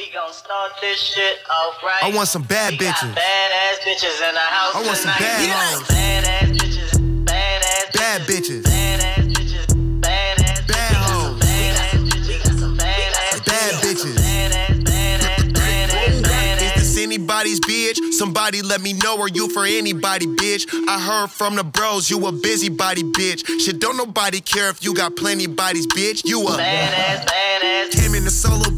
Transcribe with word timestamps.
We 0.00 0.08
gon' 0.14 0.32
start 0.32 0.72
this 0.80 0.98
shit 0.98 1.40
off 1.50 1.82
right. 1.82 2.00
I 2.02 2.16
want 2.16 2.26
some 2.26 2.40
bad 2.42 2.72
We 2.72 2.78
bitches. 2.78 3.12
Badass 3.12 3.84
bitches 3.84 4.26
in 4.26 4.34
the 4.34 4.40
house 4.40 4.74
I 4.74 4.82
want 4.86 4.96
some 4.96 5.12
bad 5.18 5.44
Yes. 5.44 5.74
hoes. 5.74 5.88
Badass 5.88 6.56
bitches. 6.56 6.90
Badass 7.26 7.92
Bad 7.92 8.20
bitches. 8.22 8.62
bitches. 8.62 8.64
Badass 8.64 9.28
bitches. 9.28 9.66
Badass 10.00 10.66
Bad. 10.66 10.94
Badass 10.96 12.00
bitches. 12.08 12.28
We 12.28 12.38
got 12.38 12.46
some 12.58 12.76
badass 12.78 13.44
Bad 13.44 13.74
bitches. 13.84 14.16
Is 16.62 16.72
this 16.76 16.96
anybody's 17.04 17.60
bitch? 17.60 17.98
Somebody 18.14 18.62
let 18.62 18.80
me 18.80 18.94
know. 18.94 19.20
Are 19.20 19.28
you 19.28 19.50
for 19.50 19.66
anybody, 19.66 20.24
bitch? 20.24 20.64
I 20.88 20.98
heard 20.98 21.30
from 21.30 21.56
the 21.56 21.64
bros 21.64 22.08
you 22.08 22.26
a 22.26 22.32
busybody, 22.32 23.02
bitch. 23.02 23.46
Shit, 23.60 23.78
don't 23.78 23.98
nobody 23.98 24.40
care 24.40 24.70
if 24.70 24.82
you 24.82 24.94
got 24.94 25.14
plenty 25.16 25.46
bodies, 25.46 25.86
bitch. 25.88 26.24
You 26.24 26.40
a 26.48 26.52
Badass, 26.52 27.26
badass. 27.26 27.90
Came 27.92 28.14
in 28.14 28.24
the 28.24 28.30
solo, 28.30 28.70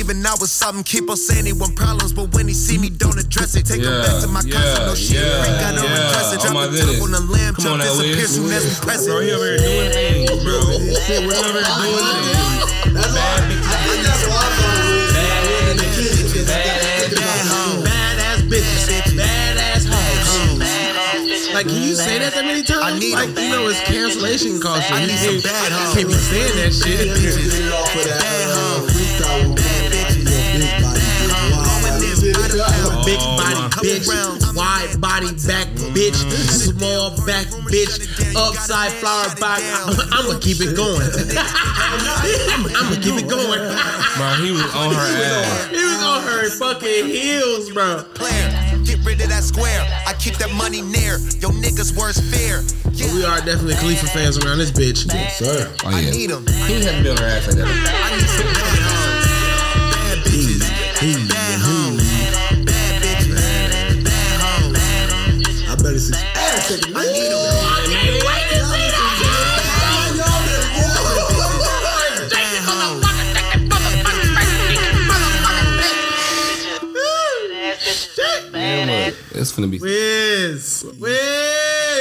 leaving 0.00 0.24
out 0.24 0.40
with 0.40 0.48
something. 0.50 0.82
Keep 0.84 1.10
on 1.10 1.16
saying 1.16 1.44
he 1.44 1.52
want 1.52 1.76
problems, 1.76 2.12
but 2.14 2.32
when 2.34 2.48
he 2.48 2.54
see 2.54 2.78
me, 2.78 2.88
don't 2.88 3.18
address 3.20 3.54
it. 3.54 3.66
Take 3.66 3.80
him 3.84 3.92
Yeah, 3.92 4.00
back 4.02 4.20
to 4.24 4.28
my 4.28 4.40
cousin. 4.40 4.80
No 4.88 4.88
yeah, 4.88 4.94
shit, 4.96 5.20
yeah, 5.20 5.44
freak, 5.44 5.60
I 5.60 5.72
don't 5.76 5.84
yeah. 5.84 6.08
address 6.08 6.32
it. 6.32 6.38
Oh 6.40 6.42
Drop 6.42 6.54
my 6.54 6.66
the 6.66 6.78
top 6.80 6.86
goodness. 6.88 7.04
on 7.04 7.10
the 7.12 7.20
lamb, 7.28 7.54
Come 7.54 7.62
jump 7.64 7.72
on 7.74 7.78
now, 7.84 7.92
disappear 7.92 8.16
Wiz. 8.16 8.32
soon 8.34 8.48
as 8.50 8.64
we 8.64 8.72
press 8.80 9.04
Bro, 9.04 9.20
he 9.20 9.28
it. 9.28 9.36
over 9.36 9.44
here 9.44 9.60
doing 9.60 9.92
things, 9.92 10.40
bro. 10.40 10.56
Shit, 11.04 11.20
we're 11.28 11.36
over 11.36 11.60
here 11.60 11.68
doing 11.84 12.00
things. 12.00 12.96
That's 12.96 13.12
why. 13.12 13.44
I 13.44 13.76
think 13.84 14.00
that's 14.08 14.24
why 14.24 14.40
I'm 14.40 14.56
going 14.56 14.88
with 14.88 15.12
Bad 16.48 17.44
hoes. 17.44 17.84
Badass 17.84 18.40
bitches, 18.48 19.12
badass 19.12 19.84
hoes. 19.84 20.64
Badass 20.64 21.28
bitches. 21.28 21.52
Like, 21.52 21.66
can 21.68 21.82
you 21.82 21.94
say 21.94 22.18
that 22.18 22.32
that 22.32 22.44
many 22.44 22.62
times? 22.62 22.80
I 22.82 22.98
need 22.98 23.12
like, 23.14 23.36
'em. 23.36 23.44
you 23.44 23.50
know, 23.50 23.68
it's 23.68 23.80
cancellation 23.84 24.60
culture. 24.60 24.94
I 24.94 25.02
You 25.02 25.06
need 25.12 25.18
some 25.18 25.40
can't- 25.40 25.44
bad 25.44 25.72
hoes. 25.72 25.94
Can't 25.94 26.08
be 26.08 26.14
saying 26.14 26.56
that 26.56 26.72
shit. 26.72 27.04
it 27.04 27.72
off 27.72 28.89
Big 33.04 33.18
Oh, 33.20 33.36
body 33.36 33.56
bitch, 33.86 34.06
wide 34.54 35.00
body 35.00 35.32
back 35.46 35.66
bitch, 35.96 36.14
small 36.14 37.10
back 37.26 37.46
bitch, 37.72 37.96
upside 38.36 38.92
flower 38.92 39.34
back. 39.40 39.60
I'ma 40.12 40.38
keep 40.38 40.60
it 40.60 40.76
going. 40.76 41.00
I'ma 41.80 42.94
keep 43.00 43.16
it 43.18 43.28
going. 43.28 43.60
Bro, 44.16 44.34
he 44.44 44.52
was 44.52 44.68
on 44.74 44.94
her 44.94 45.00
ass. 45.00 45.68
He 45.70 45.76
was 45.82 46.02
on 46.02 46.22
her 46.22 46.50
fucking 46.50 47.06
heels, 47.06 47.70
bro. 47.70 48.04
Player, 48.14 48.50
get 48.84 49.04
rid 49.04 49.20
of 49.22 49.28
that 49.30 49.42
square. 49.44 49.80
I 50.06 50.14
keep 50.14 50.34
that 50.36 50.52
money 50.54 50.82
near. 50.82 51.18
Yo 51.40 51.50
niggas 51.50 51.96
worst 51.96 52.22
fear. 52.24 52.62
Yeah, 52.92 53.12
We 53.14 53.24
are 53.24 53.38
definitely 53.40 53.74
Khalifa 53.74 54.06
fans 54.08 54.36
around 54.38 54.58
this 54.58 54.70
bitch. 54.70 55.06
Yes, 55.12 55.38
Sir. 55.38 55.72
Oh, 55.84 55.88
I 55.88 56.00
yeah. 56.00 56.10
need 56.10 56.30
'em. 56.30 56.46
He 56.46 56.82
had 56.84 56.96
to 56.98 57.02
be 57.02 57.08
on 57.10 57.16
her 57.16 57.24
ass 57.26 57.46
like 57.46 57.56
that. 57.56 57.66
I 57.66 58.16
need 58.16 58.28
some 58.28 58.52
bad 58.52 58.78
hoes. 58.86 59.26
Bad 59.94 60.18
bitches. 60.26 60.60
Bad 60.60 61.39
see. 66.70 66.76
Ass 66.76 66.86
taking 66.86 66.94
I 66.94 67.12
need 67.12 67.32
'em. 67.32 67.42
Bad 72.30 72.62
hoes. 72.64 73.02
Badass 76.94 77.78
bitches. 77.82 78.52
Badass. 78.52 79.14
It's 79.34 79.52
gonna 79.52 79.68
be. 79.68 79.78
Wiz, 79.78 80.84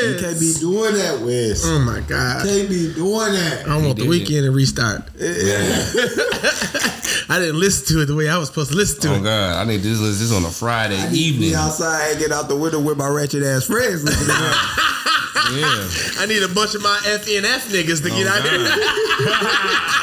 You 0.01 0.17
can't 0.19 0.39
be 0.39 0.53
doing 0.59 0.93
that, 0.95 1.19
Wes. 1.21 1.63
Oh 1.65 1.79
my 1.79 1.99
god. 2.01 2.45
You 2.45 2.51
Can't 2.51 2.69
be 2.69 2.93
doing 2.93 3.33
that. 3.33 3.67
I 3.67 3.75
want 3.77 3.97
the 3.97 4.03
did 4.03 4.09
weekend 4.09 4.45
to 4.45 4.51
restart. 4.51 5.01
I 7.31 7.37
didn't 7.37 7.59
listen 7.59 7.95
to 7.95 8.01
it 8.01 8.05
the 8.07 8.15
way 8.15 8.27
I 8.29 8.37
was 8.37 8.49
supposed 8.49 8.71
to 8.71 8.77
listen 8.77 9.01
to 9.01 9.09
Oh 9.09 9.13
it. 9.15 9.19
Oh 9.19 9.23
God, 9.23 9.55
I 9.55 9.63
need 9.69 9.81
this. 9.81 9.99
This 9.99 10.31
on 10.31 10.43
a 10.45 10.49
Friday 10.49 10.97
evening. 11.11 11.49
Be 11.51 11.55
outside 11.55 12.11
and 12.11 12.19
get 12.19 12.31
out 12.31 12.47
the 12.47 12.55
window 12.55 12.79
with 12.79 12.97
my 12.97 13.07
wretched 13.07 13.43
ass 13.43 13.65
friends. 13.65 14.03
Looking 14.03 14.21
at 14.21 14.27
that. 14.27 14.85
Yeah. 15.49 16.21
I 16.21 16.25
need 16.27 16.43
a 16.43 16.47
bunch 16.47 16.75
of 16.75 16.81
my 16.83 16.99
FNF 17.05 17.69
niggas 17.73 18.03
to 18.03 18.09
oh, 18.11 18.17
get 18.17 18.27
Oh, 18.27 18.33
out 18.33 18.43
here. 18.43 18.59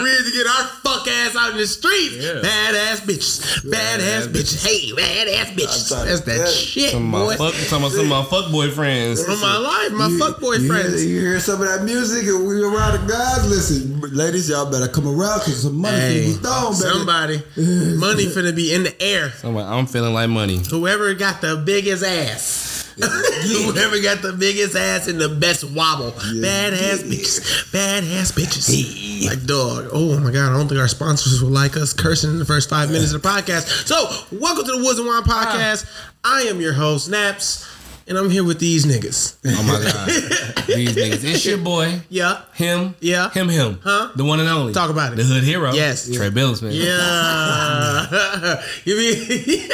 we 0.30 0.36
need 0.38 0.44
to 0.44 0.44
get 0.44 0.46
our 0.46 0.64
fuck 0.82 1.06
ass 1.08 1.36
out 1.36 1.52
in 1.52 1.56
the 1.58 1.66
street. 1.66 2.12
Yeah. 2.12 2.40
Badass 2.42 3.00
bitches. 3.00 3.64
Badass 3.70 4.28
bitches. 4.28 4.64
Hey, 4.66 4.92
badass 4.92 5.54
bitches. 5.54 5.92
I'm 5.98 6.06
That's 6.06 6.20
that 6.22 6.36
trying 6.36 6.52
shit, 6.52 6.90
Some 6.90 7.02
of 7.14 7.28
my 7.28 7.36
boy. 7.36 7.36
fuck, 7.50 7.54
some 7.54 7.84
of 7.84 7.92
some 7.92 8.00
of 8.02 8.08
my 8.08 8.24
fuck 8.24 8.50
boy 8.52 8.70
friends. 8.70 9.26
On 9.28 9.40
my 9.40 9.56
life, 9.56 9.92
my 9.92 10.08
You- 10.08 10.18
fuckboy 10.18 10.60
you. 10.60 10.72
Hear, 10.72 10.88
you 10.96 11.20
hear 11.20 11.40
some 11.40 11.60
of 11.62 11.68
that 11.68 11.84
music 11.84 12.26
and 12.26 12.46
we 12.46 12.62
around 12.62 13.00
the 13.06 13.12
guys. 13.12 13.48
Listen, 13.48 14.00
ladies, 14.12 14.48
y'all 14.48 14.70
better 14.70 14.88
come 14.88 15.06
around 15.08 15.40
because 15.40 15.62
some 15.62 15.76
money 15.76 15.96
Hey, 15.96 16.20
hey, 16.22 16.26
be 16.26 16.32
thrown, 16.34 16.72
baby. 16.72 16.74
somebody. 16.76 17.42
Money 18.00 18.26
finna 18.26 18.54
be 18.54 18.72
in 18.74 18.84
the 18.84 19.02
air. 19.02 19.32
I'm, 19.44 19.56
I'm 19.56 19.86
feeling 19.86 20.14
like 20.14 20.28
money. 20.30 20.60
Whoever 20.70 21.12
got 21.14 21.40
the 21.40 21.56
biggest 21.56 22.02
ass. 22.04 22.68
Whoever 23.00 24.00
got 24.02 24.22
the 24.22 24.34
biggest 24.38 24.76
ass 24.76 25.08
and 25.08 25.20
the 25.20 25.28
best 25.28 25.64
wobble. 25.64 26.10
bad 26.10 26.72
Badass 26.72 27.02
bitches. 27.04 27.40
Badass 27.72 28.32
bitches. 28.32 29.26
Like 29.26 29.44
dog. 29.44 29.88
Oh 29.92 30.18
my 30.20 30.30
god, 30.30 30.50
I 30.50 30.56
don't 30.56 30.68
think 30.68 30.80
our 30.80 30.88
sponsors 30.88 31.42
will 31.42 31.50
like 31.50 31.76
us 31.76 31.92
cursing 31.92 32.30
in 32.30 32.38
the 32.38 32.44
first 32.44 32.68
five 32.68 32.90
minutes 32.90 33.12
of 33.12 33.22
the 33.22 33.28
podcast. 33.28 33.86
So, 33.86 33.96
welcome 34.36 34.64
to 34.64 34.72
the 34.72 34.84
Woods 34.84 34.98
and 34.98 35.08
Wine 35.08 35.22
ah. 35.26 35.46
Podcast. 35.46 35.90
I 36.24 36.42
am 36.42 36.60
your 36.60 36.74
host, 36.74 37.10
Naps, 37.10 37.66
and 38.06 38.18
I'm 38.18 38.28
here 38.28 38.44
with 38.44 38.58
these 38.58 38.84
niggas. 38.84 39.38
Oh 39.46 39.62
my 39.62 39.82
God, 39.82 40.66
these 40.66 40.94
niggas. 40.94 41.24
It's 41.24 41.46
your 41.46 41.58
boy. 41.58 42.00
Yeah. 42.08 42.42
Him. 42.54 42.94
Yeah. 43.00 43.30
Him. 43.30 43.48
Him. 43.48 43.80
Huh? 43.82 44.10
The 44.14 44.24
one 44.24 44.40
and 44.40 44.48
only. 44.48 44.72
Talk 44.72 44.90
about 44.90 45.12
it. 45.12 45.16
The 45.16 45.24
hood 45.24 45.44
hero. 45.44 45.72
Yes. 45.72 46.12
Trey 46.14 46.30
Bills, 46.30 46.60
man. 46.60 46.72
Yeah. 46.72 48.62
you 48.84 48.96
mean 48.96 49.68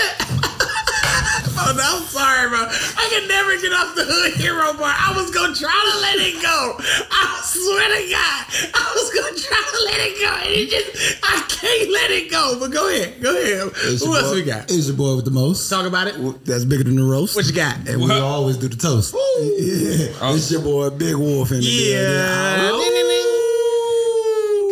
Oh 1.58 1.72
no, 1.76 1.82
I'm 1.82 2.02
sorry, 2.04 2.48
bro. 2.50 2.60
I 2.68 3.04
can 3.10 3.28
never 3.28 3.56
get 3.60 3.72
off 3.72 3.94
the 3.96 4.04
hood 4.04 4.34
hero 4.34 4.72
bar. 4.74 4.92
I 4.92 5.12
was 5.16 5.30
gonna 5.30 5.54
try 5.54 5.72
to 5.72 5.94
let 6.00 6.16
it 6.20 6.36
go. 6.42 6.76
I 7.10 7.40
swear 7.44 7.88
to 7.88 8.02
God, 8.12 8.40
I 8.76 8.84
was 8.94 9.08
gonna 9.10 9.36
try 9.40 9.62
to 9.64 9.78
let 9.88 9.98
it 10.04 10.14
go, 10.20 10.32
and 10.44 10.52
it 10.52 10.68
just 10.68 11.24
I 11.24 11.40
can't 11.48 11.90
let 11.90 12.10
it 12.10 12.30
go. 12.30 12.58
But 12.60 12.72
go 12.72 12.88
ahead, 12.88 13.20
go 13.22 13.30
ahead. 13.30 13.72
It's 13.88 14.04
Who 14.04 14.14
else 14.14 14.28
boy- 14.30 14.34
we 14.36 14.42
got? 14.44 14.70
It's 14.70 14.86
your 14.88 14.96
boy 14.96 15.16
with 15.16 15.24
the 15.24 15.30
most. 15.30 15.68
Talk 15.70 15.86
about 15.86 16.08
it. 16.08 16.16
That's 16.44 16.64
bigger 16.64 16.84
than 16.84 16.96
the 16.96 17.04
roast. 17.04 17.34
What 17.36 17.46
you 17.46 17.54
got? 17.54 17.76
And 17.88 18.02
we 18.02 18.12
always 18.12 18.56
do 18.58 18.68
the 18.68 18.76
toast. 18.76 19.14
Yeah. 19.14 20.34
It's 20.36 20.50
your 20.50 20.60
boy 20.62 20.90
Big 20.90 21.16
Wolf 21.16 21.50
in 21.52 21.60
the 21.60 21.66
Yeah. 21.66 22.56
building. 22.68 22.92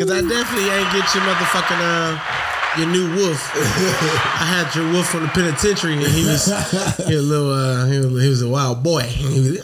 Cause 0.00 0.10
I 0.10 0.20
definitely 0.20 0.68
ain't 0.68 0.90
get 0.92 1.14
your 1.14 1.22
motherfucking 1.24 1.80
uh 1.80 2.18
your 2.78 2.88
new 2.88 3.14
wolf. 3.16 3.50
I 3.54 4.44
had 4.44 4.74
your 4.74 4.90
wolf 4.92 5.08
from 5.08 5.22
the 5.22 5.28
penitentiary 5.28 5.94
and 5.94 6.06
he 6.06 6.24
was 6.24 6.46
he 7.06 7.14
was 7.14 7.24
a 7.24 7.28
little 7.28 7.52
uh 7.52 7.86
he 7.86 7.98
was, 7.98 8.22
he 8.22 8.28
was 8.28 8.42
a 8.42 8.48
wild 8.48 8.82
boy. 8.82 9.02
He 9.02 9.40
was, 9.40 9.60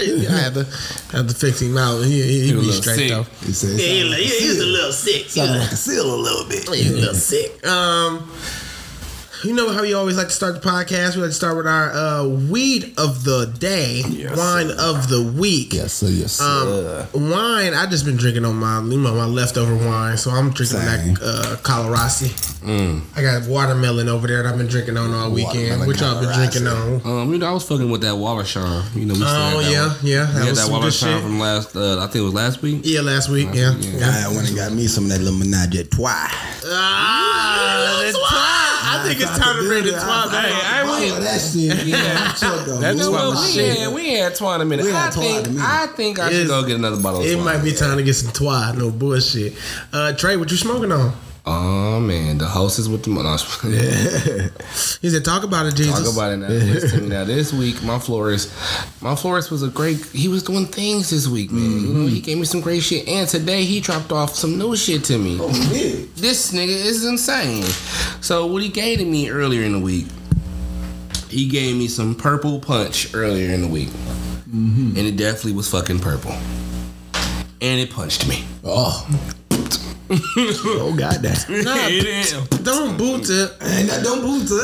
I 0.00 0.40
had 0.40 0.54
to 0.54 0.64
had 1.12 1.28
to 1.28 1.34
fix 1.34 1.60
him 1.60 1.76
out. 1.78 2.02
He, 2.02 2.20
he, 2.22 2.46
he, 2.48 2.54
was 2.54 2.66
a 2.66 2.70
be 2.70 2.72
straight 2.72 2.96
sick. 2.96 3.08
though. 3.10 3.22
He 3.46 3.52
said, 3.52 3.80
Yeah, 3.80 4.16
he, 4.16 4.24
he, 4.24 4.40
he 4.40 4.48
was 4.48 4.60
a 4.60 4.66
little 4.66 4.92
sick. 4.92 5.30
sounded 5.30 5.58
like 5.60 5.72
a 5.72 5.76
seal 5.76 6.14
a 6.14 6.16
little 6.16 6.48
bit. 6.48 6.64
He 6.64 6.90
was 6.90 6.90
a 6.90 7.00
little 7.00 7.14
sick. 7.14 7.66
Um, 7.66 8.30
you 9.44 9.52
know 9.54 9.70
how 9.72 9.82
we 9.82 9.92
always 9.94 10.16
like 10.16 10.28
to 10.28 10.32
start 10.32 10.54
the 10.54 10.60
podcast. 10.68 11.16
We 11.16 11.22
like 11.22 11.30
to 11.30 11.34
start 11.34 11.56
with 11.56 11.66
our 11.66 11.90
uh, 11.92 12.26
weed 12.26 12.94
of 12.98 13.24
the 13.24 13.46
day, 13.58 14.02
wine 14.36 14.70
of 14.78 15.08
the 15.08 15.22
week. 15.38 15.72
Yes, 15.74 15.92
sir. 15.94 16.08
Yes, 16.08 16.32
sir. 16.32 17.06
Um, 17.14 17.30
wine. 17.30 17.74
I 17.74 17.86
just 17.86 18.04
been 18.04 18.16
drinking 18.16 18.44
on 18.44 18.56
my 18.56 18.80
you 18.82 18.98
know 19.00 19.14
my 19.14 19.26
leftover 19.26 19.74
wine, 19.76 20.16
so 20.16 20.30
I'm 20.30 20.50
drinking 20.50 20.78
Same. 20.78 21.14
that 21.14 21.22
uh, 21.22 21.56
Colorasi. 21.62 22.32
I 23.16 23.20
got 23.22 23.46
watermelon 23.48 24.08
over 24.08 24.26
there 24.26 24.42
that 24.42 24.50
I've 24.52 24.56
been 24.58 24.66
drinking 24.68 24.96
on 24.96 25.12
all 25.12 25.30
weekend. 25.30 25.80
Watermelon 25.80 25.86
What 25.86 26.00
y'all 26.00 26.20
been 26.20 26.32
drinking 26.34 26.66
on? 26.66 27.00
Um, 27.22 27.32
you 27.32 27.38
know, 27.38 27.46
I 27.46 27.52
was 27.52 27.64
fucking 27.68 27.90
with 27.90 28.00
that 28.02 28.16
Waller 28.16 28.44
Shine. 28.44 28.84
You 28.94 29.04
know, 29.06 29.12
we 29.14 29.20
still 29.20 29.28
Oh 29.28 29.60
had 29.60 29.64
that 29.66 29.70
yeah, 29.70 29.86
one. 29.88 29.96
yeah. 30.02 30.26
We 30.26 30.32
That 30.32 30.40
had 30.40 30.48
was 30.48 30.58
that 30.58 30.62
some 30.64 30.72
Waller 30.72 30.90
good 30.90 31.22
from 31.22 31.38
last. 31.38 31.76
Uh, 31.76 31.98
I 31.98 32.06
think 32.06 32.16
it 32.16 32.20
was 32.22 32.34
last 32.34 32.62
week. 32.62 32.80
Yeah, 32.84 33.00
last 33.02 33.28
week. 33.28 33.48
Yeah. 33.52 33.74
I 33.74 34.32
went 34.34 34.48
and 34.48 34.56
got 34.56 34.72
me 34.72 34.86
some 34.86 35.04
of 35.04 35.10
that 35.10 35.20
little 35.20 35.38
menage 35.38 35.76
a 35.76 35.84
trois. 35.84 36.28
Ah, 36.66 38.00
the 38.00 38.12
twat. 38.18 38.73
I 39.00 39.08
think 39.08 39.20
it's 39.20 39.38
time 39.38 39.62
to 39.62 39.68
bring 39.68 39.84
the 39.84 39.90
twat 39.92 40.30
back. 40.30 40.52
I 40.52 40.82
Oh, 40.82 41.00
went- 41.12 41.22
that 41.24 41.40
shit. 41.40 41.86
Yeah, 41.86 42.32
chill, 42.32 42.64
though. 42.64 42.78
That's 42.80 43.06
what 43.08 43.34
we 43.40 43.52
shit. 43.52 43.78
had. 43.78 43.94
We 43.94 44.14
had 44.14 44.34
twine 44.34 44.60
a 44.60 44.64
minute. 44.64 44.86
Had 44.86 45.08
I 45.08 45.10
twine 45.14 45.44
think. 45.44 45.58
I 45.60 45.86
think 45.88 46.18
I 46.18 46.30
should 46.32 46.46
go 46.48 46.62
get 46.66 46.76
another 46.76 47.00
bottle. 47.02 47.20
of 47.20 47.26
It 47.26 47.38
might 47.38 47.58
be 47.62 47.72
time 47.72 47.96
to 47.96 48.02
get 48.02 48.14
some 48.14 48.32
twat. 48.32 48.76
No 48.76 48.90
bullshit. 48.90 49.54
Uh, 49.92 50.12
Trey, 50.12 50.36
what 50.36 50.50
you 50.50 50.56
smoking 50.56 50.92
on? 50.92 51.12
Oh 51.46 52.00
man, 52.00 52.38
the 52.38 52.46
hostess 52.46 52.88
with 52.88 53.02
the 53.02 53.10
no, 53.10 53.20
He 55.02 55.10
said, 55.10 55.24
"Talk 55.26 55.44
about 55.44 55.66
it, 55.66 55.74
Jesus." 55.74 56.02
Talk 56.02 56.14
about 56.14 56.32
it 56.32 56.36
now. 56.38 56.48
Listen 56.48 57.10
now. 57.10 57.24
This 57.24 57.52
week, 57.52 57.82
my 57.82 57.98
florist, 57.98 58.50
my 59.02 59.14
florist 59.14 59.50
was 59.50 59.62
a 59.62 59.68
great. 59.68 60.02
He 60.06 60.28
was 60.28 60.42
doing 60.42 60.64
things 60.64 61.10
this 61.10 61.28
week, 61.28 61.52
man. 61.52 61.62
You 61.62 61.70
know, 61.92 62.06
he 62.06 62.16
mm-hmm. 62.16 62.24
gave 62.24 62.38
me 62.38 62.46
some 62.46 62.62
great 62.62 62.82
shit, 62.82 63.06
and 63.06 63.28
today 63.28 63.64
he 63.64 63.80
dropped 63.80 64.10
off 64.10 64.34
some 64.34 64.56
new 64.56 64.74
shit 64.74 65.04
to 65.04 65.18
me. 65.18 65.36
Oh, 65.38 65.50
yeah. 65.70 66.06
This 66.16 66.50
nigga 66.52 66.68
is 66.68 67.04
insane. 67.04 67.64
So 68.22 68.46
what 68.46 68.62
he 68.62 68.70
gave 68.70 69.00
to 69.00 69.04
me 69.04 69.28
earlier 69.28 69.64
in 69.64 69.72
the 69.72 69.80
week, 69.80 70.06
he 71.28 71.46
gave 71.46 71.76
me 71.76 71.88
some 71.88 72.14
purple 72.14 72.58
punch 72.58 73.14
earlier 73.14 73.52
in 73.52 73.60
the 73.60 73.68
week, 73.68 73.88
mm-hmm. 73.88 74.96
and 74.96 75.06
it 75.06 75.18
definitely 75.18 75.52
was 75.52 75.70
fucking 75.70 75.98
purple, 75.98 76.32
and 77.60 77.80
it 77.80 77.90
punched 77.90 78.26
me. 78.26 78.46
Oh, 78.64 79.06
Oh 80.10 80.94
goddamn. 80.98 81.34
Nah, 81.64 81.74
It 81.88 82.06
ain't. 82.06 82.64
don't 82.64 82.96
boot 82.98 83.26
it. 83.30 83.50
Ain't 83.62 84.04
don't 84.04 84.20
boot 84.20 84.46
to 84.48 84.54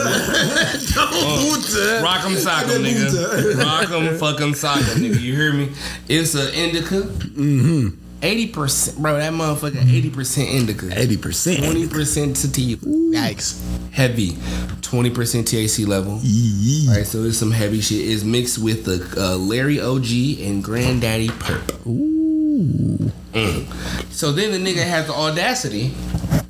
Don't 0.94 1.10
boot 1.10 1.64
it. 1.68 2.02
Rock'em 2.04 2.36
sock'em, 2.36 2.84
nigga. 2.84 3.54
Rock'em 3.62 4.18
fucking 4.18 4.52
sock'em, 4.52 4.96
nigga. 5.00 5.20
You 5.20 5.34
hear 5.34 5.52
me? 5.52 5.72
It's 6.08 6.34
an 6.34 6.52
indica. 6.54 7.02
Mm-hmm. 7.02 7.96
Eighty 8.22 8.48
percent, 8.48 8.98
bro. 8.98 9.16
That 9.16 9.32
motherfucker, 9.32 9.82
eighty 9.90 10.10
percent 10.10 10.50
indica. 10.50 10.90
Eighty 10.98 11.16
percent. 11.16 11.64
Twenty 11.64 11.88
percent 11.88 12.36
sativa. 12.36 12.84
Yikes. 12.84 13.58
Heavy. 13.92 14.36
Twenty 14.82 15.08
percent 15.08 15.46
THC 15.46 15.86
level. 15.86 16.12
All 16.12 16.94
right, 16.96 17.06
so 17.06 17.22
it's 17.22 17.38
some 17.38 17.50
heavy 17.50 17.80
shit. 17.80 18.06
It's 18.06 18.22
mixed 18.24 18.58
with 18.58 18.84
the 18.84 19.00
uh, 19.18 19.36
Larry 19.38 19.80
OG 19.80 20.04
and 20.46 20.62
Granddaddy 20.62 21.28
Perp. 21.28 21.86
Ooh. 21.86 23.10
Mm. 23.32 24.12
So 24.12 24.32
then 24.32 24.50
the 24.52 24.58
nigga 24.58 24.82
has 24.84 25.06
the 25.06 25.14
audacity 25.14 25.88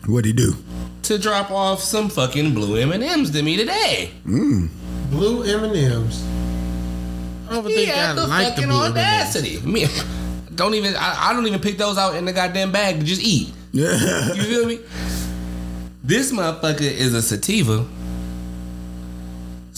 What'd 0.06 0.25
he 0.27 0.32
do? 0.32 0.55
to 1.03 1.19
drop 1.19 1.50
off 1.50 1.82
some 1.82 2.09
fucking 2.09 2.55
blue 2.55 2.77
M 2.77 2.93
and 2.93 3.03
M's 3.03 3.31
to 3.32 3.43
me 3.43 3.56
today. 3.56 4.11
Mm. 4.27 4.69
Blue 5.11 5.43
M 5.43 5.65
and 5.65 5.77
M's. 5.77 6.23
I 7.49 7.55
don't 7.55 7.67
He 7.67 7.75
think 7.75 7.88
I 7.91 7.93
had 7.94 8.17
the 8.17 8.27
like 8.29 8.44
the 8.47 8.62
fucking 8.62 8.69
blue 8.69 8.79
M&Ms. 8.85 8.91
audacity. 8.91 9.61
Me, 9.62 9.87
don't 10.55 10.75
even. 10.75 10.94
I, 10.97 11.31
I 11.31 11.32
don't 11.32 11.47
even 11.47 11.61
pick 11.61 11.79
those 11.79 11.99
out 11.99 12.15
in 12.15 12.25
the 12.25 12.32
goddamn 12.32 12.71
bag 12.71 13.00
to 13.00 13.05
just 13.05 13.23
eat. 13.23 13.53
Yeah. 13.73 14.33
You 14.35 14.43
feel 14.44 14.67
me? 14.67 14.79
This 16.05 16.33
motherfucker 16.33 16.81
is 16.83 17.12
a 17.15 17.23
sativa. 17.23 17.85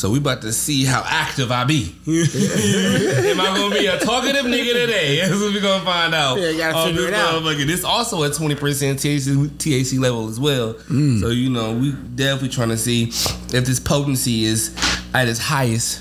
So 0.02 0.10
we 0.10 0.18
about 0.18 0.42
to 0.42 0.52
see 0.52 0.84
how 0.84 1.04
active 1.06 1.52
I 1.52 1.62
be. 1.62 1.94
Am 2.08 3.40
I 3.40 3.56
gonna 3.56 3.72
be 3.72 3.86
a 3.86 4.00
talkative 4.00 4.46
nigga 4.46 4.72
today? 4.72 5.20
That's 5.22 5.40
what 5.40 5.54
we 5.54 5.60
gonna 5.60 5.84
find 5.84 6.12
out. 6.12 6.40
Yeah, 6.40 6.48
you 6.50 6.58
gotta 6.58 6.76
on 6.76 6.86
figure 6.88 7.02
this 7.02 7.10
it 7.10 7.14
out. 7.14 7.66
This 7.68 7.84
also 7.84 8.24
at 8.24 8.34
twenty 8.34 8.56
percent 8.56 8.98
THC, 8.98 9.46
THC 9.46 10.00
level 10.00 10.28
as 10.28 10.40
well. 10.40 10.74
Mm. 10.74 11.20
So 11.20 11.28
you 11.28 11.50
know 11.50 11.74
we 11.74 11.92
definitely 12.16 12.48
trying 12.48 12.70
to 12.70 12.76
see 12.76 13.10
if 13.56 13.64
this 13.64 13.78
potency 13.78 14.42
is 14.42 14.74
at 15.14 15.28
its 15.28 15.38
highest 15.38 16.00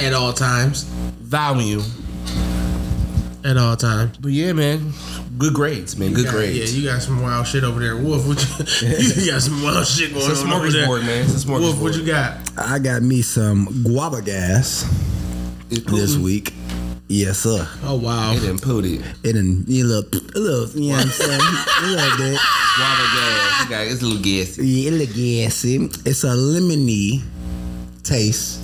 At 0.00 0.14
all 0.14 0.32
times. 0.32 0.84
value. 1.20 1.82
At 3.44 3.58
all 3.58 3.76
times. 3.76 4.16
But 4.16 4.32
yeah, 4.32 4.54
man, 4.54 4.94
good 5.38 5.54
grades, 5.54 5.96
man. 5.96 6.12
Good 6.12 6.26
Yeah, 6.26 6.30
grades. 6.32 6.74
Yeah, 6.76 6.80
you 6.82 6.88
got 6.88 7.02
some 7.02 7.22
wild 7.22 7.46
shit 7.46 7.64
over 7.64 7.80
there. 7.80 7.96
Wolf, 7.96 8.26
what 8.26 8.40
you, 8.82 8.88
you 9.24 9.30
got 9.32 9.42
some 9.42 9.62
wild 9.62 9.86
shit 9.86 10.12
going 10.12 10.30
It's 10.30 10.42
a 10.42 10.46
on 10.46 10.52
over 10.52 10.70
there. 10.70 10.86
smorgasbord, 10.86 11.06
man. 11.06 11.24
It's 11.24 11.44
a 11.44 11.48
Wolf, 11.50 11.80
what 11.80 11.94
you 11.94 12.04
got? 12.06 12.38
I 12.58 12.78
got 12.78 13.02
me 13.02 13.22
some 13.22 13.82
guava 13.84 14.22
gas 14.22 14.84
this 15.68 16.16
week. 16.16 16.52
Yes, 17.08 17.40
sir. 17.40 17.68
Oh 17.84 17.96
wow. 17.96 18.32
It 18.32 18.40
didn't 18.40 18.62
put 18.62 18.84
it. 18.86 19.00
It 19.22 19.32
didn't. 19.34 19.68
you 19.68 19.84
look, 19.84 20.14
a 20.14 20.38
little, 20.38 20.68
you 20.80 20.90
know 20.92 20.96
what 20.96 21.04
I'm 21.06 21.10
saying? 21.12 21.40
a 21.40 21.86
little 21.86 22.16
bit. 22.16 22.40
Guava 22.76 23.02
gas. 23.12 23.70
It 23.70 23.92
It's 23.92 24.02
a 24.02 24.06
little 24.06 24.22
gassy. 24.22 24.66
Yeah, 24.66 24.90
a 24.90 24.92
little 24.92 25.14
gassy. 25.14 25.76
It's 26.08 26.24
a 26.24 26.28
lemony 26.28 27.20
taste, 28.02 28.60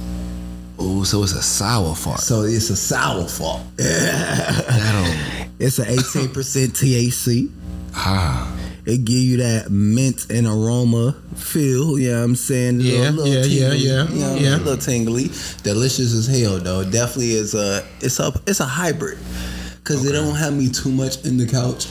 Oh, 0.80 1.02
so 1.02 1.22
it's 1.24 1.32
a 1.32 1.42
sour 1.42 1.94
fart. 1.94 2.20
so 2.20 2.42
it's 2.42 2.70
a 2.70 2.76
sour 2.76 3.26
fart. 3.26 3.62
That 3.76 5.48
It's 5.58 5.78
an 5.80 5.86
18% 5.86 6.28
THC. 6.68 7.50
ah. 7.94 8.54
It 8.86 9.04
give 9.04 9.16
you 9.18 9.36
that 9.38 9.70
mint 9.70 10.30
and 10.30 10.46
aroma 10.46 11.12
feel. 11.36 11.98
You 11.98 12.12
know 12.12 12.18
what 12.18 12.24
I'm 12.24 12.36
saying? 12.36 12.80
Yeah, 12.80 13.10
little, 13.10 13.26
yeah, 13.26 13.42
yeah, 13.44 13.68
tingly, 13.70 13.76
yeah, 13.78 14.08
you 14.08 14.20
know, 14.20 14.34
yeah. 14.36 14.56
A 14.56 14.58
little 14.58 14.76
tingly. 14.78 15.24
Delicious 15.62 16.14
as 16.14 16.26
hell 16.26 16.58
though. 16.58 16.84
Definitely 16.88 17.32
is 17.32 17.54
a 17.54 17.84
it's 18.00 18.18
a 18.18 18.32
it's 18.46 18.60
a 18.60 18.64
hybrid. 18.64 19.18
Cause 19.84 20.06
it 20.06 20.12
don't 20.12 20.34
have 20.36 20.54
me 20.54 20.70
too 20.70 20.90
much 20.90 21.24
in 21.26 21.36
the 21.36 21.46
couch. 21.46 21.86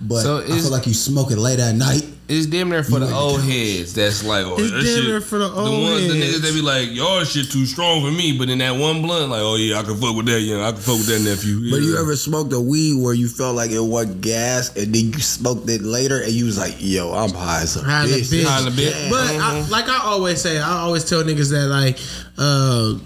But 0.00 0.22
So 0.22 0.38
I 0.38 0.46
feel 0.46 0.70
like 0.70 0.86
you 0.86 0.94
smoke 0.94 1.30
it 1.32 1.36
late 1.38 1.58
at 1.60 1.74
night. 1.74 2.06
It's 2.30 2.44
damn 2.44 2.68
near 2.68 2.82
for 2.84 2.98
the 2.98 3.10
old 3.10 3.40
ain't 3.40 3.50
heads. 3.50 3.94
That's 3.94 4.22
like, 4.22 4.44
oh, 4.44 4.56
It's 4.58 4.70
that 4.70 4.76
damn 4.82 4.84
shit. 4.84 5.04
near 5.06 5.20
for 5.22 5.38
the 5.38 5.46
old 5.50 5.82
ones, 5.82 6.08
the 6.08 6.12
niggas 6.20 6.42
that 6.42 6.52
be 6.52 6.60
like, 6.60 6.90
y'all 6.92 7.24
shit 7.24 7.50
too 7.50 7.64
strong 7.64 8.02
for 8.02 8.10
me. 8.10 8.36
But 8.36 8.50
in 8.50 8.58
that 8.58 8.72
one 8.76 9.00
blunt, 9.00 9.30
like, 9.30 9.40
oh 9.40 9.56
yeah, 9.56 9.78
I 9.78 9.82
can 9.82 9.96
fuck 9.96 10.14
with 10.14 10.26
that. 10.26 10.40
Yeah, 10.42 10.66
I 10.68 10.72
can 10.72 10.80
fuck 10.82 10.98
with 10.98 11.06
that 11.06 11.20
nephew. 11.22 11.70
But 11.70 11.80
you 11.80 11.96
ever 11.98 12.14
smoked 12.16 12.52
a 12.52 12.60
weed 12.60 13.00
where 13.02 13.14
you 13.14 13.28
felt 13.28 13.56
like 13.56 13.70
it 13.70 13.80
was 13.80 14.04
gas 14.16 14.76
and 14.76 14.94
then 14.94 15.06
you 15.12 15.18
smoked 15.20 15.70
it 15.70 15.80
later 15.80 16.20
and 16.22 16.30
you 16.32 16.44
was 16.44 16.58
like, 16.58 16.74
yo, 16.78 17.14
I'm 17.14 17.30
high 17.30 17.62
as 17.62 17.76
a 17.76 17.82
High 17.82 18.04
bitch. 18.04 18.30
bitch. 18.30 18.44
High 18.44 18.58
as 18.58 18.66
a 18.66 18.70
bitch. 18.72 19.10
But 19.10 19.26
I, 19.40 19.66
like 19.70 19.88
I 19.88 20.00
always 20.04 20.42
say, 20.42 20.58
I 20.58 20.80
always 20.80 21.08
tell 21.08 21.22
niggas 21.22 21.50
that 21.50 21.66
like 21.68 21.98
uh, 22.36 22.98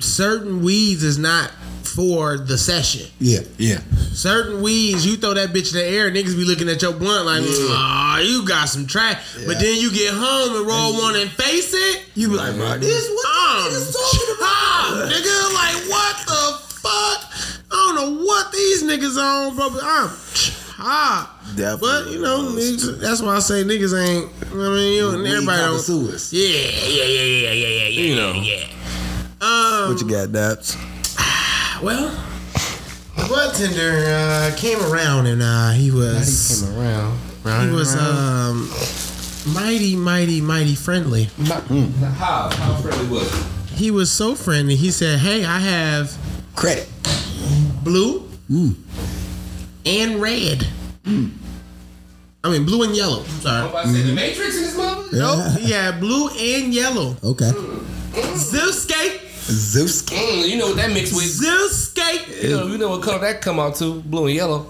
certain 0.00 0.64
weeds 0.64 1.04
is 1.04 1.18
not 1.18 1.52
for 1.94 2.38
the 2.38 2.56
session. 2.56 3.06
Yeah, 3.18 3.40
yeah. 3.58 3.78
Certain 4.12 4.62
weeds, 4.62 5.06
you 5.06 5.16
throw 5.16 5.34
that 5.34 5.50
bitch 5.50 5.72
in 5.72 5.78
the 5.78 5.84
air, 5.86 6.10
niggas 6.10 6.36
be 6.36 6.44
looking 6.44 6.68
at 6.68 6.80
your 6.82 6.92
blunt 6.92 7.26
like, 7.26 7.42
ah, 7.70 8.18
you 8.20 8.46
got 8.46 8.68
some 8.68 8.86
trash. 8.86 9.18
But 9.46 9.58
then 9.60 9.80
you 9.80 9.92
get 9.92 10.12
home 10.14 10.56
and 10.56 10.66
roll 10.66 10.94
one 10.94 11.16
and 11.16 11.30
face 11.30 11.72
it. 11.74 12.04
You 12.14 12.28
be 12.28 12.34
like, 12.36 12.54
bro, 12.56 12.78
this 12.78 13.08
what 13.10 13.26
I'm 13.28 13.72
niggas 13.72 13.92
talking 13.92 14.34
about. 14.38 15.12
nigga. 15.12 15.54
Like 15.54 15.90
what 15.90 16.16
the 16.26 16.58
fuck? 16.80 17.30
I 17.70 17.74
don't 17.74 17.94
know 18.18 18.24
what 18.24 18.52
these 18.52 18.82
niggas 18.82 19.16
on, 19.18 19.56
bro. 19.56 19.70
But 19.70 19.80
I'm 19.82 20.10
chopped. 20.34 21.56
Definitely 21.56 21.78
But 21.80 22.10
you 22.12 22.20
know, 22.22 22.42
niggas, 22.56 23.00
that's 23.00 23.20
why 23.22 23.36
I 23.36 23.38
say 23.40 23.64
niggas 23.64 23.94
ain't. 23.98 24.30
I 24.50 24.54
mean, 24.54 24.94
you 24.94 25.02
know, 25.12 25.18
Weed 25.18 25.30
everybody 25.32 25.58
don't. 25.58 25.68
connoisseurs. 25.84 26.32
Yeah, 26.32 26.48
yeah, 26.48 26.88
yeah, 26.88 27.04
yeah, 27.04 27.22
yeah, 27.24 27.52
yeah, 27.52 27.88
yeah, 27.88 27.88
You 27.88 28.16
know. 28.16 28.32
yeah. 28.34 28.66
Um, 29.40 29.92
What 29.92 30.00
you 30.00 30.08
got, 30.08 30.28
Daps? 30.28 30.76
Well, 31.82 32.10
the 33.16 33.26
bartender 33.28 34.04
uh, 34.08 34.54
came 34.56 34.80
around 34.82 35.26
and 35.26 35.42
uh, 35.42 35.70
he 35.72 35.90
was 35.90 36.62
came 36.64 36.78
around. 36.78 37.18
he 37.68 37.74
was 37.74 37.94
um 37.96 38.68
mighty, 39.54 39.96
mighty, 39.96 40.40
mighty 40.40 40.74
friendly. 40.74 41.24
how 41.44 42.48
how 42.50 42.76
friendly 42.80 43.08
was 43.08 43.26
it? 43.32 43.46
He 43.74 43.90
was 43.90 44.10
so 44.10 44.34
friendly. 44.34 44.76
He 44.76 44.90
said, 44.90 45.18
"Hey, 45.18 45.44
I 45.44 45.58
have 45.58 46.16
Credit. 46.54 46.88
blue 47.82 48.28
and 49.86 50.20
red. 50.20 50.66
I 52.44 52.50
mean, 52.50 52.64
blue 52.66 52.82
and 52.82 52.94
yellow. 52.94 53.20
I'm 53.20 53.40
Sorry. 53.40 53.68
about 53.70 53.84
to 53.86 53.92
say 53.92 54.02
the 54.02 54.12
Matrix 54.14 54.56
in 54.56 54.62
this 54.62 54.76
motherfucker. 54.76 55.12
Nope. 55.12 55.58
He 55.60 55.70
had 55.72 56.00
blue 56.00 56.28
and 56.28 56.74
yellow. 56.74 57.16
Okay. 57.24 57.50
Zeuscape. 58.34 59.20
Zeus. 59.44 60.02
Mm, 60.04 60.48
you 60.48 60.56
know 60.58 60.68
what 60.68 60.76
that 60.76 60.90
mixed 60.92 61.14
with? 61.14 61.24
Zeuscape. 61.24 62.42
You 62.42 62.50
know, 62.50 62.66
you 62.68 62.78
know 62.78 62.90
what 62.90 63.02
color 63.02 63.18
that 63.20 63.40
come 63.40 63.58
out 63.58 63.74
to? 63.76 64.00
Blue 64.02 64.26
and 64.26 64.34
yellow. 64.36 64.66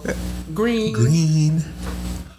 Green. 0.54 0.92
Green. 0.92 1.62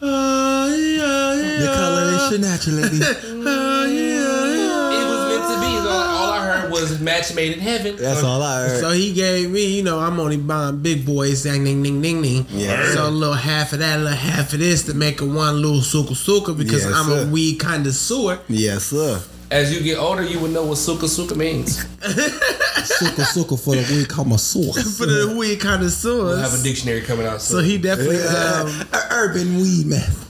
Uh, 0.02 0.68
yeah, 0.70 1.34
yeah. 1.34 1.60
The 1.60 1.72
coloration 1.76 2.42
naturally. 2.42 2.84
Uh, 2.84 3.86
yeah, 3.88 4.46
yeah. 4.46 5.00
It 5.00 5.06
was 5.08 5.30
meant 5.30 5.44
to 5.54 5.60
be. 5.62 5.74
All, 5.88 5.88
all 5.90 6.32
I 6.34 6.46
heard 6.46 6.72
was 6.72 7.00
match 7.00 7.34
made 7.36 7.54
in 7.54 7.60
heaven. 7.60 7.96
That's 7.96 8.22
all 8.24 8.42
I 8.42 8.68
heard. 8.68 8.80
So 8.82 8.92
he 8.92 9.14
gave 9.14 9.50
me, 9.50 9.78
you 9.78 9.84
know, 9.84 10.00
I'm 10.00 10.20
only 10.20 10.38
buying 10.38 10.82
big 10.82 11.06
boys, 11.06 11.44
dang, 11.44 11.64
ding, 11.64 11.82
ding, 11.84 12.02
ding, 12.02 12.22
ding. 12.22 12.46
Yeah. 12.50 12.92
So 12.94 13.08
a 13.08 13.10
little 13.10 13.34
half 13.36 13.72
of 13.74 13.80
that, 13.80 13.98
a 14.00 14.02
little 14.02 14.18
half 14.18 14.52
of 14.52 14.60
this 14.60 14.84
to 14.88 14.94
make 14.94 15.22
a 15.22 15.26
one 15.26 15.62
little 15.62 15.82
suka 15.82 16.16
suka 16.16 16.54
because 16.54 16.84
Yes, 16.84 16.94
I'm 16.94 17.06
sir. 17.06 17.24
a 17.28 17.32
weed 17.32 17.60
connoisseur. 17.60 18.40
yes, 18.50 18.84
sir. 18.88 19.22
As 19.54 19.72
you 19.72 19.84
get 19.84 20.00
older, 20.00 20.24
you 20.24 20.40
would 20.40 20.50
know 20.50 20.66
what 20.66 20.80
suka 20.80 21.08
suka 21.08 21.36
means. 21.36 21.86
Suka 22.84 23.24
suka 23.24 23.56
for 23.56 23.76
the 23.76 23.86
week, 23.94 24.18
I'm 24.18 24.32
a 24.32 24.38
source. 24.40 24.98
For 24.98 25.06
the 25.06 25.36
weed 25.38 25.60
connoisseur. 25.62 26.24
We'll 26.24 26.38
have 26.40 26.60
a 26.60 26.64
dictionary 26.64 27.02
coming 27.02 27.28
out 27.28 27.40
so 27.40 27.60
he 27.60 27.78
definitely, 27.78 28.18
um, 28.24 28.88
urban 29.12 29.58
weed 29.58 29.86
man. 29.86 30.02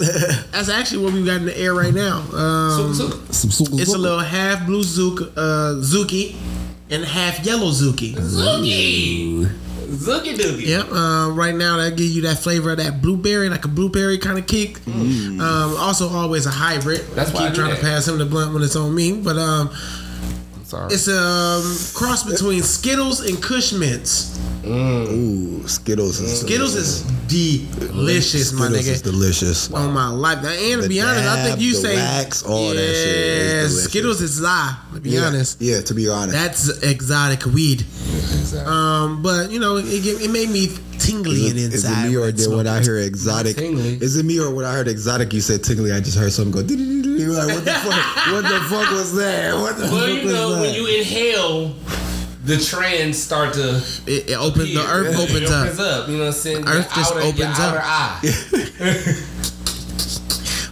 that's 0.51 0.67
actually 0.67 1.05
what 1.05 1.13
we 1.13 1.23
got 1.23 1.37
in 1.37 1.45
the 1.45 1.57
air 1.57 1.73
right 1.73 1.93
now. 1.93 2.17
Um, 2.33 2.93
suka 2.93 2.93
suka. 2.95 3.33
Some 3.33 3.51
suka 3.51 3.81
it's 3.81 3.93
a 3.93 3.97
little 3.97 4.19
half 4.19 4.65
blue 4.65 4.83
zuki, 4.83 5.31
uh, 5.37 5.79
zuki 5.79 6.35
and 6.89 7.05
half 7.05 7.45
yellow 7.45 7.71
zuki. 7.71 8.15
Zoogie. 8.15 9.49
Zoogie 9.93 10.35
doogie. 10.35 10.67
Yep. 10.67 10.91
Uh, 10.91 11.31
right 11.31 11.55
now, 11.55 11.77
that 11.77 11.95
give 11.95 12.07
you 12.07 12.21
that 12.23 12.39
flavor 12.39 12.71
of 12.71 12.77
that 12.77 13.01
blueberry, 13.01 13.49
like 13.49 13.65
a 13.65 13.67
blueberry 13.67 14.17
kind 14.17 14.37
of 14.37 14.47
kick. 14.47 14.79
Mm. 14.79 15.39
Um, 15.39 15.77
also, 15.77 16.09
always 16.09 16.45
a 16.45 16.51
hybrid. 16.51 17.01
That's 17.15 17.31
I 17.31 17.33
why 17.33 17.39
I 17.41 17.47
keep 17.47 17.55
do 17.55 17.61
trying 17.61 17.75
to 17.75 17.81
pass 17.81 18.07
him 18.07 18.17
the 18.17 18.25
blunt 18.25 18.53
when 18.53 18.63
it's 18.63 18.75
on 18.75 18.93
me, 18.93 19.13
but 19.21 19.37
um, 19.37 19.69
Sorry. 20.73 20.93
it's 20.93 21.07
a 21.07 21.17
um, 21.21 21.61
cross 21.93 22.23
between 22.23 22.63
Skittles 22.63 23.19
and 23.21 23.41
Kush 23.41 23.73
Mints. 23.73 24.39
Ooh, 24.65 25.67
Skittles 25.67 26.19
is 26.19 26.39
Skittles 26.41 26.73
is 26.75 27.01
delicious, 27.27 28.53
my 28.53 28.65
Skittles 28.67 28.87
is 28.87 29.01
nigga. 29.01 29.03
delicious. 29.03 29.71
On 29.71 29.91
my 29.93 30.07
life, 30.07 30.41
Now, 30.41 30.49
and 30.49 30.81
to 30.81 30.81
The 30.83 30.87
be 30.87 31.01
honest, 31.01 31.27
I 31.29 31.43
think 31.43 31.59
you 31.59 31.73
the 31.73 31.77
say 31.81 31.95
wax, 31.95 32.43
all 32.43 32.69
that 32.69 32.75
shit 32.77 32.87
is 32.87 33.75
Yeah. 33.75 33.81
Skittles 33.83 34.21
is 34.21 34.41
lie. 34.41 34.77
To 34.95 34.99
be 35.01 35.09
yeah. 35.11 35.25
honest, 35.27 35.61
Yeah, 35.61 35.81
to 35.81 35.93
be 35.93 36.07
honest. 36.09 36.31
that's 36.33 36.81
exotic 36.83 37.45
weed. 37.45 37.85
Um, 38.65 39.21
but 39.21 39.51
you 39.51 39.59
know, 39.59 39.77
it, 39.77 39.85
it, 39.85 40.21
it 40.25 40.31
made 40.31 40.49
me 40.49 40.67
tingly 41.05 41.31
Is 41.47 41.53
it 41.53 41.73
inside. 41.73 42.09
me 42.09 42.15
or 42.17 42.31
did 42.31 42.49
when 42.51 42.67
I 42.67 42.81
hear 42.81 42.97
exotic? 42.97 43.57
Is 43.57 44.15
it 44.17 44.25
me 44.25 44.39
or 44.39 44.49
when 44.53 44.65
I 44.65 44.73
heard 44.73 44.87
exotic? 44.87 45.33
You 45.33 45.41
said 45.41 45.63
tingly. 45.63 45.91
I 45.91 45.99
just 45.99 46.17
heard 46.17 46.31
something 46.31 46.51
go. 46.51 46.59
Like 46.61 47.47
what 47.55 47.65
the 47.65 47.71
fuck? 47.71 48.03
What 48.33 48.43
the 48.43 48.59
fuck 48.69 48.91
was 48.91 49.15
that? 49.15 49.55
What 49.55 49.77
the 49.77 49.83
well, 49.83 49.99
fuck 49.99 50.09
you 50.09 50.23
was 50.25 50.33
know, 50.33 50.55
that? 50.55 50.61
when 50.61 50.73
you 50.73 50.87
inhale, 50.99 51.75
the 52.45 52.57
trans 52.57 53.21
start 53.21 53.53
to 53.53 53.77
It, 54.07 54.29
it 54.31 54.37
opens 54.37 54.73
the 54.73 54.79
appear. 54.81 54.93
earth 54.93 55.13
It 55.19 55.29
opens 55.29 55.51
up. 55.51 55.61
opens 55.65 55.79
up. 55.79 56.07
You 56.09 56.13
know 56.15 56.19
what 56.21 56.27
I'm 56.27 56.33
saying? 56.33 56.67
Earth 56.67 56.73
Your 56.75 56.83
just 56.95 57.11
outer, 57.11 57.19
your 57.21 57.29
opens 57.33 57.59
up. 57.59 57.73
outer 57.73 57.81
eye. 57.83 58.19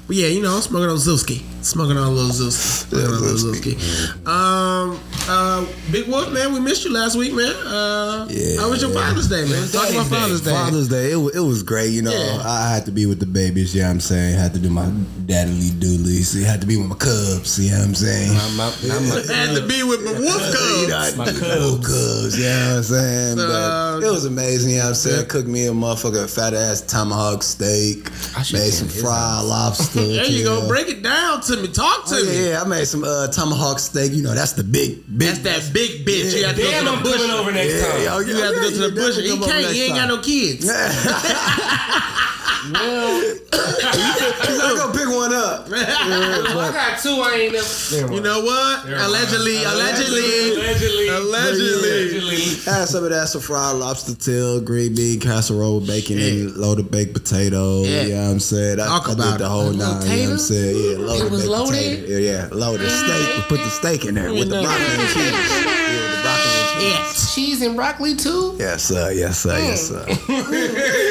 But 0.08 0.16
yeah, 0.18 0.28
you 0.28 0.42
know, 0.42 0.54
I'm 0.56 0.62
smoking 0.62 0.90
on 0.90 0.98
Zilski. 0.98 1.40
Smoking 1.64 1.96
on 1.98 2.08
a 2.08 2.10
little 2.10 2.32
Zilski. 2.32 2.90
Smoking 2.90 3.08
on 3.08 3.14
a 3.14 3.20
little 3.22 3.54
Zilski. 3.54 4.28
Um, 4.28 4.81
uh, 5.30 5.66
Big 5.92 6.08
Wolf, 6.08 6.32
man, 6.32 6.54
we 6.54 6.60
missed 6.60 6.84
you 6.86 6.92
last 6.92 7.16
week, 7.16 7.34
man. 7.34 7.54
Uh, 7.66 8.28
Yeah. 8.30 8.60
how 8.62 8.70
was 8.70 8.82
your 8.82 8.92
Father's 8.92 9.28
Day, 9.28 9.46
man? 9.48 9.68
Talk 9.70 9.90
about 9.90 10.08
Father's 10.08 10.10
Day. 10.10 10.16
Father's 10.18 10.42
Day. 10.42 10.52
Father's 10.52 10.88
Day, 10.90 11.12
it 11.12 11.16
was, 11.16 11.36
it 11.36 11.40
was 11.40 11.64
great. 11.64 11.92
You 11.92 12.02
know, 12.02 12.12
Yeah. 12.12 12.42
I 12.46 12.70
had 12.74 12.86
to 12.86 12.92
be 12.92 13.06
with 13.06 13.20
the 13.20 13.26
babies. 13.26 13.74
You 13.76 13.82
know 13.82 13.88
what 13.88 13.94
I'm 13.94 14.00
saying? 14.02 14.36
I 14.36 14.40
Had 14.42 14.54
to 14.54 14.60
do 14.60 14.70
my 14.70 14.90
daddy 15.26 15.70
doolies. 15.80 16.36
You 16.36 16.46
had 16.46 16.62
to 16.62 16.68
be 16.68 16.76
with 16.78 16.88
my 16.88 16.96
cubs. 16.96 17.60
You 17.60 17.72
know 17.72 17.80
what 17.80 17.88
I'm 17.88 17.96
saying? 17.96 18.32
I'm 18.32 18.60
out- 18.60 18.74
I'm 18.84 19.12
I 19.12 19.34
had 19.34 19.56
to 19.56 19.66
be 19.68 19.84
with 19.84 20.04
my 20.04 20.12
wolf 20.14 20.42
You 20.82 20.88
know, 20.88 20.98
I 20.98 21.12
cubs. 21.12 21.16
had 21.16 21.26
to 21.28 21.34
do 21.34 21.40
the 21.40 21.48
little 21.60 21.78
cubs. 21.78 22.38
You 22.38 22.44
know 22.46 22.68
what 22.70 22.78
I'm 22.78 22.84
saying? 22.84 23.38
So, 23.38 24.00
but 24.02 24.08
it 24.08 24.12
was 24.12 24.26
amazing. 24.26 24.72
You 24.72 24.78
know 24.78 24.84
what 24.84 24.90
I'm 24.90 24.96
saying? 24.96 25.18
yeah. 25.22 25.24
Cooked 25.26 25.48
me 25.48 25.68
a 25.68 25.72
motherfucking 25.72 26.30
fat 26.34 26.54
ass 26.54 26.82
tomahawk 26.82 27.44
steak. 27.44 28.10
I 28.36 28.40
Made 28.52 28.74
some 28.74 28.88
his 28.90 29.02
fried 29.02 29.46
lobster. 29.46 30.02
There 30.22 30.26
you 30.26 30.44
go. 30.44 30.68
Break 30.68 30.90
it 30.90 31.04
down 31.04 31.42
to 31.42 31.58
me. 31.58 31.68
Talk 31.68 32.06
to 32.08 32.16
Oh, 32.16 32.24
me. 32.26 32.44
yeah, 32.44 32.50
yeah, 32.50 32.62
I 32.62 32.68
made 32.68 32.86
some 32.86 33.04
uh, 33.04 33.28
tomahawk 33.28 33.80
steak. 33.80 34.12
You 34.14 34.24
know, 34.24 34.34
that's 34.34 34.54
the 34.54 34.64
big, 34.64 35.04
big. 35.18 35.28
That's 35.30 35.40
that 35.68 35.74
big 35.74 36.06
bitch. 36.06 36.36
You 36.38 36.46
have 36.46 36.56
to 36.56 36.62
Damn, 36.62 36.86
go 36.86 36.92
I'm 36.94 36.98
to 36.98 37.04
the 37.04 37.10
bush. 37.10 37.18
coming 37.22 37.36
over 37.38 37.52
next 37.52 37.74
Yeah, 37.74 37.88
time. 37.92 38.04
yo, 38.04 38.20
You 38.20 38.36
have 38.36 38.54
to 38.56 38.60
go 38.62 38.70
to 38.70 38.78
the 38.78 38.92
bush. 38.96 39.18
He 39.18 39.38
can't. 39.40 39.66
He 39.74 39.84
ain't 39.84 39.96
got 39.96 40.08
no 40.08 40.18
kids. 40.20 40.66
Well, 42.74 43.36
He's 43.52 44.58
not 44.58 44.78
gonna 44.78 44.94
pick 44.98 45.08
one 45.10 45.34
up. 45.34 45.68
I 45.72 46.70
got 46.74 47.00
two. 47.00 47.10
I 47.22 47.36
ain't 47.36 47.54
never. 47.54 47.68
Never. 47.96 48.14
You 48.14 48.22
know 48.22 48.42
what? 48.44 48.86
Allegedly, 48.86 49.64
allegedly. 49.64 50.54
allegedly, 50.56 51.08
Allegedly. 51.10 51.74
allegedly. 51.74 52.72
Had 52.72 52.86
some 52.86 53.04
of 53.04 53.10
that, 53.10 53.28
some 53.30 53.42
fried 53.42 53.76
lobster 53.76 54.16
tail, 54.16 54.62
green 54.62 54.96
bean 54.96 55.20
casserole, 55.20 55.80
bacon, 55.82 56.20
and 56.20 56.56
loaded 56.56 56.92
baked 56.92 57.14
potato. 57.14 57.82
Yeah. 57.84 58.02
You 58.04 58.10
know 58.16 58.22
what 58.26 58.32
I'm 58.32 58.40
saying? 58.40 58.80
I, 58.80 58.86
Talk 58.86 59.10
I 59.10 59.14
about 59.14 59.32
did 59.38 59.42
the 59.46 59.50
whole 59.50 59.72
nine. 59.74 60.02
You 60.02 60.18
know 60.18 60.24
what 60.24 60.32
I'm 60.32 60.38
saying? 60.38 60.76
Yeah, 60.78 60.98
loaded 61.06 61.26
It 61.26 61.32
was 61.32 61.42
baked 61.42 61.52
loaded? 61.52 62.00
potato. 62.02 62.18
Yeah, 62.18 62.32
yeah, 62.32 62.48
loaded 62.52 62.88
ah. 62.90 63.04
steak. 63.06 63.36
We 63.38 63.42
put 63.58 63.64
the 63.64 63.70
steak 63.72 64.06
in 64.06 64.16
there 64.16 64.32
with 64.34 64.50
the 64.50 64.62
broccoli 64.62 64.86
and 64.86 65.10
cheese. 65.10 65.32
Yeah, 65.32 66.16
the 66.16 66.22
broccoli 66.24 66.52
and 66.52 66.70
cheese. 66.70 66.92
Yes. 66.92 67.36
Cheese 67.36 67.62
and 67.62 67.76
broccoli 67.76 68.16
too. 68.16 68.56
Yes, 68.60 68.84
sir. 68.84 69.12
Yes, 69.12 69.40
sir. 69.40 69.58
Yes, 69.58 69.88
sir. 69.88 70.06
Mm. 70.06 71.11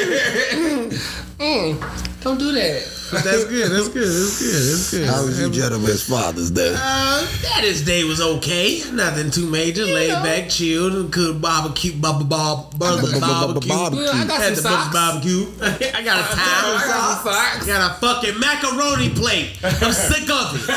Don't 2.21 2.37
do 2.37 2.51
that. 2.53 2.87
That's 3.11 3.43
good. 3.43 3.71
That's 3.71 3.87
good. 3.89 4.07
That's 4.07 4.39
good. 4.39 4.69
That's 4.69 4.91
good. 4.91 5.07
How 5.07 5.25
was 5.25 5.37
you 5.41 5.49
gentlemen's 5.51 6.03
Father's 6.07 6.49
Day? 6.49 6.73
Uh, 6.77 7.27
Daddy's 7.41 7.81
Day 7.83 8.05
was 8.05 8.21
okay. 8.21 8.81
Nothing 8.93 9.31
too 9.31 9.49
major. 9.49 9.83
Laid 9.85 10.09
know. 10.11 10.23
back, 10.23 10.47
chilled, 10.49 11.11
could 11.11 11.41
barbecue, 11.41 11.91
barbecue, 11.99 12.27
barbecue, 12.29 12.77
barbecue. 13.19 13.19
Barbecue. 13.19 13.99
Well, 13.99 14.15
I 14.15 14.25
got 14.27 14.39
Had 14.41 14.55
some 14.55 14.63
the 14.63 14.69
best 14.69 14.91
socks. 14.91 14.93
barbecue. 14.93 15.45
I 15.61 16.01
got 16.03 16.19
a 16.19 16.23
I 16.23 16.35
towel. 16.39 16.73
got 16.77 17.21
some 17.23 17.33
I 17.33 17.41
socks. 17.51 17.65
got 17.67 17.81
a 17.91 17.93
fucking 17.99 18.39
macaroni 18.39 19.09
plate. 19.09 19.57
I'm 19.63 19.91
sick 19.91 20.29
of 20.29 20.55
it. 20.55 20.67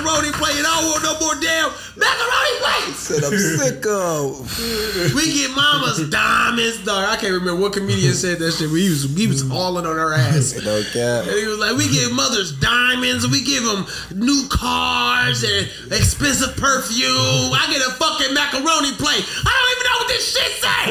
fucking 0.02 0.32
macaroni 0.32 0.32
plate. 0.32 0.56
I 0.58 0.82
don't 0.82 0.92
want 0.92 1.04
no 1.04 1.14
more 1.20 1.36
damn 1.42 1.72
macaroni 1.96 2.54
plates. 2.60 3.00
Said 3.00 3.24
I'm 3.24 3.38
sick 3.38 3.86
of. 3.86 5.12
We 5.16 5.34
get 5.34 5.52
mama's 5.56 6.10
diamonds, 6.10 6.84
dog. 6.86 7.10
I 7.10 7.18
can't 7.18 7.34
remember 7.34 7.60
what 7.62 7.74
comedian 7.74 8.14
said 8.14 8.40
that 8.40 8.52
shit. 8.54 8.70
But 8.70 8.76
he 8.78 8.90
was 8.90 9.04
he 9.16 9.28
was 9.28 9.42
hauling 9.48 9.86
on 9.86 9.96
her 9.96 10.14
ass. 10.14 10.54
No 10.62 10.84
cap. 10.94 11.26
And 11.26 11.36
he 11.36 11.48
was 11.48 11.58
like, 11.58 11.76
we 11.76 11.90
give 11.90 12.12
mothers 12.14 12.52
diamonds, 12.60 13.28
we 13.28 13.42
give 13.44 13.64
them 13.64 13.86
new 14.16 14.48
cars 14.50 15.44
and 15.44 15.68
expensive 15.92 16.56
perfume. 16.56 17.52
I 17.52 17.66
get 17.72 17.82
a 17.82 17.92
fucking 17.98 18.34
macaroni 18.34 18.94
plate. 18.94 19.26
I 19.26 19.52
don't 19.52 19.72
even 19.74 19.86
know 19.90 19.98
what 19.98 20.08
this 20.08 20.26
shit 20.32 20.52
say. 20.62 20.86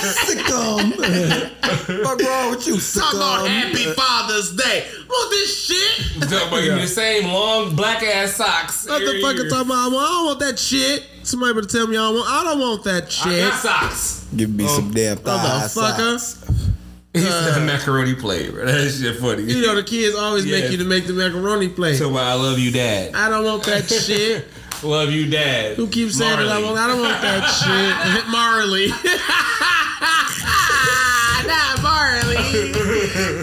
Sick 0.28 0.50
of. 0.52 2.04
Fuck 2.04 2.20
wrong 2.20 2.50
with 2.50 2.66
you? 2.66 2.78
Sick 2.78 3.02
Talk 3.02 3.14
about 3.14 3.40
of. 3.42 3.48
Happy 3.48 3.84
Father's 3.94 4.52
Day. 4.52 4.86
Want 5.08 5.30
this 5.30 5.66
shit? 5.66 6.22
Talking 6.28 6.48
about 6.48 6.60
give 6.62 6.80
the 6.80 6.86
same 6.86 7.24
long 7.32 7.74
black 7.74 7.89
ass 8.02 8.34
socks. 8.34 8.86
What 8.86 8.98
the 9.00 9.20
fuck 9.20 9.34
year. 9.34 9.44
you 9.44 9.50
talking 9.50 9.66
about? 9.66 9.78
I 9.78 9.90
don't 9.90 10.26
want 10.26 10.40
that 10.40 10.58
shit. 10.58 11.06
Somebody 11.22 11.54
better 11.54 11.66
tell 11.66 11.86
me 11.86 11.96
I 11.96 12.00
don't 12.00 12.14
want. 12.14 12.28
I 12.28 12.44
don't 12.44 12.60
want 12.60 12.84
that 12.84 13.12
shit. 13.12 13.32
I 13.32 13.48
got 13.50 13.60
socks. 13.60 14.28
Give 14.34 14.50
me 14.50 14.66
some 14.66 14.88
oh, 14.88 14.92
damn 14.92 15.16
thigh 15.18 15.38
Motherfucker. 15.38 16.18
socks. 16.18 16.70
He 17.12 17.20
said 17.20 17.58
uh, 17.58 17.66
macaroni 17.66 18.14
plate, 18.14 18.52
bro. 18.52 18.64
That 18.64 18.90
shit 18.90 19.16
funny. 19.16 19.42
You 19.42 19.62
know 19.62 19.74
the 19.74 19.82
kids 19.82 20.16
always 20.16 20.46
make 20.46 20.70
you 20.70 20.76
to 20.78 20.84
make 20.84 21.06
the 21.06 21.12
macaroni 21.12 21.68
plate. 21.68 21.96
So 21.96 22.16
I 22.16 22.34
love 22.34 22.58
you, 22.60 22.70
dad. 22.70 23.14
I 23.14 23.28
don't 23.28 23.44
want 23.44 23.64
that 23.64 23.88
shit. 23.88 24.46
Love 24.82 25.10
you, 25.10 25.28
dad. 25.28 25.76
Who 25.76 25.88
keeps 25.88 26.16
saying 26.16 26.38
that 26.38 26.48
I 26.48 26.62
want? 26.62 26.78
I 26.78 26.86
don't 26.86 27.00
want 27.00 27.20
that 27.20 27.46
shit. 27.50 28.28
Marley. 28.30 28.90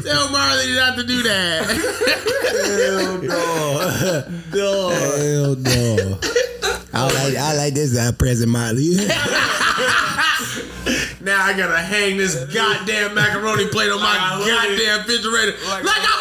Tell 0.08 0.30
Marley 0.30 0.74
not 0.76 0.98
to 0.98 1.04
do 1.04 1.22
that. 1.24 1.66
Hell 2.80 3.22
no. 3.22 4.24
No. 4.54 4.90
Hell 4.90 5.56
no. 5.56 6.20
I 6.94 7.04
like 7.04 7.36
I 7.38 7.54
like 7.56 7.74
this 7.74 7.96
uh, 7.98 8.12
present 8.14 8.50
Miley. 8.52 8.96
now 11.22 11.44
I 11.44 11.54
gotta 11.56 11.78
hang 11.78 12.18
this 12.18 12.36
goddamn 12.54 13.14
macaroni 13.14 13.68
plate 13.68 13.92
on 13.92 14.00
my 14.00 14.18
I 14.20 14.38
love 14.38 14.48
it. 14.48 14.52
goddamn 14.52 15.00
refrigerator. 15.00 15.52
Like, 15.68 15.84
Like- 15.84 15.98
I 15.98 16.00
fucking 16.00 16.04
like 16.04 16.17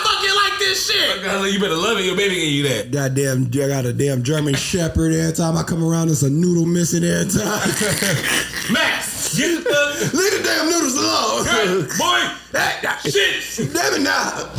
this 0.67 0.91
shit. 0.91 1.53
You 1.53 1.61
better 1.61 1.77
love 1.77 1.99
it. 1.99 2.05
Your 2.05 2.17
baby 2.17 2.35
gave 2.35 2.53
you 2.53 2.69
that. 2.69 2.91
Goddamn, 2.91 3.47
I 3.47 3.69
got 3.69 3.87
a 3.87 3.93
damn 3.93 4.23
German 4.23 4.55
Shepherd 4.55 5.13
every 5.13 5.33
time 5.33 5.57
I 5.57 5.63
come 5.63 5.85
around. 5.85 6.09
There's 6.09 6.23
a 6.23 6.31
noodle 6.31 6.67
missing 6.67 7.05
every 7.05 7.31
time. 7.31 7.69
Max, 8.73 9.37
get 9.37 9.63
the. 9.63 10.11
Leave 10.15 10.33
the 10.33 10.43
damn 10.43 10.67
noodles 10.69 10.97
alone. 10.97 11.89
Boy, 11.99 12.37
shit. 13.11 13.73
Damn 13.73 13.95
it 13.95 14.03
now. 14.03 14.51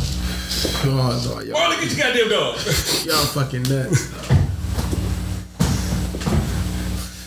Oh, 0.84 1.22
no, 1.24 1.40
y'all, 1.40 1.52
Marley, 1.52 1.76
get 1.76 1.96
your 1.96 2.06
goddamn 2.06 2.28
dog. 2.30 2.54
y'all 3.04 3.26
fucking 3.26 3.62
nuts. 3.64 4.08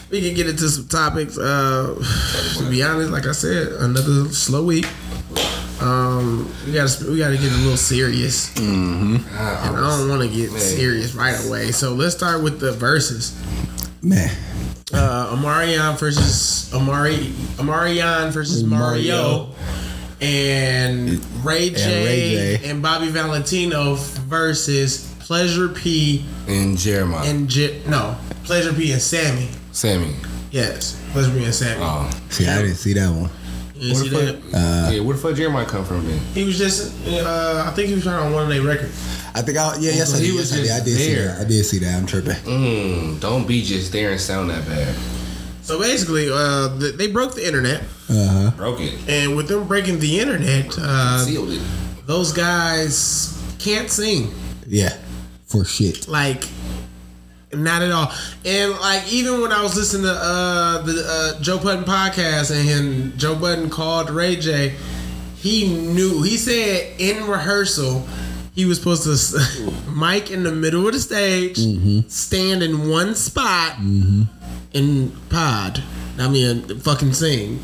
We 0.09 0.21
can 0.21 0.35
get 0.35 0.50
into 0.50 0.67
some 0.67 0.88
topics. 0.88 1.38
Uh, 1.38 1.95
to 2.57 2.69
be 2.69 2.83
honest, 2.83 3.11
like 3.11 3.27
I 3.27 3.31
said, 3.31 3.67
another 3.73 4.29
slow 4.29 4.65
week. 4.65 4.88
Um, 5.81 6.53
we 6.65 6.73
gotta 6.73 7.09
we 7.09 7.17
gotta 7.17 7.38
get 7.38 7.51
a 7.51 7.55
little 7.57 7.75
serious. 7.77 8.55
And 8.57 9.25
I 9.35 9.71
don't 9.75 10.09
want 10.09 10.21
to 10.21 10.27
get 10.27 10.51
serious 10.51 11.15
right 11.15 11.35
away. 11.47 11.71
So 11.71 11.93
let's 11.93 12.15
start 12.15 12.43
with 12.43 12.59
the 12.59 12.71
verses. 12.71 13.35
Man. 14.03 14.29
Uh, 14.93 15.33
Omarion 15.35 15.97
versus 15.97 16.71
Amari 16.73 17.15
Omarion 17.55 18.29
versus 18.31 18.61
Mario, 18.63 19.47
Mario. 19.47 19.55
and 20.19 21.25
Ray 21.45 21.69
J, 21.69 22.05
Ray 22.05 22.57
J. 22.57 22.69
and 22.69 22.81
Bobby 22.83 23.07
Valentino 23.07 23.95
versus 23.95 25.07
Pleasure 25.19 25.69
P 25.69 26.25
And 26.47 26.77
Jeremiah. 26.77 27.25
and 27.29 27.47
J- 27.50 27.81
no 27.88 28.17
Pleasure 28.43 28.73
P 28.73 28.91
and 28.91 29.01
Sammy. 29.01 29.47
Sammy. 29.71 30.13
Yes, 30.51 31.01
Pleasure 31.13 31.31
P 31.31 31.45
and 31.45 31.55
Sammy. 31.55 31.81
Oh. 31.81 32.09
See, 32.29 32.45
I 32.45 32.61
didn't 32.61 32.75
see 32.75 32.91
that 32.93 33.09
one. 33.09 33.29
You 33.81 33.93
Where 33.93 34.03
that? 34.25 34.41
the 34.41 34.47
fuck? 34.50 34.53
uh, 34.53 34.91
yeah, 34.93 35.01
where 35.01 35.15
the 35.15 35.21
fuck 35.21 35.35
Jeremiah 35.35 35.65
come 35.65 35.83
from 35.85 36.07
then? 36.07 36.19
He 36.33 36.43
was 36.43 36.57
just 36.57 36.93
uh, 37.07 37.63
I 37.67 37.71
think 37.71 37.89
he 37.89 37.95
was 37.95 38.03
trying 38.03 38.25
on 38.27 38.31
one 38.33 38.43
of 38.43 38.50
their 38.50 38.61
records. 38.61 38.93
I 39.33 39.41
think 39.41 39.57
I 39.57 39.75
yeah 39.77 39.91
yes 39.91 40.13
I 40.13 40.19
he 40.19 40.27
did, 40.27 40.35
was 40.35 40.51
yes, 40.51 40.53
I 40.53 40.55
did. 40.61 40.67
just 40.67 40.81
I 40.81 40.85
did 40.85 40.97
see 40.97 41.13
there. 41.15 41.27
that. 41.27 41.41
I 41.45 41.50
did 41.50 41.63
see 41.65 41.79
that. 41.79 41.95
I'm 41.97 42.05
tripping. 42.05 42.33
Mm, 42.45 43.19
don't 43.19 43.47
be 43.47 43.61
just 43.63 43.91
there 43.91 44.11
and 44.11 44.19
sound 44.21 44.50
that 44.50 44.65
bad. 44.67 44.95
So 45.63 45.79
basically, 45.79 46.29
uh, 46.31 46.67
they 46.97 47.07
broke 47.11 47.35
the 47.35 47.45
internet, 47.45 47.81
Uh 48.09 48.27
huh. 48.27 48.51
Broke 48.57 48.81
it. 48.81 48.93
and 49.07 49.35
with 49.38 49.47
them 49.47 49.67
breaking 49.67 50.00
the 50.00 50.19
internet, 50.19 50.75
uh, 50.77 51.23
Sealed 51.25 51.51
it. 51.51 51.61
those 52.07 52.33
guys 52.33 53.38
can't 53.59 53.89
sing. 53.89 54.33
Yeah. 54.67 54.95
For 55.45 55.63
shit. 55.65 56.07
like 56.07 56.45
not 57.53 57.81
at 57.81 57.91
all. 57.91 58.12
And 58.46 58.72
like 58.79 59.12
even 59.12 59.41
when 59.41 59.51
i 59.51 59.62
was 59.62 59.75
listening 59.75 60.03
to 60.03 60.12
uh 60.13 60.81
the 60.84 61.03
uh, 61.05 61.41
joe 61.41 61.58
budden 61.60 61.84
podcast 61.84 62.51
and 62.55 62.67
him, 62.67 63.17
joe 63.17 63.36
budden 63.36 63.70
called 63.70 64.10
ray 64.10 64.36
j 64.36 64.75
he 65.36 65.67
knew 65.93 66.22
he 66.22 66.38
said 66.38 67.00
in 67.00 67.25
rehearsal 67.27 68.05
he 68.53 68.65
was 68.65 68.77
supposed 68.77 69.03
to 69.03 69.91
mic 69.96 70.29
in 70.31 70.43
the 70.43 70.51
middle 70.51 70.86
of 70.88 70.93
the 70.93 71.00
stage 71.00 71.58
stand 72.12 72.62
in 72.63 72.89
one 72.89 73.15
spot 73.15 73.77
and 74.74 75.29
pod. 75.29 75.84
I 76.20 76.27
mean 76.27 76.79
fucking 76.79 77.13
sing 77.13 77.60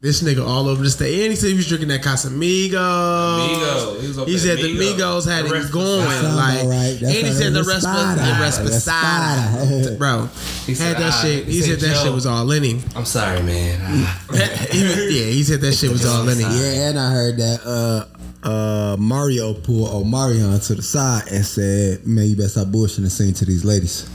this 0.00 0.22
nigga 0.22 0.46
all 0.46 0.68
over 0.68 0.82
the 0.82 0.90
state. 0.90 1.22
And 1.22 1.30
he 1.30 1.36
said 1.36 1.48
he 1.50 1.56
was 1.56 1.66
drinking 1.68 1.88
that 1.88 2.02
Casamigos. 2.02 2.70
Migos. 2.70 4.00
He 4.00 4.06
was 4.08 4.16
He 4.16 4.36
there, 4.36 4.38
said 4.38 4.58
the 4.58 4.76
Migos. 4.76 4.96
Migos 4.98 5.26
had 5.26 5.44
The 5.44 5.48
it 5.48 5.52
rest 5.52 5.72
going. 5.72 6.04
Like, 6.04 6.64
right. 6.68 6.98
and 7.02 7.10
he 7.26 7.32
said 7.32 7.52
the 7.54 7.60
a 7.60 7.64
rest 7.64 7.86
was 7.86 8.14
the 8.16 8.22
Respada. 8.22 9.90
Respada. 9.90 9.98
Bro, 9.98 10.28
He 10.66 10.72
had 10.72 10.76
said, 10.78 10.96
that 10.98 11.10
shit. 11.22 11.46
he 11.46 11.52
He 11.52 11.60
said 11.62 11.80
said, 11.80 11.90
that 11.90 12.02
shit 12.02 12.12
was 12.12 12.26
all 12.26 12.50
in 12.52 12.62
him. 12.62 12.80
I'm 12.94 13.04
sorry, 13.04 13.42
man. 13.42 13.80
Ah. 13.82 14.22
He 14.70 14.82
was- 14.84 14.96
yeah, 15.14 15.24
he 15.26 15.42
said 15.42 15.60
that 15.62 15.72
shit 15.72 15.90
was 15.90 16.04
all 16.04 16.28
in 16.28 16.38
him. 16.38 16.50
Yeah, 16.52 16.88
and 16.90 16.98
I 16.98 17.10
heard 17.12 17.36
that 17.38 17.60
uh 17.64 18.04
uh 18.46 18.96
Mario 18.98 19.54
pulled 19.54 19.88
Omarion 19.90 20.64
to 20.68 20.74
the 20.74 20.82
side 20.82 21.24
and 21.32 21.44
said, 21.44 22.06
"Man, 22.06 22.26
you 22.28 22.36
better 22.36 22.48
stop 22.48 22.68
bullshitting 22.68 22.98
and 22.98 23.10
sing 23.12 23.32
to 23.34 23.44
these 23.44 23.64
ladies." 23.64 24.08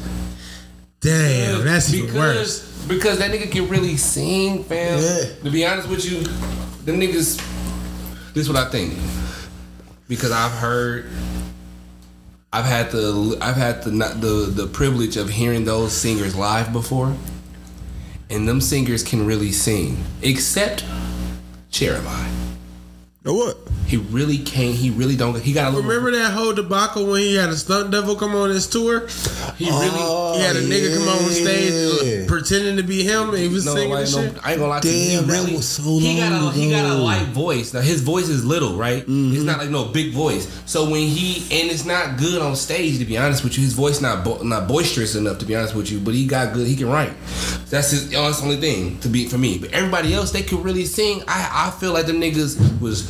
Damn, 1.02 1.66
that's 1.66 1.92
because, 1.92 2.16
worse. 2.16 2.86
Because 2.88 3.18
that 3.20 3.32
nigga 3.32 3.52
can 3.52 3.68
really 3.68 3.98
sing, 3.98 4.64
fam. 4.64 5.02
Yeah. 5.02 5.44
To 5.44 5.50
be 5.50 5.66
honest 5.66 5.90
with 5.90 6.10
you, 6.10 6.22
them 6.86 7.00
niggas. 7.00 7.38
This 8.34 8.44
is 8.44 8.50
what 8.50 8.58
I 8.58 8.70
think. 8.70 8.94
Because 10.08 10.32
I've 10.32 10.52
heard 10.52 11.10
I've 12.54 12.66
had 12.66 12.92
the 12.92 13.38
I've 13.42 13.56
had 13.56 13.84
the 13.84 13.92
not 13.92 14.20
the 14.20 14.52
the 14.54 14.68
privilege 14.68 15.16
of 15.16 15.30
hearing 15.30 15.64
those 15.64 15.94
singers 15.94 16.36
live 16.36 16.74
before. 16.74 17.16
And 18.30 18.48
them 18.48 18.62
singers 18.62 19.04
can 19.04 19.26
really 19.26 19.52
sing. 19.52 20.04
Except 20.22 20.86
Jeremiah. 21.70 22.32
Know 23.24 23.34
what? 23.34 23.58
He 23.92 23.98
really 23.98 24.38
can't 24.38 24.74
he 24.74 24.90
really 24.90 25.18
don't 25.18 25.38
he 25.42 25.52
got 25.52 25.68
a 25.68 25.76
little 25.76 25.90
Remember 25.90 26.12
that 26.12 26.32
whole 26.32 26.54
debacle 26.54 27.06
when 27.08 27.22
he 27.22 27.36
had 27.36 27.50
a 27.50 27.56
stunt 27.58 27.92
devil 27.92 28.16
come 28.16 28.34
on 28.36 28.50
his 28.50 28.68
tour? 28.68 29.06
he 29.58 29.66
really 29.70 29.90
Oh, 29.92 30.36
He 30.38 30.42
had 30.44 30.56
a 30.56 30.62
nigga 30.62 30.98
come 30.98 31.08
on 31.10 31.30
stage 31.30 32.28
pretending 32.28 32.78
to 32.78 32.84
be 32.84 33.04
him 33.04 33.30
and 33.30 33.38
he 33.38 33.48
was 33.50 33.66
No, 33.66 33.76
singing 33.76 33.90
like, 33.92 34.06
and 34.06 34.16
no, 34.16 34.22
shit. 34.34 34.46
I 34.46 34.52
ain't 34.52 34.60
gonna 34.60 34.70
lie 34.72 34.80
to 34.80 34.88
you. 34.88 34.94
Damn, 34.94 35.24
he 35.26 35.30
that 35.30 35.34
really, 35.42 35.56
was 35.58 35.68
so 35.68 35.84
he 36.00 36.18
got 36.18 36.32
a 36.32 36.46
long 36.46 36.54
he 36.54 36.70
got 36.72 36.86
a 36.86 36.94
light 36.96 37.28
voice. 37.28 37.74
Now 37.74 37.82
his 37.82 38.02
voice 38.02 38.30
is 38.30 38.46
little, 38.46 38.78
right? 38.78 39.02
Mm-hmm. 39.04 39.34
It's 39.36 39.44
not 39.44 39.60
like 39.60 39.70
no 39.70 39.86
big 39.86 40.14
voice. 40.14 40.48
So 40.66 40.90
when 40.90 41.08
he 41.08 41.38
and 41.62 41.70
it's 41.70 41.84
not 41.86 42.18
good 42.18 42.42
on 42.42 42.56
stage, 42.56 42.98
to 43.00 43.06
be 43.06 43.18
honest 43.18 43.44
with 43.44 43.58
you, 43.58 43.64
his 43.64 43.74
voice 43.74 44.00
not 44.00 44.24
bo- 44.24 44.42
not 44.44 44.68
boisterous 44.68 45.16
enough 45.16 45.40
to 45.40 45.46
be 45.46 45.56
honest 45.56 45.76
with 45.76 45.92
you. 45.92 46.00
But 46.00 46.14
he 46.14 46.26
got 46.26 46.54
good. 46.54 46.66
He 46.68 46.76
can 46.78 46.88
write. 46.88 47.14
That's 47.70 47.92
his. 47.92 48.10
That's 48.10 48.40
the 48.40 48.46
only 48.46 48.58
thing 48.58 49.00
to 49.00 49.10
be 49.10 49.28
for 49.28 49.38
me. 49.38 49.58
But 49.58 49.72
everybody 49.72 50.14
else, 50.14 50.32
they 50.32 50.44
could 50.44 50.64
really 50.64 50.86
sing. 50.86 51.24
I 51.28 51.68
I 51.68 51.72
feel 51.72 51.92
like 51.94 52.06
them 52.06 52.22
niggas 52.22 52.80
was 52.80 53.10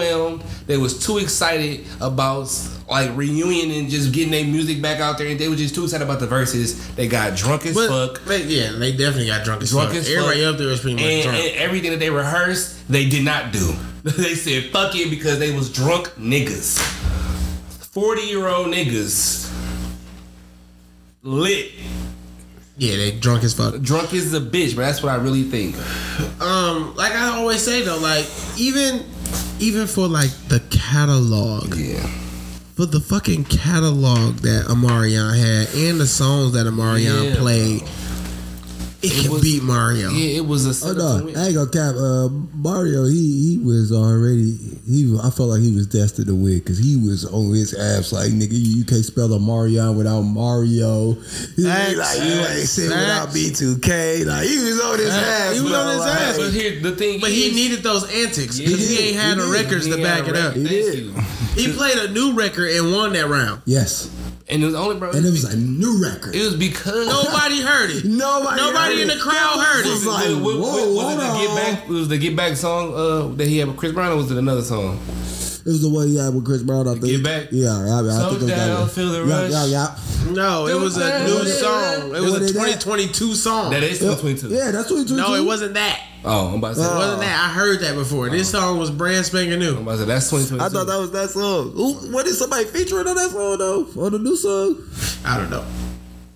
overwhelmed. 0.00 0.42
They 0.66 0.76
was 0.76 1.04
too 1.04 1.18
excited 1.18 1.86
about 2.00 2.48
like 2.88 3.14
reunion 3.16 3.70
and 3.70 3.88
just 3.88 4.12
getting 4.12 4.32
their 4.32 4.44
music 4.44 4.82
back 4.82 5.00
out 5.00 5.16
there, 5.18 5.28
and 5.28 5.38
they 5.38 5.48
were 5.48 5.56
just 5.56 5.74
too 5.74 5.84
excited 5.84 6.04
about 6.04 6.18
the 6.20 6.26
verses. 6.26 6.92
They 6.96 7.06
got 7.08 7.36
drunk 7.36 7.66
as 7.66 7.74
But 7.74 7.88
fuck. 8.16 8.24
they, 8.24 8.42
yeah, 8.44 8.72
they 8.72 8.92
definitely 8.92 9.26
got 9.26 9.44
drunk 9.44 9.62
as 9.62 9.70
Drunk 9.70 9.88
fuck. 9.90 9.96
as 9.98 10.08
Everybody 10.08 10.42
fuck. 10.42 10.52
up 10.54 10.58
there 10.58 10.68
was 10.68 10.80
pretty 10.80 10.96
much 10.96 11.04
and, 11.04 11.22
drunk. 11.24 11.38
and 11.44 11.56
everything 11.56 11.90
that 11.92 12.00
they 12.00 12.10
rehearsed, 12.10 12.88
they 12.88 13.08
did 13.08 13.24
not 13.24 13.52
do. 13.52 13.72
they 14.02 14.34
said 14.34 14.70
fuck 14.72 14.94
it 14.96 15.10
because 15.10 15.38
they 15.38 15.54
was 15.54 15.72
drunk 15.72 16.08
niggas. 16.18 16.78
40 17.92 18.22
year 18.22 18.46
old 18.48 18.68
niggas. 18.68 19.46
Lit. 21.22 21.72
yeah, 22.78 22.96
they 22.96 23.10
drunk 23.12 23.44
as 23.44 23.52
fuck. 23.52 23.78
Drunk 23.82 24.14
is 24.14 24.32
a 24.32 24.40
bitch, 24.40 24.74
but 24.74 24.82
that's 24.82 25.02
what 25.02 25.12
I 25.12 25.16
really 25.16 25.42
think. 25.42 25.76
Um, 26.40 26.94
like 26.96 27.12
I 27.12 27.36
always 27.36 27.62
say 27.62 27.82
though, 27.82 27.98
like 27.98 28.26
even 28.56 29.04
even 29.60 29.86
for 29.86 30.08
like 30.08 30.30
the 30.48 30.60
catalog, 30.70 31.74
Yeah. 31.76 32.06
for 32.74 32.86
the 32.86 33.00
fucking 33.00 33.44
catalog 33.44 34.36
that 34.36 34.66
Omarion 34.66 35.36
had 35.36 35.68
and 35.74 36.00
the 36.00 36.06
songs 36.06 36.52
that 36.52 36.66
Omarion 36.66 37.30
Yeah, 37.30 37.36
played, 37.36 37.82
it, 39.02 39.12
It 39.12 39.22
can 39.22 39.32
was- 39.32 39.42
beat 39.42 39.62
Mario. 39.62 40.10
Yeah, 40.10 40.36
it 40.38 40.46
was 40.46 40.66
a 40.66 40.70
Oh 40.70 40.72
setup 40.72 40.96
no, 40.98 41.18
to 41.20 41.24
win. 41.26 41.36
I 41.36 41.46
ain't 41.46 41.54
gonna 41.54 41.70
cap. 41.70 41.94
Uh, 41.96 42.28
Mario, 42.54 43.04
he 43.06 43.56
he 43.56 43.58
was 43.58 43.92
already 43.92 44.56
he. 44.86 45.18
I 45.22 45.30
felt 45.30 45.48
like 45.50 45.60
he 45.62 45.72
was 45.74 45.86
destined 45.86 46.26
to 46.28 46.34
win 46.34 46.58
because 46.58 46.78
he 46.78 46.96
was 46.96 47.24
on 47.26 47.52
his 47.54 47.72
ass 47.74 48.12
like 48.12 48.30
nigga. 48.32 48.52
You, 48.52 48.78
you 48.78 48.84
can't 48.84 49.04
spell 49.04 49.32
a 49.32 49.38
Mario 49.38 49.92
without 49.92 50.22
Mario. 50.22 51.12
He, 51.56 51.64
Facts, 51.64 51.96
like 51.96 52.18
you 52.18 52.34
ain't 52.34 52.46
facts, 52.46 52.70
say 52.70 52.88
without. 52.88 53.32
B 53.32 53.52
two 53.54 53.78
K. 53.78 54.24
Like 54.24 54.46
he 54.46 54.56
was 54.58 54.80
on 54.80 54.98
his 54.98 55.08
ass. 55.08 55.54
He 55.54 55.60
was 55.62 55.70
bro, 55.70 55.80
on 55.80 55.88
his 55.90 55.98
like, 56.00 56.20
ass. 56.20 56.36
But 56.38 56.50
here, 56.52 56.80
the 56.80 56.92
thing 56.96 57.20
But 57.20 57.30
he 57.30 57.52
needed 57.54 57.82
those 57.82 58.04
antics 58.12 58.58
Yeah, 58.58 58.66
because 58.68 58.88
he, 58.88 58.96
he 58.96 59.08
ain't 59.08 59.16
had 59.16 59.34
did. 59.36 59.42
the 59.42 59.46
He 59.46 59.52
records 59.52 59.84
He 59.86 59.92
to 59.92 60.02
back 60.02 60.28
it 60.28 60.36
up. 60.36 60.54
record. 60.54 60.56
He 60.56 60.68
did. 60.68 61.14
He 61.56 61.72
played 61.72 61.96
a 61.98 62.08
new 62.12 62.32
record 62.34 62.70
and 62.70 62.92
won 62.92 63.12
that 63.14 63.28
round. 63.28 63.62
Yes, 63.64 64.08
And 64.50 64.62
it 64.62 64.66
was 64.66 64.74
only 64.74 64.96
bro. 64.98 65.10
and 65.10 65.24
it 65.24 65.30
was 65.30 65.44
a 65.44 65.56
new 65.56 66.02
record. 66.02 66.34
It 66.34 66.42
was 66.42 66.56
because 66.56 67.06
Nobody 67.06 67.60
heard 67.60 67.90
it. 67.90 68.04
Nobody, 68.04 68.56
Nobody 68.56 68.94
heard 68.96 69.02
in 69.02 69.10
it. 69.10 69.14
the 69.14 69.20
crowd 69.20 69.60
heard 69.64 69.86
was 69.86 70.04
it. 70.04 70.08
like, 70.08 70.28
was, 70.28 70.38
was, 70.40 70.56
whoa, 70.56 70.94
was 70.94 71.14
it 71.14 71.16
the 71.18 71.38
Get 71.38 71.50
on. 71.50 71.56
Back? 71.56 71.88
Was 71.88 72.08
the 72.08 72.18
Get 72.18 72.34
Back 72.36 72.56
song 72.56 72.92
uh, 72.94 73.28
that 73.36 73.46
he 73.46 73.58
had 73.58 73.68
with 73.68 73.76
Chris 73.76 73.92
Brown, 73.92 74.12
or 74.12 74.16
was 74.16 74.30
it 74.30 74.38
another 74.38 74.62
song? 74.62 74.98
It 75.60 75.70
is 75.70 75.82
the 75.82 75.88
one 75.88 76.08
he 76.08 76.16
had 76.16 76.34
with 76.34 76.44
Chris 76.44 76.62
Brown. 76.62 76.88
I 76.88 76.92
think. 76.92 77.04
Get 77.04 77.24
Back? 77.24 77.48
Yeah, 77.50 77.68
I, 77.70 77.98
I 77.98 78.02
Slow 78.02 78.30
think 78.30 78.42
it 78.42 78.44
was 78.44 78.46
that 78.46 78.66
down, 78.66 78.80
one. 78.80 78.88
feel 78.88 79.10
the 79.10 79.24
yeah, 79.24 79.40
rush. 79.42 79.50
Yeah, 79.50 79.66
yeah. 79.66 80.32
No, 80.32 80.66
it 80.66 80.80
was 80.80 80.96
a 80.96 81.24
new 81.24 81.44
song. 81.46 82.14
It 82.14 82.20
was 82.20 82.34
a 82.34 82.52
2022 82.52 83.34
song. 83.34 83.70
That 83.70 83.82
is 83.82 83.98
2022. 83.98 84.54
Yeah, 84.54 84.70
that's 84.70 84.90
what 84.90 85.06
he 85.06 85.14
No, 85.14 85.34
it 85.34 85.44
wasn't 85.44 85.74
that. 85.74 86.06
Oh, 86.24 86.48
I'm 86.48 86.54
about 86.54 86.74
to 86.74 86.74
say. 86.76 86.82
It 86.82 86.96
wasn't 86.96 87.20
that. 87.22 87.50
I 87.50 87.52
heard 87.52 87.80
that 87.80 87.94
before. 87.94 88.28
This 88.28 88.54
oh. 88.54 88.60
song 88.60 88.78
was 88.78 88.90
brand 88.90 89.24
spanking 89.24 89.58
new. 89.58 89.76
I'm 89.76 89.82
about 89.82 89.92
to 89.92 89.98
say 89.98 90.04
that's 90.06 90.30
2022. 90.30 90.64
I 90.64 90.68
thought 90.68 90.86
that 90.86 91.00
was 91.00 91.12
that 91.12 91.30
song. 91.30 91.72
Ooh, 91.78 92.12
what 92.12 92.26
is 92.26 92.38
somebody 92.38 92.64
featuring 92.66 93.06
on 93.06 93.16
that 93.16 93.30
song 93.30 93.58
though? 93.58 93.86
On 94.04 94.12
the 94.12 94.18
new 94.18 94.36
song? 94.36 94.82
I 95.24 95.38
don't 95.38 95.50
know. 95.50 95.64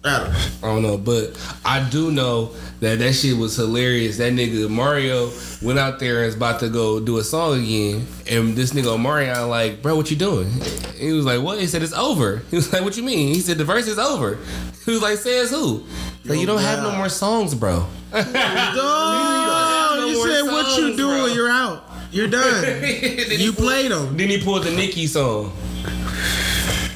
I 0.05 0.19
don't 0.19 0.33
know. 0.33 0.38
I 0.62 0.67
don't 0.75 0.83
know, 0.83 0.99
but 0.99 1.59
I 1.64 1.88
do 1.88 2.11
know 2.12 2.51
that 2.81 2.99
that 2.99 3.14
shit 3.14 3.37
was 3.38 3.57
hilarious. 3.57 4.19
That 4.19 4.35
nigga 4.35 4.69
Mario 4.69 5.31
went 5.62 5.79
out 5.79 5.99
there 5.99 6.19
and 6.19 6.27
was 6.27 6.35
about 6.35 6.61
to 6.61 6.69
go 6.69 7.01
do 7.01 7.17
a 7.19 7.25
song 7.25 7.62
again, 7.62 8.07
and 8.29 8.55
this 8.55 8.73
nigga 8.73 9.01
Mario 9.01 9.49
like, 9.49 9.81
bro, 9.81 9.97
what 9.97 10.11
you 10.11 10.17
doing? 10.17 10.51
He 10.99 11.12
was 11.12 11.25
like, 11.25 11.40
what? 11.40 11.59
He 11.59 11.67
said 11.67 11.83
it's 11.83 11.95
over. 11.95 12.43
He 12.51 12.57
was 12.57 12.71
like, 12.73 12.83
what 12.83 12.97
you 12.99 13.03
mean? 13.03 13.35
He 13.35 13.40
said 13.40 13.57
the 13.57 13.64
verse 13.64 13.87
is 13.88 13.99
over. 13.99 14.38
He 14.85 14.90
was 14.90 15.01
like, 15.01 15.17
says 15.19 15.51
who? 15.51 15.85
Like, 16.27 16.38
you 16.38 16.47
don't 16.47 16.61
have 16.61 16.83
no 16.83 16.93
more 16.93 17.09
songs, 17.09 17.55
bro. 17.55 17.87
No 18.12 20.07
you 20.07 20.17
more 20.17 20.29
said 20.29 20.43
what 20.43 20.79
you 20.79 20.97
doing? 20.97 21.25
bro. 21.25 21.27
You're 21.27 21.51
out. 21.51 21.90
You're 22.12 22.29
done. 22.29 22.64
You 22.85 23.53
played 23.53 23.90
them. 23.90 24.17
Then 24.17 24.29
he 24.29 24.40
pulled 24.43 24.64
the 24.64 24.71
Nicki 24.71 25.07
song. 25.07 25.53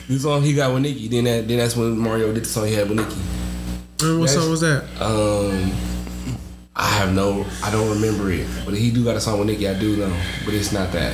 The 0.08 0.18
song 0.18 0.42
he 0.42 0.54
got 0.54 0.72
with 0.72 0.82
Nicki. 0.82 1.08
Then 1.08 1.24
that, 1.24 1.46
then 1.48 1.58
that's 1.58 1.76
when 1.76 1.98
Mario 1.98 2.32
did 2.32 2.44
the 2.44 2.48
song 2.48 2.66
he 2.66 2.74
had 2.74 2.88
with 2.88 2.98
Nicki. 2.98 3.20
What 4.18 4.26
That's- 4.26 4.34
song 4.34 4.50
was 4.50 4.60
that? 4.62 4.84
Um, 5.00 5.72
I 6.74 6.86
have 6.86 7.12
no, 7.12 7.44
I 7.64 7.70
don't 7.70 7.90
remember 7.90 8.30
it, 8.30 8.46
but 8.64 8.72
he 8.74 8.90
do 8.92 9.04
got 9.04 9.16
a 9.16 9.20
song 9.20 9.38
with 9.40 9.48
Nicki. 9.48 9.68
I 9.68 9.74
do 9.78 9.96
know, 9.96 10.16
but 10.44 10.54
it's 10.54 10.72
not 10.72 10.92
that. 10.92 11.12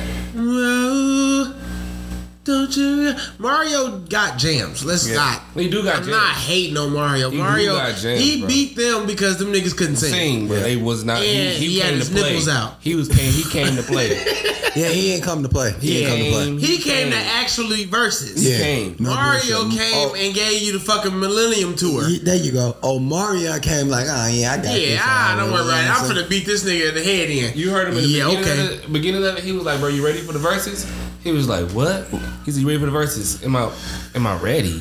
Don't 2.45 2.77
you? 2.77 3.13
Mario 3.39 3.97
got 3.99 4.37
jams. 4.37 4.85
Let's 4.85 5.07
not. 5.13 5.41
He 5.55 5.69
do 5.69 5.83
got 5.83 5.97
I'm 5.97 6.01
jams. 6.03 6.07
not 6.15 6.35
hating 6.35 6.77
on 6.77 6.93
Mario. 6.93 7.29
He 7.31 7.37
Mario, 7.37 7.73
got 7.75 7.95
jams, 7.97 8.21
he 8.21 8.39
bro. 8.39 8.47
beat 8.47 8.75
them 8.75 9.07
because 9.07 9.37
them 9.39 9.51
niggas 9.51 9.75
couldn't 9.75 9.95
sing. 9.97 10.11
Sing, 10.11 10.47
but 10.47 10.61
they 10.61 10.75
was 10.77 11.03
not. 11.03 11.21
He, 11.21 11.35
And 11.35 11.57
he, 11.57 11.65
he 11.71 11.79
had 11.79 11.89
came 11.89 11.99
his 11.99 12.09
to 12.09 12.15
play. 12.15 12.23
nipples 12.29 12.47
out. 12.47 12.77
He 12.81 12.95
was 12.95 13.07
came. 13.09 13.31
He 13.33 13.43
came 13.49 13.75
to 13.75 13.83
play. 13.83 14.23
Yeah, 14.75 14.89
he 14.89 15.13
ain't 15.13 15.23
come 15.23 15.41
to 15.41 15.47
play. 15.47 15.71
He, 15.79 15.99
ain't 16.03 16.09
come 16.09 16.19
to 16.19 16.57
play. 16.57 16.67
He 16.67 16.77
came 16.79 17.09
to 17.09 17.15
actually 17.15 17.85
verses. 17.85 18.43
He 18.43 18.51
Yeah. 18.51 18.57
came. 18.57 18.95
Mario 18.99 19.61
bullshit. 19.63 19.79
came 19.79 20.09
Oh. 20.09 20.15
and 20.19 20.33
gave 20.35 20.61
you 20.63 20.73
the 20.73 20.81
fucking 20.81 21.17
Millennium 21.17 21.77
Tour. 21.77 22.03
Ye- 22.09 22.19
There 22.19 22.35
you 22.35 22.51
go. 22.51 22.75
Oh, 22.83 22.99
Mario 22.99 23.57
came 23.59 23.87
like, 23.87 24.05
ah, 24.09 24.27
yeah, 24.27 24.51
I 24.51 24.55
got 24.57 24.63
this. 24.65 24.89
Yeah, 24.89 24.99
ah, 25.01 25.35
don't 25.39 25.53
worry 25.53 25.61
about 25.63 25.81
it. 25.81 25.89
I'm 25.97 26.05
So- 26.05 26.13
finna 26.21 26.29
beat 26.29 26.45
this 26.45 26.65
nigga 26.65 26.89
in 26.89 26.95
the 26.95 27.03
head 27.03 27.29
in. 27.29 27.57
You 27.57 27.69
heard 27.71 27.87
him 27.87 27.95
in 27.95 28.01
the 28.03 28.07
Yeah, 28.09 28.25
beginning, 28.25 28.43
okay. 28.43 28.75
of 28.75 28.81
the, 28.81 28.87
beginning 28.89 29.25
of 29.25 29.37
it. 29.37 29.43
He 29.45 29.53
was 29.53 29.63
like, 29.63 29.79
"Bro, 29.79 29.89
you 29.89 30.05
ready 30.05 30.19
for 30.19 30.33
the 30.33 30.39
verses?" 30.39 30.85
He 31.25 31.31
was 31.31 31.49
like, 31.49 31.67
"What?" 31.71 32.05
He 32.45 32.51
said, 32.51 32.61
"You 32.61 32.67
ready 32.67 32.79
for 32.79 32.85
the 32.85 32.91
verses?" 32.91 33.43
Am 33.43 33.55
I, 33.55 33.71
am 34.13 34.27
I 34.27 34.37
ready? 34.37 34.79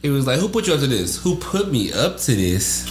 He 0.00 0.08
was 0.08 0.24
like, 0.24 0.38
"Who 0.38 0.48
put 0.48 0.68
you 0.68 0.74
up 0.74 0.78
to 0.80 0.86
this? 0.86 1.20
Who 1.20 1.34
put 1.34 1.72
me 1.72 1.92
up 1.92 2.16
to 2.18 2.34
this?" 2.34 2.88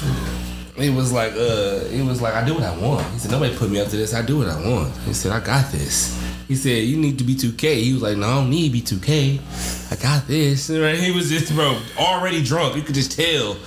It 0.76 0.94
was 0.94 1.14
like, 1.14 1.32
uh, 1.32 1.88
it 1.90 2.06
was 2.06 2.22
like, 2.22 2.36
I 2.36 2.46
do 2.46 2.54
what 2.54 2.64
I 2.64 2.78
want. 2.78 3.04
He 3.14 3.18
said, 3.18 3.32
nobody 3.32 3.56
put 3.56 3.72
me 3.72 3.80
up 3.80 3.88
to 3.88 3.96
this. 3.96 4.14
I 4.14 4.22
do 4.22 4.38
what 4.38 4.48
I 4.48 4.62
want. 4.70 4.96
He 5.08 5.14
said, 5.14 5.32
I 5.32 5.40
got 5.44 5.72
this. 5.72 6.16
He 6.48 6.56
said, 6.56 6.84
you 6.86 6.96
need 6.98 7.18
to 7.18 7.24
be 7.26 7.36
2K. 7.36 7.76
He 7.84 7.94
was 7.94 8.02
like, 8.02 8.16
no, 8.18 8.28
I 8.28 8.34
don't 8.36 8.50
need 8.50 8.68
to 8.68 8.72
be 8.72 8.82
2K. 8.82 9.92
I 9.92 9.96
got 10.02 10.28
this. 10.28 10.70
Right? 10.78 10.98
He 10.98 11.12
was 11.12 11.30
just, 11.30 11.54
bro, 11.54 11.78
already 11.98 12.42
drunk. 12.44 12.76
You 12.76 12.82
could 12.84 12.96
just 12.96 13.12
tell. 13.12 13.58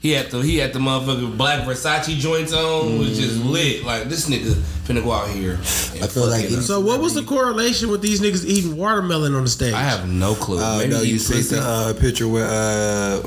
He 0.00 0.12
had 0.12 0.30
the 0.30 0.40
he 0.40 0.58
had 0.58 0.72
the 0.72 0.78
motherfucking 0.78 1.36
black 1.36 1.66
Versace 1.66 2.16
joints 2.16 2.52
on. 2.52 2.98
Was 2.98 3.18
just 3.18 3.42
lit. 3.42 3.82
Like 3.84 4.04
this 4.04 4.28
nigga 4.28 4.52
finna 4.86 5.02
go 5.02 5.10
out 5.10 5.28
here. 5.30 5.54
I 5.54 6.06
feel 6.06 6.26
like 6.28 6.42
fucking- 6.42 6.46
it's- 6.46 6.66
So 6.66 6.78
what 6.78 7.00
was 7.00 7.14
the 7.14 7.22
correlation 7.24 7.90
with 7.90 8.02
these 8.02 8.20
niggas 8.20 8.44
eating 8.44 8.76
watermelon 8.76 9.34
on 9.34 9.42
the 9.44 9.50
stage? 9.50 9.72
I 9.74 9.82
have 9.82 10.08
no 10.08 10.34
clue. 10.34 10.60
Uh, 10.60 10.78
Maybe 10.78 10.90
no, 10.92 11.00
you 11.00 11.18
see 11.18 11.34
pussy. 11.36 11.56
the 11.56 11.62
uh, 11.62 11.94
picture 11.94 12.28
with 12.28 12.44
uh, 12.44 13.22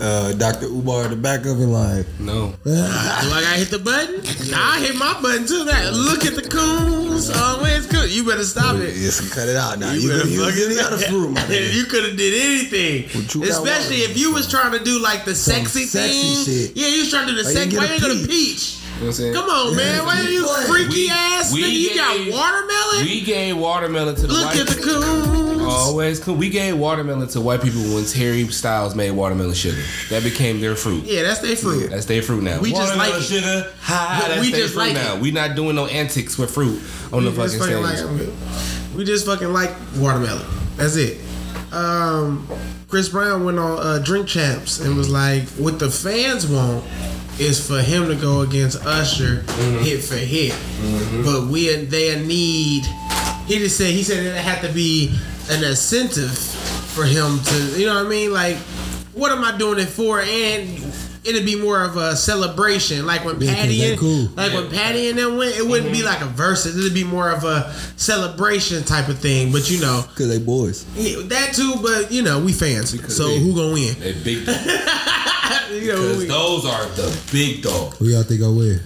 uh, 0.00 0.32
Dr. 0.34 0.66
Umar 0.66 1.04
in 1.04 1.10
the 1.10 1.16
back 1.16 1.40
of 1.44 1.60
it, 1.60 1.66
like, 1.66 2.06
no. 2.18 2.54
Do 2.64 2.70
I 2.72 3.40
gotta 3.44 3.58
hit 3.58 3.70
the 3.70 3.78
button? 3.78 4.20
I 4.54 4.80
hit 4.80 4.96
my 4.96 5.20
button 5.20 5.46
too. 5.46 5.64
That 5.64 5.92
look 5.92 6.24
at 6.24 6.34
the 6.34 6.48
coons. 6.48 7.28
Always 7.30 7.86
good. 7.86 8.10
You 8.10 8.19
better 8.26 8.44
stop 8.44 8.76
it. 8.76 8.94
just 8.94 9.32
cut 9.32 9.48
it 9.48 9.56
out 9.56 9.78
now. 9.78 9.92
You 9.92 10.00
You, 10.00 10.08
better 10.08 10.28
you, 10.28 10.42
you, 10.44 10.50
fucking 10.50 10.76
got 10.76 10.92
a 10.92 10.98
fruit, 11.10 11.30
my 11.30 11.40
nigga. 11.50 11.74
You 11.74 11.84
could 11.84 12.04
have 12.04 12.16
did 12.16 12.34
anything, 12.34 13.08
Well, 13.14 13.26
chew 13.28 13.40
that 13.40 13.50
especially 13.50 13.98
if 13.98 14.16
you 14.16 14.32
was 14.32 14.48
trying 14.50 14.72
to 14.72 14.82
do 14.82 14.98
like 15.00 15.24
the 15.24 15.34
sexy, 15.34 15.84
sexy 15.84 16.10
thing. 16.10 16.44
shit. 16.44 16.76
Yeah, 16.76 16.88
you 16.88 17.00
was 17.00 17.10
trying 17.10 17.26
to 17.28 17.32
do 17.34 17.38
the 17.38 17.44
Why 17.44 17.50
you 17.50 17.56
sex. 17.56 17.70
get 17.72 17.78
Why 17.80 17.94
you 17.94 18.00
gonna 18.00 18.26
peach? 18.26 18.79
Peach? 19.08 19.18
You 19.18 19.32
know 19.32 19.40
what 19.42 19.46
I'm 19.46 19.72
saying? 19.72 19.72
Come 19.72 19.72
on, 19.72 19.76
man. 19.76 20.04
Why 20.06 20.20
you 20.28 20.44
What? 20.44 20.66
freaky 20.66 20.94
We- 21.04 21.10
ass 21.10 21.52
we 21.52 21.62
nigga? 21.62 21.72
You 21.72 21.94
got 21.94 22.32
watermelon? 22.38 23.04
We 23.04 23.20
gave 23.22 23.56
watermelon 23.56 24.14
to 24.16 24.26
the 24.26 24.32
Look 24.32 24.46
white 24.46 24.58
at 24.60 24.66
the 24.68 24.74
coons. 24.82 25.62
Always 25.62 26.18
cool. 26.20 26.34
We 26.34 26.48
gave 26.48 26.76
watermelon 26.76 27.28
to 27.28 27.40
white 27.40 27.62
people 27.62 27.80
when 27.94 28.04
Terry 28.04 28.46
Styles 28.48 28.94
made 28.94 29.12
watermelon 29.12 29.54
sugar. 29.54 29.82
That 30.08 30.24
became 30.24 30.60
their 30.60 30.74
fruit. 30.74 31.04
Yeah, 31.04 31.22
that's 31.22 31.40
their 31.40 31.54
fruit. 31.56 31.90
That's 31.90 32.06
their 32.06 32.22
fruit 32.22 32.42
now. 32.42 32.60
We 32.60 32.70
just 32.72 32.82
watermelon 32.96 33.10
like 33.12 33.20
it. 33.20 33.24
sugar. 33.24 33.72
Hi, 33.82 34.28
that's 34.28 34.40
We 34.40 34.50
their 34.50 34.60
just 34.62 34.74
fruit 34.74 34.80
like 34.84 34.94
now. 34.94 35.14
it. 35.16 35.20
We 35.20 35.30
not 35.30 35.54
doing 35.54 35.76
no 35.76 35.86
antics 35.86 36.36
with 36.38 36.50
fruit 36.50 36.80
on 37.12 37.24
the 37.24 37.30
We 37.30 37.36
just 37.36 37.56
fucking 37.58 37.76
fucking 37.84 37.96
stage. 37.96 38.06
like 38.28 38.96
we 38.96 39.04
just 39.04 39.26
fucking 39.26 39.52
like 39.52 39.70
watermelon. 39.96 40.44
That's 40.76 40.96
it. 40.96 41.18
Um, 41.72 42.48
Chris 42.88 43.08
Brown 43.08 43.44
went 43.44 43.58
on 43.58 43.78
uh, 43.78 43.98
Drink 43.98 44.26
Champs 44.26 44.80
and 44.80 44.96
was 44.96 45.08
like, 45.08 45.44
"What 45.50 45.78
the 45.78 45.88
fans 45.90 46.46
want 46.48 46.84
is 47.40 47.64
for 47.66 47.80
him 47.80 48.06
to 48.08 48.14
go 48.14 48.40
against 48.42 48.84
Usher 48.84 49.42
Mm-hmm. 49.46 49.84
hit 49.84 50.02
for 50.04 50.16
hit, 50.16 50.54
but 51.24 51.46
we 51.48 51.74
they 51.84 52.22
need 52.24 52.84
He 53.46 53.58
just 53.58 53.76
said 53.76 53.90
he 53.92 54.02
said 54.02 54.24
it 54.24 54.36
had 54.36 54.60
to 54.66 54.72
be 54.72 55.12
an 55.50 55.64
incentive 55.64 56.30
for 56.94 57.04
him 57.04 57.38
to, 57.40 57.78
you 57.80 57.86
know 57.86 57.94
what 57.94 58.06
I 58.06 58.08
mean? 58.08 58.32
Like, 58.32 58.56
what 59.14 59.32
am 59.32 59.42
I 59.44 59.56
doing 59.56 59.78
it 59.80 59.88
for? 59.88 60.20
And 60.20 60.82
it'd 61.24 61.44
be 61.44 61.56
more 61.56 61.82
of 61.82 61.96
a 61.96 62.14
celebration, 62.16 63.06
like 63.06 63.24
when 63.24 63.40
Yeah, 63.40 63.48
'cause 63.52 63.56
Patti 63.60 63.84
and 63.90 63.98
cool. 63.98 64.28
like 64.36 64.52
when 64.52 64.70
Patti 64.70 65.08
and 65.10 65.18
them 65.18 65.36
went. 65.36 65.56
It 65.56 65.66
wouldn't 65.66 65.92
be 65.92 66.02
like 66.02 66.20
a 66.20 66.26
versus. 66.26 66.76
It'd 66.78 66.94
be 66.94 67.04
more 67.04 67.30
of 67.30 67.44
a 67.44 67.72
celebration 67.96 68.82
type 68.84 69.08
of 69.08 69.18
thing. 69.18 69.50
But 69.52 69.70
you 69.70 69.80
know 69.80 70.04
Cause 70.14 70.28
they 70.28 70.38
boys. 70.38 70.84
yeah, 70.96 71.16
that 71.24 71.52
too. 71.54 71.74
But 71.82 72.10
you 72.12 72.22
know 72.22 72.38
we 72.40 72.52
fans, 72.52 72.90
so 73.14 73.28
they- 73.28 73.38
who 73.40 73.54
gonna 73.54 73.72
win? 73.72 73.96
They 74.00 74.12
big 74.12 74.46
dogs. 74.46 74.58
You 75.70 75.86
know, 75.88 75.96
Because 76.02 76.18
we- 76.18 76.24
those 76.26 76.64
are 76.66 76.86
the 76.96 77.20
big 77.32 77.62
dogs. 77.62 77.96
Who 77.98 78.06
y'all 78.06 78.22
think 78.22 78.42
I 78.42 78.48
win? 78.48 78.80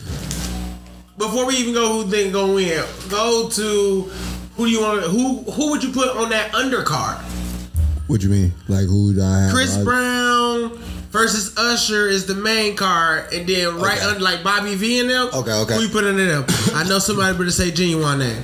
before 1.17 1.47
we 1.47 1.55
even 1.57 1.73
go, 1.75 2.03
who 2.03 2.11
think 2.11 2.33
gonna 2.33 2.53
win? 2.53 2.85
Go 3.09 3.49
to 3.49 4.03
who 4.57 4.67
do 4.67 4.71
you 4.71 4.81
want? 4.83 5.03
Who 5.05 5.43
who 5.51 5.71
would 5.71 5.83
you 5.83 5.93
put 5.93 6.09
on 6.17 6.29
that 6.31 6.53
undercard? 6.53 7.19
What 8.09 8.23
you 8.23 8.29
mean? 8.29 8.53
Like 8.69 8.87
who 8.87 9.15
do 9.15 9.23
I 9.23 9.43
have? 9.43 9.53
Chris 9.55 9.77
I- 9.79 9.85
Brown 9.85 10.77
versus 11.11 11.57
Usher 11.57 12.09
is 12.09 12.27
the 12.27 12.35
main 12.35 12.75
card, 12.77 13.33
and 13.33 13.47
then 13.49 13.77
right 13.81 13.97
Okay. 13.99 14.07
under 14.07 14.21
like 14.21 14.43
Bobby 14.43 14.75
V 14.75 15.01
and 15.01 15.09
them. 15.11 15.29
Okay, 15.33 15.53
okay. 15.53 15.75
Who 15.77 15.83
you 15.83 15.89
put 15.89 16.05
under 16.05 16.27
them? 16.27 16.45
I 16.75 16.85
know 16.89 16.99
somebody 16.99 17.37
better 17.39 17.51
say 17.51 17.71
Ginuwine 17.71 18.19
name. 18.19 18.43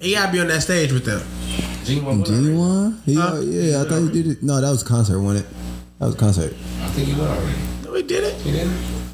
He 0.00 0.12
gotta 0.14 0.32
be 0.32 0.40
on 0.40 0.48
that 0.48 0.62
stage 0.62 0.92
with 0.92 1.04
them. 1.06 1.22
Ginuwine. 1.84 2.04
went 2.04 2.26
Ginuwine? 2.26 2.98
He, 3.04 3.14
Huh? 3.14 3.40
yeah, 3.40 3.82
I 3.82 3.88
thought 3.88 4.02
he 4.02 4.08
did 4.22 4.26
it. 4.32 4.42
No, 4.42 4.60
that 4.60 4.70
was 4.70 4.82
a 4.82 4.84
concert, 4.86 5.20
wasn't 5.20 5.46
it? 5.46 5.54
That 5.98 6.06
was 6.06 6.14
a 6.14 6.18
concert. 6.18 6.52
I 6.82 6.88
think 6.88 7.08
he 7.08 7.14
went 7.14 7.30
already. 7.30 7.58
No, 7.84 7.94
he 7.94 8.02
did 8.02 8.24
it. 8.24 8.34
He 8.42 8.52
didn't. 8.52 8.72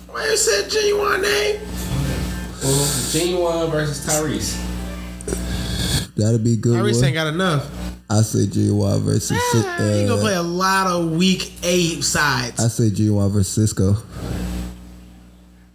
Why 0.08 0.26
you 0.26 0.36
said 0.36 0.70
Ginuwine 0.70 1.22
name? 1.22 1.60
Well, 2.62 2.86
Ginuwine 3.12 3.70
versus 3.70 4.06
Tyrese. 4.06 4.56
That'd 6.16 6.44
be 6.44 6.56
good. 6.56 6.76
Tyrese 6.76 6.96
one. 6.96 7.04
ain't 7.04 7.14
got 7.14 7.26
enough. 7.28 7.70
I 8.10 8.22
say 8.22 8.46
Ginuwine 8.46 9.02
versus. 9.02 9.28
Cis- 9.52 9.64
Ah, 9.64 9.76
he 9.94 10.02
gonna 10.06 10.16
Uh, 10.16 10.20
play 10.20 10.34
a 10.34 10.42
lot 10.42 10.86
of 10.88 11.12
weak 11.12 11.52
A 11.62 12.00
sides. 12.00 12.58
I 12.62 12.68
say 12.68 12.90
Ginuwine 12.90 13.30
versus 13.30 13.72
Sisqó. 13.72 13.96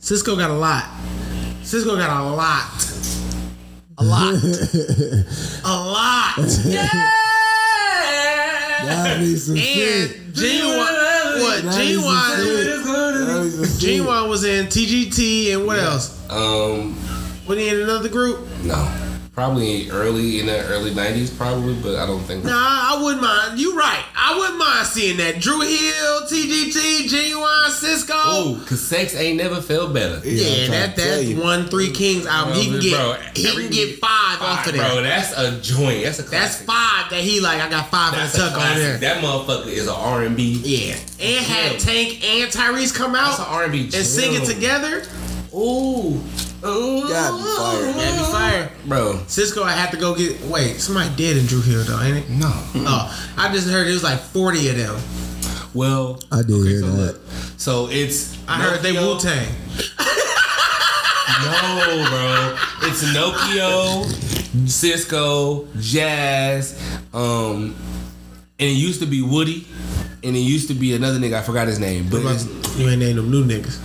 Sisqó 0.02 0.38
got 0.38 0.50
a 0.52 0.54
lot. 0.54 0.84
Sisqó 1.64 1.98
got 1.98 2.10
a 2.22 2.36
lot. 2.36 2.68
A 3.98 4.04
lot. 4.04 4.34
a 5.64 5.68
lot. 5.68 6.36
That'd 8.86 9.20
be 9.20 9.36
some 9.38 9.56
shit. 9.56 10.18
And 10.18 10.34
Ginuwine, 10.34 11.42
what? 11.42 11.64
That'd 11.64 11.88
be 11.88 11.94
some 11.96 12.04
Ginuwine, 12.04 12.36
shit. 12.46 12.66
That'd 12.86 13.44
be 13.44 13.50
some 13.50 13.66
shit. 13.80 14.02
Ginuwine 14.04 14.30
was 14.30 14.44
in 14.44 14.66
TGT 14.68 15.54
and 15.54 15.66
what 15.66 15.80
else? 15.80 16.30
Um, 16.30 16.96
Was 17.48 17.58
he 17.58 17.70
in 17.70 17.80
another 17.82 18.10
group? 18.10 18.40
no. 18.64 19.02
Probably 19.36 19.90
early 19.90 20.40
in 20.40 20.46
the 20.46 20.64
early 20.68 20.92
'90s, 20.92 21.36
probably, 21.38 21.74
but 21.82 21.98
I 21.98 22.06
don't 22.08 22.22
think. 22.24 22.46
Nah, 22.46 22.52
I 22.54 23.02
wouldn't 23.04 23.22
mind. 23.22 23.60
You 23.60 23.78
right. 23.78 24.02
I 24.16 24.34
wouldn't 24.38 24.58
mind 24.58 24.88
seeing 24.88 25.18
that. 25.18 25.42
Dru 25.42 25.60
Hill, 25.60 26.22
TGT, 26.22 27.04
Ginuwine, 27.10 27.68
Sisqó. 27.68 28.12
Oh, 28.16 28.64
cause 28.66 28.80
sex 28.80 29.14
ain't 29.14 29.36
never 29.38 29.62
felt 29.62 29.94
better. 29.94 30.22
Yeah, 30.26 30.64
I'm 30.68 30.72
that 30.72 30.96
that's 30.96 31.34
one 31.34 31.66
Three 31.68 31.92
Kings 31.92 32.26
album. 32.26 32.54
he 32.56 32.66
can 32.72 32.80
get 32.80 32.92
Bro, 32.96 33.14
he 33.36 33.44
can 33.52 33.70
get 33.72 34.00
five 34.00 34.42
off 34.42 34.66
of 34.68 34.74
that. 34.74 34.90
Bro, 34.94 35.04
that's 35.04 35.34
a 35.38 35.60
joint. 35.60 36.06
That's 36.06 36.20
a 36.20 36.24
classic. 36.24 36.30
That's 36.32 36.62
five 36.62 37.10
that 37.10 37.20
he 37.20 37.42
like. 37.42 37.60
I 37.62 37.70
got 37.70 37.90
five 37.92 38.14
in 38.14 38.20
That's 38.20 38.38
the 38.38 38.46
a 38.46 38.50
tuck 38.52 38.58
on 38.58 38.78
there. 38.78 38.98
classic. 38.98 39.02
That 39.02 39.22
motherfucker 39.22 39.68
is 39.68 39.88
an 39.88 39.96
R&B. 39.96 40.62
Yeah, 40.64 40.94
and 41.20 41.46
had 41.46 41.72
Yeah. 41.74 41.78
Tank 41.80 42.24
and 42.24 42.50
Tyrese 42.50 42.96
come 42.96 43.12
That's 43.12 43.38
out 43.42 43.50
an 43.50 43.54
R&B 43.54 43.82
and 43.84 43.94
sing 43.94 44.34
it 44.34 44.46
together. 44.46 45.04
Ooh, 45.54 45.58
ooh, 46.16 46.22
Gotta 46.66 47.38
be 47.38 47.44
fire. 47.44 47.94
That'd 47.94 48.20
be 48.20 48.26
fire. 48.32 48.72
bro. 48.88 49.14
Sisqó, 49.28 49.64
I 49.64 49.72
have 49.74 49.92
to 49.92 49.98
go 49.98 50.16
get. 50.16 50.40
Wait, 50.44 50.78
somebody 50.80 51.10
dead 51.16 51.38
in 51.38 51.46
Dru 51.46 51.62
Hill 51.62 51.84
though, 51.84 52.02
ain't 52.02 52.18
it? 52.26 52.30
No. 52.30 52.52
Oh, 52.52 53.34
I 53.38 53.52
just 53.54 53.70
heard 53.70 53.88
it 53.88 53.92
was 53.94 54.04
like 54.04 54.20
forty 54.20 54.70
of 54.70 54.78
them. 54.78 54.96
Well, 55.74 56.20
I 56.32 56.42
did 56.42 56.66
hear 56.66 56.80
so 56.82 56.88
that. 56.88 57.20
so 57.58 57.88
it's 57.92 58.38
I 58.48 58.62
heard 58.62 58.82
they 58.82 58.94
Wu 58.94 59.20
Tang. 59.20 59.48
No, 61.44 62.06
bro. 62.10 62.58
It's 62.88 63.04
Nokio, 63.14 64.06
Sisqó, 64.66 65.68
Jazz, 65.82 66.80
um, 67.14 67.76
and 68.58 68.70
it 68.70 68.78
used 68.78 69.02
to 69.02 69.06
be 69.06 69.22
Woody, 69.22 69.68
and 70.24 70.36
it 70.36 70.40
used 70.40 70.70
to 70.70 70.74
be 70.74 70.96
another 70.96 71.20
nigga. 71.20 71.34
I 71.34 71.42
forgot 71.42 71.68
his 71.68 71.78
name, 71.80 72.08
but 72.10 72.22
You 72.78 72.90
ain't 72.90 73.00
named 73.00 73.18
them 73.18 73.30
new 73.32 73.44
niggas. 73.44 73.80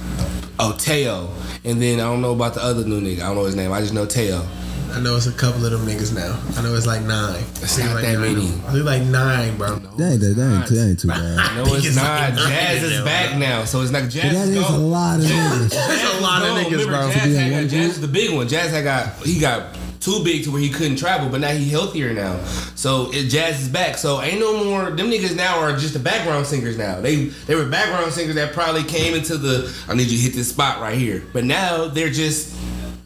Oh 0.61 0.77
Teo. 0.79 1.29
And 1.65 1.81
then 1.83 2.01
I 2.01 2.05
don't 2.05 2.23
know 2.23 2.33
about 2.33 2.55
the 2.55 2.63
other 2.63 2.85
new 2.85 3.01
nigga. 3.01 3.21
I 3.21 3.27
don't 3.27 3.37
know 3.37 3.45
his 3.45 3.57
name. 3.57 3.73
I 3.73 3.81
just 3.81 3.93
know 3.95 4.07
Teo. 4.07 4.47
I 4.93 4.99
know 4.99 5.15
it's 5.17 5.27
a 5.29 5.33
couple 5.33 5.65
of 5.65 5.71
them 5.71 5.83
niggas 5.87 6.13
now. 6.13 6.37
I 6.59 6.63
know 6.65 6.75
it's 6.75 6.87
like 6.87 7.03
nine. 7.03 7.37
It's 7.63 7.79
I 7.79 7.83
think 7.83 7.87
not 7.91 7.95
like 7.95 8.05
that 8.07 8.19
nine. 8.19 8.35
many. 8.35 8.47
I 8.67 8.73
think 8.73 8.85
like 8.85 9.03
nine, 9.03 9.57
bro. 9.57 9.77
That 9.77 10.13
ain't, 10.13 10.21
that, 10.21 10.27
ain't, 10.27 10.67
that 10.67 10.89
ain't 10.89 10.99
too 10.99 11.09
bad. 11.15 11.57
No, 11.57 11.75
it's 11.75 11.87
it's 11.87 11.97
not. 11.97 12.31
like 12.31 12.35
Jazz 12.35 12.83
is 12.83 12.99
now, 12.99 13.05
back 13.05 13.39
now, 13.39 13.65
so 13.65 13.83
it's 13.83 13.93
not 13.93 14.03
But 14.03 14.11
Jazz. 14.11 14.33
that 14.35 14.49
is 14.49 14.57
is 14.57 14.69
a 14.69 14.79
lot 14.79 15.21
of 15.21 15.27
niggas. 15.27 15.71
That's 15.71 16.19
a 16.19 16.21
lot 16.23 16.43
of 16.43 16.49
niggas, 16.59 16.87
bro. 16.87 17.09
Jazz, 17.13 17.23
To 17.23 17.39
had, 17.39 17.53
one 17.53 17.69
Jazz 17.69 17.87
is 17.91 18.01
the 18.01 18.09
big 18.09 18.35
one. 18.35 18.49
Jazz 18.49 18.73
had 18.73 18.83
got 18.83 19.15
he 19.25 19.39
got 19.39 19.77
too 20.01 20.25
big 20.25 20.45
to 20.45 20.51
where 20.51 20.61
he 20.61 20.71
couldn't 20.71 20.97
travel, 20.97 21.29
but 21.29 21.41
now 21.41 21.51
he 21.51 21.69
healthier 21.69 22.13
now. 22.15 22.43
So 22.75 23.11
it, 23.13 23.29
Jazz 23.29 23.61
is 23.61 23.69
back. 23.69 23.99
So 23.99 24.21
ain't 24.23 24.41
no 24.41 24.65
more. 24.65 24.91
Them 24.91 25.11
niggas 25.11 25.37
now 25.37 25.59
are 25.61 25.73
just 25.77 25.93
the 25.93 25.99
background 26.01 26.47
singers 26.47 26.79
now. 26.79 27.01
They 27.01 27.27
they 27.47 27.55
were 27.55 27.67
background 27.67 28.13
singers 28.13 28.35
that 28.37 28.53
probably 28.55 28.83
came 28.85 29.15
into 29.15 29.37
the. 29.37 29.73
I 29.89 29.95
need 29.95 30.09
you 30.09 30.17
to 30.17 30.23
hit 30.25 30.33
this 30.35 30.49
spot 30.49 30.81
right 30.81 30.97
here. 30.97 31.23
But 31.33 31.45
now 31.45 31.87
they're 31.87 32.11
just 32.11 32.57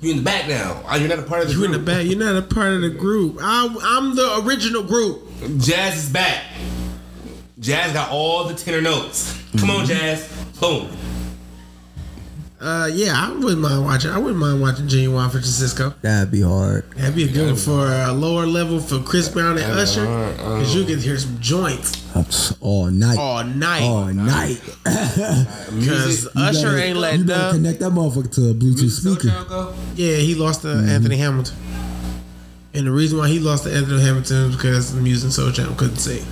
you 0.00 0.11
in 0.12 0.18
the 0.18 0.22
back 0.22 0.48
now. 0.48 0.83
Uh, 0.87 0.96
You're 0.96 1.09
not 1.09 1.18
a 1.18 1.22
part 1.22 1.42
of 1.42 1.48
the 1.48 1.54
You 1.54 1.64
in 1.64 1.72
the 1.72 1.78
group. 1.78 1.87
back. 1.87 2.07
You're 2.07 2.18
not 2.18 2.37
a 2.37 2.42
part 2.42 2.72
of 2.74 2.83
the 2.83 2.90
group. 2.90 3.38
I, 3.40 3.74
I'm 3.83 4.14
the 4.14 4.42
original 4.44 4.83
group. 4.83 5.22
Jazz 5.59 5.96
is 6.04 6.11
back. 6.11 6.42
Jazz 7.59 7.92
got 7.92 8.11
all 8.11 8.44
the 8.44 8.54
tenor 8.54 8.83
notes. 8.83 9.40
Come 9.59 9.70
on, 9.70 9.87
Jazz. 9.87 10.28
Boom. 10.61 10.90
Uh, 12.60 12.88
yeah, 12.94 13.12
I 13.14 13.30
wouldn't 13.32 13.60
mind 13.60 13.84
watching. 13.84 14.10
I 14.10 14.16
wouldn't 14.16 14.38
mind 14.38 14.60
watching 14.62 14.86
Ginuwine 14.86 15.30
for 15.30 15.38
Sisqó. 15.38 15.94
That'd 16.00 16.30
be 16.30 16.40
hard. 16.40 16.88
That'd 16.92 17.14
be 17.14 17.24
a 17.24 17.28
good 17.28 17.46
one 17.46 17.56
for 17.56 17.86
a 17.92 18.10
lower 18.12 18.46
level 18.46 18.80
for 18.80 19.00
Chris 19.00 19.28
Brown 19.28 19.58
and 19.58 19.58
That'd 19.58 19.76
Usher, 19.78 20.06
hard, 20.06 20.40
uh. 20.40 20.58
because 20.58 20.74
you 20.74 20.84
can 20.84 20.98
hear 20.98 21.18
some 21.18 21.38
joints 21.40 22.04
All 22.60 22.86
night. 22.86 23.18
all 23.18 23.44
night. 23.44 23.82
All 23.82 24.06
night. 24.06 24.60
Because 25.74 26.28
Usher 26.36 26.58
You 26.58 26.62
better- 26.62 26.78
ain't 26.78 26.94
You 26.94 27.00
letting 27.00 27.26
better 27.26 27.44
up. 27.48 27.52
connect 27.54 27.80
that 27.80 27.90
motherfucker 27.92 28.30
to 28.34 28.50
a 28.50 28.54
Bluetooth 28.54 28.90
So 28.90 29.14
speaker. 29.14 29.74
Yeah, 29.96 30.16
he 30.16 30.34
lost 30.34 30.62
to 30.62 30.70
Anthony 30.70 31.16
Hamilton. 31.16 31.56
And 32.72 32.86
the 32.86 32.92
reason 32.92 33.18
why 33.18 33.28
he 33.28 33.40
lost 33.40 33.64
to 33.64 33.74
Anthony 33.74 34.00
Hamilton 34.02 34.50
is 34.50 34.56
because 34.56 34.94
the 34.94 35.00
Musiq 35.00 35.26
Soulchild 35.38 35.76
couldn't 35.76 35.96
sing. 35.96 36.24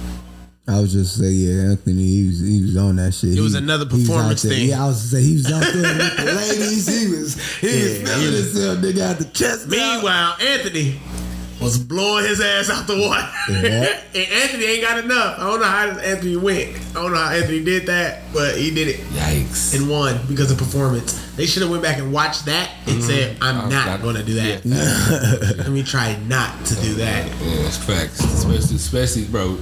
I 0.68 0.80
was 0.80 0.92
just 0.92 1.18
saying, 1.18 1.34
yeah, 1.40 1.70
Anthony, 1.72 2.04
he 2.04 2.26
was 2.28 2.38
he 2.40 2.62
was 2.62 2.76
on 2.76 2.96
that 2.96 3.12
shit. 3.12 3.36
It 3.36 3.40
was 3.40 3.52
He- 3.52 3.58
another 3.58 3.84
he 3.86 3.96
was 3.96 4.00
out 4.02 4.06
performance 4.14 4.42
there- 4.42 4.52
thing. 4.52 4.68
Yeah, 4.68 4.84
I 4.84 4.86
was 4.88 5.00
say 5.10 5.22
he 5.22 5.34
was 5.34 5.46
out 5.52 5.60
there 5.60 5.72
with 5.72 6.16
the 6.18 6.24
ladies. 6.24 6.86
He 6.86 7.06
was 7.08 7.34
he 7.60 7.66
was 7.66 7.98
Yeah, 8.00 8.04
feeling 8.06 8.20
he 8.20 8.26
was- 8.30 8.52
himself. 8.52 8.78
Nigga 8.78 9.06
had 9.08 9.18
the 9.18 9.24
chest. 9.26 9.62
out. 9.64 9.68
Meanwhile, 9.70 10.36
Anthony 10.40 11.00
was 11.60 11.78
blowing 11.78 12.24
his 12.26 12.40
ass 12.40 12.70
out 12.70 12.86
the 12.86 12.96
water. 12.98 13.28
Yeah. 13.50 14.00
and 14.14 14.32
Anthony 14.42 14.64
ain't 14.64 14.82
got 14.82 14.98
enough. 15.04 15.38
I 15.38 15.42
don't 15.50 15.60
know 15.60 15.66
how 15.66 15.86
Anthony 15.98 16.36
went. 16.36 16.76
I 16.90 16.94
don't 16.94 17.12
know 17.12 17.18
how 17.18 17.30
Anthony 17.32 17.62
did 17.64 17.86
that, 17.86 18.22
but 18.32 18.56
he 18.56 18.70
did 18.72 18.86
it 18.88 19.00
Yikes. 19.14 19.74
and 19.76 19.88
won 19.90 20.20
because 20.28 20.50
of 20.52 20.58
performance. 20.58 21.18
They 21.36 21.46
should 21.46 21.62
have 21.62 21.70
went 21.70 21.82
back 21.82 21.98
and 21.98 22.12
watched 22.12 22.44
that 22.46 22.70
and 22.86 22.98
mm-hmm. 22.98 23.08
said, 23.08 23.36
"I'm 23.40 23.62
I'm 23.62 23.68
not, 23.68 23.86
not- 23.86 24.02
going 24.02 24.16
to 24.16 24.22
do 24.24 24.34
that. 24.34 24.64
Let 25.58 25.68
me 25.70 25.82
try 25.82 26.16
not 26.28 26.64
to 26.66 26.74
do 26.76 26.94
that." 26.94 27.26
Yeah, 27.42 27.70
facts. 27.70 28.20
Especially, 28.22 28.76
especially, 28.76 29.24
bro. 29.24 29.58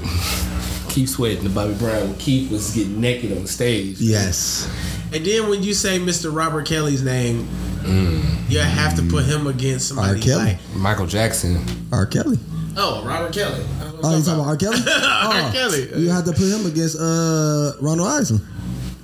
Keep 0.91 1.09
sweating. 1.09 1.45
The 1.45 1.51
Bobby 1.51 1.75
Brown. 1.75 2.09
when 2.11 2.19
Keith 2.19 2.51
was 2.51 2.75
getting 2.75 3.01
naked 3.01 3.37
on 3.37 3.47
stage. 3.47 4.01
Yes. 4.01 4.69
And 5.13 5.25
then 5.25 5.49
when 5.49 5.63
you 5.63 5.73
say 5.75 5.99
Mr. 5.99 6.35
Robert 6.35 6.67
Kelly's 6.67 7.03
name, 7.03 7.49
you 8.49 8.59
have 8.59 8.95
to 8.97 9.03
put 9.03 9.25
him 9.25 9.47
against 9.47 9.89
somebody 9.89 10.19
R. 10.21 10.25
Kelly. 10.25 10.45
like, 10.45 10.59
Michael 10.75 11.07
Jackson. 11.07 11.65
R. 11.93 12.07
Kelly. 12.07 12.39
oh, 12.77 13.03
Robert 13.05 13.33
Kelly. 13.33 13.65
Oh, 14.03 14.17
you 14.17 14.23
talking 14.25 14.41
about 14.41 14.47
R. 14.47 14.57
Kelly? 14.57 14.79
oh, 14.87 15.51
Kelly. 15.53 16.01
You 16.03 16.11
have 16.11 16.25
to 16.25 16.33
put 16.33 16.43
him 16.49 16.67
against 16.67 16.99
uh 16.99 17.73
Ronald 17.81 18.09
Isley. 18.09 18.41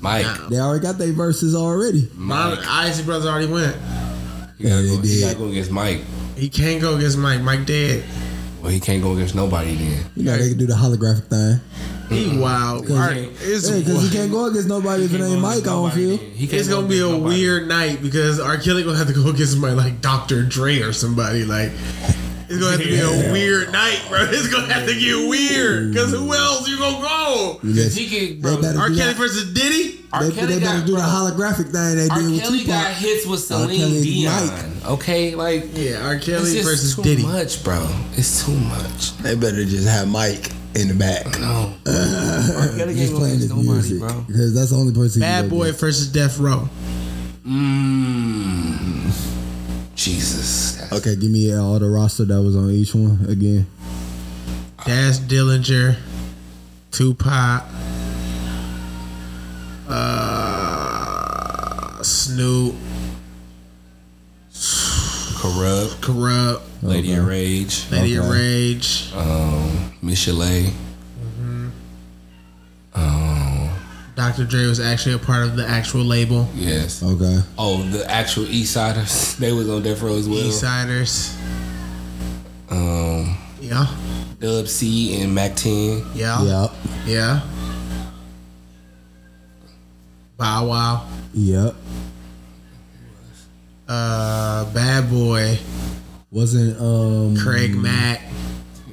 Mike. 0.01 0.27
They 0.51 0.59
already 0.59 0.83
got 0.83 0.99
their 0.99 1.13
verses 1.13 1.55
already. 1.55 2.09
Ron, 2.17 2.59
Isaac 2.65 3.07
brothers 3.07 3.27
already 3.27 3.47
went. 3.51 3.75
You 4.59 4.69
gotta, 4.69 4.83
Yeah, 4.83 4.97
go, 4.97 5.03
they 5.03 5.09
you 5.09 5.21
did. 5.21 5.23
gotta 5.25 5.39
go 5.39 5.49
against 5.49 5.71
Mike. 5.71 6.01
He 6.37 6.49
can't 6.49 6.81
go 6.81 6.97
against 6.97 7.19
Mike. 7.19 7.41
Mike 7.43 7.67
dead. 7.67 8.05
Well, 8.67 8.73
he 8.75 8.81
can't 8.81 9.01
go 9.01 9.13
against 9.13 9.37
nobody 9.37 9.77
then. 9.77 10.05
You 10.17 10.25
know 10.25 10.37
they 10.37 10.49
can 10.49 10.59
do 10.59 10.67
the 10.67 10.75
holographic 10.75 11.29
thing. 11.29 11.61
He 12.09 12.37
wild. 12.37 12.91
Art- 12.91 13.13
can't- 13.15 13.31
It's, 13.43 13.71
Yeah, 13.71 13.79
because 13.79 14.03
you 14.03 14.11
can't 14.11 14.33
go 14.33 14.47
against 14.47 14.67
nobody 14.67 15.05
if 15.05 15.15
it 15.15 15.21
ain't 15.21 15.41
Mike. 15.41 15.59
I 15.59 15.67
don't 15.67 15.93
feel. 15.93 16.19
It's 16.37 16.67
gonna 16.69 16.89
be 16.89 16.99
a 16.99 17.03
nobody. 17.03 17.23
weird 17.37 17.69
night 17.69 18.03
because 18.03 18.41
R. 18.41 18.57
Kelly 18.59 18.83
gonna 18.83 18.99
have 18.99 19.07
to 19.07 19.13
go 19.13 19.29
against 19.31 19.53
somebody 19.53 19.77
like 19.77 20.01
Dr. 20.01 20.43
Dre 20.43 20.81
or 20.81 20.93
somebody 20.93 21.45
like. 21.45 21.71
It's 22.49 22.59
gonna 22.61 22.71
have 22.73 22.81
to 22.81 22.87
be 22.87 23.01
a 23.01 23.33
weird 23.33 23.73
night, 23.73 24.01
bro. 24.09 24.19
It's 24.31 24.49
gonna 24.49 24.73
have 24.73 24.87
to 24.87 24.95
get 24.95 25.29
weird. 25.29 25.95
Cause 25.95 26.13
who 26.13 26.33
else 26.35 26.69
you 26.69 26.79
gonna 26.79 27.01
go? 27.03 27.59
Cause 27.61 27.95
he 27.95 28.09
could, 28.09 28.43
bro. 28.43 28.57
They 28.57 28.63
better 28.63 28.79
R. 28.79 28.89
do 28.89 28.97
Kelly 28.97 29.13
that. 29.13 29.17
versus 29.17 29.53
Diddy? 29.53 30.05
R. 30.13 30.25
They, 30.25 30.33
Kelly 30.35 30.55
they 30.55 30.61
better 30.61 30.79
got, 30.79 30.87
do 30.87 30.93
the 30.97 31.03
holographic 31.03 31.73
thing 31.73 31.97
they 31.97 32.09
R. 32.09 32.19
did 32.21 32.31
with 32.31 32.41
Kelly 32.41 32.59
Tupac. 32.61 32.67
got 32.69 32.93
hits 32.95 33.27
with 33.27 33.41
R. 33.41 33.59
Celine 33.67 33.79
Kelly 33.81 34.03
Dion. 34.03 34.47
Mike. 34.47 34.87
Okay, 34.91 35.35
like 35.35 35.65
Yeah, 35.75 36.07
R. 36.07 36.15
it's 36.15 36.27
Kelly 36.27 36.53
just 36.53 36.65
versus 36.69 36.95
too 36.97 37.03
Diddy. 37.03 37.23
Too 37.23 37.29
much, 37.29 37.65
bro. 37.65 37.87
It's 38.13 38.45
too 38.47 38.55
much. 38.57 39.17
They 39.19 39.35
better 39.35 39.65
just 39.65 39.89
have 39.89 40.07
Mike 40.09 40.51
in 40.77 40.89
the 40.89 40.95
back. 40.95 41.27
No, 41.41 41.73
R. 41.87 42.69
Kelly 42.77 42.95
Just 42.95 43.15
playing 43.15 43.37
against 43.37 43.41
his 43.43 43.51
nobody, 43.51 43.69
music 43.69 43.99
bro. 44.01 44.21
because 44.27 44.55
that's 44.55 44.71
the 44.71 44.77
only 44.77 44.95
person. 44.95 45.21
he 45.23 45.27
Bad 45.27 45.41
can 45.43 45.51
Boy 45.51 45.63
against. 45.65 45.81
versus 45.81 46.09
Death 46.13 46.39
Row. 46.39 46.69
Mmm. 47.45 47.86
Jesus. 50.89 50.91
That's- 50.91 51.15
Okay, 51.15 51.21
give 51.21 51.31
me 51.31 51.55
all 51.55 51.79
the 51.79 51.89
roster 51.89 52.25
that 52.25 52.43
was 52.43 52.57
on 52.57 52.71
each 52.71 52.95
one 52.95 53.27
again. 53.29 53.67
Daz 54.85 55.19
Dillinger, 55.21 55.97
Tupac, 56.93 57.65
uh, 59.89 62.03
Snoop, 62.03 62.75
Kurupt, 64.53 65.97
Kurupt, 66.01 66.61
Lady 66.83 67.11
Okay. 67.13 67.19
of 67.19 67.27
Rage, 67.27 67.85
Lady 67.91 68.17
of 68.17 68.25
Okay. 68.27 68.33
Rage, 68.35 69.05
um, 69.17 69.93
Michel'le. 70.03 70.73
Dr. 74.27 74.45
Dre 74.45 74.67
was 74.67 74.81
actually 74.81 75.15
a 75.15 75.19
part 75.19 75.45
of 75.45 75.55
the 75.57 75.67
actual 75.67 76.03
label. 76.03 76.49
yes. 76.55 77.03
Okay. 77.03 77.39
Oh, 77.57 77.83
the 77.85 78.09
actual 78.11 78.45
East 78.47 78.73
Siders. 78.73 79.37
They 79.41 79.53
was 79.53 79.69
on 79.71 79.83
Death 79.83 80.03
Row 80.03 80.17
as 80.17 80.29
well. 80.29 80.39
Eastsiders. 80.41 81.37
Um, 82.71 83.37
Yeah. 83.61 83.87
Dub 84.41 84.67
C 84.67 85.21
and 85.23 85.33
Mac 85.35 85.55
10. 85.55 86.05
Yeah. 86.15 86.43
Yep. 86.43 86.71
Yeah. 87.07 87.41
Bow 90.37 90.67
Wow. 90.67 91.07
Yep. 91.33 91.75
Uh, 93.89 94.65
Bad 94.75 95.09
Boy. 95.09 95.59
Wasn't 96.33 96.79
um 96.81 97.37
Craig 97.37 97.75
Mack. 97.77 98.21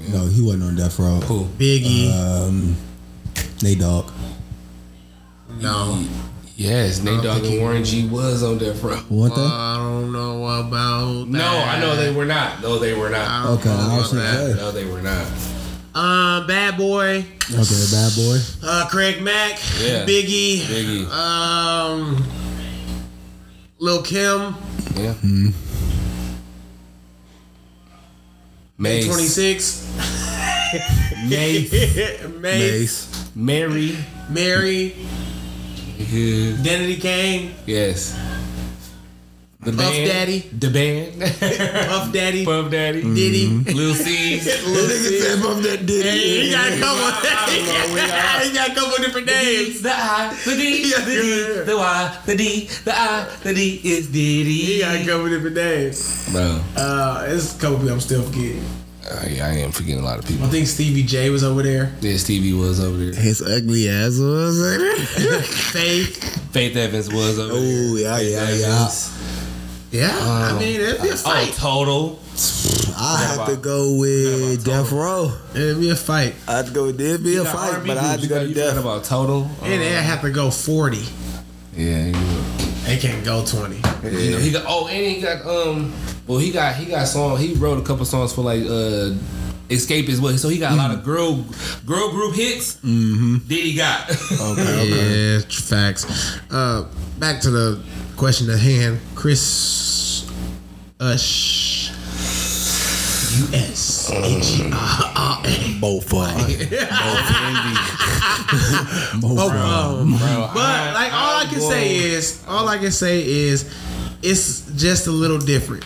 No, 0.10 0.28
he 0.28 0.42
wasn't 0.42 0.64
on 0.64 0.76
Death 0.76 1.00
Row. 1.00 1.20
Who? 1.22 1.46
Biggie. 1.58 2.12
Um, 2.14 2.76
Nate 3.64 3.80
Dogg. 3.80 4.12
No. 5.60 6.04
Yes, 6.56 7.02
Nate 7.02 7.24
don't 7.24 7.42
Dogg 7.42 7.46
and 7.46 7.60
Warren 7.60 7.84
G 7.84 8.08
was 8.08 8.44
on 8.44 8.60
Death 8.60 8.84
Row. 8.84 8.96
What 9.10 9.34
the? 9.34 9.42
I 9.42 9.76
don't 9.78 10.12
know 10.12 10.46
about 10.46 11.28
No. 11.28 11.44
I 11.44 11.80
know 11.80 11.96
they 11.96 12.12
were 12.12 12.26
not. 12.26 12.62
No, 12.62 12.78
they 12.78 12.94
were 12.94 13.10
not. 13.10 13.46
don't 13.48 13.60
Okay, 13.60 13.70
I 13.70 13.98
was 13.98 14.12
that. 14.12 14.56
No, 14.58 14.72
they 14.72 14.86
were 14.86 15.02
not. 15.02 15.26
Um, 15.96 16.48
Bad 16.48 16.78
Boy. 16.78 17.20
Okay, 17.20 17.86
Bad 17.92 18.16
Boy. 18.16 18.38
Uh, 18.64 18.88
Craig 18.90 19.22
Mack. 19.22 19.60
Yeah. 19.80 20.06
Biggie. 20.06 20.60
Biggie. 20.62 21.10
Um, 21.10 22.24
Lil 23.80 24.02
Kim. 24.04 24.56
Yeah. 24.96 25.14
Hmm. 25.14 25.50
Mase. 28.78 29.06
26. 29.08 29.98
Mase. 31.30 31.72
Mase. 32.40 32.42
Mase. 32.42 33.36
Mary. 33.36 33.98
Mary. 34.30 34.96
Yeah. 35.98 36.60
Identity 36.60 36.98
Kane. 36.98 37.54
Yes. 37.66 38.18
The 39.62 39.72
Puff 39.72 39.78
band. 39.94 40.10
Daddy. 40.10 40.40
The 40.40 40.70
band. 40.70 41.22
Puff 41.90 42.12
Daddy. 42.12 42.44
Puff 42.44 42.70
Daddy. 42.70 43.02
Diddy. 43.02 43.48
Lil 43.74 43.94
C's. 43.96 44.46
Lil 44.68 44.90
Sis. 44.90 45.24
that 45.42 45.80
Hey, 45.88 46.46
he 46.48 46.52
got 46.52 46.68
a 46.68 46.76
I 46.76 46.80
couple. 46.80 47.56
don't 47.56 47.66
know, 47.66 47.94
we 47.94 48.00
got- 48.02 48.42
he 48.44 48.52
got 48.54 48.70
a 48.70 48.76
couple 48.76 48.98
different 49.06 49.28
names. 49.28 49.82
The 49.82 49.92
I, 49.94 50.36
the 50.44 50.56
D, 50.56 50.92
Yeah, 50.92 51.00
the 51.06 51.12
D, 51.12 51.56
yeah. 51.58 51.64
the 51.64 51.78
Y, 51.78 52.18
the 52.26 52.36
D, 52.36 52.68
the 52.84 52.94
I, 52.94 53.30
the 53.44 53.54
D 53.54 53.82
is 53.86 54.08
Diddy. 54.08 54.54
He 54.54 54.80
got 54.82 54.96
a 54.98 55.06
couple 55.06 55.30
different 55.30 55.56
names. 55.56 56.30
Bro. 56.34 56.60
Uh, 56.76 57.26
it's 57.30 57.56
a 57.56 57.60
couple 57.60 57.78
people 57.78 57.94
I'm 57.94 58.02
still 58.02 58.24
forgetting. 58.24 58.66
Uh, 59.10 59.26
yeah, 59.30 59.48
I 59.48 59.52
am 59.58 59.72
forgetting 59.72 60.00
a 60.02 60.06
lot 60.06 60.18
of 60.20 60.26
people. 60.26 60.46
I 60.46 60.50
think 60.50 60.66
Stevie 60.68 61.04
J 61.04 61.30
was 61.30 61.44
over 61.44 61.62
there. 61.62 61.92
Yeah, 62.02 62.16
Stevie 62.18 62.54
was 62.54 62.80
over 62.80 62.98
there. 62.98 63.14
His 63.22 63.42
ugly 63.42 63.90
ass 63.90 64.18
was 64.18 64.62
over 64.62 64.78
there. 64.78 65.42
Faith. 65.42 66.52
Faith 66.54 66.76
Evans 66.78 67.12
was 67.12 67.38
over 67.38 67.54
there. 67.54 67.62
Oh 67.62 67.96
yeah, 67.98 68.20
yeah, 68.20 68.50
yeah. 68.50 68.66
Evans. 68.76 69.20
Yeah, 69.92 70.10
I 70.14 70.58
mean 70.58 70.80
it'd 70.82 71.02
be 71.02 71.10
a 71.10 71.14
Oh, 71.14 71.16
fight. 71.18 71.54
Total. 71.54 72.20
I 72.98 73.36
have 73.36 73.48
to 73.50 73.58
go 73.58 73.96
with 73.98 74.64
Death 74.66 74.92
Row. 74.92 75.32
It'd 75.54 75.80
be 75.80 75.90
a 75.92 75.96
fight, 75.96 76.34
I 76.48 76.54
have 76.58 76.68
to 76.68 76.72
go. 76.72 76.86
It'd 76.88 76.98
be 77.24 77.34
a 77.36 77.38
You 77.40 77.44
got 77.44 77.54
fight, 77.56 77.74
R&B 77.76 77.88
but 77.88 77.98
I 77.98 78.02
have 78.04 78.22
to 78.22 78.28
go 78.28 78.42
You 78.42 78.48
to 78.48 78.54
got- 78.54 78.64
you 78.64 78.72
forgot 78.72 78.74
Death. 78.76 78.80
about 78.80 79.04
Total. 79.04 79.50
and 79.64 79.82
they 79.82 79.90
have 79.92 80.22
to 80.22 80.32
go 80.32 80.50
forty. 80.50 81.04
Yeah, 81.76 82.12
you, 82.94 83.02
They 83.02 83.08
can't 83.08 83.26
go 83.26 83.46
twenty. 83.46 83.78
you 84.04 84.32
know 84.32 84.38
he 84.38 84.52
got. 84.52 84.66
Oh, 84.68 84.88
and 84.88 85.06
he 85.16 85.22
got 85.22 85.46
um. 85.46 85.94
Well, 86.28 86.38
he 86.38 86.52
got 86.52 86.76
he 86.76 86.86
got 86.86 87.06
song. 87.06 87.38
He 87.38 87.54
wrote 87.56 87.78
a 87.80 87.82
couple 87.86 88.06
songs 88.06 88.34
for 88.34 88.42
like 88.42 88.64
uh. 88.64 89.16
Xscape 89.70 90.10
as 90.10 90.20
well, 90.20 90.38
so 90.38 90.50
he 90.50 90.60
got 90.60 90.74
a 90.74 90.76
lot 90.76 90.92
of 90.92 91.04
girl 91.04 91.44
girl 91.86 92.12
group 92.12 92.36
hits. 92.36 92.76
Mm-hmm. 92.76 93.38
Diddy 93.48 93.76
got. 93.76 94.10
Yeah, 94.86 95.40
facts. 95.40 96.38
Uh, 96.52 96.86
back 97.18 97.42
to 97.42 97.50
the 97.50 97.82
question 98.18 98.50
at 98.50 98.60
hand. 98.60 99.00
Chris 99.16 100.30
Ush. 101.00 101.90
U 103.40 103.48
S 104.04 104.12
H 104.12 104.60
R 104.72 105.12
R 105.16 105.42
A. 105.46 105.78
Both 105.80 106.12
of 106.14 106.20
them. 106.28 106.38
Both 109.22 109.40
Oh, 109.40 109.48
of 109.48 109.54
them. 110.00 110.14
um, 110.14 110.20
But 110.54 110.94
like 110.94 111.14
all 111.14 111.40
I 111.42 111.46
can 111.50 111.62
say 111.62 111.96
is, 111.96 112.44
all 112.48 112.68
I 112.68 112.78
can 112.78 112.92
say 112.92 113.24
is, 113.26 113.66
it's 114.22 114.62
just 114.76 115.08
a 115.08 115.12
little 115.12 115.40
different. 115.40 115.86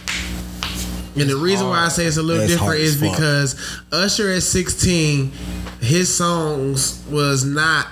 And 1.15 1.29
the 1.29 1.37
reason 1.37 1.67
why 1.67 1.85
I 1.85 1.89
say 1.89 2.05
it's 2.05 2.17
a 2.17 2.21
little 2.23 2.45
different 2.45 2.79
is 2.79 2.99
because 3.01 3.55
Usher 3.91 4.29
at 4.33 4.43
16, 4.43 5.31
his 5.81 6.13
songs 6.15 7.03
was 7.09 7.43
not 7.43 7.87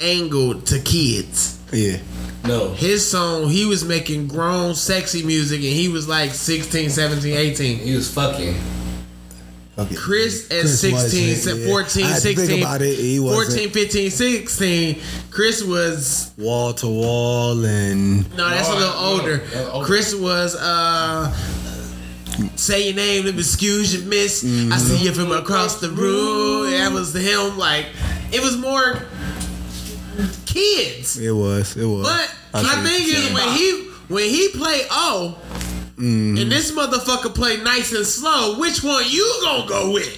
angled 0.00 0.66
to 0.66 0.80
kids. 0.80 1.58
Yeah. 1.72 1.96
No. 2.44 2.70
His 2.70 3.08
song, 3.08 3.48
he 3.48 3.66
was 3.66 3.84
making 3.84 4.28
grown, 4.28 4.74
sexy 4.74 5.22
music, 5.24 5.56
and 5.56 5.64
he 5.64 5.88
was 5.88 6.08
like 6.08 6.30
16, 6.30 6.90
17, 6.90 7.36
18. 7.36 7.78
He 7.78 7.94
was 7.94 8.12
fucking. 8.12 8.54
Okay. 9.78 9.94
Chris 9.94 10.46
at 10.50 10.60
Chris 10.62 10.80
16, 10.80 10.92
wasn't, 11.30 11.60
yeah. 11.60 11.66
14, 11.68 12.04
I 12.04 12.08
had 12.08 12.14
to 12.16 12.20
16, 12.20 12.46
think 12.48 12.62
about 12.62 12.82
it. 12.82 12.98
He 12.98 13.18
14, 13.18 13.70
15, 13.70 14.10
16. 14.10 15.00
Chris 15.30 15.62
was 15.62 16.32
wall 16.36 16.72
to 16.74 16.88
wall 16.88 17.64
and 17.64 18.28
No, 18.36 18.50
that's 18.50 18.68
a 18.68 18.72
little 18.72 18.88
No, 18.88 18.96
older. 18.98 19.36
that's 19.36 19.68
older. 19.68 19.86
Chris 19.86 20.14
was 20.16 20.56
uh 20.56 21.32
say 22.56 22.86
your 22.86 22.96
name, 22.96 23.24
let 23.24 23.34
me 23.34 23.40
excuse 23.40 23.94
you, 23.94 24.08
miss. 24.08 24.42
Mm-hmm. 24.42 24.72
I 24.72 24.78
see 24.78 25.04
you 25.04 25.12
from 25.12 25.30
across 25.30 25.80
the 25.80 25.90
room. 25.90 26.72
That 26.72 26.90
was 26.92 27.14
him. 27.14 27.56
Like 27.56 27.86
it 28.32 28.42
was 28.42 28.56
more 28.56 29.00
kids. 30.58 31.18
it 31.18 31.30
was. 31.32 31.76
It 31.76 31.86
was. 31.86 32.06
But 32.06 32.34
I 32.54 32.62
my 32.62 32.82
thing 32.88 33.02
is 33.06 33.32
when 33.32 33.48
he 33.56 33.88
when 34.08 34.24
he 34.28 34.48
play 34.48 34.82
O 34.90 35.36
Mm-hmm. 35.98 36.38
and 36.38 36.52
this 36.52 36.70
motherfucker 36.70 37.34
play 37.34 37.56
nice 37.56 37.92
and 37.92 38.06
slow, 38.06 38.56
which 38.60 38.84
one 38.84 39.02
you 39.08 39.26
gonna 39.42 39.66
go 39.68 39.90
with? 39.92 40.16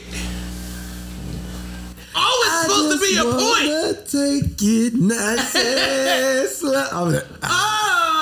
Oh, 2.14 2.44
it's 2.44 2.62
supposed 2.74 2.92
to 2.92 3.07
be 3.09 3.16
a 3.16 3.22
point. 3.24 3.40
point. 3.40 4.50
Take 4.50 4.62
it 4.62 4.94
nice 4.94 5.57
and 5.57 6.48
slow. 6.59 6.87
I'm 6.92 7.12
like, 7.14 7.24
Oh, 7.42 8.19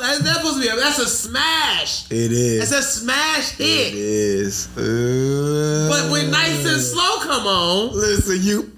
that's, 0.00 0.18
that's 0.20 0.36
supposed 0.38 0.56
to 0.56 0.60
be 0.62 0.68
a 0.68 0.76
that's 0.76 0.98
a 0.98 1.08
smash. 1.08 2.10
It 2.10 2.32
is. 2.32 2.70
That's 2.70 2.86
a 2.86 2.88
smash 3.00 3.58
It 3.60 3.64
hit. 3.64 3.94
is. 3.94 4.68
Uh, 4.76 5.88
But 5.90 6.10
when 6.10 6.30
nice 6.30 6.64
and 6.66 6.80
slow 6.80 7.18
come 7.20 7.46
on, 7.46 7.92
listen, 7.92 8.38
you. 8.42 8.72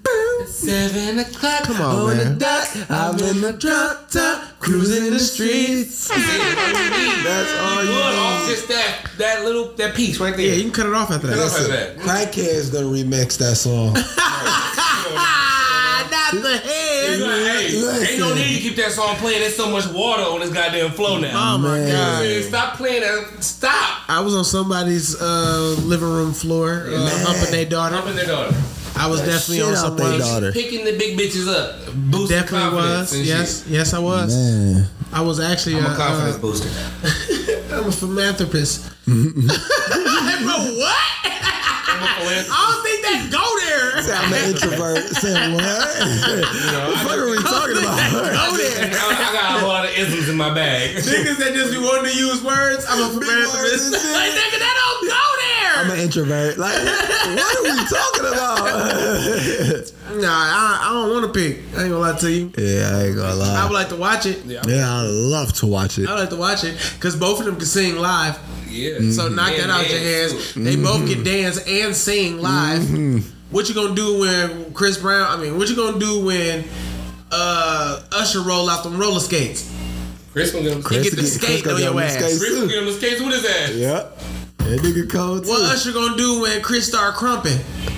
Seven 0.47 1.19
o'clock. 1.19 1.63
come 1.63 1.81
on, 1.81 2.07
man. 2.17 2.37
I'm 2.89 3.17
in 3.19 3.41
the 3.41 3.53
drop 3.57 4.09
top, 4.09 4.59
cruising 4.59 5.11
the 5.11 5.19
streets. 5.19 6.07
That's 6.09 7.53
all 7.59 7.83
you 7.83 7.89
Good 7.91 8.15
off 8.19 8.47
just 8.47 8.67
that 8.67 9.09
that 9.17 9.43
little 9.45 9.73
that 9.75 9.95
piece 9.95 10.19
right 10.19 10.35
there. 10.35 10.47
Yeah, 10.47 10.53
you 10.55 10.63
can 10.63 10.71
cut 10.71 10.85
it 10.87 10.93
off 10.93 11.11
after 11.11 11.27
Cut 11.29 11.37
that. 11.37 11.43
off 11.45 11.57
Listen, 11.59 11.71
like 11.71 11.95
that. 12.05 12.33
Crackhead's 12.33 12.69
gonna 12.71 12.85
remix 12.87 13.37
that 13.37 13.55
song. 13.55 13.95
Not 16.13 16.43
the 16.43 16.57
head. 16.57 17.19
Hey, 17.19 18.11
ain't 18.11 18.19
no 18.19 18.35
need 18.35 18.55
to 18.55 18.61
keep 18.61 18.75
that 18.77 18.91
song 18.91 19.15
playing. 19.15 19.39
There's 19.41 19.55
so 19.55 19.69
much 19.71 19.87
water 19.87 20.21
on 20.23 20.39
this 20.41 20.51
goddamn 20.51 20.91
flow 20.91 21.17
now. 21.19 21.55
Oh 21.55 21.57
my 21.57 21.79
Man. 21.79 21.91
god. 21.91 22.43
Stop 22.49 22.77
playing 22.77 23.01
that. 23.01 23.43
Stop. 23.43 24.09
I 24.09 24.19
was 24.19 24.35
on 24.35 24.43
somebody's 24.45 25.19
uh, 25.19 25.75
living 25.83 26.07
room 26.09 26.33
floor, 26.33 26.85
uh, 26.87 27.09
humping 27.25 27.51
their 27.51 27.65
daughter. 27.65 27.95
Humping 27.95 28.15
their 28.15 28.27
daughter. 28.27 28.55
I 28.95 29.07
was 29.07 29.21
definitely 29.21 29.61
on 29.63 29.69
out 29.75 29.97
they 29.97 30.03
someone's. 30.03 30.23
daughter. 30.23 30.51
Picking 30.51 30.85
the 30.85 30.95
big 30.97 31.17
bitches 31.17 31.47
up. 31.47 31.83
Boosting 32.11 32.37
Definitely 32.37 32.69
confidence 32.69 32.99
was. 33.09 33.13
and 33.17 33.25
Yes, 33.25 33.63
shit. 33.63 33.71
yes, 33.71 33.93
I 33.95 33.99
was. 33.99 34.35
Man, 34.35 34.87
I 35.11 35.21
was 35.21 35.39
actually. 35.39 35.77
I'm 35.77 35.85
uh, 35.85 35.93
a 35.93 35.97
confidence 35.97 36.35
uh, 36.35 36.39
booster. 36.39 36.69
I'm 37.73 37.85
a 37.87 37.91
philanthropist. 37.91 38.91
bro, 39.05 39.15
what? 40.77 41.02
I 41.93 42.57
don't 42.71 42.81
think 42.83 42.99
that 43.05 43.19
go 43.29 43.45
there. 43.65 44.01
Say 44.07 44.13
I'm 44.15 44.33
an 44.33 44.43
introvert. 44.49 45.03
Say 45.21 45.33
what? 45.53 45.61
what 45.61 46.89
the 46.89 46.97
fuck 47.05 47.17
are 47.17 47.29
we 47.29 47.37
talking 47.43 47.77
about? 47.77 47.97
Go 48.33 48.57
there. 48.57 48.89
I 48.89 49.29
got 49.33 49.63
a 49.63 49.67
lot 49.67 49.85
of 49.85 49.91
isms 49.97 50.29
in 50.29 50.35
my 50.37 50.53
bag. 50.53 50.95
Niggas 50.97 51.37
that 51.37 51.53
just 51.53 51.71
be 51.71 51.77
wanting 51.79 52.11
to 52.11 52.17
use 52.17 52.41
words, 52.43 52.85
I'm 52.89 52.99
a 53.01 53.09
philanthropist. 53.13 53.53
words 53.53 53.85
and 53.87 53.95
shit. 53.95 54.11
like, 54.13 54.33
nigga, 54.33 54.57
that 54.59 54.75
don't 54.75 55.01
go 55.07 55.13
there. 55.13 55.32
I'm 55.75 55.91
an 55.91 55.99
introvert. 55.99 56.57
Like, 56.57 56.75
what 56.75 57.57
are 57.57 57.63
we 57.63 57.69
talking 57.85 58.25
about? 58.31 58.57
nah, 60.21 60.27
I, 60.29 60.79
I 60.83 60.93
don't 60.93 61.09
want 61.11 61.33
to 61.33 61.39
pick. 61.39 61.57
I 61.77 61.83
ain't 61.83 61.91
gonna 61.91 61.97
lie 61.97 62.17
to 62.17 62.31
you. 62.31 62.51
yeah, 62.57 62.91
I 62.97 63.03
ain't 63.05 63.15
gonna 63.15 63.35
lie. 63.35 63.55
I 63.61 63.65
would 63.65 63.73
like 63.73 63.89
to 63.89 63.95
watch 63.95 64.25
it. 64.25 64.43
Yeah, 64.45 64.61
I 64.65 65.01
love 65.03 65.53
to 65.53 65.67
watch 65.67 65.97
it. 65.97 66.07
I 66.07 66.13
would 66.13 66.19
like 66.21 66.29
to 66.29 66.35
watch 66.35 66.63
it 66.63 66.77
because 66.95 67.15
both 67.15 67.39
of 67.39 67.45
them 67.45 67.55
can 67.55 67.65
sing 67.65 67.95
live. 67.95 68.37
Yeah. 68.69 68.99
So 69.11 69.29
knock 69.29 69.49
that 69.51 69.59
And 69.61 69.71
out 69.71 69.89
your 69.89 69.99
dance, 69.99 70.31
hands. 70.31 70.53
too. 70.53 70.63
They 70.63 70.75
both 70.75 71.07
can 71.07 71.23
dance 71.23 71.57
and 71.67 71.95
sing 71.95 72.39
live. 72.39 73.31
What 73.51 73.69
you 73.69 73.75
gonna 73.75 73.93
do 73.95 74.19
when 74.19 74.73
Chris 74.73 74.97
Brown? 74.97 75.27
I 75.29 75.41
mean, 75.41 75.57
what 75.57 75.69
you 75.69 75.75
gonna 75.75 75.99
do 75.99 76.25
when 76.25 76.63
uh, 77.31 78.01
Usher 78.11 78.41
roll 78.41 78.69
out 78.69 78.83
them 78.83 78.97
roller 78.99 79.19
skates? 79.19 79.71
Chris 80.31 80.51
gonna 80.51 80.63
get 80.63 80.73
him. 80.73 80.81
Chris 80.83 81.03
get 81.03 81.15
the 81.15 81.21
get- 81.21 81.27
skate 81.29 81.61
Chris 81.63 81.75
on 81.75 81.81
your 81.81 82.01
ass. 82.01 82.13
skates, 82.13 82.39
Chris 82.39 82.55
gonna 82.55 82.67
get 82.67 82.77
him 82.79 82.85
the 82.85 82.93
skates 82.93 83.21
with 83.21 83.33
his 83.33 83.45
ass. 83.45 83.69
Yep. 83.75 84.19
That 84.63 84.79
nigga 84.81 85.09
cold 85.09 85.43
too. 85.43 85.49
What 85.49 85.61
Usher 85.73 85.91
gonna 85.91 86.15
do 86.17 86.41
when 86.41 86.61
Chris 86.61 86.87
start 86.87 87.15
crumping? 87.15 87.57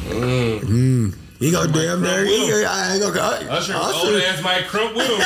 Mm. 0.10 0.60
Mm. 0.62 1.14
He 1.40 1.52
go 1.52 1.68
damn 1.68 2.00
there. 2.02 2.24
crump 2.24 2.30
He 2.30 2.40
with 2.52 2.64
go. 2.64 2.70
I 2.70 2.94
ain't 2.94 3.02
gonna. 3.02 3.20
I, 3.20 3.58
Usher, 3.58 3.74
Usher- 3.76 4.08
old 4.08 4.22
ass 4.22 4.42
Mike 4.42 4.68
Crump 4.68 4.96
with 4.96 5.06
him. 5.10 5.20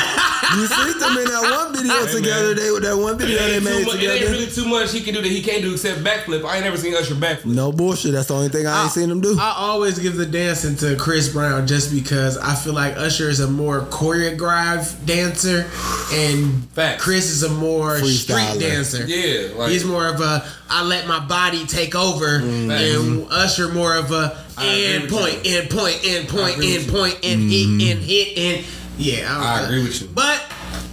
You 0.57 0.65
see 0.65 0.99
them 0.99 1.17
in 1.17 1.25
that 1.25 1.41
one 1.43 1.75
video 1.77 1.93
Hey, 2.05 2.11
together. 2.11 2.47
man. 2.47 2.55
They 2.55 2.71
with 2.71 2.83
that 2.83 2.97
one 2.97 3.17
video 3.19 3.37
they 3.37 3.55
ain't, 3.55 3.63
too 3.63 3.69
made 3.69 3.85
much, 3.85 3.95
it 3.95 4.01
ain't 4.01 4.13
together. 4.13 4.31
really 4.31 4.51
too 4.51 4.65
much 4.65 4.91
he 4.91 5.01
can 5.01 5.13
do 5.13 5.21
that 5.21 5.27
he 5.29 5.43
can't 5.43 5.61
do 5.61 5.73
except 5.73 5.99
backflip. 5.99 6.43
I 6.45 6.55
ain't 6.55 6.63
never 6.65 6.77
seen 6.77 6.95
Usher 6.95 7.13
backflip. 7.13 7.45
No 7.53 7.71
bullshit. 7.71 8.13
That's 8.13 8.27
the 8.29 8.33
only 8.33 8.49
thing 8.49 8.65
I 8.65 8.83
ain't 8.83 8.91
seen 8.91 9.11
him 9.11 9.21
do. 9.21 9.37
I 9.39 9.53
always 9.55 9.99
give 9.99 10.15
the 10.15 10.25
dancing 10.25 10.75
to 10.77 10.95
Chris 10.95 11.31
Brown 11.31 11.67
just 11.67 11.93
because 11.93 12.37
I 12.39 12.55
feel 12.55 12.73
like 12.73 12.97
Usher 12.97 13.29
is 13.29 13.39
a 13.39 13.47
more 13.47 13.81
choreographed 13.81 15.05
dancer 15.05 15.69
and 16.11 16.63
Facts. 16.71 17.03
Chris 17.03 17.29
is 17.29 17.43
a 17.43 17.49
more 17.49 17.97
street 17.99 18.59
dancer. 18.59 19.05
Yeah, 19.05 19.55
like 19.55 19.71
He's 19.71 19.85
more 19.85 20.07
of 20.07 20.21
a 20.21 20.43
I 20.71 20.83
let 20.83 21.07
my 21.07 21.19
body 21.19 21.65
take 21.65 21.95
over, 21.95 22.39
mm. 22.39 22.69
and 22.71 23.27
Usher 23.31 23.69
more 23.69 23.95
of 23.95 24.11
a 24.11 24.37
I 24.59 24.65
agree 24.65 24.85
end 24.95 25.03
with 25.03 25.11
point, 25.11 25.39
end 25.45 25.69
point, 25.69 25.99
end 26.05 26.27
point, 26.29 27.19
end 27.23 27.41
with 27.43 27.51
hit, 27.51 27.89
end 27.89 27.99
hit, 28.03 28.37
and 28.37 28.65
yeah. 28.97 29.37
I 29.39 29.61
agree 29.65 29.83
with 29.83 30.01
you. 30.01 30.07
But 30.13 30.41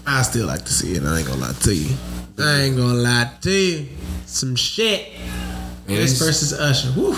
I 0.07 0.23
still 0.23 0.47
like 0.47 0.65
to 0.65 0.73
see 0.73 0.95
it. 0.95 1.03
I 1.05 1.19
ain't 1.19 1.27
gonna 1.27 1.41
lie 1.41 1.53
to 1.53 1.75
you. 1.75 1.97
I 2.39 2.61
ain't 2.63 2.77
gonna 2.77 2.95
lie 2.95 3.31
to 3.43 3.51
you. 3.51 3.87
Some 4.27 4.55
shit. 4.57 5.13
Man, 5.89 5.97
This 6.01 6.19
versus 6.19 6.53
Usher. 6.53 6.93
Woo. 6.97 7.17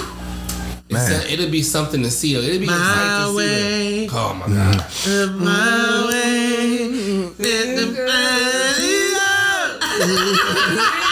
it's 0.91 1.09
a- 1.11 1.33
it'll 1.33 1.51
be 1.51 1.63
something 1.63 2.03
to 2.03 2.11
see. 2.11 2.35
Though. 2.35 2.41
It'll 2.41 2.61
be 2.61 2.67
My 2.67 2.77
exciting 2.77 3.31
to 3.33 3.37
way. 3.37 3.45
see. 3.47 4.07
that. 4.07 4.15
Oh 4.17 4.35
my 4.35 4.47
god. 4.47 4.87
Uh, 5.07 5.27
My 5.33 6.07
way. 6.09 7.31
Let 7.39 7.79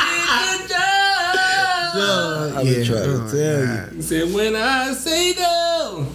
the 1.97 2.53
I've 2.57 2.65
been 2.65 2.85
trying 2.87 3.29
to 3.29 3.31
tell 3.31 3.91
you. 3.93 3.97
He 3.97 4.03
said 4.03 4.33
when 4.35 4.57
I 4.57 4.93
say 4.93 5.35
go. 5.35 6.07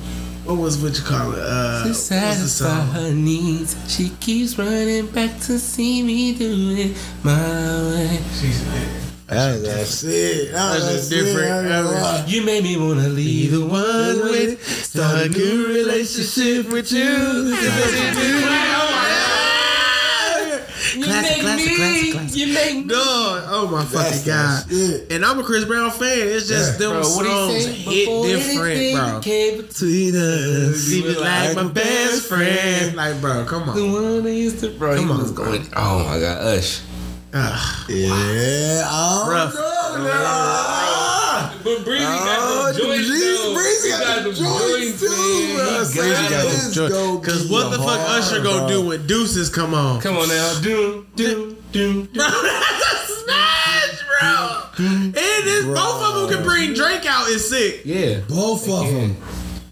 What 0.46 0.58
was 0.58 0.78
what 0.82 0.98
you 0.98 1.04
call 1.04 1.34
it? 1.34 1.40
Uh, 1.40 1.44
To 1.44 1.80
what 1.84 1.88
was 1.90 2.10
the 2.10 2.16
satisfy 2.16 2.66
song? 2.66 2.88
her 2.94 3.12
needs, 3.14 3.76
she 3.88 4.10
keeps 4.20 4.58
running 4.58 5.06
back 5.08 5.40
to 5.42 5.60
see 5.60 6.02
me 6.02 6.34
do 6.34 6.72
it 6.78 6.98
my 7.24 7.38
way. 7.38 8.20
That's, 9.28 9.62
that's 9.62 10.04
it. 10.04 10.52
That's, 10.52 10.84
That's 10.84 10.94
just 10.94 11.10
different. 11.10 11.46
It. 11.48 11.52
I 11.52 11.60
ain't 11.60 11.70
gonna 11.70 11.92
lie. 11.92 12.26
You 12.28 12.44
made 12.44 12.64
me 12.64 12.76
wanna 12.76 13.08
leave 13.08 13.52
the 13.52 13.62
one 13.62 14.20
with 14.32 14.62
Start 14.68 15.28
a 15.28 15.30
new 15.30 15.68
relationship 15.68 16.70
with 16.70 16.92
you. 16.92 17.56
You 21.02 21.08
Classic, 21.08 21.32
make 21.38 21.42
classic, 21.42 21.66
me, 21.66 21.76
classic, 21.78 22.12
classic. 22.14 22.38
you 22.38 22.54
make 22.54 22.76
me. 22.76 22.84
Dog, 22.94 23.44
oh 23.48 23.68
my 23.72 23.84
fucking 23.86 24.24
god! 24.24 24.72
And 25.12 25.26
I'm 25.26 25.40
a 25.40 25.44
Chris 25.44 25.66
Brown 25.66 25.90
fan. 25.90 26.28
It's 26.28 26.48
just 26.48 26.78
them 26.78 26.92
Bro, 26.92 27.00
what 27.00 27.26
songs 27.26 27.54
he 27.56 27.62
say? 27.62 27.72
hit 27.72 28.06
Before 28.06 28.26
different, 28.28 28.68
anything 28.78 28.96
bro. 28.98 29.20
became 29.20 29.58
between 29.62 30.12
Between 30.12 30.70
us. 30.74 30.88
He 30.92 31.02
was 31.02 31.18
like 31.18 31.56
my 31.56 31.68
best 31.68 32.28
friend. 32.28 32.96
Like, 32.96 33.20
bro, 33.20 33.46
come 33.46 33.68
on. 33.70 33.76
the 33.76 33.82
on. 33.84 33.92
one 33.94 34.24
that 34.24 34.34
used 34.34 34.60
to, 34.60 34.70
bro. 34.78 34.96
Come 34.96 35.10
on, 35.12 35.18
was 35.18 35.32
bro. 35.32 35.46
going. 35.46 35.68
Oh 35.76 36.06
my 36.06 36.20
god, 36.20 36.58
Ush. 36.58 36.82
Ah, 37.34 37.86
Yeah, 37.90 38.84
I 38.86 39.26
Rough. 39.28 39.54
don't 39.54 40.04
know. 40.04 41.01
But 41.64 41.84
Breezy 41.86 42.06
Oh, 42.06 42.26
got 42.26 42.74
the 42.74 42.80
joints 42.82 43.08
Breezy- 43.08 43.26
though. 43.38 43.54
Breezy 43.54 43.92
He 43.92 43.98
got 43.98 44.24
the 44.24 44.34
joints 44.34 45.00
too, 45.00 45.10
man. 45.10 45.56
bro. 45.56 45.86
He 45.86 46.00
Breezy 46.00 46.12
got 46.12 46.30
got 46.30 46.30
them. 46.30 46.52
them 46.52 46.66
This 46.66 46.74
joy- 46.76 46.90
go 46.90 47.18
Cause 47.20 47.44
what 47.48 47.70
the 47.72 47.78
fuck 47.78 48.00
hard, 48.00 48.24
Usher 48.24 48.42
gonna 48.42 48.60
bro. 48.60 48.68
do 48.68 48.82
when 48.82 49.08
Deuces 49.08 49.50
come 49.50 49.74
on? 49.74 50.02
Come 50.02 50.18
on 50.18 50.28
now, 50.30 50.60
doom, 50.62 51.08
doom, 51.16 51.58
doom, 51.72 52.10
Bro, 52.14 52.28
that's 52.28 53.10
a 53.10 53.24
smash, 53.24 54.00
bro. 54.22 54.62
And 54.86 55.14
this, 55.14 55.66
both 55.66 56.02
of 56.04 56.30
them 56.30 56.38
can 56.38 56.44
bring 56.44 56.74
Drake 56.74 57.06
out. 57.06 57.28
Is 57.30 57.48
sick. 57.50 57.82
Yeah. 57.86 58.20
Both 58.28 58.68
of 58.70 58.88
them. 58.88 59.16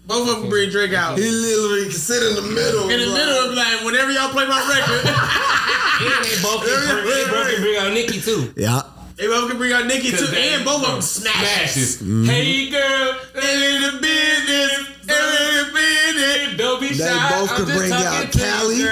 Both 0.06 0.28
of 0.28 0.40
them 0.40 0.50
bring 0.50 0.70
Drake 0.70 0.92
out. 0.92 1.18
He 1.18 1.28
literally 1.30 1.84
can 1.84 1.92
sit 1.92 2.22
in 2.22 2.34
the 2.34 2.42
middle. 2.42 2.88
In 2.90 2.98
the 3.00 3.06
middle 3.06 3.48
of 3.48 3.54
like, 3.54 3.84
whenever 3.84 4.10
y'all 4.12 4.30
play 4.30 4.46
my 4.46 4.58
record, 4.68 5.06
And 5.06 6.24
they 6.24 6.42
both 6.42 6.66
can 6.66 7.02
bring, 7.02 7.14
they 7.14 7.30
both 7.30 7.50
can 7.54 7.62
bring 7.62 7.76
out 7.76 7.92
Nicki 7.92 8.20
too. 8.20 8.52
Yeah. 8.56 8.82
They 9.20 9.26
both 9.26 9.48
can 9.48 9.58
bring 9.58 9.72
out 9.72 9.86
Nicki 9.86 10.10
too, 10.10 10.16
'Cause 10.16 10.30
they- 10.30 10.54
and 10.54 10.64
both 10.64 10.82
of 10.84 10.90
them 10.92 11.02
smashes. 11.02 11.96
Smashes. 11.96 11.96
Mm-hmm. 11.98 12.24
Hey 12.24 12.70
girl, 12.70 13.14
in 13.36 13.82
the 13.82 13.92
business, 14.00 14.72
in 15.02 15.06
the 15.06 15.70
business. 15.74 16.56
don't 16.58 16.80
be 16.80 16.88
They 16.88 16.94
shy. 17.06 17.28
both 17.38 17.50
I'm 17.50 17.56
could 17.56 17.66
bring 17.76 17.92
out 17.92 18.32
Cali. 18.32 18.82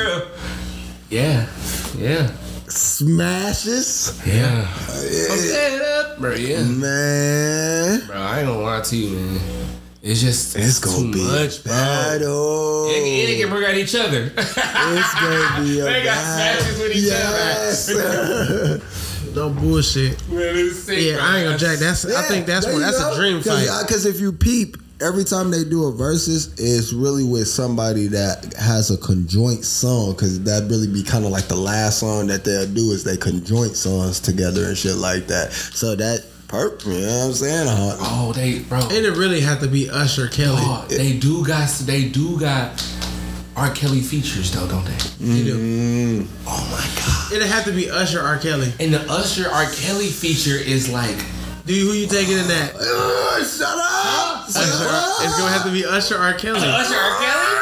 Yeah. 1.10 1.46
Yeah. 1.98 2.30
Smashes. 2.68 4.12
Yeah. 4.26 4.34
Yeah. 4.34 5.36
Head 5.36 5.80
up, 5.82 6.18
bro. 6.18 6.34
Yeah. 6.34 6.62
Man. 6.62 8.06
Bro, 8.06 8.16
I 8.16 8.38
ain't 8.40 8.48
gonna 8.48 8.60
lie 8.60 8.80
to 8.82 8.96
you, 8.96 9.16
man. 9.16 9.40
It's 10.02 10.20
just 10.20 10.54
It's 10.56 10.78
too 10.80 10.86
gonna 10.90 11.12
be 11.12 11.22
much, 11.24 11.64
bro. 11.64 11.72
battle. 11.72 12.86
And 12.88 12.96
and 12.96 13.28
they 13.28 13.38
can 13.40 13.50
bring 13.50 13.64
out 13.64 13.74
each 13.74 13.94
other. 13.94 14.30
It's 14.36 14.54
gonna 14.54 15.62
be 15.64 15.80
a 15.80 15.84
They 15.84 16.04
got 16.04 16.14
battle. 16.14 16.62
smashes 16.62 16.78
with 16.78 16.92
each 16.96 17.04
yes. 17.04 17.88
No 19.34 19.50
bullshit. 19.50 20.26
Man, 20.28 20.70
sick, 20.70 20.98
Yeah, 21.00 21.16
bro. 21.16 21.24
I 21.24 21.36
ain't 21.38 21.46
gonna 21.46 21.58
jack. 21.58 21.78
That's 21.78 22.04
I 22.04 22.22
think 22.22 22.46
that's 22.46 22.66
one. 22.66 22.80
That's 22.80 22.98
go. 22.98 23.12
a 23.12 23.16
dream 23.16 23.40
fight. 23.42 23.68
Because 23.86 24.06
if 24.06 24.20
you 24.20 24.32
peep, 24.32 24.76
every 25.00 25.24
time 25.24 25.50
they 25.50 25.64
do 25.64 25.84
a 25.84 25.92
versus, 25.92 26.54
it's 26.58 26.92
really 26.92 27.24
with 27.24 27.46
somebody 27.48 28.06
that 28.08 28.54
has 28.58 28.90
a 28.90 28.96
conjoint 28.98 29.64
song. 29.64 30.12
Because 30.12 30.42
that 30.44 30.68
really 30.70 30.88
be 30.88 31.02
kind 31.02 31.24
of 31.24 31.30
like 31.30 31.44
the 31.48 31.56
last 31.56 32.00
song 32.00 32.26
that 32.28 32.44
they'll 32.44 32.66
do 32.66 32.90
is 32.92 33.04
they 33.04 33.16
conjoint 33.16 33.76
songs 33.76 34.20
together 34.20 34.64
and 34.66 34.76
shit 34.76 34.96
like 34.96 35.26
that. 35.28 35.52
So 35.52 35.94
that 35.96 36.24
perp, 36.48 36.84
you 36.86 36.92
know 36.92 37.18
what 37.18 37.26
I'm 37.26 37.32
saying? 37.34 37.68
Uh, 37.68 37.96
Oh, 38.00 38.32
they, 38.34 38.60
bro. 38.60 38.78
And 38.80 39.04
it 39.06 39.16
really 39.16 39.40
have 39.40 39.60
to 39.60 39.68
be 39.68 39.88
Usher 39.90 40.28
Kelly. 40.28 40.56
Oh, 40.60 40.86
they 40.88 41.18
do 41.18 41.44
got, 41.44 41.68
they 41.84 42.08
do 42.08 42.40
got 42.40 42.72
R. 43.58 43.70
Kelly 43.74 44.00
features 44.00 44.52
though, 44.52 44.66
don't 44.68 44.84
they? 44.84 44.96
They 45.20 45.42
do. 45.44 46.22
mm, 46.22 46.26
Oh 46.46 46.62
my 46.70 46.84
god. 47.02 47.32
It'd 47.32 47.46
have 47.48 47.64
to 47.64 47.72
be 47.72 47.90
Usher 47.90 48.20
R. 48.20 48.38
Kelly. 48.38 48.72
And 48.80 48.94
the 48.94 49.00
Usher 49.10 49.50
R. 49.50 49.66
Kelly 49.72 50.06
feature 50.08 50.56
is 50.56 50.88
like, 50.88 51.16
Do 51.66 51.74
you, 51.74 51.86
who 51.86 51.92
you 51.92 52.06
taking 52.06 52.38
in 52.38 52.46
that? 52.48 52.74
uh, 52.74 53.44
shut 53.44 53.68
up! 53.68 54.46
Shut 54.48 54.62
Usher, 54.62 54.88
up! 54.88 55.20
it's 55.26 55.36
gonna 55.38 55.52
have 55.52 55.64
to 55.64 55.72
be 55.72 55.84
Usher 55.84 56.16
R. 56.16 56.32
Kelly. 56.34 56.60
Usher 56.62 56.94
R. 56.96 57.18
Kelly? 57.20 57.54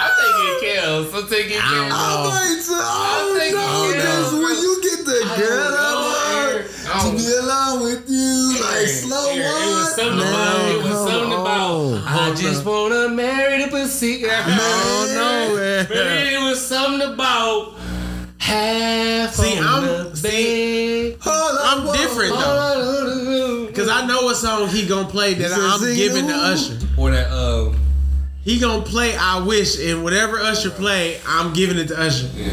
I'm 0.00 0.12
taking 0.18 0.54
Kells. 0.74 1.14
I'm 1.14 1.28
taking 1.28 1.58
Kells. 1.60 1.92
I'm 1.92 3.36
like, 3.36 3.52
oh, 3.54 3.92
no, 3.92 3.92
because 3.94 4.32
when 4.32 4.56
you 4.58 4.72
get 4.82 5.04
the 5.06 5.20
girl 5.38 5.93
don't 7.02 7.16
know, 7.16 7.16
alone, 7.16 7.16
Aaron. 7.16 7.16
I 7.16 7.16
to 7.16 7.16
be 7.16 7.32
alone 7.34 7.82
with 7.82 8.10
you, 8.10 8.60
like 8.60 8.88
slow 8.88 9.30
Aaron, 9.30 9.42
one. 9.42 9.62
It 9.62 9.74
was 9.74 9.94
something 9.94 10.20
about. 10.20 10.70
It 10.70 10.82
was 10.84 11.10
something 11.10 11.32
on. 11.32 11.40
about. 11.40 12.02
I 12.06 12.34
just 12.34 12.64
wanna 12.64 13.08
marry 13.08 13.64
the 13.64 13.70
pussy. 13.70 14.24
Oh 14.26 15.10
no, 15.14 15.56
But 15.88 15.94
man. 15.94 16.26
it 16.34 16.38
was 16.48 16.66
something 16.66 17.12
about 17.12 17.74
half 18.38 19.34
See, 19.34 19.58
I'm- 19.58 19.82
the 20.10 20.14
see, 20.16 21.10
bed. 21.10 21.18
Hold 21.22 21.58
up, 21.58 21.76
I'm 21.88 21.96
different 21.96 22.32
though. 22.34 23.70
Cause 23.74 23.88
I 23.88 24.06
know 24.06 24.22
what 24.22 24.36
song 24.36 24.68
he 24.68 24.86
gonna 24.86 25.08
play 25.08 25.34
that 25.34 25.50
I'm 25.52 25.80
giving 25.94 26.28
to. 26.28 26.34
Usher. 26.34 26.78
Or 26.96 27.10
that 27.10 27.28
uh, 27.30 27.72
He 28.44 28.58
gonna 28.60 28.82
play 28.84 29.16
I 29.16 29.42
Wish 29.44 29.78
and 29.80 30.04
whatever 30.04 30.38
Usher 30.38 30.70
play, 30.70 31.18
I'm 31.26 31.52
giving 31.54 31.78
it 31.78 31.88
to 31.88 31.98
Usher. 32.00 32.28
Yeah. 32.34 32.50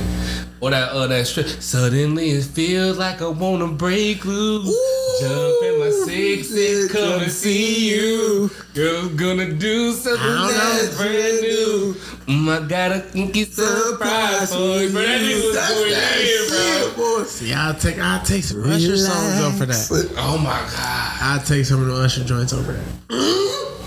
or 0.62 0.72
that 0.72 0.90
uh, 0.90 1.08
that 1.08 1.28
strip. 1.28 1.48
Suddenly 1.48 2.30
it 2.32 2.44
feels 2.46 2.98
like 2.98 3.22
I 3.22 3.28
wanna 3.28 3.68
break 3.68 4.24
loose. 4.24 4.74
Jump 5.20 5.64
in 5.64 5.80
my 5.80 5.90
sixes, 6.06 6.92
come 6.92 7.22
and 7.24 7.32
see 7.32 7.90
you. 7.94 8.50
Girl, 8.74 9.10
gonna 9.10 9.52
do 9.52 9.92
something 9.92 10.22
I 10.22 10.26
don't 10.28 10.48
know. 10.48 10.82
that's 10.82 10.96
brand 10.98 11.42
new. 11.42 11.96
Mm, 12.28 12.64
I 12.64 12.68
got 12.68 12.92
a 12.94 13.02
kinky 13.12 13.44
surprise 13.44 14.54
for 14.54 14.58
you. 14.82 14.90
Bro, 14.92 15.02
that 15.02 15.22
nigga 15.22 15.46
was 15.46 15.56
That's 15.56 15.74
going 15.74 15.92
that 15.92 16.22
in, 16.22 16.48
bro. 16.48 16.88
shit, 16.88 16.96
boy. 16.96 17.24
See, 17.26 17.54
I'll 17.54 17.74
take 17.76 18.00
I'll 18.00 18.24
take 18.24 18.46
some 18.46 18.64
Usher 18.64 18.96
songs 18.96 19.42
over 19.42 19.66
that. 19.66 20.14
Oh 20.18 20.38
my 20.38 20.52
god. 20.52 21.18
I'll 21.22 21.44
take 21.44 21.66
some 21.66 21.82
of 21.82 21.88
the 21.88 21.96
Usher 21.96 22.24
joints 22.24 22.54
over 22.54 22.72
that. 22.72 22.88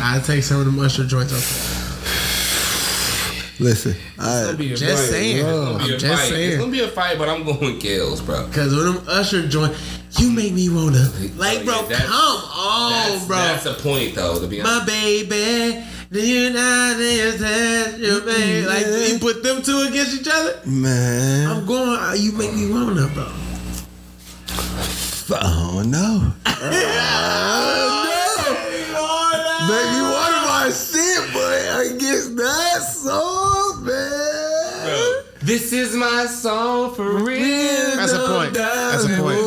I'll 0.00 0.20
take 0.20 0.42
some 0.44 0.60
of 0.60 0.66
them 0.66 0.78
Usher 0.78 1.04
joints 1.04 1.32
over 1.32 1.40
that. 1.40 1.84
Listen, 3.60 3.96
I, 4.18 4.52
be 4.52 4.68
Just 4.74 4.84
fight. 4.84 4.96
saying. 5.10 5.36
It's 5.38 5.44
be 5.44 5.50
I'm 5.94 5.98
just 5.98 6.06
fight. 6.06 6.28
saying. 6.28 6.48
It's 6.50 6.58
gonna 6.60 6.70
be 6.70 6.80
a 6.80 6.88
fight, 6.88 7.18
but 7.18 7.28
I'm 7.28 7.44
going 7.44 7.80
Kales, 7.80 8.24
bro. 8.24 8.48
Cause 8.52 8.72
when 8.74 8.84
them 8.84 9.02
Usher 9.08 9.48
joint, 9.48 9.74
you 10.18 10.30
make 10.30 10.52
me 10.52 10.68
wanna 10.68 11.10
like, 11.36 11.60
Oh, 11.62 11.64
bro, 11.64 11.88
yeah, 11.90 11.98
come 11.98 12.12
on, 12.14 12.92
that's, 12.92 13.26
bro. 13.26 13.36
That's 13.36 13.64
the 13.64 13.74
point, 13.74 14.14
though. 14.14 14.38
To 14.40 14.46
be 14.46 14.60
honest. 14.60 14.80
My 14.80 14.86
baby, 14.86 15.84
do 16.12 16.20
you 16.24 16.50
not 16.50 16.92
understand 16.92 17.98
your 18.00 18.20
baby? 18.20 18.64
Like 18.66 18.86
you 19.10 19.18
put 19.18 19.42
them 19.42 19.60
two 19.60 19.80
against 19.88 20.20
each 20.20 20.28
other. 20.32 20.60
man, 20.64 21.50
I'm 21.50 21.66
going. 21.66 21.98
uh, 21.98 22.14
You 22.16 22.30
make 22.32 22.54
me 22.54 22.70
wanna, 22.70 23.08
bro. 23.08 23.26
I 25.30 25.70
don't 25.72 25.90
know. 25.90 26.32
Maybe 29.68 30.00
one 30.00 30.32
of 30.32 30.42
my 30.48 30.70
shit, 30.72 31.32
but 31.32 31.68
I 31.78 31.96
guess 31.98 32.28
that 32.28 32.82
song, 32.82 33.84
man. 33.84 35.24
This 35.40 35.72
is 35.72 35.94
my 35.94 36.26
song 36.26 36.94
for 36.94 37.22
real. 37.22 37.96
That's 37.96 38.12
a 38.12 38.26
point. 38.26 38.54
That's 38.54 39.04
a 39.04 39.08
point. 39.08 39.38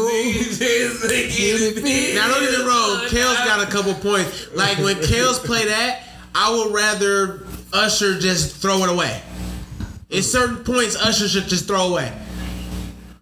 Now 2.16 2.28
don't 2.28 2.42
get 2.42 2.60
me 2.60 2.66
wrong. 2.66 3.08
Kale's 3.10 3.38
got 3.38 3.68
a 3.68 3.72
couple 3.72 3.94
points. 3.96 4.48
Like 4.56 4.78
when 4.78 5.02
Kale's 5.02 5.40
play 5.40 5.66
that, 5.66 6.04
I 6.34 6.52
would 6.56 6.74
rather 6.74 7.44
Usher 7.74 8.20
just 8.20 8.56
throw 8.58 8.84
it 8.84 8.90
away. 8.90 9.22
At 10.12 10.24
certain 10.24 10.64
points, 10.64 10.96
Usher 10.96 11.28
should 11.28 11.48
just 11.48 11.68
throw 11.68 11.88
away. 11.92 12.12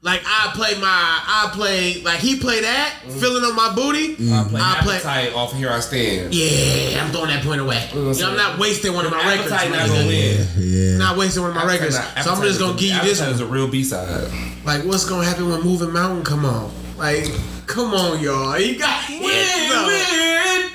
Like 0.01 0.21
I 0.25 0.51
play 0.53 0.75
my, 0.79 0.87
I 0.87 1.49
play 1.51 2.01
like 2.03 2.19
he 2.19 2.39
play 2.39 2.61
that, 2.61 3.01
mm. 3.03 3.19
feeling 3.19 3.43
on 3.43 3.53
my 3.53 3.75
booty. 3.75 4.13
I 4.31 4.45
play 4.47 4.61
I 4.63 4.79
play. 4.81 4.95
appetite 4.95 5.33
off 5.33 5.51
Here 5.53 5.69
I 5.69 5.81
Stand. 5.81 6.33
Yeah, 6.33 7.03
I'm 7.03 7.11
throwing 7.11 7.27
that 7.27 7.43
point 7.43 7.59
away. 7.59 7.85
You 7.93 8.13
know, 8.13 8.29
I'm 8.31 8.37
not 8.37 8.57
wasting 8.57 8.93
one 8.93 9.05
of 9.05 9.11
my 9.11 9.17
records. 9.27 9.51
Appetite 9.51 9.71
not 9.71 9.89
nigga. 9.89 9.89
gonna 9.89 10.07
win. 10.07 10.47
Yeah. 10.57 10.97
Not 10.97 11.17
wasting 11.17 11.41
one 11.41 11.51
of 11.51 11.57
my 11.57 11.65
records. 11.65 11.97
Appetite 11.97 12.23
So 12.23 12.31
I'm 12.33 12.41
just 12.41 12.59
gonna 12.61 12.77
give 12.79 12.91
you 12.95 13.01
this 13.01 13.19
Appetite 13.19 13.35
is 13.35 13.41
one. 13.41 13.49
a 13.49 13.53
real 13.53 13.67
B 13.67 13.83
side. 13.83 14.31
Like, 14.63 14.85
what's 14.85 15.03
gonna 15.03 15.25
happen 15.25 15.49
when 15.49 15.61
Moving 15.63 15.91
Mountain 15.91 16.23
come 16.23 16.45
on? 16.45 16.71
Like, 16.97 17.25
come 17.65 17.93
on, 17.93 18.21
y'all. 18.21 18.57
You 18.57 18.79
got 18.79 19.03
win, 19.09 19.19
win, 19.19 20.71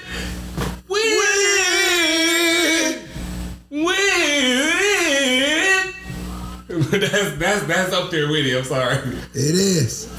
win, 0.86 1.00
win. 3.86 4.93
that's 6.90 7.36
that's 7.36 7.62
that's 7.66 7.92
up 7.92 8.10
there 8.10 8.28
with 8.28 8.46
it. 8.46 8.56
I'm 8.56 8.64
sorry. 8.64 8.96
It 9.34 9.54
is. 9.54 10.12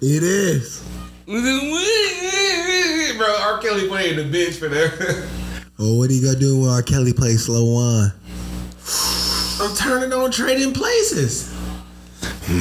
It 0.00 0.22
is. 0.22 0.82
Bro. 3.16 3.26
R. 3.40 3.58
Kelly 3.58 3.88
playing 3.88 4.16
the 4.16 4.24
bitch 4.24 4.56
for 4.58 4.68
that. 4.68 5.28
Oh, 5.78 5.98
what 5.98 6.08
are 6.08 6.12
you 6.14 6.24
gonna 6.24 6.38
do 6.38 6.58
when 6.60 6.70
R. 6.70 6.80
Kelly 6.80 7.12
play 7.12 7.36
slow 7.36 7.74
one? 7.74 8.10
I'm 9.60 9.76
turning 9.76 10.10
on 10.10 10.30
trading 10.30 10.72
places. 10.72 11.52
Stop 11.52 12.56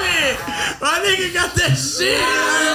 it! 0.00 0.36
My 0.80 1.00
nigga 1.02 1.34
got 1.34 1.54
that 1.56 1.74
shit. 1.76 2.73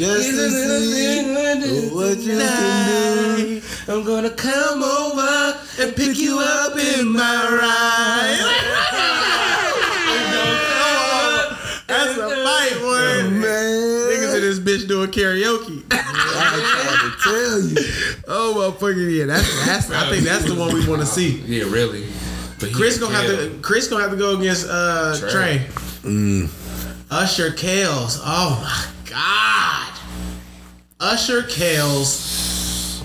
Just 0.00 0.30
to 0.30 0.48
see 0.48 1.90
what 1.90 2.16
you 2.20 2.38
can 2.38 3.36
do. 3.36 3.60
I'm 3.86 4.02
gonna 4.02 4.30
come 4.30 4.82
over 4.82 5.60
and 5.78 5.94
pick 5.94 6.16
you 6.16 6.38
up 6.38 6.74
in 6.78 7.12
my 7.12 7.20
ride. 7.20 8.38
That's 11.86 12.16
a 12.16 12.30
fight, 12.30 12.80
boy. 12.80 13.28
Niggas 13.44 14.36
in 14.36 14.40
this 14.40 14.58
bitch 14.58 14.88
doing 14.88 15.10
karaoke. 15.10 15.84
I 15.90 17.14
tell 17.22 17.60
you. 17.60 17.76
Oh 18.26 18.54
motherfucker, 18.56 19.14
yeah, 19.14 19.26
that's 19.26 19.66
that's. 19.66 19.90
I 19.90 20.08
think 20.08 20.24
that's 20.24 20.46
the 20.46 20.54
one 20.54 20.72
we 20.72 20.88
want 20.88 21.02
to 21.02 21.06
see. 21.06 21.40
Yeah, 21.40 21.64
really. 21.64 22.06
But 22.58 22.72
Chris 22.72 22.96
gonna 22.96 23.14
have 23.16 23.26
to. 23.26 23.58
Chris 23.60 23.86
gonna 23.88 24.04
have 24.04 24.12
to 24.12 24.16
go 24.16 24.38
against 24.38 24.66
uh 24.66 25.18
Trey. 25.30 25.66
Trey. 26.00 26.48
Usher 27.10 27.50
Kales. 27.50 28.18
Oh 28.24 28.58
my 28.62 28.99
god. 29.10 29.92
Usher 31.00 31.42
Kales. 31.42 33.02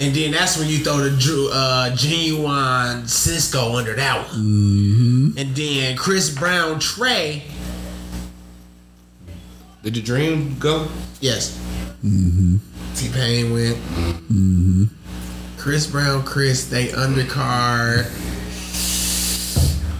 And 0.00 0.14
then 0.14 0.30
that's 0.30 0.56
when 0.56 0.68
you 0.68 0.78
throw 0.78 0.98
the 0.98 1.10
Dru, 1.10 1.48
uh, 1.50 1.90
Ginuwine 1.90 3.02
Sisqó 3.02 3.74
under 3.74 3.94
that 3.94 4.28
one. 4.28 4.36
Mm-hmm. 4.36 5.38
And 5.38 5.56
then 5.56 5.96
Chris 5.96 6.30
Brown 6.30 6.78
Trey. 6.78 7.42
Did 9.82 9.94
the 9.94 10.02
dream 10.02 10.56
go? 10.58 10.86
Yes. 11.20 11.58
Mm-hmm. 12.04 12.56
T-Pain 12.94 13.52
went. 13.52 13.76
Mm-hmm. 13.76 14.84
Chris 15.56 15.86
Brown, 15.86 16.24
Chris, 16.24 16.68
they 16.68 16.88
undercard. 16.88 18.06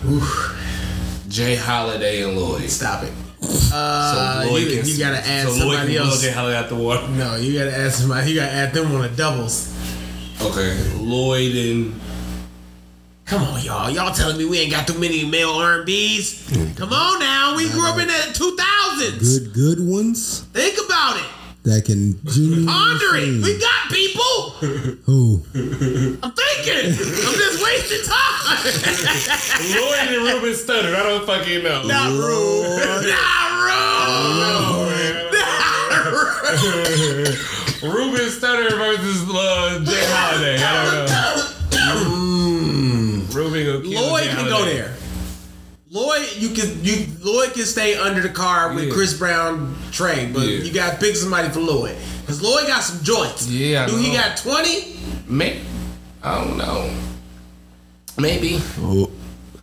Ooh, 0.07 1.29
J. 1.29 1.57
Holiday 1.57 2.23
and 2.23 2.39
Lloyd. 2.39 2.71
stop 2.71 3.03
it. 3.03 3.13
Uh, 3.73 4.45
Lloyd 4.49 4.63
you, 4.63 4.79
can- 4.81 4.89
you 4.89 4.99
gotta 4.99 5.19
add 5.27 5.43
so 5.45 5.49
Lloyd 5.51 5.59
somebody 5.59 5.95
can 5.95 6.03
blow 6.03 6.11
else. 6.11 6.23
J. 6.23 6.31
Holiday 6.33 6.57
out 6.57 6.69
the 6.69 6.75
water. 6.77 7.09
No, 7.09 7.37
you 7.37 7.59
gotta 7.59 7.77
add 7.77 7.93
somebody. 7.93 8.31
You 8.31 8.41
gotta 8.41 8.53
add 8.53 8.73
them 8.75 8.93
on 8.95 9.03
the 9.03 9.09
doubles. 9.11 9.75
Okay, 10.41 10.77
Lloyd 10.99 11.55
and 11.57 12.01
Come 13.27 13.43
on, 13.43 13.61
y'all. 13.63 13.91
Y'all 13.91 14.15
telling 14.15 14.39
me 14.39 14.47
we 14.47 14.59
ain't 14.59 14.71
got 14.71 14.87
too 14.87 14.99
many 14.99 15.23
male 15.27 15.51
R&B's? 15.51 16.49
Come 16.77 16.93
on 16.95 17.19
now. 17.21 17.55
We 17.57 17.69
grew 17.69 17.87
up 17.87 17.99
in 17.99 18.07
the 18.07 18.15
2000s. 18.33 19.21
Good, 19.21 19.53
good 19.53 19.81
ones 19.87 20.41
Think 20.55 20.79
about 20.87 21.19
it. 21.19 21.27
That 21.69 21.85
can 21.85 22.17
genuinely 22.25 22.65
Ponder 22.65 23.17
it. 23.17 23.43
We 23.45 23.61
got 23.61 23.93
people. 23.93 24.57
Who? 25.05 25.45
I'm 26.25 26.33
thinking. 26.33 26.97
I'm 26.97 27.37
just 27.37 27.61
wasting 27.63 28.09
time. 28.09 28.65
Lloyd 29.77 30.09
and 30.17 30.25
Ruben 30.33 30.57
Studdard. 30.57 30.97
I 30.97 31.03
don't 31.03 31.27
fucking 31.27 31.63
know. 31.63 31.83
Not 31.85 32.09
rude. 32.09 33.05
Not 33.05 33.53
rude. 33.53 34.65
Ruben 37.85 38.29
Studdard 38.33 38.73
versus 38.73 39.29
uh, 39.29 39.85
J. 39.85 39.93
Holiday. 40.09 40.57
I 40.65 40.73
don't 40.89 41.05
know. 43.29 43.37
Ruben 43.37 43.85
Lloyd 43.93 44.25
can 44.31 44.49
go 44.49 44.65
there. 44.65 44.98
Lloyd, 45.91 46.27
you 46.37 46.51
can 46.51 46.85
you 46.85 47.07
Lloyd 47.23 47.55
can 47.55 47.65
stay 47.65 47.97
under 47.97 48.21
the 48.21 48.29
car 48.29 48.75
with 48.75 48.85
Yeah. 48.85 48.93
Chris 48.93 49.15
Brown, 49.15 49.75
Trey, 49.91 50.31
but 50.33 50.43
Yeah. 50.47 50.59
you 50.65 50.73
got 50.73 50.93
to 50.93 50.99
pick 50.99 51.17
somebody 51.17 51.49
for 51.49 51.61
Lloyd 51.61 51.97
because 52.21 52.43
Lloyd 52.43 52.67
got 52.67 52.83
some 52.83 53.03
joints. 53.03 53.47
Yeah, 53.49 53.87
do 53.87 53.97
he 53.97 54.13
got 54.13 54.37
twenty? 54.37 54.97
Maybe. 55.27 55.61
I 56.23 56.45
don't 56.45 56.59
know. 56.59 56.91
Maybe. 58.19 58.61
Oh, 58.81 59.11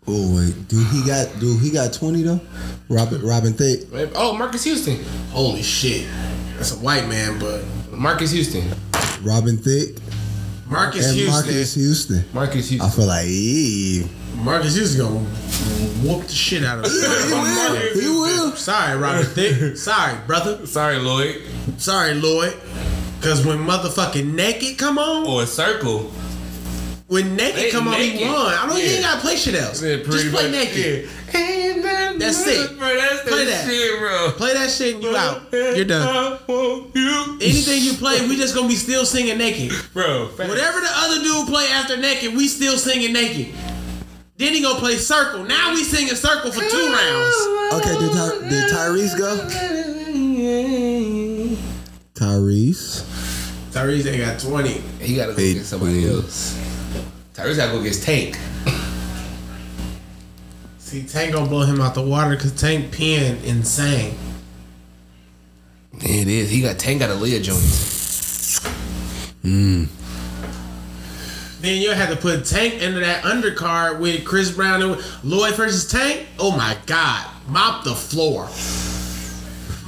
oh 0.07 0.35
wait. 0.37 0.67
Do 0.67 0.83
he 0.85 1.05
got? 1.05 1.39
Do 1.39 1.57
he 1.59 1.69
got 1.69 1.93
twenty 1.93 2.23
though? 2.23 2.39
Robin, 2.89 3.21
Robin 3.21 3.53
Thicke. 3.53 3.91
Maybe. 3.91 4.11
Oh, 4.15 4.33
Marques 4.35 4.63
Houston. 4.63 5.03
Holy 5.31 5.61
shit, 5.61 6.07
that's 6.57 6.71
a 6.71 6.75
white 6.77 7.07
man, 7.07 7.37
but 7.39 7.61
Marques 7.91 8.31
Houston. 8.31 8.63
Robin 9.23 9.57
Thicke 9.57 9.97
Marques 10.67 11.05
and 11.05 11.15
Houston. 11.15 11.31
Marques 11.33 11.73
Houston. 11.75 12.25
Marques 12.33 12.53
Houston. 12.69 12.81
I 12.81 12.89
feel 12.89 13.05
like 13.07 13.25
he, 13.25 14.05
Marques 14.43 14.75
is 14.75 14.95
gonna 14.95 15.19
whoop 16.03 16.25
the 16.27 16.33
shit 16.33 16.63
out 16.63 16.79
of 16.79 16.85
him. 16.91 17.99
he 18.01 18.07
will. 18.07 18.51
Sorry, 18.51 18.97
Robert 18.97 19.25
Thicke. 19.27 19.77
Sorry, 19.77 20.15
brother. 20.27 20.65
Sorry, 20.67 20.97
Lloyd. 20.99 21.41
Sorry, 21.77 22.13
Lloyd. 22.13 22.53
Cause 23.21 23.45
when 23.45 23.57
motherfucking 23.59 24.33
naked 24.33 24.77
come 24.77 24.99
on, 24.99 25.25
Or 25.25 25.41
a 25.43 25.47
circle. 25.47 26.11
when 27.07 27.35
naked 27.35 27.55
Hey, 27.59 27.71
come 27.71 27.87
on, 27.87 27.95
he 27.99 28.23
won. 28.23 28.35
I 28.35 28.67
don't. 28.67 28.77
You 28.77 28.83
Yeah. 28.83 28.91
ain't 28.91 29.01
gotta 29.03 29.21
play 29.21 29.35
shit 29.35 29.55
else. 29.55 29.81
Yeah, 29.81 29.95
Just 29.97 30.31
play 30.31 30.43
much, 30.43 30.51
naked. 30.51 31.09
Yeah. 31.33 31.39
Ain't 31.39 31.83
that 31.83 32.19
That's 32.19 32.45
good, 32.45 32.71
it. 32.71 32.77
Bro, 32.79 32.95
that's 32.95 33.21
Play 33.27 33.45
that 33.45 33.51
that. 33.65 33.69
shit, 33.69 33.99
bro. 33.99 34.31
Play 34.37 34.53
that 34.53 34.69
shit 34.71 34.93
and 34.95 35.03
you 35.03 35.15
out. 35.17 35.41
You're 35.51 35.85
done. 35.85 36.39
You. 36.47 37.37
Anything 37.41 37.83
you 37.83 37.93
play, 37.93 38.25
we 38.27 38.37
just 38.37 38.53
gonna 38.55 38.67
be 38.69 38.75
still 38.75 39.05
singing 39.05 39.37
naked. 39.39 39.71
Bro, 39.93 40.27
facts. 40.29 40.47
Whatever 40.49 40.79
the 40.81 40.89
other 40.91 41.21
dude 41.23 41.47
play 41.47 41.65
after 41.67 41.97
naked, 41.97 42.35
we 42.35 42.47
still 42.47 42.77
singing 42.77 43.11
naked. 43.11 43.53
Then 44.37 44.53
he 44.53 44.61
gonna 44.61 44.79
play 44.79 44.97
circle. 44.97 45.43
Now 45.43 45.71
we 45.73 45.83
singing 45.83 46.15
circle 46.15 46.51
for 46.51 46.59
two 46.61 46.91
rounds. 46.93 47.35
Okay, 47.73 47.97
did, 47.99 48.11
Ty- 48.11 48.49
did 48.49 48.71
Tyrese 48.71 49.17
go? 49.17 49.37
Tyrese. 52.13 53.03
Tyrese 53.71 54.11
ain't 54.11 54.25
got 54.25 54.39
20. 54.39 54.69
He 54.99 55.15
gotta 55.15 55.33
go 55.33 55.39
Eight 55.41 55.53
get 55.55 55.65
somebody 55.65 56.01
points. 56.07 56.55
else. 56.57 56.57
Tyrese 57.33 57.57
gotta 57.57 57.71
go 57.73 57.83
get 57.83 57.93
Tank. 58.01 58.37
See, 60.79 61.03
Tank 61.03 61.33
gonna 61.33 61.49
blow 61.49 61.63
him 61.65 61.81
out 61.81 61.95
the 61.95 62.01
water 62.01 62.31
because 62.35 62.53
Tank 62.53 62.91
peeing 62.93 63.43
insane. 63.43 64.17
It 66.01 66.27
is. 66.27 66.49
He 66.49 66.61
got 66.61 66.77
Tank 66.77 66.99
got 66.99 67.09
Aaliyah 67.09 67.41
joint. 67.41 67.63
Hmm. 69.41 69.85
Then 71.65 71.81
you 71.81 71.89
have 71.93 72.09
to 72.09 72.15
put 72.15 72.45
Tank 72.45 72.75
into 72.75 72.99
that 72.99 73.23
undercard 73.23 73.99
with 73.99 74.23
Chris 74.23 74.51
Brown 74.51 74.83
and 74.83 75.03
Lloyd 75.23 75.55
versus 75.55 75.91
Tank. 75.91 76.27
Oh 76.37 76.55
my 76.55 76.77
God! 76.85 77.27
Mop 77.47 77.83
the 77.83 77.95
floor. 77.95 78.47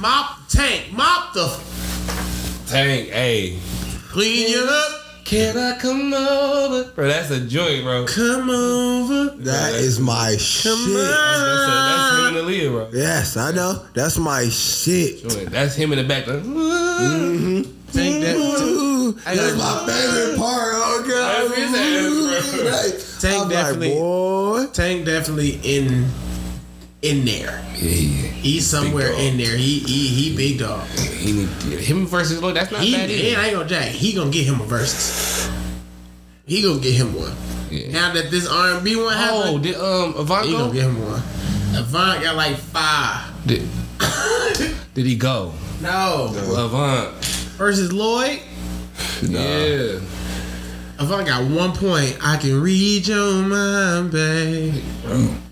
Mop 0.00 0.40
Tank. 0.48 0.90
Mop 0.90 1.34
the. 1.34 1.46
Tank, 2.66 3.10
hey. 3.10 3.60
Clean 4.08 4.48
you 4.48 4.66
up. 4.68 5.24
Can 5.24 5.56
I 5.56 5.78
come 5.78 6.12
over? 6.12 6.90
Bro, 6.90 7.06
that's 7.06 7.30
a 7.30 7.46
joint, 7.46 7.84
bro. 7.84 8.06
Come 8.06 8.50
over. 8.50 9.36
That 9.36 9.74
is 9.74 10.00
my 10.00 10.36
shit. 10.36 10.72
That's, 10.72 10.86
that's 10.96 12.18
him 12.18 12.26
and 12.26 12.48
Aaliyah, 12.48 12.70
bro. 12.70 12.90
Yes, 12.92 13.36
I 13.36 13.52
know. 13.52 13.86
That's 13.94 14.18
my 14.18 14.48
shit. 14.48 15.28
Joint. 15.28 15.50
That's 15.50 15.76
him 15.76 15.92
in 15.92 15.98
the 15.98 16.04
back. 16.04 16.26
Like, 16.26 16.38
mm-hmm. 16.38 17.77
Tank 17.92 18.22
that. 18.24 18.36
Ooh, 18.36 19.18
I 19.26 19.34
that's 19.34 19.56
my 19.56 19.86
favorite 19.86 20.38
part. 20.38 20.72
Oh 20.76 21.04
god. 21.08 21.50
That's 21.50 21.58
his 21.58 21.74
ass, 21.74 22.54
bro. 22.54 22.70
Like, 22.70 23.20
Tank 23.20 23.42
I'm 23.44 23.48
definitely- 23.48 23.88
Like, 23.88 23.98
boy. 23.98 24.66
Tank 24.72 25.06
definitely 25.06 25.60
in 25.62 26.10
in 27.02 27.24
there. 27.24 27.64
Yeah, 27.76 27.90
yeah. 27.90 28.28
He's 28.28 28.66
somewhere 28.66 29.12
in 29.12 29.36
there. 29.38 29.56
He 29.56 29.78
he 29.80 30.08
he 30.08 30.36
big 30.36 30.58
dog. 30.58 30.86
He 30.88 31.32
need 31.32 31.48
him 31.80 32.06
versus 32.06 32.40
Lloyd. 32.42 32.56
That's 32.56 32.70
not 32.70 32.80
He, 32.82 32.92
bad 32.92 33.10
and. 33.10 33.36
I 33.40 33.44
ain't 33.46 33.54
gonna 33.56 33.68
jack. 33.68 33.88
He 33.88 34.12
gonna 34.12 34.30
get 34.30 34.44
him 34.46 34.60
a 34.60 34.64
versus. 34.64 35.48
He 36.46 36.62
gonna 36.62 36.80
get 36.80 36.94
him 36.94 37.14
one. 37.14 37.32
Yeah. 37.70 37.92
Now 37.92 38.12
that 38.14 38.30
this 38.30 38.48
R 38.48 38.74
and 38.76 38.84
B 38.84 38.96
one 38.96 39.06
Oh, 39.06 39.10
happened, 39.10 39.62
did 39.62 39.74
um 39.76 40.14
Avant 40.16 40.46
he 40.46 40.52
gonna 40.52 40.72
get 40.72 40.84
him 40.84 41.00
one. 41.04 41.22
Avant 41.76 42.22
got 42.22 42.34
like 42.36 42.56
five. 42.56 43.30
Did, 43.46 43.68
did 44.94 45.06
he 45.06 45.16
go? 45.16 45.52
No. 45.82 46.32
Avant. 46.56 47.14
Versus 47.58 47.92
Lloyd, 47.92 48.40
Nah. 49.22 49.40
Yeah. 49.40 50.00
Avant 51.00 51.26
got 51.26 51.48
one 51.50 51.72
point. 51.72 52.16
I 52.22 52.36
can 52.38 52.60
read 52.60 53.06
your 53.06 53.42
mind, 53.42 54.10
babe. 54.10 54.74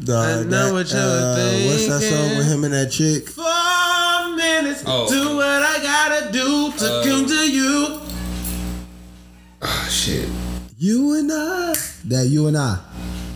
The, 0.00 0.14
I 0.16 0.42
know 0.44 0.72
what 0.72 0.90
you're 0.90 1.00
uh, 1.00 1.66
What's 1.66 1.86
that 1.88 2.00
song 2.00 2.36
with 2.38 2.46
him 2.48 2.64
and 2.64 2.74
that 2.74 2.90
chick? 2.90 3.28
Four 3.28 4.36
minutes. 4.36 4.82
Oh. 4.86 5.08
Do 5.08 5.36
what 5.36 5.46
I 5.46 5.78
gotta 5.82 6.32
do 6.32 6.72
to 6.78 6.84
Uh, 6.84 7.04
come 7.04 7.26
to 7.26 7.50
you. 7.50 8.00
Ah, 9.62 9.86
shit. 9.90 10.28
You 10.78 11.14
and 11.18 11.30
I. 11.32 11.74
That 12.06 12.26
you 12.28 12.46
and 12.48 12.56
I. 12.56 12.78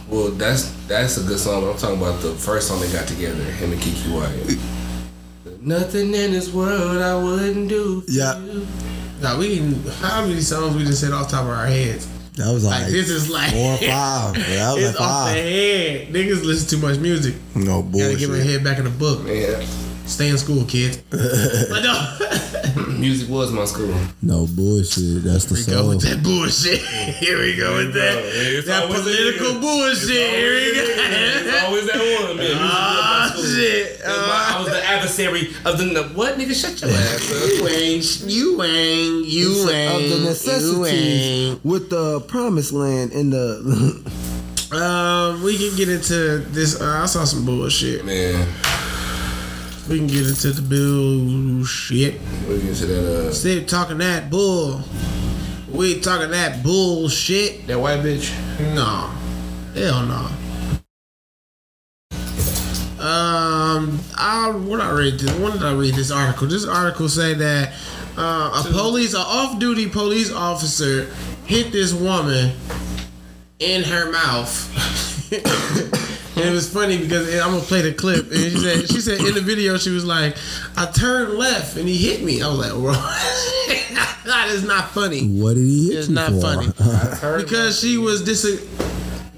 Well, 0.08 0.30
that's 0.30 0.70
that's 0.88 1.16
a 1.16 1.22
good 1.22 1.38
song. 1.38 1.68
I'm 1.68 1.76
talking 1.76 1.96
about 2.00 2.20
the 2.20 2.32
first 2.34 2.66
song 2.68 2.80
they 2.80 2.90
got 2.92 3.06
together, 3.06 3.42
him 3.44 3.70
and 3.72 3.80
KeKe 3.80 4.12
Wyatt. 4.14 4.58
Nothing 5.62 6.14
in 6.14 6.32
this 6.32 6.52
world 6.52 7.02
I 7.02 7.14
wouldn't 7.22 7.68
do. 7.68 8.00
For 8.02 8.10
Yeah. 8.10 8.38
You. 8.40 8.66
Now 9.20 9.38
we 9.38 9.56
can. 9.58 9.74
How 10.00 10.22
many 10.26 10.40
songs 10.40 10.74
we 10.76 10.84
just 10.84 11.00
said 11.00 11.12
off 11.12 11.30
the 11.30 11.36
top 11.36 11.44
of 11.44 11.50
our 11.50 11.66
heads? 11.66 12.08
That 12.36 12.50
was 12.52 12.64
like, 12.64 12.84
Like 12.84 12.92
this 12.92 13.10
is 13.10 13.28
like 13.28 13.52
four 13.52 13.74
or 13.74 13.76
five. 13.76 14.34
That 14.48 14.72
was 14.74 14.84
it's 14.84 14.98
like 14.98 15.08
off 15.08 15.28
the 15.28 15.34
five. 15.34 15.44
head. 15.44 16.08
Niggas 16.08 16.44
listen 16.44 16.68
too 16.80 16.86
much 16.86 16.98
music. 16.98 17.34
No 17.54 17.82
Gotta 17.82 18.16
get 18.16 18.30
my 18.30 18.38
head 18.38 18.64
back 18.64 18.78
in 18.78 18.84
the 18.84 18.90
book. 18.90 19.22
Man, 19.24 19.62
Stay 20.06 20.28
in 20.30 20.38
school, 20.38 20.64
kids. 20.64 20.96
but 21.10 21.20
no, 21.82 22.16
music 22.98 23.28
was 23.28 23.52
my 23.52 23.64
school. 23.64 23.94
No 24.22 24.46
bullshit. 24.46 25.22
That's 25.24 25.44
the 25.46 25.54
we 25.54 25.64
go 25.72 25.88
with 25.88 26.00
that 26.02 26.22
bullshit. 26.22 26.80
Here 26.80 27.38
we 27.38 27.56
go 27.56 27.76
with 27.76 27.94
that. 27.98 28.18
It's 28.24 28.66
That 28.66 28.86
political 28.86 29.54
that. 29.54 29.60
bullshit. 29.60 30.30
Here 30.30 30.52
we 30.54 30.60
It's 30.78 31.50
go. 31.50 31.66
always 31.66 31.86
that 31.86 31.96
one, 32.20 32.36
man. 32.36 32.46
Music 32.46 32.58
was 32.58 32.60
my 32.60 33.20
Oh 33.22 33.30
school. 33.32 33.44
shit. 33.44 33.86
It 33.86 34.06
was 34.06 34.26
my- 34.28 34.46
I 34.50 34.62
was 34.62 34.72
the 34.72 34.84
adversary 34.84 35.54
of 35.64 35.78
the 35.78 36.02
what 36.14 36.36
nigga? 36.38 36.54
Shut 36.54 36.80
your 36.80 36.90
ass 36.90 37.30
up. 37.32 37.48
You 37.50 37.68
ain't, 37.68 38.20
you 38.26 38.62
ain't, 38.62 39.26
you 39.26 39.70
ain't. 39.70 39.94
of 40.04 40.10
the 40.10 40.16
you 40.16 40.24
necessities 40.24 40.92
ain't. 41.52 41.64
with 41.64 41.90
the 41.90 42.20
promised 42.22 42.72
land 42.72 43.12
in 43.12 43.30
the 43.30 44.02
Um, 44.72 45.42
we 45.42 45.56
can 45.58 45.76
get 45.76 45.88
into 45.88 46.38
this. 46.50 46.80
Uh, 46.80 47.00
I 47.02 47.06
saw 47.06 47.24
some 47.24 47.44
bullshit. 47.44 48.04
Man, 48.04 48.46
We 49.90 49.98
can 49.98 50.06
get 50.06 50.28
into 50.28 50.52
the 50.52 50.62
bullshit. 50.62 52.20
we 52.48 52.58
get 52.60 52.68
into 52.68 52.86
that 52.86 53.56
uh 53.56 53.60
of 53.60 53.66
talking 53.66 53.98
that 53.98 54.30
bull, 54.30 54.82
we 55.68 55.98
talking 55.98 56.30
that 56.30 56.62
bullshit. 56.62 57.66
that 57.66 57.76
white 57.76 57.98
bitch. 57.98 58.30
No, 58.72 59.10
hell 59.74 60.06
no. 60.06 60.28
Um, 63.04 63.98
I 64.16 64.52
what 64.52 64.80
I 64.80 64.92
read 64.92 65.18
this. 65.18 65.36
When 65.40 65.50
did 65.54 65.64
I 65.64 65.74
read 65.74 65.96
this 65.96 66.12
article? 66.12 66.46
This 66.46 66.68
article 66.68 67.08
say 67.08 67.34
that 67.34 67.72
uh, 68.16 68.62
a 68.64 68.68
police, 68.72 69.12
an 69.14 69.22
off-duty 69.22 69.88
police 69.88 70.32
officer, 70.32 71.12
hit 71.46 71.72
this 71.72 71.92
woman 71.92 72.52
in 73.58 73.82
her 73.82 74.12
mouth. 74.12 74.54
and 76.40 76.48
it 76.50 76.52
was 76.52 76.68
funny 76.72 76.98
because 76.98 77.32
I'm 77.40 77.50
gonna 77.52 77.60
play 77.62 77.82
the 77.82 77.92
clip. 77.92 78.30
And 78.30 78.52
she 78.52 78.58
said, 78.58 78.88
she 78.90 79.00
said 79.00 79.20
in 79.20 79.34
the 79.34 79.40
video, 79.40 79.76
she 79.78 79.90
was 79.90 80.04
like, 80.04 80.36
"I 80.76 80.86
turned 80.86 81.34
left 81.34 81.76
and 81.76 81.88
he 81.88 81.96
hit 81.96 82.22
me." 82.22 82.42
I 82.42 82.48
was 82.48 82.58
like, 82.58 82.72
"Bro, 82.72 82.92
that 84.24 84.48
is 84.50 84.64
not 84.64 84.90
funny." 84.90 85.26
what 85.28 85.54
did 85.54 85.64
he 85.64 85.90
hit 85.90 85.98
It's 85.98 86.08
not 86.08 86.32
for? 86.32 86.40
funny 86.40 86.66
because 87.42 87.78
she 87.80 87.98
was 87.98 88.22
dis. 88.22 88.44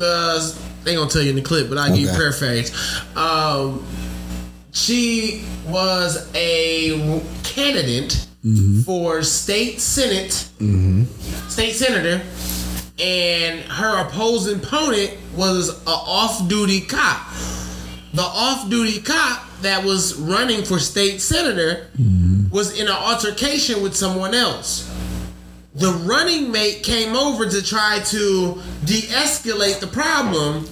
Uh, 0.00 0.52
they 0.84 0.94
gonna 0.96 1.08
tell 1.10 1.22
you 1.22 1.30
in 1.30 1.36
the 1.36 1.42
clip, 1.42 1.68
but 1.68 1.78
I 1.78 1.88
will 1.88 1.96
give 1.96 2.04
you 2.04 2.08
Okay. 2.10 2.16
paraphrase. 2.18 2.72
Um, 3.16 3.84
she 4.72 5.44
was 5.68 6.28
a 6.34 7.20
candidate 7.44 8.26
for 8.84 9.22
state 9.22 9.80
senate, 9.80 10.32
state 11.48 11.72
senator, 11.74 12.20
and 12.98 13.60
her 13.60 14.06
opposing 14.06 14.58
opponent 14.58 15.16
was 15.34 15.70
a 15.86 15.90
off-duty 15.90 16.82
cop. 16.82 17.32
The 18.14 18.22
off-duty 18.22 19.00
cop 19.02 19.48
that 19.62 19.84
was 19.84 20.16
running 20.16 20.64
for 20.64 20.78
state 20.78 21.20
senator 21.20 21.88
mm-hmm. 21.98 22.50
was 22.50 22.78
in 22.78 22.86
an 22.86 22.92
altercation 22.92 23.82
with 23.82 23.96
someone 23.96 24.34
else 24.34 24.90
the 25.74 25.90
running 26.04 26.52
mate 26.52 26.82
came 26.82 27.16
over 27.16 27.48
to 27.48 27.62
try 27.62 28.00
to 28.06 28.60
de-escalate 28.84 29.80
the 29.80 29.86
problem. 29.86 30.66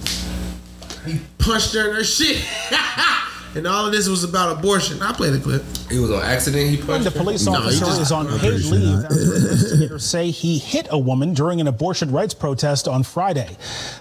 He 1.05 1.19
punched 1.39 1.73
her 1.73 1.89
in 1.89 1.95
her 1.95 2.03
shit. 2.03 2.37
and 3.55 3.67
all 3.67 3.85
of 3.85 3.91
this 3.91 4.07
was 4.07 4.23
about 4.23 4.57
abortion. 4.57 5.01
I 5.01 5.11
play 5.13 5.29
the 5.29 5.39
clip. 5.39 5.63
It 5.91 5.99
was 5.99 6.09
on 6.11 6.21
accident. 6.23 6.69
He 6.69 6.77
punched 6.77 7.03
The 7.03 7.09
her? 7.11 7.17
police 7.19 7.45
No, 7.45 7.51
he 7.53 7.57
officer 7.57 7.85
just- 7.85 8.01
is 8.01 8.11
on 8.11 8.27
I'm 8.27 8.39
paid 8.39 8.61
sure 8.61 8.71
leave 8.71 9.01
not. 9.01 9.11
investigators 9.11 10.05
say 10.05 10.31
he 10.31 10.57
hit 10.57 10.87
a 10.89 10.97
woman 10.97 11.33
during 11.33 11.59
an 11.59 11.67
abortion 11.67 12.11
rights 12.11 12.33
protest 12.33 12.87
on 12.87 13.03
Friday. 13.03 13.57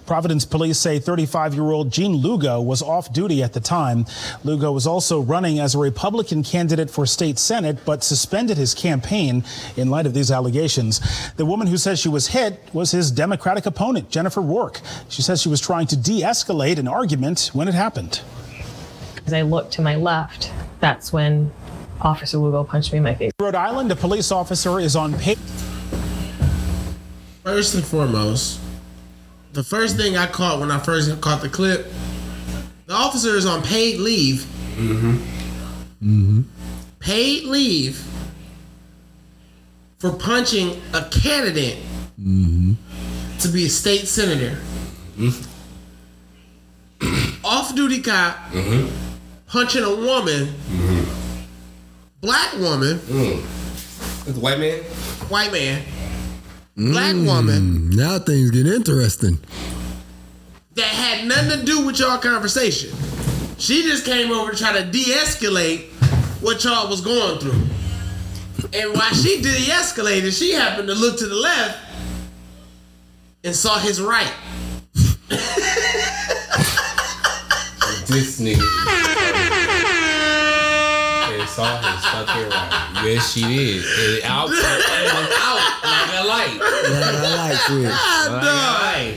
Providence 0.07 0.45
police 0.45 0.79
say 0.79 1.01
35-year-old 1.01 1.91
Jeann 1.91 2.23
Lugo 2.23 2.61
was 2.61 2.81
off 2.83 3.13
duty 3.13 3.43
at 3.43 3.53
the 3.53 3.61
time. 3.61 4.07
Lugo 4.45 4.71
was 4.73 4.87
also 4.87 5.21
running 5.21 5.59
as 5.59 5.75
a 5.75 5.79
Republican 5.79 6.43
candidate 6.43 6.91
for 6.91 7.05
state 7.07 7.39
senate, 7.39 7.79
but 7.85 8.05
suspended 8.05 8.57
his 8.57 8.73
campaign 8.75 9.43
in 9.77 9.91
light 9.91 10.07
of 10.07 10.15
these 10.15 10.31
allegations. 10.31 11.01
The 11.35 11.47
woman 11.47 11.67
who 11.67 11.77
says 11.77 11.99
she 11.99 12.09
was 12.09 12.29
hit 12.29 12.61
was 12.73 12.93
his 12.93 13.11
Democratic 13.11 13.67
opponent, 13.67 14.11
Jennifer 14.11 14.41
Rourke. 14.41 14.81
She 15.09 15.23
says 15.23 15.43
she 15.43 15.49
was 15.49 15.61
trying 15.61 15.87
to 15.89 15.97
de-escalate 15.97 16.79
an 16.79 16.87
argument 16.89 17.51
when 17.53 17.67
it 17.69 17.75
happened. 17.75 18.21
As 19.31 19.35
I 19.35 19.43
looked 19.43 19.75
to 19.75 19.81
my 19.81 19.95
left, 19.95 20.51
that's 20.81 21.13
when 21.13 21.53
Officer 22.01 22.37
Lugo 22.37 22.65
punched 22.65 22.91
me 22.91 22.97
in 22.97 23.05
my 23.05 23.15
face. 23.15 23.31
Rhode 23.41 23.55
Island, 23.55 23.93
a 23.93 23.95
police 23.95 24.33
officer 24.33 24.81
is 24.81 24.97
on 24.97 25.15
paid 25.15 25.39
First 27.45 27.77
and 27.77 27.85
foremost, 27.85 28.59
the 29.53 29.63
first 29.63 29.97
thing 29.97 30.17
I 30.17 30.27
caught 30.27 30.59
when 30.59 30.73
I 30.73 30.81
first 30.81 31.21
caught 31.21 31.43
the 31.43 31.49
clip, 31.49 31.87
the 32.87 32.93
officer 32.93 33.37
is 33.37 33.47
on 33.47 33.63
paid 33.63 34.01
leave. 34.01 34.39
Mm-hmm. 34.75 35.11
Mm-hmm. 36.03 36.41
Paid 36.99 37.45
leave 37.45 38.05
for 40.01 40.11
punching 40.11 40.83
a 40.93 41.05
candidate 41.05 41.79
to 42.19 43.49
be 43.49 43.67
a 43.67 43.69
state 43.69 44.09
senator. 44.09 44.59
Off-duty 47.45 48.03
cop 48.03 48.37
punching 49.51 49.83
a 49.83 49.95
woman, 49.95 50.55
black 52.21 52.53
woman, 52.55 53.01
It's 54.27 54.37
a 54.37 54.41
white 54.41 54.59
man. 54.59 54.79
white 55.29 55.53
man, 55.53 55.83
black 56.77 57.15
woman. 57.15 57.91
Mm, 57.91 57.97
now 57.97 58.19
things 58.19 58.51
get 58.51 58.67
interesting. 58.67 59.39
that 60.77 60.85
had 60.87 61.27
nothing 61.27 61.59
to 61.61 61.65
do 61.65 61.85
with 61.87 61.99
y'all 61.99 62.19
conversation. 62.19 62.91
She 63.59 63.83
just 63.83 64.05
came 64.07 64.31
over 64.31 64.53
to 64.53 64.57
try 64.57 64.73
to 64.81 64.85
de-escalate 64.91 65.89
what 66.41 66.65
y'all 66.65 66.89
was 66.89 67.01
going 67.03 67.39
through. 67.41 67.61
And 68.73 68.95
while 68.95 69.13
she 69.13 69.43
de-escalated, 69.43 70.37
she 70.39 70.53
happened 70.53 70.89
to 70.89 70.95
look 70.95 71.19
to 71.19 71.27
the 71.27 71.35
left 71.35 71.79
and 73.45 73.55
saw 73.55 73.79
his 73.79 74.01
right. 74.01 74.33
This 78.07 78.41
nigga. 78.41 79.10
They 81.61 81.67
saw 81.67 81.93
his 81.93 82.05
fucking 82.07 82.49
right. 82.51 83.03
Yes, 83.05 83.33
she 83.33 83.43
did. 83.43 83.85
It 83.85 84.25
out, 84.25 84.49
and 84.49 84.57
out 84.59 85.83
like 85.85 86.11
a 86.15 86.27
light. 86.27 86.57
Yeah, 86.57 87.01
I 87.05 87.37
like 87.37 87.71
it. 87.71 87.85
Like 87.85 87.93
a 87.93 87.93
ah, 87.93 88.93
light. 88.95 89.17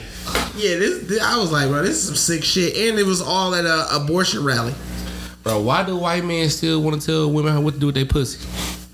Yeah, 0.56 0.78
this, 0.80 1.04
this- 1.08 1.22
I 1.22 1.38
was 1.38 1.52
like, 1.52 1.68
bro, 1.70 1.82
this 1.84 1.98
is 1.98 2.06
some 2.06 2.16
sick 2.16 2.44
shit, 2.44 2.76
and 2.90 3.00
it 3.00 3.06
was 3.06 3.22
all 3.22 3.56
at 3.56 3.66
a 3.66 3.96
abortion 3.96 4.44
rally. 4.44 4.74
Bro, 5.44 5.62
why 5.62 5.84
do 5.84 5.98
white 5.98 6.24
men 6.24 6.50
still 6.50 6.82
want 6.82 7.02
to 7.02 7.06
tell 7.06 7.32
women 7.32 7.64
what 7.64 7.74
to 7.74 7.80
do 7.80 7.88
with 7.88 7.96
their 7.96 8.06
pussy? 8.06 8.40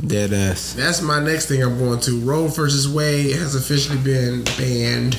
Dead 0.06 0.32
ass. 0.32 0.74
That's 0.74 1.02
my 1.02 1.20
next 1.22 1.48
thing 1.48 1.62
I'm 1.62 1.78
going 1.78 2.00
to. 2.02 2.20
Roe 2.22 2.48
versus 2.48 2.88
Wade 2.88 3.36
has 3.36 3.56
officially 3.56 3.98
been 4.00 4.44
banned. 4.58 5.18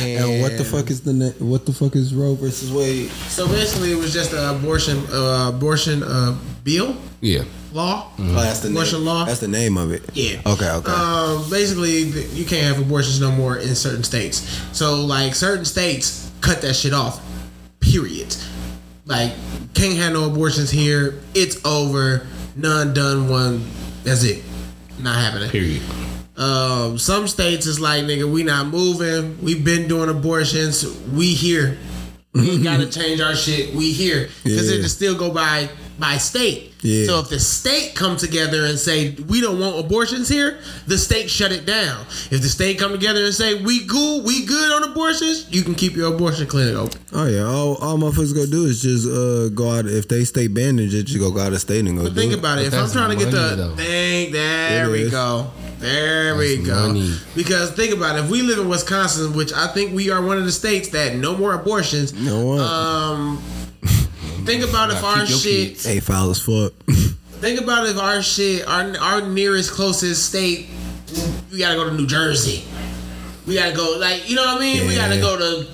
And 0.00 0.42
what 0.42 0.58
the 0.58 0.64
fuck 0.64 0.90
is 0.90 1.00
the 1.00 1.14
na- 1.14 1.30
what 1.38 1.64
the 1.64 1.72
fuck 1.72 1.96
is 1.96 2.14
Roe 2.14 2.34
versus 2.34 2.70
Wade? 2.70 3.08
So 3.28 3.48
basically, 3.48 3.90
it 3.90 3.96
was 3.96 4.12
just 4.12 4.32
an 4.34 4.54
abortion, 4.56 4.98
uh, 5.10 5.50
abortion 5.54 6.02
uh, 6.02 6.36
bill 6.62 6.94
Yeah. 7.22 7.44
law. 7.72 8.10
Oh, 8.18 8.22
that's 8.34 8.60
the 8.60 8.68
Abortion 8.68 8.98
name. 8.98 9.06
law? 9.06 9.24
That's 9.24 9.40
the 9.40 9.48
name 9.48 9.78
of 9.78 9.90
it. 9.92 10.02
Yeah. 10.12 10.40
Okay. 10.46 10.68
Okay. 10.70 10.92
Um, 10.92 11.48
basically, 11.48 12.00
you 12.02 12.44
can't 12.44 12.66
have 12.76 12.84
abortions 12.84 13.18
no 13.18 13.32
more 13.32 13.56
in 13.56 13.74
certain 13.74 14.04
states. 14.04 14.46
So, 14.72 15.00
like, 15.06 15.34
certain 15.34 15.64
states 15.64 16.30
cut 16.42 16.60
that 16.60 16.74
shit 16.74 16.92
off. 16.92 17.20
Period. 17.80 18.36
Like, 19.06 19.32
can't 19.72 19.96
have 19.96 20.12
no 20.12 20.26
abortions 20.30 20.70
here. 20.70 21.18
It's 21.34 21.64
over. 21.64 22.26
None 22.56 22.92
done. 22.92 23.28
One. 23.30 23.64
That's 24.04 24.24
it. 24.24 24.42
Not 25.00 25.16
happening. 25.16 25.50
Period. 25.50 25.82
Um, 26.36 26.98
some 26.98 27.28
states 27.28 27.66
is 27.66 27.78
like, 27.80 28.04
nigga, 28.04 28.30
we 28.30 28.42
not 28.42 28.66
moving. 28.68 29.38
We've 29.42 29.64
been 29.64 29.86
doing 29.88 30.08
abortions. 30.08 30.84
We 31.12 31.34
here. 31.34 31.76
We 32.34 32.62
gotta 32.62 32.86
change 32.90 33.20
our 33.20 33.34
shit. 33.34 33.74
We 33.74 33.92
here 33.92 34.28
because 34.42 34.70
Yeah. 34.70 34.78
it 34.84 34.88
still 34.88 35.16
go 35.16 35.30
by 35.32 35.68
by 36.02 36.18
state. 36.18 36.74
Yeah. 36.82 37.06
So 37.06 37.20
if 37.20 37.28
the 37.28 37.38
state 37.38 37.94
come 37.94 38.16
together 38.16 38.66
and 38.66 38.76
say 38.76 39.14
we 39.28 39.40
don't 39.40 39.60
want 39.60 39.78
abortions 39.78 40.28
here, 40.28 40.58
the 40.88 40.98
state 40.98 41.30
shut 41.30 41.52
it 41.52 41.64
down. 41.64 42.00
If 42.32 42.42
the 42.42 42.48
state 42.48 42.76
come 42.80 42.90
together 42.90 43.24
and 43.24 43.32
say 43.32 43.62
we 43.62 43.86
cool, 43.86 44.22
we 44.24 44.44
good 44.44 44.72
on 44.72 44.90
abortions, 44.90 45.46
you 45.48 45.62
can 45.62 45.76
keep 45.76 45.94
your 45.94 46.12
abortion 46.12 46.48
clinic 46.48 46.74
open. 46.74 47.00
oh 47.12 47.26
yeah. 47.26 47.44
All, 47.44 47.76
all 47.76 47.96
motherfuckers 47.98 48.34
gonna 48.34 48.48
do 48.48 48.64
is 48.66 48.82
just 48.82 49.06
uh, 49.08 49.48
go 49.54 49.70
out. 49.70 49.86
If 49.86 50.08
they 50.08 50.24
stay 50.24 50.48
banned, 50.48 50.80
then 50.80 50.88
just 50.90 51.16
go 51.16 51.38
out 51.38 51.52
of 51.52 51.60
state 51.60 51.86
and 51.86 51.96
go 51.96 52.02
But 52.04 52.14
think 52.14 52.32
it. 52.32 52.40
about 52.40 52.58
it. 52.58 52.70
But 52.72 52.76
If 52.78 52.84
I'm 52.84 52.90
trying 52.90 53.16
to 53.16 53.24
get 53.24 53.30
the 53.30 53.40
money, 53.40 53.56
though. 53.56 53.76
thing, 53.76 54.32
there 54.32 54.88
It 54.88 54.92
we 54.92 55.02
is. 55.02 55.10
go. 55.12 55.50
There 55.78 56.36
we 56.36 56.62
go. 56.64 56.88
money. 56.88 57.14
Because 57.36 57.70
think 57.72 57.92
about 57.94 58.16
it. 58.16 58.24
If 58.24 58.30
we 58.30 58.42
live 58.42 58.58
in 58.58 58.68
Wisconsin, 58.68 59.34
which 59.34 59.52
I 59.52 59.68
think 59.68 59.94
we 59.94 60.10
are 60.10 60.20
one 60.20 60.36
of 60.38 60.44
the 60.44 60.52
states 60.52 60.88
that 60.90 61.14
no 61.16 61.36
more 61.36 61.54
abortions. 61.54 62.12
No 62.12 62.44
one. 62.44 62.60
Um, 62.60 63.42
think 64.44 64.64
about 64.64 64.90
if 64.90 65.02
our 65.02 65.26
shit. 65.26 65.68
kids. 65.68 65.84
hey, 65.84 66.00
foul 66.00 66.30
as 66.30 66.40
fuck. 66.40 66.72
Think 67.42 67.60
about 67.60 67.88
if 67.88 67.98
our 67.98 68.22
shit, 68.22 68.64
our 68.68 68.96
our 68.98 69.20
nearest 69.20 69.72
closest 69.72 70.28
state, 70.28 70.68
we 71.50 71.58
gotta 71.58 71.74
go 71.74 71.90
to 71.90 71.94
New 71.96 72.06
Jersey. 72.06 72.64
We 73.48 73.56
gotta 73.56 73.74
go 73.74 73.96
like 73.98 74.30
you 74.30 74.36
know 74.36 74.44
what 74.44 74.58
I 74.58 74.60
mean. 74.60 74.86
We 74.86 74.94
gotta 74.94 75.18
go 75.18 75.36
to 75.36 75.68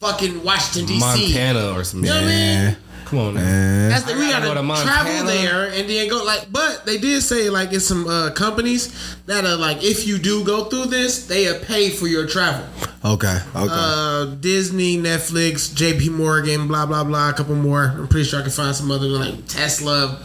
fucking 0.00 0.42
Washington 0.42 0.86
D.C. 0.86 1.00
Montana 1.00 1.72
or 1.72 1.84
some 1.84 2.02
You 2.02 2.08
know 2.08 2.14
what 2.14 2.24
I 2.24 2.26
mean? 2.26 2.76
Come 3.08 3.20
on. 3.20 3.34
Man. 3.34 3.88
That's 3.88 4.04
the, 4.04 4.12
we 4.12 4.28
gotta, 4.28 4.46
gotta 4.48 4.60
go 4.60 4.74
to 4.76 4.82
travel 4.82 5.24
there 5.24 5.64
and 5.72 5.88
then 5.88 6.08
go 6.10 6.22
like. 6.24 6.52
But 6.52 6.84
they 6.84 6.98
did 6.98 7.22
say 7.22 7.48
like 7.48 7.72
it's 7.72 7.86
some 7.86 8.06
uh, 8.06 8.32
companies 8.32 9.16
that 9.24 9.46
are 9.46 9.56
like 9.56 9.82
if 9.82 10.06
you 10.06 10.18
do 10.18 10.44
go 10.44 10.64
through 10.64 10.86
this, 10.86 11.26
they 11.26 11.48
uh, 11.48 11.58
pay 11.64 11.88
for 11.88 12.06
your 12.06 12.26
travel. 12.26 12.66
Okay. 13.02 13.38
Okay. 13.56 13.66
Uh, 13.70 14.26
Disney, 14.40 14.98
Netflix, 14.98 15.74
J.P. 15.74 16.10
Morgan, 16.10 16.68
blah 16.68 16.84
blah 16.84 17.02
blah, 17.02 17.30
a 17.30 17.32
couple 17.32 17.54
more. 17.54 17.94
I'm 17.96 18.08
pretty 18.08 18.28
sure 18.28 18.40
I 18.40 18.42
can 18.42 18.50
find 18.50 18.76
some 18.76 18.90
other 18.90 19.06
like 19.06 19.46
Tesla. 19.46 20.20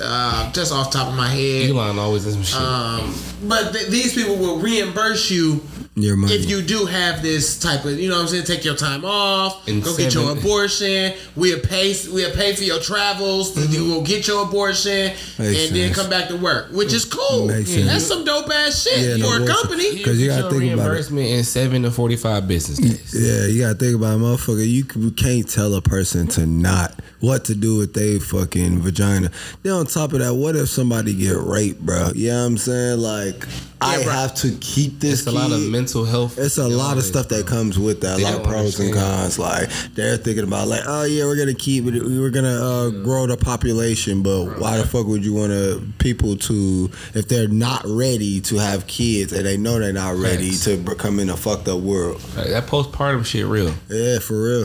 Uh, 0.00 0.52
just 0.52 0.72
off 0.72 0.92
the 0.92 0.98
top 0.98 1.08
of 1.08 1.16
my 1.16 1.28
head. 1.28 1.68
Elon 1.68 1.98
always 1.98 2.24
does 2.24 2.34
some 2.34 2.44
shit. 2.44 2.60
Um, 2.60 3.12
but 3.48 3.72
th- 3.72 3.88
these 3.88 4.14
people 4.14 4.36
will 4.36 4.60
reimburse 4.60 5.30
you 5.32 5.62
Your 5.96 6.16
money. 6.16 6.32
if 6.32 6.48
you 6.48 6.62
do 6.62 6.86
have 6.86 7.20
this 7.20 7.58
type 7.58 7.84
of, 7.84 7.98
you 7.98 8.08
know 8.08 8.14
what 8.14 8.22
I'm 8.22 8.28
saying, 8.28 8.44
take 8.44 8.64
your 8.64 8.76
time 8.76 9.04
off, 9.04 9.68
In 9.68 9.80
go 9.80 9.96
get 9.96 10.14
your 10.14 10.30
abortion, 10.30 11.14
we'll 11.34 11.58
pay 11.58 11.94
we'll 12.12 12.32
pay 12.32 12.54
for 12.54 12.62
your 12.62 12.78
travels, 12.78 13.56
you 13.56 13.80
mm-hmm. 13.80 13.90
will 13.90 14.02
get 14.02 14.28
your 14.28 14.44
abortion, 14.44 15.12
and 15.38 15.74
then 15.74 15.92
come 15.92 16.08
back 16.08 16.28
to 16.28 16.36
work, 16.36 16.70
which 16.70 16.92
is 16.92 17.04
cool. 17.04 17.48
Makes 17.48 17.74
That's 17.74 17.86
sense. 17.88 18.06
some 18.06 18.24
dope 18.24 18.48
ass 18.48 18.84
shit 18.84 19.00
Yeah, 19.00 19.16
no 19.16 19.36
for 19.36 19.42
a 19.42 19.46
company. 19.46 19.96
Because 19.96 20.20
you 20.20 20.28
Get 20.28 20.42
gotta 20.42 20.54
think 20.54 20.72
about 20.72 20.82
it. 20.82 20.88
reimbursement 20.90 21.26
in 21.26 21.42
seven 21.42 21.82
to 21.82 21.90
forty-five 21.90 22.46
business 22.46 22.78
days. 22.78 23.12
Yeah, 23.12 23.46
you 23.46 23.62
gotta 23.62 23.74
think 23.74 23.96
about 23.96 24.14
it, 24.14 24.22
motherfucker. 24.22 24.66
You, 24.66 25.10
can't 25.10 25.48
tell 25.50 25.74
a 25.74 25.82
person 25.82 26.28
to 26.28 26.46
not 26.46 27.00
what 27.18 27.44
to 27.46 27.54
do 27.54 27.78
with 27.78 27.94
their 27.94 28.20
fucking 28.20 28.80
vagina. 28.80 29.30
Then 29.62 29.72
on 29.72 29.86
top 29.86 30.12
of 30.12 30.20
that, 30.20 30.34
what 30.34 30.56
if 30.56 30.68
somebody 30.68 31.14
get 31.14 31.36
raped, 31.36 31.84
bro? 31.84 32.10
You 32.14 32.28
know 32.28 32.40
what 32.40 32.46
I'm 32.46 32.58
saying? 32.58 33.00
Like, 33.00 33.46
I 33.80 34.02
bro. 34.02 34.12
have 34.12 34.34
to 34.36 34.56
keep 34.60 35.00
this. 35.00 35.20
It's 35.20 35.26
a 35.26 35.32
lot 35.32 35.52
of 35.52 35.60
kid. 35.60 35.70
Mental 35.80 36.04
health. 36.04 36.38
It's 36.38 36.58
a 36.58 36.68
lot 36.68 36.98
of 36.98 37.04
stuff 37.04 37.28
that 37.28 37.46
comes 37.46 37.78
with 37.78 38.02
that. 38.02 38.20
A 38.20 38.22
lot 38.22 38.34
of 38.34 38.42
don't 38.42 38.52
pros 38.52 38.78
and 38.80 38.92
cons. 38.94 39.38
Like 39.38 39.68
they're 39.94 40.16
thinking 40.16 40.44
about, 40.44 40.68
like, 40.68 40.82
oh 40.86 41.04
yeah, 41.04 41.24
we're 41.24 41.36
gonna 41.36 41.54
keep 41.54 41.86
it. 41.86 42.02
We're 42.02 42.30
gonna 42.30 42.48
uh, 42.48 42.90
grow 43.02 43.26
the 43.26 43.36
population, 43.36 44.22
but 44.22 44.60
why 44.60 44.76
the 44.76 44.86
fuck 44.86 45.06
would 45.06 45.24
you 45.24 45.34
want 45.34 45.52
to 45.52 45.82
people 45.98 46.36
to 46.36 46.90
if 47.14 47.28
they're 47.28 47.48
not 47.48 47.82
ready 47.86 48.40
to 48.42 48.56
have 48.56 48.86
kids 48.86 49.32
and 49.32 49.46
they 49.46 49.56
know 49.56 49.78
they're 49.78 49.92
not 49.92 50.16
ready 50.16 50.50
Facts. 50.50 50.64
to 50.64 50.76
become 50.76 51.18
in 51.18 51.30
a 51.30 51.36
fucked 51.36 51.68
up 51.68 51.80
world? 51.80 52.22
Like, 52.36 52.48
that 52.48 52.66
postpartum 52.66 53.24
shit 53.24 53.46
real. 53.46 53.72
Yeah, 53.88 54.18
for 54.18 54.42
real. 54.42 54.58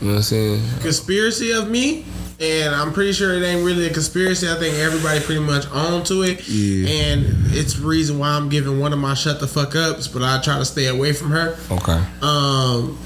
You 0.00 0.06
know 0.06 0.10
what 0.10 0.16
I'm 0.16 0.22
saying? 0.22 0.62
Conspiracy 0.80 1.52
of 1.52 1.70
me. 1.70 2.04
And 2.40 2.72
I'm 2.74 2.92
pretty 2.92 3.12
sure 3.12 3.34
it 3.34 3.42
ain't 3.44 3.64
really 3.66 3.86
a 3.86 3.92
conspiracy. 3.92 4.48
I 4.48 4.54
think 4.54 4.76
everybody 4.76 5.18
pretty 5.20 5.40
much 5.40 5.66
on 5.72 6.04
to 6.04 6.22
it. 6.22 6.46
Yeah. 6.48 6.88
And 6.88 7.24
it's 7.52 7.74
the 7.74 7.86
reason 7.86 8.18
why 8.20 8.28
I'm 8.28 8.48
giving 8.48 8.78
one 8.78 8.92
of 8.92 9.00
my 9.00 9.14
shut 9.14 9.40
the 9.40 9.48
fuck 9.48 9.74
ups, 9.74 10.06
but 10.06 10.22
I 10.22 10.40
try 10.40 10.56
to 10.58 10.64
stay 10.64 10.86
away 10.86 11.12
from 11.12 11.30
her. 11.30 11.56
Okay. 11.70 12.00
um 12.22 12.96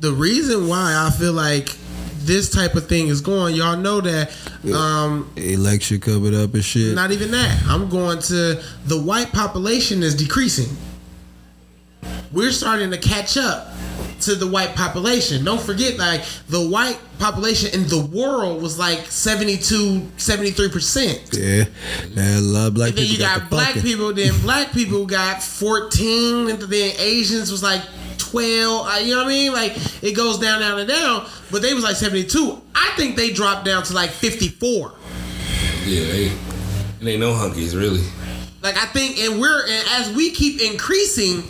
the 0.00 0.12
reason 0.12 0.66
why 0.66 0.94
I 1.06 1.10
feel 1.10 1.34
like 1.34 1.76
this 2.22 2.50
type 2.50 2.74
of 2.74 2.88
thing 2.88 3.08
is 3.08 3.20
going, 3.20 3.54
y'all 3.54 3.76
know 3.76 4.00
that 4.00 4.32
um 4.74 5.30
election 5.36 6.00
covered 6.00 6.34
up 6.34 6.54
and 6.54 6.64
shit. 6.64 6.94
not 6.94 7.12
even 7.12 7.30
that. 7.30 7.62
I'm 7.68 7.88
going 7.88 8.18
to 8.22 8.60
the 8.86 9.00
white 9.00 9.30
population 9.30 10.02
is 10.02 10.16
decreasing. 10.16 10.76
We're 12.32 12.52
starting 12.52 12.90
to 12.90 12.98
catch 12.98 13.36
up 13.36 13.68
to 14.20 14.34
the 14.34 14.46
white 14.46 14.74
population. 14.74 15.44
Don't 15.44 15.60
forget 15.60 15.96
like 15.98 16.22
the 16.48 16.60
white 16.68 16.98
population 17.18 17.70
in 17.78 17.88
the 17.88 18.04
world 18.12 18.62
was 18.62 18.78
like 18.78 18.98
72 19.06 20.00
73%. 20.16 21.38
yeah, 21.38 21.64
yeah, 22.10 22.38
a 22.38 22.40
lot 22.40 22.66
of 22.68 22.74
black 22.74 22.90
And 22.90 22.98
then 22.98 23.04
people 23.06 23.12
you 23.12 23.18
got, 23.18 23.38
got 23.40 23.50
the 23.50 23.56
black 23.56 23.66
fucking. 23.68 23.82
people. 23.82 24.12
Then 24.12 24.40
black 24.42 24.72
people 24.72 25.06
got 25.06 25.42
fourteen, 25.42 26.50
and 26.50 26.60
then 26.60 26.94
Asians 26.98 27.50
was 27.50 27.62
like 27.62 27.82
twelve. 28.18 28.86
uh, 28.86 28.98
You 29.02 29.12
know 29.14 29.18
what 29.24 29.26
I 29.26 29.30
mean? 29.30 29.52
Like 29.52 29.72
it 30.02 30.12
goes 30.16 30.38
down, 30.38 30.60
down, 30.60 30.78
and 30.78 30.88
down. 30.88 31.26
But 31.50 31.62
they 31.62 31.74
was 31.74 31.84
like 31.84 31.96
seventy 31.96 32.24
two. 32.24 32.60
I 32.74 32.92
think 32.96 33.16
they 33.16 33.30
dropped 33.32 33.64
down 33.64 33.82
to 33.84 33.94
like 33.94 34.10
fifty 34.10 34.48
four. 34.48 34.92
Yeah, 35.86 36.04
they, 36.12 36.24
it 37.00 37.06
ain't 37.06 37.20
no 37.20 37.32
hunkies 37.32 37.74
really. 37.78 38.02
Like 38.62 38.76
I 38.76 38.84
think, 38.86 39.18
and 39.18 39.40
we're 39.40 39.62
and 39.66 39.84
as 39.90 40.12
we 40.14 40.30
keep 40.30 40.60
increasing. 40.60 41.42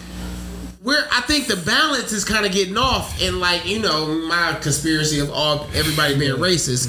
We're, 0.82 1.06
I 1.12 1.20
think 1.22 1.46
the 1.46 1.56
balance 1.56 2.10
is 2.12 2.24
kind 2.24 2.46
of 2.46 2.52
getting 2.52 2.78
off, 2.78 3.20
and 3.20 3.38
like 3.38 3.66
you 3.66 3.80
know, 3.80 4.06
my 4.26 4.56
conspiracy 4.62 5.18
of 5.18 5.30
all 5.30 5.66
everybody 5.74 6.18
being 6.18 6.36
racist. 6.36 6.88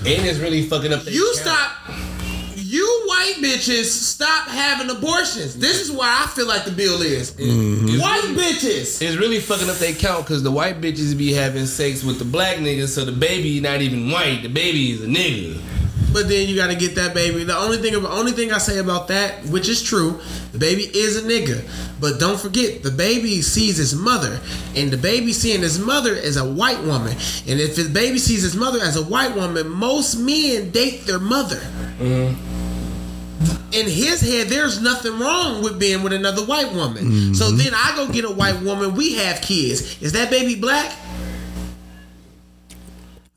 And 0.00 0.24
it's 0.24 0.38
really 0.38 0.62
fucking 0.62 0.92
up. 0.92 1.04
You 1.06 1.34
stop. 1.34 1.72
You 2.54 3.02
white 3.06 3.34
bitches 3.38 3.86
stop 3.86 4.48
having 4.48 4.90
abortions. 4.90 5.58
This 5.58 5.80
is 5.80 5.90
why 5.90 6.24
I 6.24 6.28
feel 6.28 6.46
like 6.46 6.64
the 6.64 6.70
bill 6.70 7.02
is. 7.02 7.32
Mm-hmm. 7.32 8.00
White 8.00 8.36
bitches. 8.36 9.02
It's 9.02 9.16
really 9.16 9.40
fucking 9.40 9.68
up 9.68 9.76
they 9.76 9.94
count 9.94 10.24
because 10.24 10.44
the 10.44 10.52
white 10.52 10.80
bitches 10.80 11.16
be 11.18 11.32
having 11.32 11.66
sex 11.66 12.04
with 12.04 12.20
the 12.20 12.24
black 12.24 12.58
niggas, 12.58 12.88
so 12.88 13.04
the 13.04 13.12
baby 13.12 13.58
not 13.60 13.80
even 13.80 14.10
white. 14.10 14.42
The 14.42 14.48
baby 14.48 14.92
is 14.92 15.02
a 15.02 15.06
nigga. 15.06 15.60
But 16.16 16.28
then 16.30 16.48
you 16.48 16.56
got 16.56 16.68
to 16.68 16.74
get 16.74 16.94
that 16.94 17.12
baby. 17.12 17.44
The 17.44 17.54
only 17.54 17.76
thing, 17.76 17.92
the 17.92 18.08
only 18.08 18.32
thing 18.32 18.50
I 18.50 18.56
say 18.56 18.78
about 18.78 19.08
that, 19.08 19.44
which 19.44 19.68
is 19.68 19.82
true, 19.82 20.18
the 20.52 20.58
baby 20.58 20.84
is 20.84 21.22
a 21.22 21.28
nigga. 21.28 21.62
But 22.00 22.18
don't 22.18 22.40
forget, 22.40 22.82
the 22.82 22.90
baby 22.90 23.42
sees 23.42 23.76
his 23.76 23.94
mother, 23.94 24.40
and 24.74 24.90
the 24.90 24.96
baby 24.96 25.34
seeing 25.34 25.60
his 25.60 25.78
mother 25.78 26.14
as 26.14 26.38
a 26.38 26.50
white 26.50 26.82
woman. 26.84 27.12
And 27.46 27.60
if 27.60 27.76
the 27.76 27.90
baby 27.90 28.16
sees 28.16 28.42
his 28.42 28.56
mother 28.56 28.78
as 28.80 28.96
a 28.96 29.02
white 29.02 29.36
woman, 29.36 29.68
most 29.68 30.14
men 30.14 30.70
date 30.70 31.04
their 31.04 31.18
mother. 31.18 31.60
Mm. 31.98 32.34
In 33.74 33.84
his 33.84 34.22
head, 34.22 34.48
there's 34.48 34.80
nothing 34.80 35.18
wrong 35.18 35.62
with 35.62 35.78
being 35.78 36.02
with 36.02 36.14
another 36.14 36.46
white 36.46 36.72
woman. 36.72 37.34
So 37.34 37.50
then 37.50 37.74
I 37.74 37.92
go 37.94 38.10
get 38.10 38.24
a 38.24 38.30
white 38.30 38.62
woman. 38.62 38.94
We 38.94 39.16
have 39.16 39.42
kids. 39.42 40.00
Is 40.00 40.12
that 40.12 40.30
baby 40.30 40.58
black? 40.58 40.96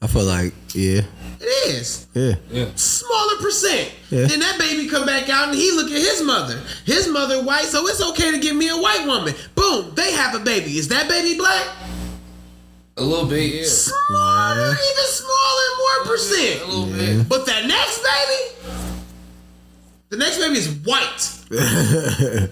I 0.01 0.07
feel 0.07 0.23
like, 0.23 0.53
yeah, 0.73 1.01
It 1.41 1.45
is. 1.69 2.07
yeah. 2.13 2.71
smaller 2.75 3.37
percent. 3.41 3.93
Yeah. 4.09 4.25
Then 4.27 4.39
that 4.41 4.59
baby 4.59 4.87
come 4.87 5.05
back 5.05 5.29
out 5.29 5.49
and 5.49 5.57
he 5.57 5.71
look 5.71 5.87
at 5.89 5.97
his 5.97 6.21
mother. 6.21 6.59
His 6.85 7.07
mother 7.07 7.43
white, 7.43 7.65
so 7.65 7.87
it's 7.87 8.01
okay 8.11 8.31
to 8.31 8.39
give 8.39 8.55
me 8.55 8.67
a 8.69 8.77
white 8.77 9.05
woman. 9.05 9.33
Boom, 9.55 9.93
they 9.95 10.11
have 10.11 10.35
a 10.35 10.39
baby. 10.39 10.77
Is 10.77 10.89
that 10.89 11.07
baby 11.07 11.37
black? 11.37 11.65
A 12.97 13.03
little 13.03 13.27
bit, 13.27 13.53
yeah. 13.53 13.63
Smaller, 13.65 14.71
even 14.71 15.05
smaller, 15.05 15.67
more 15.77 16.05
percent. 16.11 16.61
A 16.61 16.65
little 16.65 16.85
bit. 16.87 17.29
But 17.29 17.45
that 17.45 17.65
next 17.65 18.03
baby, 18.03 18.75
the 20.09 20.17
next 20.17 20.37
baby 20.39 20.57
is 20.57 20.69
white. 20.83 21.35
the 21.49 22.49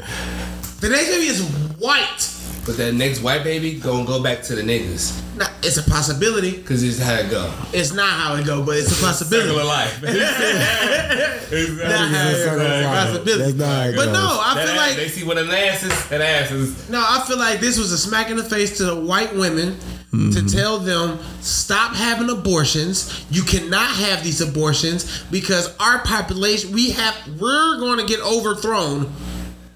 next 0.90 1.10
baby 1.10 1.28
is 1.28 1.42
white. 1.78 2.37
But 2.68 2.76
that 2.78 2.94
next 2.94 3.22
white 3.22 3.46
baby 3.46 3.80
gonna 3.80 4.06
go 4.06 4.22
back 4.22 4.42
to 4.44 4.56
the 4.56 4.62
niggas. 4.62 5.18
Now, 5.38 5.48
it's 5.64 5.78
a 5.78 5.84
possibility. 5.90 6.62
Cause 6.64 6.84
it's 6.84 7.00
how 7.00 7.14
it 7.16 7.32
go. 7.32 7.50
It's 7.72 7.94
not 7.94 8.10
how 8.10 8.36
it 8.36 8.46
go, 8.46 8.62
but 8.62 8.76
it's 8.76 8.92
a 9.00 9.02
possibility. 9.04 9.48
Circle 9.48 9.62
of 9.62 9.68
life. 9.68 10.02
Not 11.48 12.10
how 12.10 12.28
it 12.30 12.46
go, 12.46 12.60
it's 12.60 12.88
possibility. 12.88 13.44
That's 13.44 13.56
not 13.56 13.68
how 13.68 13.90
it 13.90 13.96
But 13.96 14.06
goes. 14.08 14.14
no, 14.14 14.40
I 14.44 14.54
That 14.56 14.66
feel 14.68 14.72
ass- 14.72 14.88
like 14.90 14.96
they 14.98 15.08
see 15.08 15.24
one 15.24 15.38
of 15.38 15.48
them 15.48 15.56
asses. 15.56 16.10
That 16.10 16.20
asses. 16.22 16.90
No, 16.90 17.00
I 17.00 17.24
feel 17.26 17.38
like 17.38 17.62
this 17.62 17.80
was 17.80 17.94
a 17.94 17.98
smack 17.98 18.30
in 18.30 18.36
the 18.36 18.44
face 18.44 18.78
to 18.80 18.84
the 18.86 18.96
white 19.00 19.34
women 19.34 19.78
to 20.12 20.18
mm-hmm. 20.18 20.48
tell 20.48 20.80
them 20.80 21.20
stop 21.42 21.94
having 21.94 22.30
abortions. 22.30 23.26
You 23.30 23.44
cannot 23.44 23.92
have 23.92 24.24
these 24.24 24.42
abortions 24.42 25.24
because 25.32 25.74
our 25.80 26.00
population 26.00 26.74
we 26.74 26.92
have 26.92 27.16
we're 27.40 27.78
going 27.80 28.00
to 28.00 28.06
get 28.06 28.20
overthrown. 28.22 29.12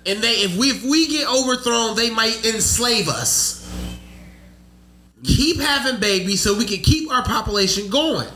And 0.05 0.19
they 0.19 0.33
if 0.33 0.57
we 0.57 0.69
if 0.69 0.83
we 0.83 1.07
get 1.07 1.27
overthrown, 1.27 1.95
they 1.95 2.09
might 2.09 2.45
enslave 2.45 3.07
us. 3.07 3.59
Keep 5.23 5.59
having 5.59 5.99
babies 5.99 6.41
so 6.41 6.57
we 6.57 6.65
can 6.65 6.79
keep 6.79 7.11
our 7.11 7.23
population 7.23 7.89
going. 7.89 8.27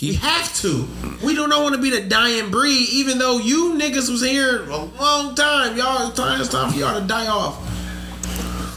We 0.00 0.14
have 0.14 0.54
to. 0.56 0.86
We 1.24 1.34
do 1.34 1.46
not 1.46 1.62
want 1.62 1.74
to 1.76 1.80
be 1.80 1.88
the 1.88 2.02
dying 2.02 2.50
breed, 2.50 2.88
even 2.90 3.16
though 3.16 3.38
you 3.38 3.72
niggas 3.74 4.10
was 4.10 4.20
here 4.20 4.64
a 4.64 4.76
long 4.76 5.34
time. 5.34 5.78
Y'all, 5.78 6.08
it's 6.08 6.16
time, 6.16 6.40
it's 6.40 6.50
time 6.50 6.72
for 6.72 6.78
y'all 6.78 7.00
to 7.00 7.06
die 7.06 7.26
off. 7.26 7.58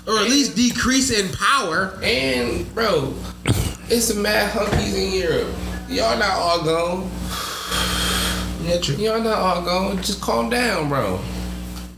Or 0.07 0.17
at 0.19 0.30
least 0.30 0.55
decrease 0.55 1.11
in 1.11 1.30
power. 1.34 1.99
And 2.01 2.73
bro, 2.73 3.13
it's 3.89 4.05
some 4.05 4.21
mad 4.21 4.51
hunkies 4.51 4.95
in 4.95 5.19
Europe. 5.21 5.53
Y'all 5.89 6.17
not 6.17 6.32
all 6.32 6.63
gone. 6.63 7.11
Yeah, 8.61 8.80
true. 8.80 8.95
Y'all 8.95 9.21
not 9.21 9.38
all 9.38 9.61
gone. 9.63 9.97
Just 9.97 10.21
calm 10.21 10.49
down, 10.49 10.88
bro. 10.88 11.19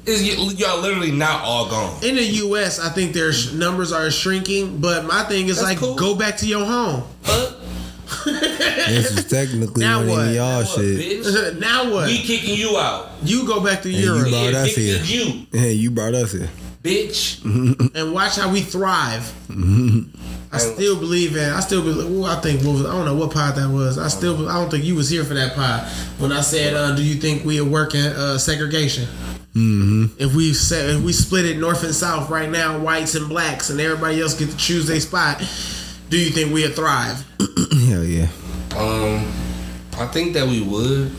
Is 0.09 0.59
y'all 0.59 0.81
literally 0.81 1.11
not 1.11 1.43
all 1.43 1.69
gone? 1.69 2.03
In 2.03 2.15
the 2.15 2.23
U.S., 2.23 2.79
I 2.79 2.89
think 2.89 3.13
their 3.13 3.31
sh- 3.31 3.53
numbers 3.53 3.91
are 3.91 4.09
shrinking, 4.11 4.79
but 4.81 5.05
my 5.05 5.23
thing 5.23 5.47
is 5.47 5.57
That's 5.57 5.69
like, 5.69 5.77
cool. 5.77 5.95
go 5.95 6.15
back 6.15 6.37
to 6.37 6.47
your 6.47 6.65
home. 6.65 7.03
This 8.25 9.11
is 9.17 9.25
technically 9.27 9.81
Now 9.83 9.99
one 9.99 10.07
what? 10.09 10.27
of 10.29 10.33
y'all 10.35 10.57
What, 10.63 10.67
shit. 10.67 11.23
bitch? 11.23 11.59
now 11.59 11.93
what? 11.93 12.07
We 12.07 12.17
kicking 12.23 12.55
you 12.55 12.75
out. 12.77 13.09
You 13.23 13.45
go 13.45 13.63
back 13.63 13.83
to 13.83 13.89
you 13.89 14.03
Europe 14.15 14.29
brought 14.29 14.51
Yeah, 14.51 14.59
us 14.61 14.75
here. 14.75 14.99
you, 15.03 15.45
Hey, 15.51 15.73
you 15.73 15.91
brought 15.91 16.15
us 16.15 16.31
here. 16.31 16.49
bitch. 16.83 17.43
and 17.95 18.11
watch 18.13 18.35
how 18.37 18.51
we 18.51 18.61
thrive. 18.61 19.31
I 20.51 20.57
still 20.57 20.99
believe 20.99 21.37
in. 21.37 21.49
I 21.51 21.59
still 21.59 21.83
believe. 21.83 22.09
Ooh, 22.11 22.25
I 22.25 22.35
think. 22.41 22.63
What 22.63 22.73
was, 22.73 22.85
I 22.87 22.91
don't 22.93 23.05
know 23.05 23.15
what 23.15 23.31
pod 23.31 23.55
that 23.55 23.69
was. 23.69 23.99
I 23.99 24.07
still. 24.07 24.49
I 24.49 24.55
don't 24.59 24.71
think 24.71 24.83
you 24.83 24.95
was 24.95 25.07
here 25.09 25.23
for 25.23 25.35
that 25.35 25.53
pod 25.55 25.87
when 26.17 26.31
I 26.31 26.41
said, 26.41 26.73
uh, 26.73 26.95
"Do 26.95 27.03
you 27.03 27.15
think 27.15 27.45
we 27.45 27.59
are 27.59 27.63
working 27.65 28.01
uh, 28.01 28.39
segregation?" 28.39 29.07
Mm-hmm. 29.55 30.21
If 30.21 30.35
we 30.35 30.53
set, 30.53 30.89
if 30.89 31.01
we 31.01 31.11
split 31.11 31.45
it 31.45 31.57
north 31.57 31.83
and 31.83 31.93
south 31.93 32.29
right 32.29 32.49
now, 32.49 32.77
whites 32.79 33.15
and 33.15 33.27
blacks, 33.27 33.69
and 33.69 33.79
everybody 33.79 34.21
else 34.21 34.37
get 34.37 34.49
to 34.51 34.57
choose 34.57 34.87
their 34.87 34.99
spot, 34.99 35.39
do 36.09 36.17
you 36.17 36.29
think 36.29 36.53
we 36.53 36.61
would 36.61 36.75
thrive? 36.75 37.25
Hell 37.87 38.03
yeah. 38.03 38.27
Um, 38.77 39.25
I 39.97 40.07
think 40.11 40.33
that 40.33 40.47
we 40.47 40.61
would. 40.61 41.11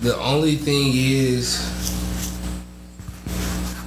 The 0.00 0.16
only 0.16 0.56
thing 0.56 0.92
is, 0.94 1.58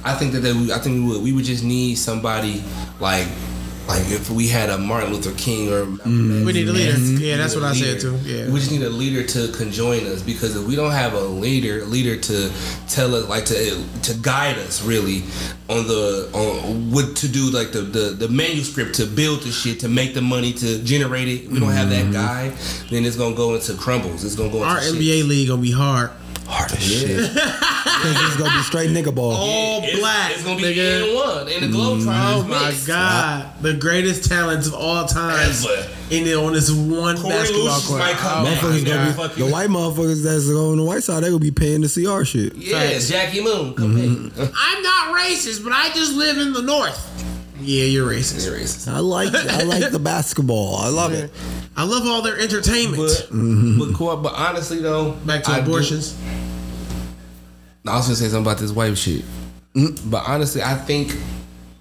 I 0.04 0.14
think 0.14 0.32
that 0.32 0.40
they, 0.40 0.50
I 0.72 0.78
think 0.78 1.06
we 1.06 1.12
would. 1.12 1.22
We 1.22 1.32
would 1.32 1.44
just 1.44 1.64
need 1.64 1.96
somebody 1.96 2.62
like, 3.00 3.26
like 3.86 4.10
if 4.10 4.30
we 4.30 4.48
had 4.48 4.70
a 4.70 4.78
Martin 4.78 5.12
Luther 5.12 5.32
King 5.32 5.72
or 5.72 5.84
Malcolm 5.84 6.44
We 6.44 6.52
need 6.52 6.68
a 6.68 6.72
leader. 6.72 6.92
X, 6.92 7.00
we 7.00 7.28
Yeah, 7.28 7.36
that's 7.36 7.54
a 7.54 7.60
what 7.60 7.68
I 7.68 7.74
said 7.74 7.94
leader. 7.94 8.00
too. 8.00 8.16
Yeah. 8.24 8.50
we 8.50 8.58
just 8.58 8.70
need 8.70 8.82
a 8.82 8.90
leader 8.90 9.22
to 9.22 9.48
conjoin 9.52 10.06
us 10.06 10.22
because 10.22 10.56
if 10.56 10.66
we 10.66 10.76
don't 10.76 10.92
have 10.92 11.12
a 11.14 11.20
leader, 11.20 11.84
leader 11.84 12.16
to 12.16 12.50
tell 12.88 13.14
us, 13.14 13.28
like 13.28 13.44
to 13.46 13.84
to 14.02 14.14
guide 14.14 14.58
us 14.58 14.82
really 14.82 15.22
on 15.68 15.86
the 15.86 16.30
on 16.32 16.90
what 16.90 17.16
to 17.16 17.28
do, 17.28 17.50
like 17.50 17.72
the 17.72 17.80
the, 17.80 18.10
the 18.10 18.28
manuscript 18.28 18.94
to 18.96 19.06
build 19.06 19.42
the 19.42 19.50
shit, 19.50 19.80
to 19.80 19.88
make 19.88 20.14
the 20.14 20.22
money, 20.22 20.52
to 20.54 20.82
generate 20.82 21.28
it. 21.28 21.44
If 21.44 21.50
we 21.52 21.60
don't 21.60 21.72
have 21.72 21.90
that 21.90 22.04
mm-hmm. 22.04 22.12
guy, 22.12 22.48
then 22.90 23.04
it's 23.04 23.16
gonna 23.16 23.36
go 23.36 23.54
into 23.54 23.74
crumbles. 23.74 24.24
It's 24.24 24.34
gonna 24.36 24.50
go 24.50 24.58
into 24.58 24.68
Our 24.68 24.80
shit. 24.80 24.94
NBA 24.94 25.28
league 25.28 25.48
gonna 25.48 25.62
be 25.62 25.72
hard. 25.72 26.10
Hard 26.46 26.72
as 26.72 26.82
shit. 26.82 27.16
Cause 27.18 27.26
it's 28.26 28.36
gonna 28.36 28.56
be 28.56 28.62
straight 28.62 28.90
nigga 28.90 29.14
ball. 29.14 29.32
All 29.32 29.82
It's- 29.82 29.98
black. 29.98 30.30
It's 30.32 30.42
gonna 30.44 30.56
be 30.56 30.62
nigga. 30.64 31.08
N 31.08 31.14
one 31.14 31.48
and 31.48 31.62
the 31.72 31.76
Globetrotters. 31.76 32.34
Oh 32.34 32.46
my 32.48 32.66
mixed. 32.68 32.86
god, 32.86 33.52
the 33.62 33.74
greatest 33.74 34.28
talents 34.28 34.66
of 34.66 34.74
all 34.74 35.06
time 35.06 35.48
Ever. 35.50 35.88
in 36.10 36.26
it 36.26 36.34
on 36.36 36.52
this 36.52 36.70
one 36.70 37.16
Corey 37.16 37.34
basketball 37.34 37.64
Lucius 37.64 37.86
court. 37.88 37.98
might 38.00 38.16
come 38.16 38.46
Oh 38.46 38.50
Motherfuckers 38.50 38.84
gonna 38.86 39.28
be, 39.34 39.42
the 39.44 39.50
white 39.50 39.70
motherfuckers 39.70 40.22
that's 40.22 40.48
on 40.50 40.76
the 40.76 40.84
white 40.84 41.02
side, 41.02 41.22
they 41.22 41.28
gonna 41.28 41.38
be 41.38 41.50
paying 41.50 41.82
to 41.82 41.88
see 41.88 42.06
our 42.06 42.24
shit. 42.24 42.54
Yeah, 42.56 42.98
Jackie 42.98 43.42
Moon. 43.42 43.74
Come 43.74 43.96
mm 43.96 44.52
I'm 44.56 44.82
not 44.82 45.18
racist, 45.18 45.64
but 45.64 45.72
I 45.72 45.88
just 45.94 46.12
live 46.14 46.36
in 46.38 46.52
the 46.52 46.62
north. 46.62 47.00
Yeah, 47.64 47.84
you're 47.84 48.10
racist. 48.10 48.46
You're 48.46 48.58
racist. 48.58 48.92
I 48.92 48.98
like 48.98 49.34
I 49.34 49.62
like 49.62 49.90
the 49.90 49.98
basketball. 49.98 50.76
I 50.76 50.88
love 50.88 51.12
it. 51.12 51.30
I 51.76 51.84
love 51.84 52.06
all 52.06 52.22
their 52.22 52.38
entertainment. 52.38 52.96
But, 52.96 53.36
mm-hmm. 53.36 53.78
but, 53.78 53.94
cool, 53.94 54.16
but 54.16 54.34
honestly 54.34 54.80
though, 54.80 55.12
Back 55.12 55.44
to 55.44 55.50
I 55.50 55.60
do- 55.60 55.66
abortions. 55.66 56.18
I 57.86 57.96
was 57.96 58.06
gonna 58.06 58.16
say 58.16 58.24
something 58.28 58.42
about 58.42 58.58
this 58.58 58.72
wife 58.72 58.96
shit, 58.96 59.22
mm-hmm. 59.74 60.08
but 60.10 60.22
honestly, 60.26 60.62
I 60.62 60.74
think 60.74 61.14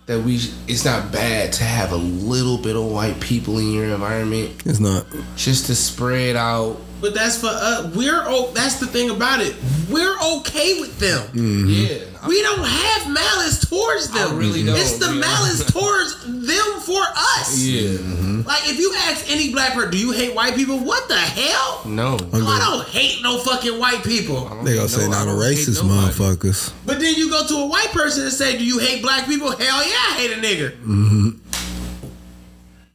that 0.06 0.22
we 0.22 0.36
it's 0.68 0.84
not 0.84 1.12
bad 1.14 1.54
to 1.54 1.64
have 1.64 1.92
a 1.94 1.98
little 1.98 2.58
bit 2.58 2.76
of 2.76 2.84
white 2.84 3.20
people 3.22 3.58
in 3.58 3.72
your 3.72 3.86
environment 3.86 4.52
It's 4.66 4.82
not. 4.82 5.06
just 5.38 5.68
to 5.68 5.76
spread 5.76 6.36
out. 6.36 6.78
But 7.04 7.14
that's 7.14 7.38
for 7.38 7.48
us. 7.48 7.94
We're 7.94 8.24
oh, 8.26 8.52
that's 8.56 8.80
the 8.80 8.88
thing 8.88 9.10
about 9.10 9.42
it. 9.42 9.54
We're 9.92 10.16
okay 10.38 10.80
with 10.80 10.98
them. 11.00 11.20
Mm-hmm. 11.36 11.68
Yeah, 11.68 12.28
We 12.30 12.42
don't 12.42 12.64
have 12.64 13.12
malice 13.12 13.60
towards 13.70 14.10
them. 14.10 14.32
I 14.32 14.34
really 14.34 14.64
don't, 14.64 14.78
It's 14.78 15.00
the 15.00 15.12
yeah. 15.12 15.20
malice 15.20 15.66
towards 15.74 16.24
them 16.24 16.80
for 16.80 17.04
us. 17.36 17.60
yeah, 17.60 17.98
mm-hmm. 17.98 18.48
Like 18.48 18.70
if 18.70 18.80
you 18.80 18.94
ask 19.10 19.30
any 19.30 19.52
black 19.52 19.74
person, 19.74 19.92
do 19.92 19.98
you 19.98 20.12
hate 20.12 20.34
white 20.34 20.56
people? 20.56 20.80
What 20.80 21.10
the 21.10 21.18
hell? 21.20 21.82
no. 21.86 22.16
I 22.32 22.60
don't 22.72 22.88
hate 22.88 23.22
no 23.22 23.38
fucking 23.40 23.78
white 23.78 24.06
people. 24.06 24.48
They 24.64 24.76
gonna 24.76 24.88
say 24.88 25.04
I 25.04 25.10
not 25.10 25.28
a 25.28 25.32
racist 25.32 25.82
motherfuckers. 25.82 26.72
But 26.86 27.02
then 27.02 27.16
you 27.16 27.30
go 27.30 27.46
to 27.46 27.56
a 27.56 27.68
white 27.68 27.92
person 27.92 28.24
and 28.24 28.32
say, 28.32 28.58
"Do 28.58 28.64
you 28.64 28.80
hate 28.80 29.02
black 29.02 29.28
people?" 29.28 29.52
Hell 29.52 29.60
yeah, 29.60 30.08
I 30.08 30.16
hate 30.16 30.32
a 30.32 30.36
nigger. 30.36 30.72
Mm-hmm. 30.72 31.43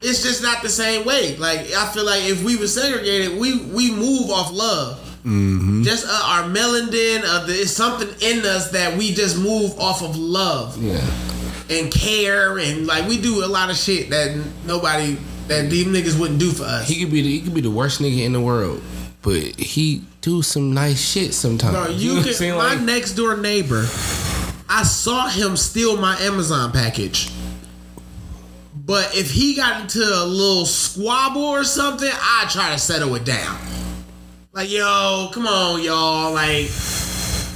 It's 0.01 0.23
just 0.23 0.43
not 0.43 0.63
the 0.63 0.69
same 0.69 1.05
way. 1.05 1.37
Like 1.37 1.61
I 1.73 1.91
feel 1.93 2.05
like 2.07 2.23
if 2.25 2.45
we 2.45 2.57
were 2.57 2.69
segregated, 2.69 3.39
we 3.39 3.59
we 3.65 3.91
move 3.93 4.31
off 4.31 4.53
love. 4.53 4.99
Mm-hmm. 5.25 5.83
Just 5.83 6.07
uh, 6.07 6.23
our 6.25 6.43
melanin, 6.45 7.23
uh, 7.25 7.45
there's 7.47 7.75
something 7.75 8.09
in 8.21 8.47
us 8.47 8.71
that 8.71 8.97
we 8.97 9.13
just 9.13 9.37
move 9.37 9.79
off 9.79 10.03
of 10.03 10.17
love 10.17 10.81
Yeah, 10.83 11.01
and 11.69 11.93
care, 11.93 12.59
and 12.59 12.87
like 12.87 13.09
we 13.09 13.21
do 13.21 13.45
a 13.45 13.47
lot 13.49 13.69
of 13.71 13.77
shit 13.77 14.11
that 14.11 14.41
nobody 14.65 15.17
that 15.49 15.69
these 15.69 15.87
niggas 15.87 16.19
wouldn't 16.19 16.39
do 16.39 16.53
for 16.53 16.65
us. 16.65 16.87
he 16.89 17.01
could 17.03 17.11
be 17.13 17.21
the, 17.23 17.29
he 17.31 17.41
could 17.41 17.55
be 17.55 17.61
the 17.61 17.71
worst 17.71 18.01
nigga 18.01 18.25
in 18.25 18.33
the 18.33 18.41
world, 18.41 18.81
but 19.23 19.43
he 19.59 20.05
do 20.21 20.41
some 20.43 20.73
nice 20.73 21.01
shit 21.01 21.35
sometimes. 21.35 21.75
Bro, 21.75 21.89
you 21.97 22.17
what 22.23 22.37
can. 22.37 22.51
My 22.57 22.75
Like- 22.75 22.83
next 22.83 23.15
door 23.15 23.37
neighbor, 23.37 23.81
I 24.69 24.85
saw 24.85 25.27
him 25.29 25.57
steal 25.57 25.97
my 25.97 26.17
Amazon 26.21 26.71
package. 26.71 27.33
But 28.89 29.15
if 29.15 29.31
he 29.31 29.55
got 29.55 29.83
into 29.83 30.01
a 30.01 30.25
little 30.25 30.65
squabble 30.65 31.45
or 31.45 31.63
something, 31.63 32.11
I 32.11 32.49
try 32.51 32.73
to 32.73 32.79
settle 32.79 33.15
it 33.17 33.25
down. 33.27 33.61
Like, 34.55 34.71
yo, 34.71 35.29
come 35.35 35.47
on, 35.47 35.83
y'all. 35.83 36.33
Like, 36.33 36.71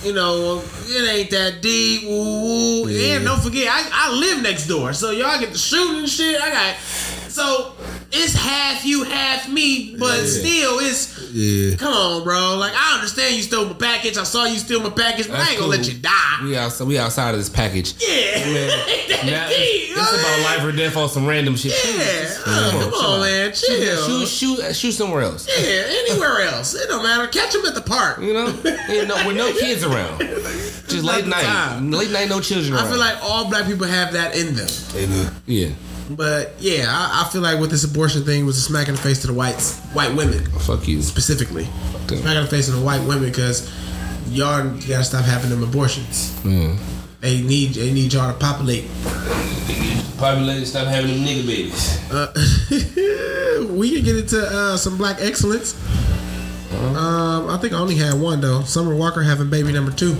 you 0.05 0.13
know, 0.13 0.63
it 0.85 1.11
ain't 1.11 1.31
that 1.31 1.63
deep. 1.63 2.03
Woo, 2.05 2.83
woo. 2.83 2.87
And 2.87 3.25
don't 3.25 3.41
forget, 3.41 3.67
I, 3.67 4.11
I 4.11 4.13
live 4.13 4.43
next 4.43 4.67
door, 4.67 4.93
so 4.93 5.11
y'all 5.11 5.41
get 5.41 5.53
the 5.53 5.59
shooting 5.59 6.05
shit. 6.05 6.39
I 6.39 6.51
got 6.51 6.77
so 7.33 7.73
it's 8.13 8.35
half 8.35 8.85
you, 8.85 9.05
half 9.05 9.49
me, 9.49 9.97
but 9.99 10.27
still, 10.27 10.79
it's 10.81 11.31
Yeah. 11.33 11.77
Come 11.77 11.95
on, 11.95 12.25
bro. 12.25 12.57
Like 12.59 12.73
I 12.77 12.95
understand 12.97 13.35
you 13.37 13.43
stole 13.43 13.67
my 13.67 13.73
package. 13.73 14.19
I 14.19 14.25
saw 14.25 14.45
you 14.45 14.59
steal 14.59 14.81
my 14.83 14.91
package, 14.91 15.29
but 15.29 15.39
I 15.41 15.51
ain't 15.51 15.59
gonna 15.59 15.71
let 15.71 15.89
you 15.89 15.99
die. 15.99 16.41
We 16.43 16.57
outside, 16.57 16.87
we 16.87 16.99
outside 16.99 17.31
of 17.35 17.39
this 17.41 17.49
package. 17.49 17.95
Yeah. 18.01 18.45
Now, 19.25 19.49
Key, 19.49 19.55
it's, 19.55 19.99
it's 19.99 20.21
about 20.21 20.41
life 20.45 20.65
or 20.65 20.73
death 20.77 20.97
on 20.97 21.09
some 21.09 21.27
random 21.27 21.57
shit. 21.57 21.73
Yeah. 21.73 22.29
Uh, 22.45 22.71
come 22.73 22.93
on, 22.95 23.21
man. 23.21 23.53
Chill. 23.53 24.27
Shoot, 24.27 24.29
shoot, 24.29 24.77
shoot 24.77 24.93
somewhere 24.93 25.23
else. 25.23 25.49
Yeah, 25.49 25.85
anywhere 25.87 26.43
else. 26.43 26.75
It 26.75 26.89
don't 26.89 27.03
matter. 27.03 27.27
Catch 27.29 27.53
them 27.55 27.65
at 27.67 27.75
the 27.75 27.81
park. 27.83 28.19
You 28.21 28.35
know, 28.35 28.47
Ain't 28.91 29.09
no, 29.09 29.27
with 29.27 29.37
no 29.37 29.53
kids 29.59 29.85
around. 29.85 30.19
Just 30.21 31.05
late 31.05 31.27
night, 31.27 31.45
time. 31.45 31.91
late 31.91 32.11
night, 32.11 32.29
no 32.29 32.41
children 32.41 32.75
around. 32.75 32.87
I 32.87 32.91
feel 32.91 32.99
like 33.01 33.17
all 33.23 33.49
black 33.49 33.67
people 33.67 33.87
have 33.87 34.13
that 34.13 34.37
in 34.37 34.55
them. 34.55 35.33
yeah, 35.47 35.69
But 36.11 36.55
yeah, 36.59 36.87
I, 36.89 37.25
I 37.25 37.31
feel 37.31 37.43
like 37.43 37.61
with 37.61 37.71
this 37.71 37.85
abortion 37.85 38.25
thing 38.25 38.45
was 38.45 38.59
a 38.59 38.61
smack 38.61 38.89
in 38.89 38.95
the 38.95 39.01
face 39.01 39.21
to 39.23 39.27
the 39.29 39.35
whites, 39.35 39.79
white 39.93 40.15
women 40.15 40.45
fuck 40.53 40.87
you. 40.89 41.01
specifically. 41.03 41.65
them. 42.07 42.19
Smack 42.19 42.37
in 42.37 42.43
the 42.43 42.51
face 42.51 42.67
to 42.67 42.73
the 42.73 42.85
white 42.85 43.07
women 43.07 43.25
because 43.25 43.73
y'all 44.29 44.65
gotta 44.89 45.05
stop 45.05 45.25
having 45.25 45.51
them 45.51 45.63
abortions. 45.63 46.39
Yeah. 46.45 46.77
They 47.21 47.41
need 47.41 47.75
they 47.75 47.93
need 47.93 48.13
y'all 48.13 48.33
to 48.33 48.39
populate 48.39 48.85
Population 50.19 50.67
stop 50.67 50.87
having 50.87 51.11
them 51.11 51.25
nigga 51.25 51.47
babies. 51.47 52.13
Uh, 52.13 53.69
we 53.73 53.93
can 53.95 54.05
get 54.05 54.17
into 54.17 54.41
uh, 54.41 54.77
some 54.77 54.97
black 54.97 55.17
excellence. 55.21 55.75
Um, 56.73 57.49
I 57.49 57.59
think 57.61 57.73
I 57.73 57.79
only 57.79 57.97
had 57.97 58.15
one 58.21 58.41
though. 58.41 58.63
Summer 58.63 58.95
Walker 58.95 59.23
having 59.23 59.51
baby 59.51 59.73
number 59.73 59.91
two. 59.91 60.17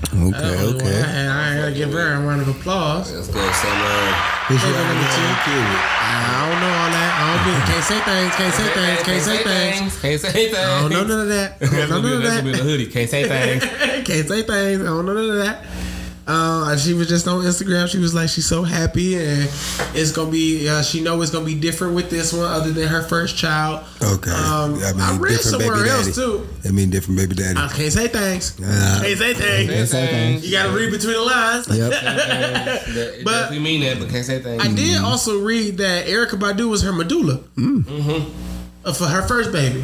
Okay, 0.00 0.30
That 0.32 0.64
was 0.64 0.74
the 0.74 0.84
one 0.84 0.92
I 0.92 0.96
okay. 0.96 1.02
had. 1.12 1.28
I 1.28 1.56
gotta 1.60 1.72
give 1.72 1.92
her 1.92 2.14
a 2.14 2.20
round 2.26 2.40
of 2.42 2.48
applause. 2.48 3.12
Let's 3.12 3.28
go, 3.28 3.40
Summer. 3.52 3.96
Who's 4.48 4.62
your 4.64 4.72
number 4.72 5.06
two. 5.12 5.60
I 6.02 6.48
don't 6.50 6.60
know 6.60 6.72
all 6.72 6.90
that. 6.90 7.10
I 7.14 7.22
don't 7.30 7.44
be, 7.46 7.52
can't 7.70 7.84
say 7.84 8.00
things. 8.00 8.32
Can't 8.34 8.54
say 8.54 8.68
things. 8.74 9.02
Can't 9.06 9.22
say 9.22 9.38
things. 9.44 10.00
Can't 10.00 10.20
say 10.20 10.32
things. 10.32 10.56
I 10.58 10.80
don't 10.80 10.90
know 10.90 11.04
none 11.04 11.20
of 11.20 11.28
that. 11.28 11.56
I 11.60 11.66
don't 11.66 11.70
gonna 11.70 11.88
know 11.88 12.02
be, 12.02 12.08
none 12.10 12.22
that's 12.22 12.38
of 12.38 12.44
gonna 12.44 12.44
be 12.44 12.50
the 12.52 12.56
that. 12.58 12.62
hoodie. 12.64 12.86
Can't 12.86 13.10
say 13.10 13.28
things. 13.28 13.62
Can't 14.08 14.28
say 14.28 14.42
things. 14.42 14.80
I 14.80 14.84
don't 14.84 15.06
know 15.06 15.14
none 15.14 15.30
of 15.30 15.36
that. 15.36 15.64
Uh, 16.30 16.76
she 16.76 16.94
was 16.94 17.08
just 17.08 17.26
on 17.26 17.42
Instagram. 17.44 17.88
She 17.88 17.98
was 17.98 18.14
like, 18.14 18.28
she's 18.28 18.46
so 18.46 18.62
happy, 18.62 19.16
and 19.16 19.42
it's 19.94 20.12
gonna 20.12 20.30
be. 20.30 20.68
Uh, 20.68 20.80
she 20.82 21.00
know 21.00 21.20
it's 21.22 21.32
gonna 21.32 21.44
be 21.44 21.56
different 21.56 21.94
with 21.94 22.08
this 22.08 22.32
one, 22.32 22.46
other 22.46 22.70
than 22.70 22.86
her 22.86 23.02
first 23.02 23.36
child. 23.36 23.84
Okay. 24.00 24.30
Um, 24.30 24.74
I 24.82 24.92
mean, 24.92 25.00
I 25.00 25.16
read 25.18 25.30
different 25.38 25.40
somewhere 25.62 25.76
baby 25.78 25.88
else 25.90 26.14
too. 26.14 26.46
I 26.64 26.70
mean, 26.70 26.90
different 26.90 27.18
baby 27.18 27.34
daddy. 27.34 27.58
I 27.58 27.66
can't 27.68 27.92
say 27.92 28.06
things. 28.06 28.60
Uh, 28.60 29.00
can't 29.02 29.18
say 29.18 29.34
things. 29.34 29.70
Can't 29.72 29.88
say 29.88 30.06
things. 30.06 30.46
You 30.46 30.52
gotta 30.52 30.70
read 30.72 30.92
between 30.92 31.14
the 31.14 31.22
lines. 31.22 31.66
Yep. 31.68 31.92
It 32.90 33.24
But- 33.24 33.32
definitely 33.32 33.58
mean 33.64 33.80
that, 33.82 33.98
but 33.98 34.08
can't 34.08 34.24
say 34.24 34.40
things. 34.40 34.62
I 34.64 34.68
did 34.72 35.02
also 35.02 35.40
read 35.40 35.78
that 35.78 36.06
Erykah 36.06 36.38
Badu 36.38 36.68
was 36.70 36.82
her 36.82 36.92
medulla 36.92 37.40
uh, 38.84 38.92
for 38.92 39.06
her 39.06 39.22
first 39.26 39.50
baby. 39.52 39.82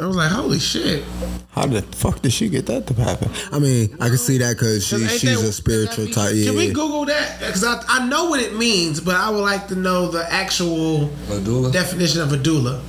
I 0.00 0.06
was 0.06 0.16
like, 0.16 0.30
holy 0.30 0.58
shit! 0.60 1.02
How 1.50 1.66
the 1.66 1.82
fuck 1.82 2.22
did 2.22 2.32
she 2.32 2.48
get 2.48 2.66
that 2.66 2.86
to 2.86 2.94
happen? 2.94 3.30
I 3.52 3.58
mean, 3.58 3.96
I 4.00 4.08
can 4.08 4.16
see 4.18 4.38
that 4.38 4.54
because 4.56 4.86
she, 4.86 4.94
'Cause 4.96 5.02
ain't 5.02 5.20
she's 5.20 5.42
that- 5.42 5.48
a 5.48 5.52
spiritual 5.52 6.06
type. 6.06 6.32
Yeah. 6.34 6.46
Can 6.46 6.56
we 6.56 6.68
Google 6.68 7.04
that? 7.06 7.40
Because 7.40 7.64
I, 7.64 7.82
I 7.88 8.06
know 8.08 8.26
what 8.30 8.40
it 8.40 8.56
means, 8.56 9.00
but 9.00 9.16
I 9.16 9.28
would 9.30 9.40
like 9.42 9.66
to 9.68 9.74
know 9.74 10.08
the 10.08 10.24
actual 10.32 11.10
Medulla? 11.28 11.72
definition 11.72 12.20
of 12.20 12.32
a 12.32 12.36
doula. 12.36 12.80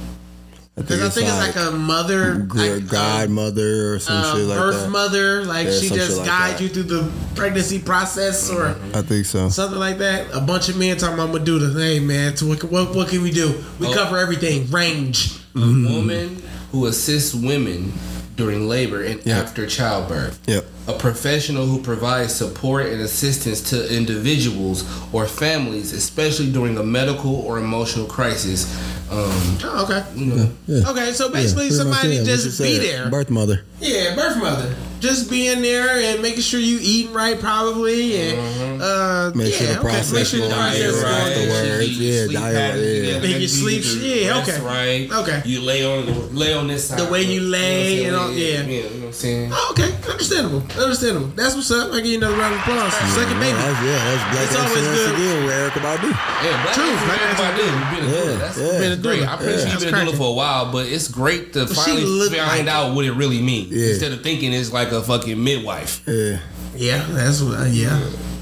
Because 0.76 1.02
I 1.02 1.10
think 1.10 1.28
it's 1.28 1.58
like, 1.58 1.68
a 1.68 1.72
mother, 1.76 2.36
gr- 2.36 2.58
like, 2.60 2.72
uh, 2.72 2.80
godmother 2.86 3.96
or 3.96 4.00
some 4.00 4.16
uh, 4.24 4.34
shit 4.34 4.46
like 4.46 4.58
birth 4.60 4.84
that. 4.84 4.90
mother, 4.90 5.44
like 5.44 5.66
Yeah, 5.66 5.72
she 5.74 5.90
just 5.90 6.18
like 6.20 6.26
guides 6.28 6.60
that. 6.60 6.64
you 6.64 6.70
through 6.70 6.84
the 6.84 7.12
pregnancy 7.36 7.80
process 7.80 8.50
or 8.50 8.68
I 8.94 9.02
think 9.02 9.26
so. 9.26 9.50
something 9.50 9.78
like 9.80 9.98
that. 9.98 10.28
A 10.34 10.40
bunch 10.40 10.70
of 10.70 10.78
men 10.78 10.96
talking 10.96 11.16
about 11.16 11.32
Medulla. 11.34 11.74
Hey 11.78 12.00
man, 12.00 12.38
so 12.38 12.48
what, 12.48 12.64
what, 12.64 12.96
what 12.96 13.10
can 13.10 13.24
we 13.24 13.32
do? 13.32 13.62
We 13.80 13.88
Oh. 13.88 13.94
cover 13.94 14.18
everything. 14.20 14.70
Range. 14.72 15.34
A 15.56 15.60
woman 15.60 16.42
who 16.72 16.86
assists 16.86 17.34
women 17.34 17.94
during 18.36 18.68
labor 18.68 19.04
and 19.04 19.20
Yeah. 19.26 19.40
after 19.40 19.66
childbirth. 19.66 20.40
Yep. 20.48 20.66
A 20.90 20.94
professional 20.98 21.66
who 21.68 21.80
provides 21.82 22.34
support 22.34 22.88
and 22.88 23.00
assistance 23.02 23.62
to 23.70 23.96
individuals 23.96 24.84
or 25.14 25.28
families, 25.28 25.94
especially 25.94 26.52
during 26.52 26.78
a 26.80 26.84
medical 26.84 27.36
or 27.46 27.60
emotional 27.60 28.08
crisis. 28.08 28.66
Um, 29.12 29.58
Oh, 29.64 29.86
okay. 29.90 30.04
you 30.16 30.26
know, 30.28 30.50
Yeah. 30.68 30.90
Okay, 30.90 31.12
so 31.14 31.30
basically 31.30 31.66
Yeah, 31.70 31.78
somebody 31.78 32.10
yeah, 32.16 32.24
just 32.24 32.46
be 32.62 32.76
said. 32.78 32.82
there. 32.84 33.10
Birth 33.10 33.30
mother. 33.30 33.62
Yeah, 33.80 34.16
birth 34.16 34.38
mother. 34.38 34.74
Just 35.00 35.30
being 35.32 35.62
there 35.62 35.90
and 35.98 36.22
making 36.22 36.42
sure 36.42 36.60
you 36.60 36.78
eating 36.82 37.14
right, 37.14 37.40
probably, 37.40 38.20
and 38.22 38.82
uh, 38.82 39.32
Make 39.34 39.54
yeah, 39.54 39.58
sure 39.58 39.68
the 39.68 39.74
okay. 39.80 39.82
process 39.82 40.12
Make 40.14 40.26
sure 40.28 40.40
the 40.42 40.48
going 40.50 40.60
process 40.60 41.04
right. 41.04 41.34
going. 41.36 41.50
afterwards. 41.50 42.00
Yeah, 42.00 42.28
diet, 42.28 42.56
patterns, 42.56 42.84
yeah. 42.86 43.16
you 43.16 43.22
Make 43.22 43.30
your 43.32 43.40
you 43.40 43.48
sleep- 43.48 43.84
yeah, 44.04 44.42
okay. 44.42 44.60
Right. 44.62 45.10
Okay. 45.12 45.42
You 45.46 45.62
lay 45.62 45.86
on 45.86 46.36
lay 46.36 46.54
on 46.54 46.68
this 46.68 46.90
side. 46.90 47.00
The 47.00 47.10
way 47.10 47.24
you 47.24 47.42
lay 47.42 48.04
You 48.04 48.12
know 48.12 48.28
and 48.28 48.28
what 48.28 48.32
I'm 48.32 48.36
saying? 48.38 48.60
all- 48.60 48.70
yeah. 48.70 48.76
You 48.76 48.84
know 48.84 48.90
what 49.00 49.06
I'm 49.08 49.14
saying? 49.14 49.52
Oh, 49.54 49.68
okay, 49.72 50.12
understandable, 50.12 50.64
understandable. 50.80 51.28
That's 51.36 51.56
what's 51.56 51.72
up. 51.72 51.92
I 51.94 51.98
give 51.98 52.06
you 52.08 52.18
another 52.18 52.38
round 52.38 52.56
of 52.56 52.62
applause. 52.62 52.94
Second 53.14 53.40
baby. 53.40 53.54
that's, 53.58 53.80
yeah, 53.84 54.00
that's 54.00 54.24
black 54.32 54.44
It's 54.46 54.56
always 54.56 54.78
excellence 54.78 55.00
good. 55.00 55.16
again 55.16 55.44
with 55.46 55.54
Erykah 55.54 55.84
Badu. 55.86 56.10
Yeah, 56.10 56.64
black 56.64 56.74
True, 56.76 56.84
True, 56.84 56.96
black 57.06 57.20
black 57.20 57.30
excellence. 57.32 57.60
Badu. 57.60 57.68
You've 57.80 57.92
been 57.92 58.04
a 58.04 58.10
Yeah, 58.10 58.24
doula. 58.24 58.40
That's 58.40 58.58
yeah. 58.58 58.80
Been 58.80 58.92
a 58.92 58.98
great. 59.02 59.24
I'm 59.28 59.38
pretty 59.38 59.58
sure 59.60 59.68
you've 59.70 59.80
been 59.82 59.94
a 59.94 59.98
doula 59.98 60.18
for 60.18 60.30
a 60.30 60.34
while, 60.34 60.72
but 60.72 60.86
it's 60.88 61.08
great 61.08 61.54
to 61.54 61.68
she 61.68 61.74
finally 61.74 62.30
find 62.30 62.66
like 62.66 62.76
out 62.76 62.96
what 62.96 63.06
it 63.06 63.14
really 63.14 63.42
means 63.42 63.72
Yeah. 63.72 63.90
instead 63.90 64.12
of 64.14 64.22
thinking 64.24 64.54
it's 64.54 64.72
like 64.74 64.92
a 64.92 65.02
fucking 65.02 65.42
midwife. 65.44 66.02
Yeah. 66.08 66.40
Yeah, 66.76 67.06
that's 67.12 67.42
what. 67.42 67.60
Uh, 67.60 67.66
yeah, 67.66 68.00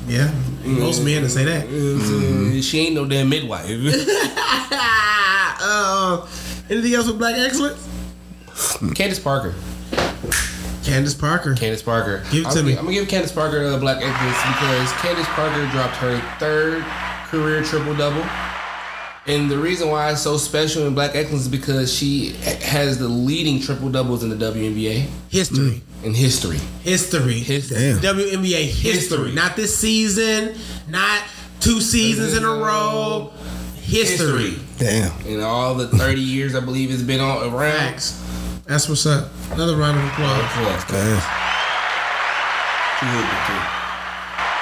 yeah. 0.07 0.31
Most 0.63 1.01
men 1.03 1.21
to 1.23 1.29
say 1.29 1.45
that. 1.45 1.65
Uh, 1.67 2.61
She 2.61 2.79
ain't 2.81 2.93
no 2.95 3.05
damn 3.05 3.29
midwife. 3.29 3.65
uh, 4.71 6.27
anything 6.69 6.93
else 6.93 7.07
with 7.07 7.17
black 7.17 7.35
excellence? 7.37 7.87
Candace 8.95 9.19
Parker. 9.19 9.53
Candace 10.87 11.13
Parker. 11.13 11.53
Candace 11.53 11.81
Parker. 11.81 12.23
Give 12.31 12.45
it 12.45 12.47
I'm, 12.47 12.53
to 12.53 12.63
me. 12.63 12.71
I'm 12.77 12.85
gonna 12.85 12.93
give 12.93 13.09
Candace 13.09 13.31
Parker 13.31 13.61
a 13.61 13.77
black 13.77 13.97
excellence 13.97 14.37
because 14.37 14.91
Candace 15.01 15.27
Parker 15.27 15.69
dropped 15.71 15.97
her 15.97 16.19
third 16.39 16.83
career 17.27 17.63
triple 17.63 17.95
double. 17.95 18.25
And 19.27 19.51
the 19.51 19.57
reason 19.57 19.89
why 19.89 20.11
it's 20.11 20.21
so 20.21 20.37
special 20.37 20.87
in 20.87 20.95
Black 20.95 21.13
Excellence 21.13 21.43
is 21.43 21.47
because 21.49 21.93
she 21.93 22.29
has 22.63 22.97
the 22.97 23.09
leading 23.09 23.59
triple 23.59 23.89
doubles 23.89 24.23
in 24.23 24.29
the 24.29 24.37
WNBA 24.37 25.05
History. 25.29 25.57
Mm. 25.57 26.05
in 26.05 26.13
history. 26.13 26.59
History. 26.83 27.39
History. 27.39 27.77
Damn. 27.77 27.97
WNBA 27.97 28.67
history. 28.67 28.91
History. 28.91 29.31
Not 29.33 29.57
this 29.57 29.77
season, 29.77 30.55
not 30.87 31.23
two 31.59 31.81
seasons 31.81 32.37
in 32.37 32.45
a 32.45 32.47
mm. 32.47 32.65
row. 32.65 33.33
History. 33.81 34.51
History. 34.51 34.65
Damn. 34.77 35.27
In 35.27 35.41
all 35.41 35.75
the 35.75 35.89
30 35.89 36.21
years 36.21 36.55
I 36.55 36.61
believe 36.61 36.89
it's 36.89 37.01
been 37.01 37.19
on 37.19 37.53
around. 37.53 37.77
Facts. 37.77 38.26
That's 38.67 38.89
what's 38.89 39.05
up. 39.05 39.29
Another 39.51 39.77
round 39.77 39.97
of 39.97 40.03
applause. 40.05 40.83
Damn. 40.89 41.21
She 42.99 43.05
hooping 43.05 43.43
too. 43.47 43.61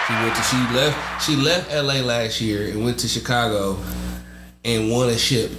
She 0.05 0.13
went 0.13 0.35
to 0.35 0.43
she 0.43 0.57
left 0.75 1.23
she 1.25 1.35
left 1.35 1.71
LA 1.73 2.05
last 2.05 2.39
year 2.39 2.69
and 2.71 2.83
went 2.85 2.99
to 2.99 3.07
Chicago 3.07 3.77
and 4.63 4.91
won 4.91 5.09
a 5.09 5.17
ship. 5.17 5.51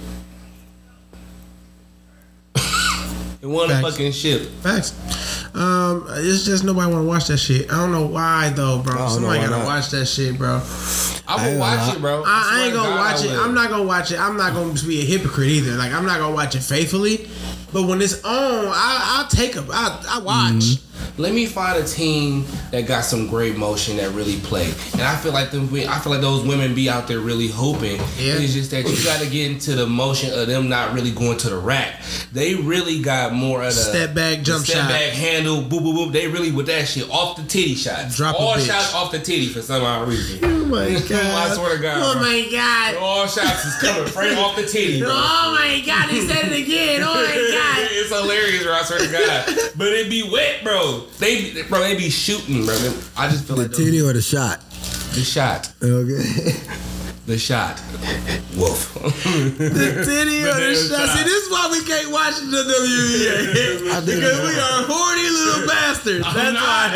and 3.41 3.51
won 3.51 3.69
a 3.69 3.81
fucking 3.81 4.13
ship. 4.13 4.43
Facts. 4.61 4.93
Um, 5.53 6.05
it's 6.11 6.45
just 6.45 6.63
nobody 6.63 6.91
want 6.93 7.03
to 7.03 7.07
watch 7.09 7.27
that 7.27 7.37
shit. 7.37 7.69
I 7.71 7.77
don't 7.77 7.91
know 7.91 8.05
why 8.05 8.51
though, 8.55 8.79
bro. 8.81 8.93
I 9.03 9.07
Somebody 9.09 9.39
why 9.39 9.45
gotta 9.47 9.57
not. 9.57 9.65
watch 9.65 9.89
that 9.89 10.05
shit, 10.05 10.37
bro. 10.37 10.61
I 11.27 11.35
I 11.35 11.35
will 11.35 11.51
ain't 11.51 11.59
watch 11.59 11.79
gonna 11.79 11.97
it, 11.97 12.01
bro. 12.01 12.23
I, 12.25 12.49
I 12.53 12.65
ain't 12.65 12.73
gonna 12.73 12.89
God, 12.89 12.99
watch 12.99 13.21
I 13.25 13.33
it. 13.33 13.37
I'm 13.39 13.53
not 13.53 13.69
gonna 13.69 13.83
watch 13.83 14.11
it. 14.11 14.19
I'm 14.19 14.37
not 14.37 14.53
gonna 14.53 14.73
be 14.87 15.01
a 15.01 15.05
hypocrite 15.05 15.49
either. 15.49 15.71
Like 15.71 15.91
I'm 15.91 16.05
not 16.05 16.19
gonna 16.19 16.33
watch 16.35 16.55
it 16.55 16.61
faithfully. 16.61 17.27
But 17.73 17.83
when 17.83 18.01
it's 18.01 18.23
on, 18.23 18.65
I, 18.67 19.19
I'll 19.19 19.27
take 19.27 19.55
a. 19.55 19.65
I, 19.71 20.03
I 20.09 20.19
watch. 20.19 20.53
Mm-hmm. 20.53 20.86
Let 21.17 21.33
me 21.33 21.47
find 21.47 21.83
a 21.83 21.87
team 21.87 22.45
that 22.69 22.85
got 22.85 23.01
some 23.03 23.27
great 23.27 23.57
motion 23.57 23.97
that 23.97 24.11
really 24.11 24.37
play. 24.41 24.71
And 24.93 25.01
I 25.01 25.15
feel 25.15 25.33
like 25.33 25.49
them, 25.49 25.63
I 25.73 25.99
feel 25.99 26.11
like 26.11 26.21
those 26.21 26.45
women 26.45 26.75
be 26.75 26.89
out 26.89 27.07
there 27.07 27.19
really 27.19 27.47
hoping. 27.47 27.97
Yeah. 28.17 28.37
It's 28.37 28.53
just 28.53 28.69
that 28.69 28.87
you 28.87 29.03
got 29.03 29.19
to 29.21 29.29
get 29.29 29.49
into 29.51 29.73
the 29.73 29.87
motion 29.87 30.37
of 30.37 30.47
them 30.47 30.69
not 30.69 30.93
really 30.93 31.11
going 31.11 31.37
to 31.39 31.49
the 31.49 31.57
rack. 31.57 32.01
They 32.31 32.53
really 32.53 33.01
got 33.01 33.33
more 33.33 33.61
of 33.63 33.69
the 33.69 33.71
Step 33.71 34.13
back, 34.13 34.41
jump 34.43 34.63
step 34.63 34.77
shot. 34.77 34.89
Step 34.89 34.99
back, 34.99 35.13
handle, 35.13 35.61
boop 35.63 35.79
boop 35.81 35.95
boop. 35.97 36.11
They 36.11 36.27
really 36.27 36.51
with 36.51 36.67
that 36.67 36.87
shit 36.87 37.09
off 37.09 37.35
the 37.35 37.43
titty 37.43 37.73
shots. 37.73 38.15
Drop 38.15 38.35
a 38.35 38.37
all 38.37 38.57
shots 38.59 38.93
off 38.93 39.11
the 39.11 39.17
titty 39.19 39.47
for 39.47 39.61
some 39.61 39.81
odd 39.81 40.07
reason. 40.07 40.39
Oh 40.43 40.65
my 40.65 40.89
god! 40.91 41.11
I 41.13 41.53
swear 41.55 41.77
to 41.77 41.81
God. 41.81 41.97
Oh 41.97 42.13
bro. 42.13 42.21
my 42.21 42.47
god! 42.51 42.95
All 42.95 43.25
shots 43.25 43.65
is 43.65 43.75
coming 43.77 44.07
straight 44.07 44.37
off 44.37 44.55
the 44.55 44.67
titty. 44.67 45.01
Bro. 45.01 45.09
Oh 45.11 45.57
my 45.57 45.81
god! 45.83 46.09
He 46.09 46.21
said 46.27 46.51
it 46.51 46.63
again! 46.63 47.01
Oh 47.01 47.13
my 47.13 47.25
god! 47.51 47.87
it's 47.91 48.09
hilarious, 48.09 48.63
bro. 48.63 48.73
I 48.73 48.83
swear 48.83 48.99
to 48.99 49.11
God. 49.11 49.71
But 49.75 49.87
it 49.87 50.09
be 50.09 50.29
wet, 50.29 50.63
bro. 50.63 51.06
They, 51.19 51.63
bro, 51.63 51.79
they 51.81 51.95
be 51.97 52.09
shooting, 52.09 52.65
bro. 52.65 52.75
I 53.17 53.29
just 53.29 53.45
feel 53.45 53.55
The 53.55 53.63
like 53.63 53.71
those- 53.71 53.79
titty 53.85 54.01
or 54.01 54.13
the 54.13 54.21
shot? 54.21 54.61
the 55.13 55.23
shot, 55.23 55.71
Okay. 55.81 56.53
the 57.25 57.37
shot. 57.39 57.81
Wolf. 58.55 58.93
The 58.93 60.03
titty 60.05 60.43
or 60.45 60.53
the 60.53 60.75
shot. 60.77 61.09
See, 61.17 61.23
this 61.23 61.43
is 61.43 61.49
why 61.51 61.69
we 61.71 61.81
can't 61.83 62.11
watch 62.11 62.35
the 62.37 62.61
WNBA 62.61 64.05
because 64.05 64.39
we 64.45 64.53
are 64.59 64.83
horny 64.85 65.29
little 65.29 65.65
bastards. 65.67 66.25
That's 66.33 66.55
why. 66.61 66.89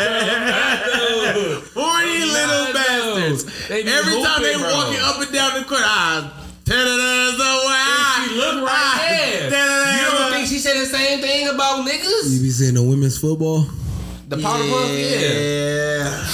horny 1.74 2.24
little 2.30 2.72
bastards. 2.72 3.44
Every 3.70 4.22
time 4.22 4.42
they 4.42 4.54
bro. 4.54 4.70
walking 4.72 5.00
up 5.02 5.18
and 5.20 5.32
down 5.32 5.58
the 5.58 5.64
court, 5.66 5.82
ah, 5.84 6.30
so 6.68 6.74
ah, 6.76 8.26
she 8.28 8.34
look 8.36 8.62
right 8.64 9.48
there. 9.50 9.96
You 9.98 10.18
don't 10.18 10.32
think 10.32 10.46
she 10.48 10.58
said 10.58 10.78
the 10.80 10.86
same 10.86 11.20
thing 11.20 11.48
about 11.48 11.84
niggas? 11.86 12.30
You 12.30 12.40
be 12.40 12.50
seeing 12.50 12.74
the 12.74 12.82
women's 12.82 13.18
football? 13.18 13.66
The 14.32 14.42
powder 14.42 14.64
puff, 14.70 14.90
yeah. 14.90 15.20
Yeah. 15.20 16.28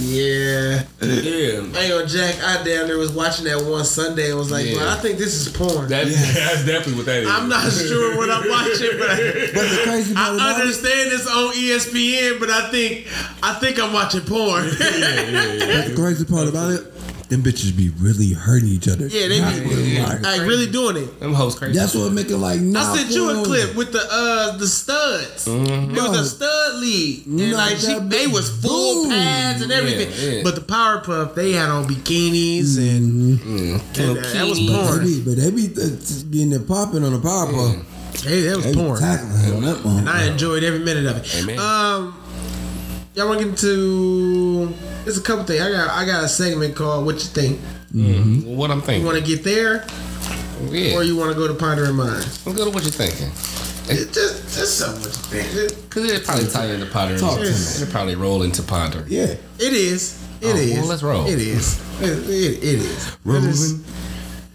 Yeah. 0.00 0.82
Yeah. 1.02 1.72
Hey, 1.72 1.88
yo, 1.90 2.06
Jack, 2.06 2.42
I 2.42 2.64
damn 2.64 2.86
near 2.88 2.96
was 2.96 3.12
watching 3.12 3.44
that 3.44 3.62
one 3.64 3.84
Sunday 3.84 4.30
and 4.30 4.38
was 4.38 4.50
like, 4.50 4.66
Yeah. 4.66 4.76
well, 4.76 4.88
I 4.96 5.00
think 5.00 5.18
this 5.18 5.34
is 5.34 5.52
porn. 5.52 5.88
That's, 5.88 6.10
that's 6.34 6.64
definitely 6.64 6.94
what 6.94 7.06
that 7.06 7.22
is. 7.22 7.28
I'm 7.28 7.48
not 7.50 7.70
sure 7.70 8.16
what 8.16 8.30
I'm 8.30 8.48
watching, 8.48 8.98
but 8.98 9.10
I, 9.10 9.16
But 9.54 9.68
the 9.70 9.80
crazy 9.84 10.14
part 10.14 10.26
I 10.30 10.34
about 10.34 10.56
it, 10.56 10.60
understand 10.62 11.12
it's 11.12 11.26
on 11.26 11.52
ESPN, 11.52 12.40
but 12.40 12.48
I 12.50 12.70
think 12.70 13.06
I 13.42 13.54
think 13.60 13.78
I'm 13.78 13.92
watching 13.92 14.22
porn. 14.22 14.64
the 14.64 15.92
crazy 15.94 16.24
part 16.24 16.48
about 16.48 16.72
it, 16.72 16.86
them 17.28 17.42
bitches 17.42 17.74
be 17.76 17.88
really 17.98 18.32
hurting 18.32 18.68
each 18.68 18.86
other. 18.88 19.06
Yeah, 19.06 19.28
they 19.28 19.40
Not 19.40 19.54
be 19.54 19.60
really 19.60 19.98
like- 19.98 20.22
like 20.22 20.40
really 20.42 20.66
doing 20.70 20.96
it. 20.98 21.20
Them 21.20 21.32
hoes 21.34 21.54
crazy. 21.58 21.78
That's 21.78 21.94
what 21.94 22.12
make 22.12 22.28
it 22.30 22.36
like. 22.36 22.60
Nah, 22.60 22.92
I 22.92 22.96
sent 22.96 23.10
you 23.10 23.30
a 23.30 23.34
fool. 23.34 23.44
clip 23.44 23.74
with 23.74 23.92
the 23.92 24.06
uh 24.10 24.56
the 24.58 24.66
studs. 24.66 25.46
It 25.46 25.50
was 25.92 26.18
a 26.20 26.28
stud 26.28 26.80
league, 26.80 27.26
and 27.26 27.50
Not 27.50 27.56
like 27.56 27.76
she, 27.78 27.98
they 27.98 28.26
was 28.26 28.50
full 28.50 29.04
Boom. 29.04 29.10
pads 29.12 29.62
and 29.62 29.72
everything. 29.72 30.10
Yeah, 30.12 30.36
yeah. 30.38 30.42
But 30.42 30.54
the 30.54 30.60
Powerpuff, 30.60 31.34
they 31.34 31.52
had 31.52 31.70
on 31.70 31.86
bikinis 31.86 32.78
and, 32.78 33.40
and, 33.40 33.74
uh, 33.76 34.14
that 34.32 34.46
was 34.48 34.60
Bikinis. 34.60 34.66
They 34.68 34.86
porn. 34.88 35.04
be, 35.04 35.20
but 35.22 35.36
they 35.36 35.50
be 35.50 35.66
uh, 35.66 36.30
getting 36.30 36.52
it 36.52 36.68
popping 36.68 37.04
on 37.04 37.12
the 37.12 37.20
power 37.20 37.46
pump. 37.52 37.84
Hey, 38.22 38.42
that 38.42 38.56
was 38.56 38.64
They 38.66 38.74
porn. 38.74 39.00
tackling 39.00 39.60
that 39.62 39.84
one. 39.84 39.98
And 39.98 40.08
I 40.08 40.24
enjoyed 40.26 40.62
every 40.62 40.78
minute 40.80 41.06
of 41.06 41.16
it. 41.18 41.34
Amen. 41.42 41.58
Um, 41.58 42.14
y'all 43.14 43.28
want 43.28 43.40
to 43.40 43.44
get 43.46 43.50
into? 43.54 44.74
It's 45.06 45.18
a 45.18 45.22
couple 45.22 45.44
things. 45.44 45.60
I 45.62 45.70
got 45.70 45.90
I 45.90 46.04
got 46.04 46.24
a 46.24 46.28
segment 46.28 46.74
called 46.76 47.06
"What 47.06 47.14
You 47.16 47.20
Think." 47.20 47.60
Mm-hmm. 47.94 48.56
What 48.56 48.70
I'm 48.70 48.80
thinking. 48.80 49.02
You 49.02 49.06
want 49.06 49.18
to 49.18 49.24
get 49.24 49.44
there, 49.44 49.86
yeah. 50.70 50.96
or 50.96 51.04
you 51.04 51.16
want 51.16 51.32
to 51.32 51.38
go 51.38 51.46
to 51.46 51.54
pondering 51.54 51.94
mind? 51.94 52.16
Let's 52.16 52.42
go 52.44 52.64
to 52.64 52.70
what 52.70 52.82
you're 52.82 52.92
thinking. 52.92 53.28
It 53.86 54.12
just 54.12 54.56
just 54.58 54.78
something 54.78 55.02
what 55.02 55.14
you 55.14 55.42
think. 55.42 55.88
Because 55.88 56.10
it 56.10 56.24
probably 56.24 56.46
tie 56.48 56.66
into 56.66 56.86
Potter. 56.86 57.18
Talk 57.18 57.36
to 57.38 57.44
me. 57.44 57.48
It'll 57.50 57.86
probably 57.92 58.14
roll 58.16 58.42
into 58.42 58.62
Potter. 58.62 59.04
Yeah. 59.08 59.34
It 59.58 59.72
is. 59.72 60.20
It 60.40 60.54
Oh, 60.54 60.56
is. 60.56 60.74
well, 60.78 60.86
let's 60.86 61.02
roll. 61.02 61.26
It 61.26 61.38
is. 61.38 61.80
It, 62.02 62.10
it, 62.10 62.28
it 62.28 62.80
is. 62.80 63.16
It 63.24 63.44
is. 63.44 63.84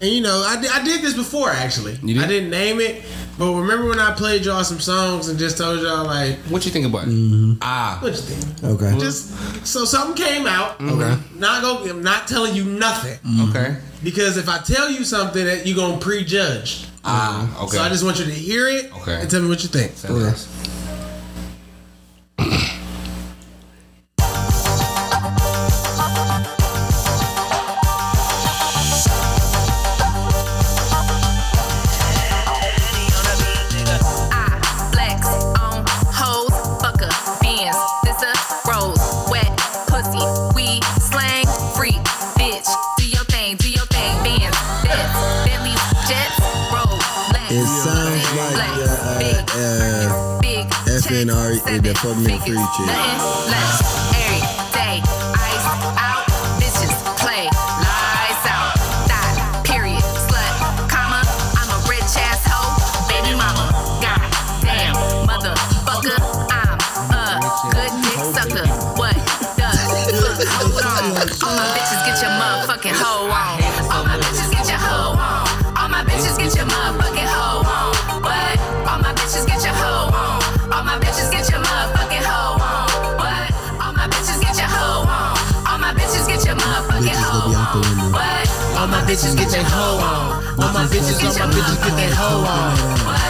And 0.02 0.10
you 0.10 0.22
know, 0.22 0.42
I, 0.48 0.60
did- 0.60 0.70
I 0.70 0.82
did 0.82 1.02
this 1.02 1.14
before 1.14 1.50
actually. 1.50 1.98
You 2.02 2.14
did? 2.14 2.22
I 2.22 2.26
didn't 2.26 2.48
name 2.50 2.80
it, 2.80 3.02
but 3.38 3.52
remember 3.54 3.86
when 3.88 3.98
I 3.98 4.14
played 4.14 4.44
y'all 4.46 4.64
some 4.64 4.80
songs 4.80 5.28
and 5.28 5.38
just 5.38 5.58
told 5.58 5.80
y'all 5.80 6.06
like, 6.06 6.36
What 6.48 6.64
you 6.64 6.70
think 6.72 6.86
about 6.86 7.04
it? 7.06 7.10
Mm-hmm. 7.10 7.58
Ah. 7.60 7.98
what 8.00 8.12
you 8.12 8.18
think? 8.18 8.64
Okay. 8.80 8.98
Just 8.98 9.66
so 9.66 9.84
something 9.84 10.16
came 10.16 10.46
out. 10.46 10.78
Mm-hmm. 10.78 11.00
Okay. 11.02 11.22
Not 11.38 11.62
go. 11.62 11.84
I'm 11.90 12.02
not 12.02 12.26
telling 12.28 12.54
you 12.54 12.64
nothing 12.64 13.18
Okay. 13.50 13.76
because 14.02 14.38
if 14.38 14.48
I 14.48 14.58
tell 14.58 14.90
you 14.90 15.04
something 15.04 15.44
that 15.44 15.66
you're 15.66 15.76
gonna 15.76 15.98
prejudge. 15.98 16.86
Ah. 17.04 17.64
Okay. 17.64 17.76
So 17.76 17.82
I 17.82 17.88
just 17.90 18.04
want 18.04 18.18
you 18.18 18.24
to 18.24 18.30
hear 18.30 18.68
it 18.68 18.90
Okay. 19.02 19.20
and 19.20 19.30
tell 19.30 19.42
me 19.42 19.48
what 19.48 19.62
you 19.62 19.68
think. 19.68 19.92
FNR, 51.60 51.72
check, 51.72 51.82
the 51.82 51.94
seven 51.94 51.94
fuck 51.94 52.16
me 52.16 52.38
figures, 52.38 54.19
bitches 89.20 89.36
get 89.36 89.50
their 89.50 89.64
hoe 89.64 89.98
on. 89.98 90.60
All 90.60 90.72
my 90.72 90.84
bitches, 90.86 91.22
all 91.40 91.46
my 91.48 91.54
bitches 91.54 91.84
get 91.86 91.96
their 91.96 92.14
hoe 92.14 92.38
on. 92.44 92.76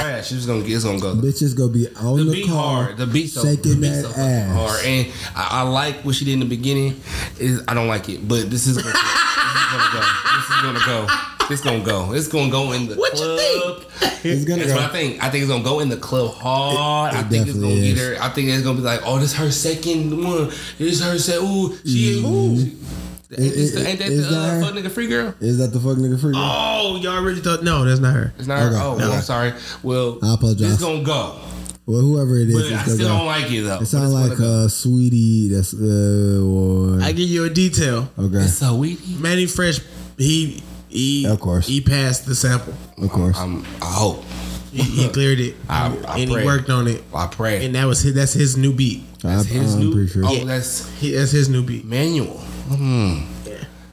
Yeah, 0.07 0.23
she's 0.23 0.47
gonna 0.47 0.63
get. 0.63 0.75
It's 0.77 0.85
gonna 0.85 1.01
go. 1.01 1.15
Bitches 1.15 1.57
gonna 1.57 1.73
be 1.73 1.89
on 1.97 2.17
The 2.19 2.25
the, 2.25 2.33
beat 2.33 2.47
car, 2.49 2.85
hard. 2.85 2.97
The 2.97 3.07
beat 3.07 3.29
so 3.29 3.43
shaking 3.45 3.73
the 3.73 3.77
beat 3.81 3.89
that 3.91 4.05
so 4.05 4.21
ass. 4.21 4.55
hard. 4.57 4.85
And 4.87 5.07
I, 5.35 5.49
I 5.51 5.63
like 5.63 6.05
what 6.05 6.15
she 6.15 6.25
did 6.25 6.35
in 6.35 6.41
the 6.41 6.47
beginning. 6.47 7.01
Is 7.39 7.63
I 7.69 7.75
don't 7.75 7.89
like 7.89 8.09
it, 8.09 8.27
but 8.27 8.51
this 8.51 8.67
is 8.67 8.77
gonna, 8.77 8.93
this 8.93 8.95
is 8.95 9.73
gonna 9.73 9.91
go. 9.93 10.01
This 10.37 10.45
is 10.51 10.63
gonna 10.63 10.87
go. 10.87 11.07
This 11.49 11.61
gonna 11.63 11.85
go. 11.85 12.13
It's 12.13 12.29
gonna 12.29 12.51
go 12.51 12.73
in 12.73 12.87
the 12.89 12.95
What 12.95 13.13
you 13.15 13.19
club. 13.19 13.85
It's 14.23 14.45
gonna 14.45 14.63
That's 14.65 14.73
go. 14.73 14.81
what 14.81 14.91
I 14.91 14.93
think. 14.93 15.23
I 15.25 15.31
think 15.31 15.43
it's 15.43 15.51
gonna 15.51 15.65
go 15.65 15.81
in 15.81 15.89
the 15.89 15.97
club 15.97 16.35
hard. 16.35 17.15
It- 17.15 17.17
it 17.17 17.21
I 17.21 17.29
think 17.29 17.49
it's 17.49 17.57
gonna 17.59 17.69
definitely 17.75 17.95
get 17.95 17.99
her. 18.19 18.23
I 18.23 18.29
think 18.29 18.49
it's 18.49 18.63
gonna 18.63 18.77
be 18.79 18.83
like, 18.85 19.01
oh, 19.05 19.19
this 19.19 19.35
her 19.35 19.51
second 19.51 20.23
one. 20.23 20.51
This 20.79 21.03
her 21.03 21.19
second. 21.19 21.45
Ooh, 21.49 21.77
she 21.85 22.19
ain't. 22.19 22.27
Ooh. 22.27 22.29
Mm-hmm. 22.57 23.10
Ain't, 23.39 23.55
this 23.55 23.77
ain't 23.77 23.99
that. 24.01 24.09
The 24.09 24.29
uh, 24.37 24.61
fuck 24.61 24.75
nigga 24.75 24.91
free 24.91 25.07
girl? 25.07 25.35
Is 25.41 25.59
that 25.59 25.69
the 25.69 25.79
fuck 25.79 25.97
nigga 25.99 26.21
free? 26.21 26.33
Girl? 26.33 26.43
Oh, 26.43 26.99
y'all 27.01 27.23
really 27.23 27.41
thought? 27.41 27.63
No, 27.63 27.85
that's 27.85 28.01
not 28.01 28.13
her. 28.15 28.33
It's 28.39 28.49
not 28.49 28.59
her. 28.61 28.69
Okay. 28.71 28.77
Oh, 28.81 28.97
well, 28.97 29.13
I'm 29.13 29.23
sorry. 29.23 29.53
Well, 29.85 30.19
I 30.23 30.35
apologize. 30.35 30.73
It's 30.73 30.83
gonna 30.83 31.05
go, 31.05 31.39
Well, 31.87 32.01
whoever 32.01 32.37
it 32.39 32.49
is, 32.51 32.55
but 32.55 32.65
it's 32.73 32.73
I 32.83 32.85
still 32.95 32.99
go. 33.09 33.19
don't 33.19 33.27
like 33.27 33.51
it 33.53 33.63
though. 33.63 33.79
It 33.81 33.87
sounds 33.87 34.13
like 34.13 34.33
it's 34.33 34.41
gonna 34.41 34.65
uh, 34.65 34.69
Sweetie. 34.69 35.49
That's 35.49 35.75
uh, 35.75 36.43
or 36.45 37.01
I 37.03 37.13
give 37.13 37.29
you 37.29 37.45
a 37.45 37.51
detail. 37.51 38.09
go. 38.17 38.25
okay, 38.25 38.39
It's 38.39 38.55
so 38.55 38.75
weedy. 38.75 39.15
Mannie 39.21 39.47
Fresh, 39.47 39.79
he 40.19 40.61
he 40.89 41.27
Of 41.27 41.39
course. 41.39 41.69
he 41.69 41.81
passed 41.81 42.27
the 42.27 42.35
sample. 42.35 42.75
of 42.99 43.11
course. 43.11 43.39
I'm, 43.39 43.65
I 43.81 43.93
hope. 43.93 44.25
He, 44.73 44.83
he 44.83 45.09
cleared 45.09 45.41
it, 45.41 45.55
I- 45.69 45.87
and, 45.87 46.07
I 46.07 46.19
and 46.19 46.31
he 46.31 46.45
worked 46.45 46.71
on 46.71 46.87
it, 46.89 47.03
I 47.15 47.27
pray. 47.29 47.65
and 47.65 47.75
that 47.77 47.87
was 47.87 48.01
his. 48.03 48.15
That's 48.15 48.33
his 48.33 48.57
new 48.57 48.73
beat. 48.73 49.03
I'm, 49.25 49.45
his 49.45 49.75
I'm 49.75 49.81
new. 49.81 50.07
sure. 50.09 50.23
Oh, 50.27 50.45
that's 50.45 50.89
He, 50.99 51.11
that's 51.13 51.31
his 51.33 51.49
new 51.49 51.63
beat. 51.63 51.85
manual. 51.85 52.41
Hmm. 52.71 53.19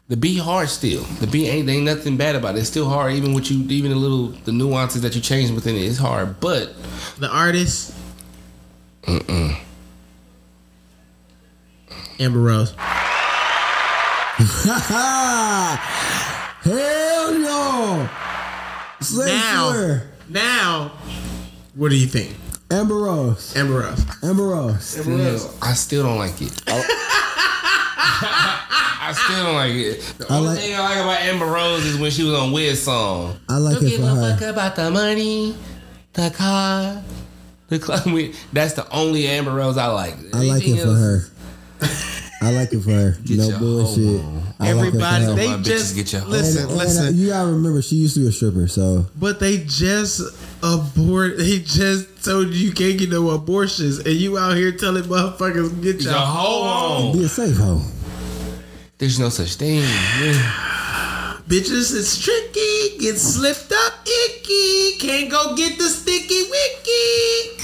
The 0.10 0.16
beat 0.16 0.38
hard 0.40 0.70
still. 0.70 1.02
The 1.20 1.28
beat 1.28 1.50
ain't 1.50 1.68
ain't 1.70 1.84
nothing 1.84 2.16
bad 2.16 2.36
about 2.36 2.56
it. 2.56 2.60
It's 2.60 2.70
still 2.70 2.88
hard, 2.88 3.14
even 3.14 3.34
with 3.34 3.52
you, 3.52 3.64
even 3.70 3.92
the 3.92 3.98
little 3.98 4.28
the 4.46 4.52
nuances 4.54 5.02
that 5.02 5.14
you 5.16 5.22
change 5.22 5.52
within. 5.52 5.76
It's 5.76 5.98
hard, 5.98 6.40
but 6.40 6.74
The 7.20 7.28
artist, 7.30 7.94
Amber 12.20 12.40
Rose. 12.40 12.74
Hell 16.64 17.34
no! 17.40 18.10
Say 19.02 19.26
Now, 19.26 19.72
swear. 19.72 20.10
now, 20.30 20.92
what 21.76 21.90
do 21.90 21.96
you 21.98 22.08
think, 22.08 22.36
Amber 22.72 22.96
Rose. 22.96 23.56
Amber 23.56 23.80
Rose? 23.80 24.06
Amber 24.24 24.44
Rose. 24.44 24.84
still, 24.84 25.54
I 25.62 25.74
still 25.74 26.04
don't 26.04 26.18
like 26.18 26.40
it. 26.42 26.52
I 28.20 29.14
still 29.14 29.44
don't 29.46 29.56
like 29.56 29.74
it. 29.74 30.02
The 30.18 30.26
I 30.32 30.36
only 30.38 30.50
like- 30.50 30.60
thing 30.60 30.76
I 30.76 30.80
like 30.80 30.98
about 30.98 31.22
Amber 31.22 31.46
Rose 31.46 31.86
is 31.86 31.98
when 31.98 32.12
she 32.12 32.24
was 32.24 32.34
on 32.34 32.52
Wiz 32.52 32.82
song. 32.84 33.38
I 33.50 33.58
like 33.58 33.76
Don't 33.76 33.86
it 33.86 33.90
give 33.90 34.00
for 34.02 34.08
a 34.08 34.16
her. 34.16 34.32
fuck 34.38 34.42
about 34.50 34.76
the 34.76 34.92
money, 34.92 35.56
the 36.14 36.30
car, 36.32 37.04
the 37.70 37.80
club. 37.80 38.04
That's 38.54 38.74
the 38.74 38.90
only 38.92 39.28
Amber 39.28 39.52
Rose 39.54 39.78
I 39.78 39.88
like. 39.88 40.16
I 40.34 40.40
like 40.44 40.64
Anything 40.64 40.76
it 40.78 40.82
for 40.82 40.88
else 40.90 41.00
her. 41.00 41.22
I 42.40 42.52
like 42.52 42.72
it 42.72 42.82
for 42.82 42.92
her. 42.92 43.18
Get 43.26 43.38
no 43.40 43.48
your 43.50 43.60
bullshit. 43.60 44.22
hoe. 44.22 44.42
I 44.60 44.70
Everybody, 44.70 45.00
like 45.00 45.22
it 45.22 45.26
for 45.26 45.30
her. 45.32 45.36
they 45.36 45.48
My 45.48 45.54
bitches 45.58 45.64
just 45.66 45.96
get 45.96 46.14
your 46.14 46.22
listen, 46.26 46.62
and, 46.64 46.72
and, 46.72 46.80
uh, 46.80 46.84
listen. 46.84 47.18
you 47.18 47.28
gotta 47.30 47.52
remember, 47.52 47.82
she 47.82 47.96
used 47.96 48.14
to 48.16 48.22
be 48.22 48.28
a 48.28 48.32
stripper, 48.32 48.68
so 48.68 49.06
But 49.20 49.40
they 49.40 49.60
just 49.66 50.22
abort. 50.64 51.38
They 51.38 51.60
just 51.60 52.24
told 52.26 52.48
you 52.50 52.68
you 52.68 52.72
can't 52.74 52.98
get 53.00 53.10
no 53.10 53.30
abortions, 53.32 54.00
and 54.00 54.16
you 54.16 54.38
out 54.38 54.56
here 54.58 54.72
telling 54.72 55.04
motherfuckers 55.04 55.82
get 55.82 56.02
your 56.02 56.12
Your 56.14 56.22
hoe 56.22 56.64
hoe 56.64 57.08
on. 57.10 57.18
be 57.18 57.24
a 57.24 57.28
safe 57.30 57.58
hoe. 57.58 57.82
There's 58.98 59.20
no 59.20 59.30
such 59.30 59.56
thing. 59.56 59.80
Yeah. 59.82 61.38
Bitches, 61.48 61.96
it's 61.96 62.18
tricky. 62.22 62.98
Get 63.00 63.18
slipped 63.18 63.72
up, 63.72 63.94
icky. 64.06 64.98
Can't 65.00 65.30
go 65.32 65.56
get 65.56 65.78
the 65.78 65.86
sticky 65.86 66.44
wicky. 66.50 67.64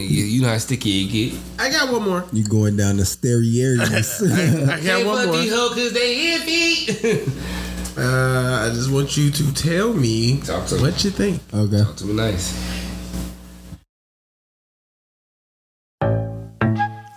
You, 0.00 0.24
you 0.24 0.42
know 0.42 0.48
how 0.48 0.58
sticky 0.58 1.02
it 1.04 1.06
get. 1.10 1.40
I 1.58 1.70
got 1.70 1.92
one 1.92 2.02
more. 2.04 2.24
You 2.32 2.44
going 2.44 2.76
down 2.76 2.96
the 2.98 3.04
stereo. 3.04 3.82
I 3.82 3.88
got 3.88 4.80
Can't 4.80 5.06
one 5.06 5.16
fuck 5.16 5.26
more. 5.26 5.36
these 5.38 5.52
hoes 5.52 5.74
cause 5.74 5.92
they 5.92 6.38
iffy. 6.38 7.28
Uh, 8.00 8.64
I 8.64 8.72
just 8.72 8.92
want 8.92 9.16
you 9.16 9.28
to 9.28 9.52
tell 9.54 9.92
me 9.92 10.40
Talk 10.42 10.68
to 10.68 10.76
me. 10.76 10.82
what 10.82 11.02
you 11.02 11.10
think. 11.10 11.42
okay. 11.52 11.82
Too 11.96 12.14
nice. 12.14 12.54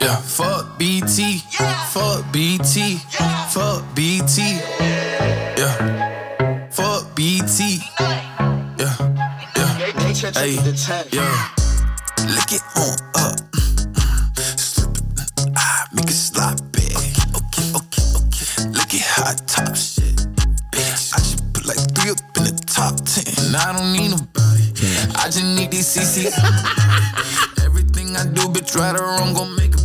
Yeah, 0.01 0.15
fuck 0.15 0.50
BET, 0.81 1.15
yeah. 1.19 1.85
fuck 1.93 2.25
BET, 2.33 2.75
yeah. 2.75 3.45
fuck 3.49 3.83
BET, 3.93 4.35
yeah, 5.55 6.69
fuck 6.71 7.15
BET, 7.15 7.59
yeah, 7.59 8.17
yeah, 8.79 9.77
hey, 10.33 10.57
yeah. 11.11 11.49
Lick 12.25 12.51
it 12.51 12.63
on 12.77 12.97
up, 13.13 13.37
slip 14.57 14.97
it, 14.97 15.51
ah, 15.55 15.87
make 15.93 16.05
it 16.05 16.13
sloppy. 16.13 16.89
Okay, 17.37 17.69
Okay, 17.77 17.77
okay, 17.77 18.05
okay. 18.17 18.69
Look 18.73 18.91
at 18.95 19.05
hot 19.05 19.37
top 19.45 19.75
shit, 19.75 20.17
bitch. 20.71 21.13
I 21.13 21.17
just 21.21 21.53
put 21.53 21.67
like 21.67 21.77
three 21.93 22.09
up 22.09 22.17
in 22.37 22.43
the 22.45 22.57
top 22.65 22.97
ten. 23.05 23.29
and 23.45 23.55
I 23.55 23.77
don't 23.77 23.93
need 23.93 24.17
nobody, 24.17 24.65
I 25.13 25.25
just 25.25 25.45
need 25.45 25.69
these 25.69 25.95
CC. 25.95 26.25
Everything 27.65 28.15
I 28.17 28.23
do, 28.25 28.49
bitch, 28.49 28.75
right 28.75 28.99
or 28.99 29.03
wrong, 29.05 29.35
gon' 29.35 29.55
make 29.55 29.75
a 29.75 29.80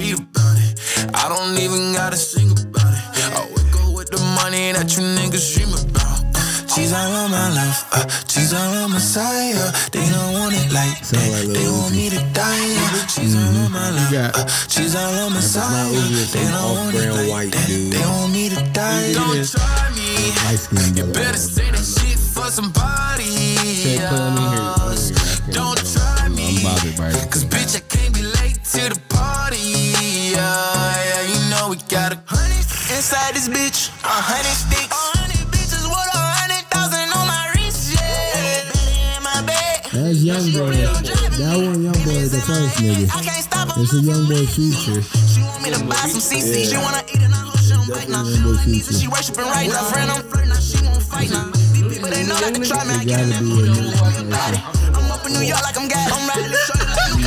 profit. 0.00 0.28
About 0.30 0.56
it. 0.58 1.16
I 1.16 1.28
don't 1.28 1.58
even 1.58 1.92
gotta 1.92 2.16
sing 2.16 2.50
about 2.52 2.92
it. 2.92 3.34
I 3.36 3.46
wake 3.54 3.74
up 3.84 3.94
with 3.96 4.10
the 4.10 4.20
money 4.40 4.72
that 4.72 4.88
you 4.96 5.02
niggas 5.04 5.54
dream 5.54 5.72
about. 5.74 6.18
She's 6.70 6.92
all 6.92 7.12
on 7.12 7.30
my 7.30 7.48
love, 7.50 7.84
uh, 7.92 8.08
she's 8.28 8.52
all 8.54 8.74
on 8.84 8.90
my 8.92 8.98
side. 8.98 9.54
Uh, 9.56 9.72
they 9.92 10.06
don't 10.08 10.32
want 10.34 10.54
it 10.54 10.72
like 10.72 11.00
that. 11.10 11.28
like 11.34 11.48
They 11.52 11.66
want 11.68 11.92
me 11.94 12.08
to 12.10 12.20
die. 12.32 12.74
Uh, 12.78 13.06
she's 13.08 13.34
all 13.34 13.42
on 13.42 13.72
my 13.72 13.90
love, 13.90 14.12
got- 14.12 14.38
uh, 14.38 14.46
she's 14.68 14.94
all 14.94 15.12
on 15.26 15.32
my 15.34 15.40
side. 15.40 15.68
not 15.68 15.90
Uzi, 15.92 16.32
They 16.32 16.44
don't 16.46 16.74
want 16.76 16.94
it 16.94 17.12
like 17.12 17.28
white 17.30 17.52
that. 17.52 17.66
dude. 17.66 17.92
They 17.92 18.06
want 18.06 18.32
me 18.32 18.48
to 18.50 18.62
die. 18.72 19.12
Don't 19.12 19.44
try 19.44 19.90
me. 19.98 20.30
You 20.96 21.04
better 21.12 21.36
say 21.38 21.70
that 21.70 21.84
shit 21.84 22.18
for 22.18 22.46
somebody. 22.50 23.24
Say, 23.24 23.98
put 24.08 24.18
let 24.18 24.34
me 24.34 24.42
hear 24.54 24.79
this 33.40 33.48
bitch. 33.48 33.88
A 34.04 34.20
hundred 34.20 34.52
sticks. 34.52 34.92
A 34.92 35.16
hundred 35.16 35.44
bitches 35.48 35.84
with 35.88 36.12
a 36.12 36.24
hundred 36.44 36.64
thousand 36.68 37.08
on 37.16 37.24
my 37.24 37.48
wrist. 37.56 37.96
Yeah, 37.96 38.68
Belly 38.68 39.16
in 39.16 39.22
my 39.24 39.40
bed. 39.48 39.80
That's 39.96 40.20
young 40.20 40.44
boy. 40.52 40.76
That 41.40 41.56
one 41.56 41.80
young 41.80 42.00
boy, 42.04 42.20
the 42.28 42.40
first 42.44 42.76
nigga. 42.84 43.08
I 43.08 43.24
can't 43.24 43.40
stop. 43.40 43.72
It's 43.80 43.96
a 43.96 44.00
young 44.04 44.28
boy 44.28 44.44
feature. 44.44 45.00
She 45.24 45.40
want 45.40 45.64
me 45.64 45.72
to 45.72 45.80
buy 45.88 46.04
some 46.12 46.20
CC. 46.20 46.68
She 46.68 46.76
wanna 46.76 47.00
eat 47.08 47.24
and 47.24 47.32
I 47.32 47.40
hope 47.48 47.56
she 47.64 47.72
don't 47.72 47.88
bite 47.88 48.12
now. 48.12 48.28
Young 48.28 48.44
boy 48.44 48.60
feature. 48.60 48.92
She 48.92 49.08
worshiping 49.08 49.48
right 49.48 49.68
now. 49.72 49.88
Friend, 49.88 50.10
I'm 50.10 50.20
flirting 50.28 50.52
now. 50.52 50.60
She 50.60 50.76
won't 50.84 51.00
fight 51.00 51.30
now. 51.32 51.48
These 51.72 51.96
people, 51.96 52.12
they 52.12 52.28
know 52.28 52.36
they 52.44 52.52
can 52.52 52.64
try 52.64 52.84
me. 52.84 52.92
I 52.92 53.04
get 53.08 53.24
be 53.24 53.40
a 53.40 53.40
new. 53.40 53.88
I'm 55.00 55.08
up 55.08 55.24
in 55.24 55.32
New 55.32 55.46
York 55.48 55.64
like 55.64 55.80
I'm 55.80 55.88
gas. 55.88 56.12
I'm 56.12 56.28
riding 56.28 56.49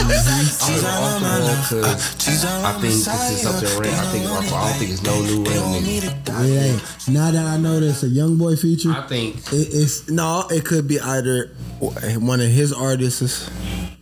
the 0.08 0.18
short 0.46 0.84
like 0.84 1.22
Luca 1.22 1.76
Versace. 1.76 1.84
I'm 1.84 1.98
because 2.24 2.44
I 2.64 2.72
think 2.74 2.82
this 2.82 3.08
is 3.08 3.42
something 3.42 3.80
random. 3.80 4.00
I 4.00 4.12
think 4.12 4.26
I 4.26 4.68
don't 4.68 4.80
think 4.80 4.92
it's 4.92 5.04
no 5.04 5.22
new 5.22 5.44
random 5.44 5.84
nigga. 5.84 6.10
It. 6.36 7.14
Now 7.14 7.32
that 7.32 7.46
I 7.46 7.58
know 7.58 7.80
this 7.80 8.04
a 8.04 8.08
young 8.08 8.38
boy 8.38 8.56
feature, 8.56 8.92
I 8.92 9.02
think 9.08 9.38
it, 9.54 9.70
it's 9.72 10.10
no. 10.10 10.46
It 10.50 10.66
could 10.66 10.88
be 10.88 11.00
either 11.00 11.52
one 11.80 12.40
of 12.40 12.50
his 12.50 12.74
artists, 12.74 13.50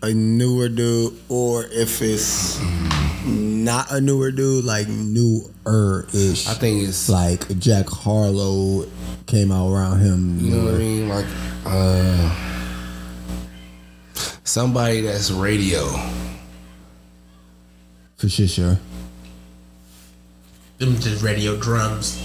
a 0.01 0.13
newer 0.13 0.69
dude, 0.69 1.13
or 1.29 1.65
if 1.65 2.01
it's 2.01 2.59
not 3.25 3.91
a 3.91 4.01
newer 4.01 4.31
dude, 4.31 4.65
like 4.65 4.87
newer 4.87 6.05
ish. 6.13 6.47
I 6.47 6.53
think 6.53 6.87
it's 6.87 7.09
like 7.09 7.57
Jack 7.59 7.87
Harlow 7.87 8.85
came 9.27 9.51
out 9.51 9.71
around 9.71 9.99
him. 9.99 10.39
you 10.39 10.55
know 10.55 10.65
what 10.65 10.75
I 10.75 10.77
mean, 10.77 11.09
like 11.09 11.25
uh, 11.65 12.50
somebody 14.51 14.99
that's 14.99 15.31
radio. 15.31 15.87
For 18.17 18.27
sure, 18.27 18.47
sure. 18.49 18.77
Them 20.77 20.99
just 20.99 21.23
radio 21.23 21.55
drums. 21.55 22.21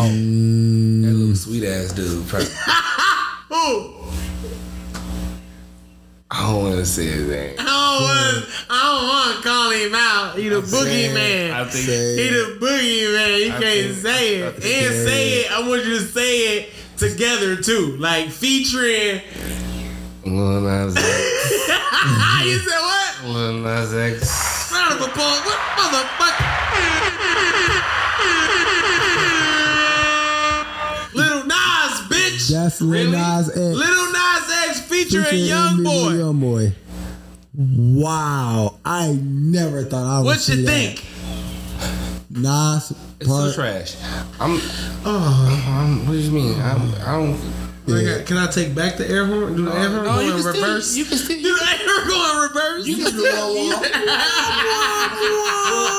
Oh, 0.00 0.04
that 0.04 0.12
little 0.12 1.32
mm. 1.32 1.36
sweet 1.36 1.64
ass 1.64 1.92
dude. 1.92 2.28
probably- 2.28 2.48
I 6.30 6.42
don't 6.52 6.62
want 6.64 6.76
to 6.76 6.84
say 6.84 7.06
his 7.06 7.26
name. 7.28 7.56
I 7.58 7.64
don't 7.64 8.02
want. 8.04 8.46
I 8.70 8.82
don't 8.84 9.08
want 9.08 9.36
to 9.36 9.48
call 9.48 9.70
him 9.70 9.94
out. 9.94 10.38
He 10.38 10.48
the 10.50 10.60
boogeyman. 10.60 11.50
I 11.50 11.64
think 11.64 11.86
He 11.86 12.28
the 12.28 12.58
boogeyman. 12.60 13.38
You 13.40 13.50
can't 13.52 13.62
think- 13.62 13.96
say 13.96 14.36
it. 14.36 14.54
think- 14.56 14.82
And 14.82 15.08
say 15.08 15.28
it. 15.40 15.50
I 15.50 15.66
want 15.66 15.84
you 15.86 15.98
to 15.98 16.04
say 16.04 16.58
it 16.58 16.70
together 16.98 17.56
too, 17.56 17.96
like 17.98 18.28
featuring. 18.30 19.22
Lil 20.24 20.60
Nas 20.60 20.96
X. 20.96 21.04
you 22.44 22.58
said 22.58 22.80
what? 22.80 23.24
Lil 23.24 23.52
Nas 23.58 23.94
X. 23.94 24.70
Round 24.72 25.00
of 25.00 25.08
applause. 25.08 25.40
What 25.44 25.58
motherfucker? 25.78 26.44
Little 31.14 31.44
Nas, 31.46 32.00
bitch. 32.10 32.48
That's 32.50 32.80
Lil 32.80 33.10
Nas 33.10 33.48
X. 33.48 33.56
Little 33.58 34.12
Nas 34.12 34.50
X 34.68 34.80
featuring 34.82 35.24
Featuring 35.24 35.44
Young 35.46 35.82
Boy. 35.82 36.10
Young 36.14 36.40
boy. 36.40 36.72
Wow, 37.54 38.78
I 38.84 39.18
never 39.20 39.82
thought 39.84 40.04
I 40.06 40.18
would 40.18 40.26
What 40.26 40.38
see 40.40 40.60
you 40.60 40.62
that. 40.66 40.70
think? 40.98 41.04
Nas 42.30 42.92
It's 43.20 43.28
so 43.28 43.52
trash. 43.52 43.96
I'm. 44.38 44.58
Oh, 45.04 45.64
I'm 45.68 46.06
what 46.06 46.12
do 46.12 46.18
you 46.18 46.30
mean? 46.30 46.60
I'm, 46.60 46.94
I 47.02 47.12
don't. 47.12 47.34
I 47.34 47.67
got- 47.88 48.26
can 48.26 48.36
I 48.36 48.46
take 48.48 48.74
back 48.74 48.96
the 48.96 49.08
air 49.08 49.24
horn? 49.26 49.56
Do 49.56 49.64
the 49.64 49.72
air 49.74 49.88
horn 49.90 50.04
no, 50.04 50.12
go 50.14 50.20
in 50.20 50.30
can 50.32 50.40
still- 50.40 50.52
reverse? 50.52 50.96
you 50.96 51.04
can 51.04 51.18
still- 51.18 51.36
do 51.42 51.42
the 51.56 51.64
air 51.64 51.78
horn 51.78 52.08
go 52.08 52.30
in 52.32 52.36
reverse. 52.48 52.86
You 52.86 52.96
can 52.96 53.04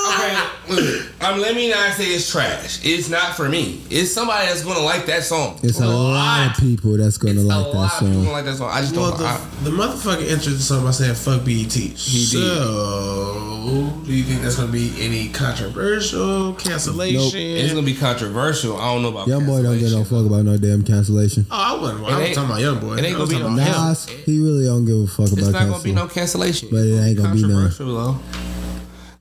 Okay, 0.10 0.36
look, 0.70 1.24
um, 1.24 1.40
let 1.40 1.56
me 1.56 1.70
not 1.70 1.94
say 1.94 2.06
it's 2.08 2.30
trash. 2.32 2.80
It's 2.84 3.10
not 3.10 3.36
for 3.36 3.48
me. 3.48 3.82
It's 3.90 4.12
somebody 4.12 4.48
that's 4.48 4.64
gonna 4.64 4.80
like 4.80 5.06
that 5.06 5.24
song. 5.24 5.60
It's 5.64 5.80
a 5.80 5.88
lot 5.88 6.52
of 6.52 6.58
people 6.58 6.98
that's 6.98 7.18
gonna 7.18 7.42
a 7.42 7.44
like 7.44 7.74
lot 7.74 7.74
that 7.74 7.94
of 7.94 8.00
people 8.00 8.14
song. 8.14 8.24
gonna 8.24 8.32
like 8.32 8.46
that 8.46 8.56
song. 8.58 8.70
I 8.72 8.82
just 8.82 8.96
Well, 8.96 9.10
don't. 9.12 9.20
the, 9.20 9.26
I, 9.26 9.40
the 9.64 9.70
motherfucker 9.70 10.30
entered 10.30 10.54
the 10.54 10.60
song 10.60 10.84
by 10.84 10.92
saying 10.92 11.16
"fuck 11.16 11.44
BET." 11.46 11.72
He 11.74 11.92
did. 11.94 11.96
So, 12.28 13.94
do 14.06 14.14
you 14.14 14.24
think 14.24 14.42
that's 14.42 14.56
gonna 14.56 14.72
be 14.72 14.92
any 15.00 15.30
controversial 15.30 16.54
cancellation? 16.54 17.40
it's 17.40 17.72
gonna 17.74 17.86
be 17.86 17.94
controversial. 17.96 18.78
I 18.78 18.94
don't 18.94 19.04
know 19.04 19.10
about 19.10 19.28
Young 19.28 19.46
boy 19.46 19.62
don't 19.62 19.78
get 19.80 19.92
no 19.92 20.04
fuck 20.04 20.26
about 20.26 20.44
no 20.46 20.58
damn 20.58 20.84
cancellation. 20.84 21.46
Oh, 21.52 21.78
I 21.78 21.79
wasn't. 21.82 22.00
I 22.04 22.08
It 22.08 22.16
was 22.16 22.26
ain't- 22.28 22.36
talking 22.36 22.50
about 22.52 22.62
young 22.62 22.80
boy. 22.80 22.94
it 22.96 23.06
ain't 23.06 23.16
I 23.16 23.20
was 23.20 23.30
gonna 23.30 23.40
be 23.40 23.44
talking 23.44 23.56
no 23.58 23.64
about 23.64 23.78
him. 23.82 23.88
Nas, 23.90 24.06
he 24.26 24.40
really 24.40 24.66
don't 24.66 24.86
give 24.86 24.98
a 24.98 25.08
fuck 25.08 25.20
It's 25.32 25.32
about 25.34 25.52
not 25.52 25.54
gonna 25.54 25.84
be 25.84 25.94
cancellation. 25.94 25.96
no 25.96 26.08
cancellation. 26.08 26.68
But 26.72 26.78
it 26.86 27.00
ain't 27.08 27.18
gonna 27.18 27.34
be 27.36 27.42
no. 27.42 27.48
controversial 27.48 27.96
though. 27.96 28.20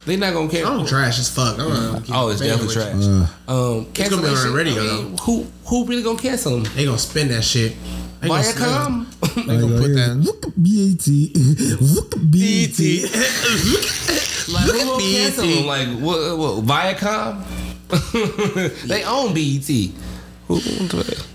They 0.07 0.17
not 0.17 0.33
gonna 0.33 0.49
care. 0.49 0.65
I'm 0.67 0.87
trash 0.87 1.19
as 1.19 1.29
fuck. 1.29 1.59
I'm 1.59 1.69
not 1.69 2.05
keep 2.05 2.15
Oh, 2.15 2.29
it's 2.29 2.41
definitely 2.41 2.73
trash. 2.75 2.95
Uh, 3.05 3.27
Um, 3.53 3.87
It's 3.95 4.09
gonna 4.09 4.23
be 4.23 4.29
on 4.29 4.47
the 4.47 4.53
radio, 4.57 4.75
I 4.83 4.87
mean, 5.03 5.19
who 5.23 5.47
who 5.67 5.85
really 5.87 6.03
gonna 6.03 6.19
cancel 6.19 6.53
them? 6.61 6.73
They 6.75 6.85
gonna 6.87 6.97
spin 6.99 7.29
that 7.29 7.43
shit. 7.45 7.75
They 8.21 8.29
gonna 8.29 8.43
spin- 8.43 8.63
Viacom. 8.65 9.07
They 9.47 9.59
gonna 9.61 9.79
put 9.79 9.95
that. 9.95 10.17
Look 10.17 10.47
at 10.47 10.55
BET. 10.63 11.07
Look 11.81 12.15
at 12.15 12.31
BET. 12.31 12.79
Like 14.49 14.65
Look 14.67 14.77
who 14.77 14.81
at 14.81 14.87
gonna 14.87 15.03
cancel 15.03 15.45
BET. 15.45 15.57
them? 15.57 15.67
Like 15.67 15.89
what? 16.01 16.39
What? 16.39 16.65
Viacom. 16.65 17.45
they 18.89 19.05
own 19.05 19.35
BET. 19.35 19.69
Who? 20.49 20.59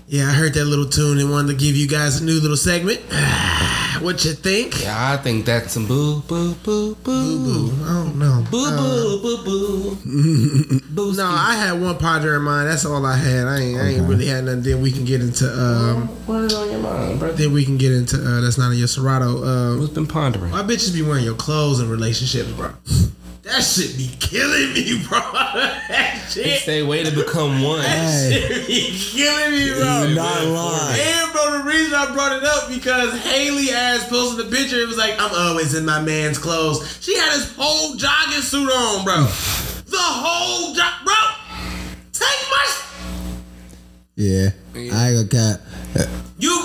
Yeah, 0.08 0.28
I 0.28 0.32
heard 0.32 0.54
that 0.54 0.64
little 0.64 0.88
tune 0.88 1.18
and 1.18 1.30
wanted 1.30 1.52
to 1.52 1.54
give 1.64 1.76
you 1.76 1.86
guys 1.88 2.20
a 2.20 2.24
new 2.24 2.40
little 2.40 2.56
segment. 2.56 3.00
what 4.00 4.24
you 4.24 4.32
think? 4.32 4.82
Yeah, 4.82 5.12
I 5.12 5.16
think 5.16 5.44
that's 5.46 5.72
some 5.72 5.86
boo 5.86 6.20
boo 6.22 6.54
boo 6.64 6.94
boo 6.96 7.38
boo. 7.44 7.72
I 7.84 7.92
don't 8.04 8.18
know. 8.18 8.44
boo 8.50 8.64
Uh, 8.66 8.76
boo 8.76 9.22
boo 9.22 9.44
boo. 9.44 10.80
boo. 10.90 11.12
No, 11.16 11.26
I 11.26 11.54
had 11.54 11.80
one 11.80 11.96
project 11.96 12.32
in 12.34 12.42
mind. 12.42 12.68
That's 12.68 12.84
all 12.84 13.06
I 13.06 13.16
had. 13.16 13.46
I 13.46 13.60
ain't, 13.60 13.80
I 13.80 13.86
ain't 13.90 14.08
really 14.08 14.26
had 14.26 14.44
nothing. 14.44 14.62
Then 14.62 14.82
we 14.82 14.90
can 14.90 15.04
get 15.04 15.20
into. 15.20 15.46
Um, 15.48 16.08
What 16.26 16.42
is 16.44 16.54
on 16.54 16.70
your 16.70 16.80
mind, 16.80 17.20
bro? 17.20 17.32
then 17.32 17.52
we 17.52 17.64
can 17.64 17.78
get 17.78 17.92
into. 17.92 18.16
Uh, 18.16 18.40
that's 18.40 18.58
not 18.58 18.72
in 18.72 18.78
your 18.78 18.88
Serato. 18.88 19.44
Um, 19.44 19.78
What's 19.80 19.92
been 19.92 20.06
pondering? 20.08 20.50
why 20.50 20.62
bitches 20.62 20.92
be 20.92 21.02
wearing 21.02 21.24
your 21.24 21.34
clothes 21.36 21.80
in 21.80 21.88
relationships, 21.88 22.50
bro? 22.50 22.72
That 23.44 23.60
shit 23.60 23.96
be 23.98 24.08
killing 24.20 24.72
me, 24.72 25.04
bro. 25.08 25.20
that 25.20 26.22
It's 26.24 26.32
shit, 26.34 26.64
their 26.66 26.86
way 26.86 27.04
to 27.04 27.10
become 27.14 27.62
one. 27.62 27.80
that 27.80 28.32
shit 28.32 28.66
be 28.66 28.90
killing 28.98 29.50
me, 29.52 29.68
bro. 29.74 30.04
You're 30.06 30.14
not 30.16 30.44
lying. 30.46 31.00
And 31.00 31.32
bro, 31.32 31.58
the 31.58 31.64
reason 31.64 31.92
I 31.94 32.10
brought 32.14 32.32
it 32.32 32.42
up 32.44 32.68
because 32.70 33.12
Haley 33.20 33.68
ass 33.70 34.08
posted 34.08 34.46
a 34.46 34.50
picture. 34.50 34.76
It 34.76 34.88
was 34.88 34.96
like, 34.96 35.14
I'm 35.20 35.30
always 35.34 35.74
in 35.74 35.84
my 35.84 36.00
man's 36.00 36.38
clothes. 36.38 36.98
She 37.02 37.16
had 37.18 37.32
his 37.34 37.52
whole 37.54 37.96
jogging 37.96 38.40
suit 38.40 38.70
on, 38.70 39.04
bro. 39.04 39.16
the 39.24 39.98
whole 40.00 40.74
jo- 40.74 41.04
bro. 41.04 41.14
Take 42.12 42.50
my. 42.50 42.66
Yeah, 44.16 44.50
I 44.74 44.78
ain't 45.10 45.30
gonna 45.30 45.54
cap. 45.56 45.60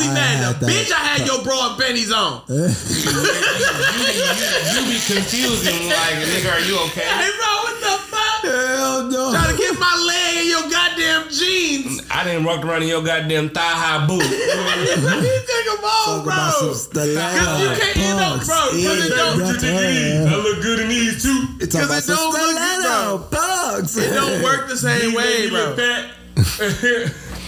You 0.09 0.13
mad 0.15 0.55
though. 0.59 0.67
Bitch, 0.67 0.91
I 0.91 0.99
had 1.15 1.27
your 1.27 1.43
bra 1.43 1.69
and 1.71 1.79
panties 1.81 2.11
on. 2.11 2.41
You, 2.49 4.25
you 4.73 4.81
be 4.89 4.97
confusing 5.05 5.89
like, 5.89 6.17
nigga, 6.23 6.51
are 6.53 6.59
you 6.65 6.77
okay? 6.89 7.05
Hey, 7.05 7.29
bro, 7.37 7.51
what 7.63 7.77
the 7.79 7.95
fuck? 8.09 8.41
Hell 8.43 9.03
no. 9.09 9.31
Trying 9.31 9.51
to 9.55 9.57
get 9.61 9.77
my 9.79 9.93
leg 10.07 10.43
in 10.43 10.47
your 10.49 10.69
goddamn 10.69 11.29
jeans. 11.29 12.01
I 12.09 12.23
didn't 12.23 12.43
walk 12.45 12.63
around 12.65 12.83
in 12.83 12.89
your 12.89 13.03
goddamn 13.03 13.49
thigh 13.49 13.61
high 13.61 14.05
boot. 14.07 14.23
you 14.23 14.29
take 14.29 15.65
them 15.65 15.83
off, 15.83 16.05
Talk 16.05 16.23
bro. 16.23 16.33
Cause 16.33 16.89
you 17.61 17.69
can't, 17.77 17.95
you 17.97 18.15
know, 18.15 18.39
bro, 18.45 18.55
cause 18.71 18.75
it 18.75 19.09
don't, 19.09 19.41
I 20.33 20.35
look 20.41 20.61
good 20.63 20.79
in 20.79 20.89
these 20.89 21.21
too. 21.21 21.45
It's 21.59 21.75
Cause 21.75 21.85
about 21.85 22.03
it 22.03 22.07
don't 22.07 22.31
look 22.33 22.41
good, 22.41 22.83
bro. 22.83 23.27
bugs. 23.31 23.97
it 23.97 24.13
don't 24.13 24.41
work 24.43 24.67
the 24.69 24.77
same 24.77 25.13
way, 25.17 25.49
bro. 25.49 25.75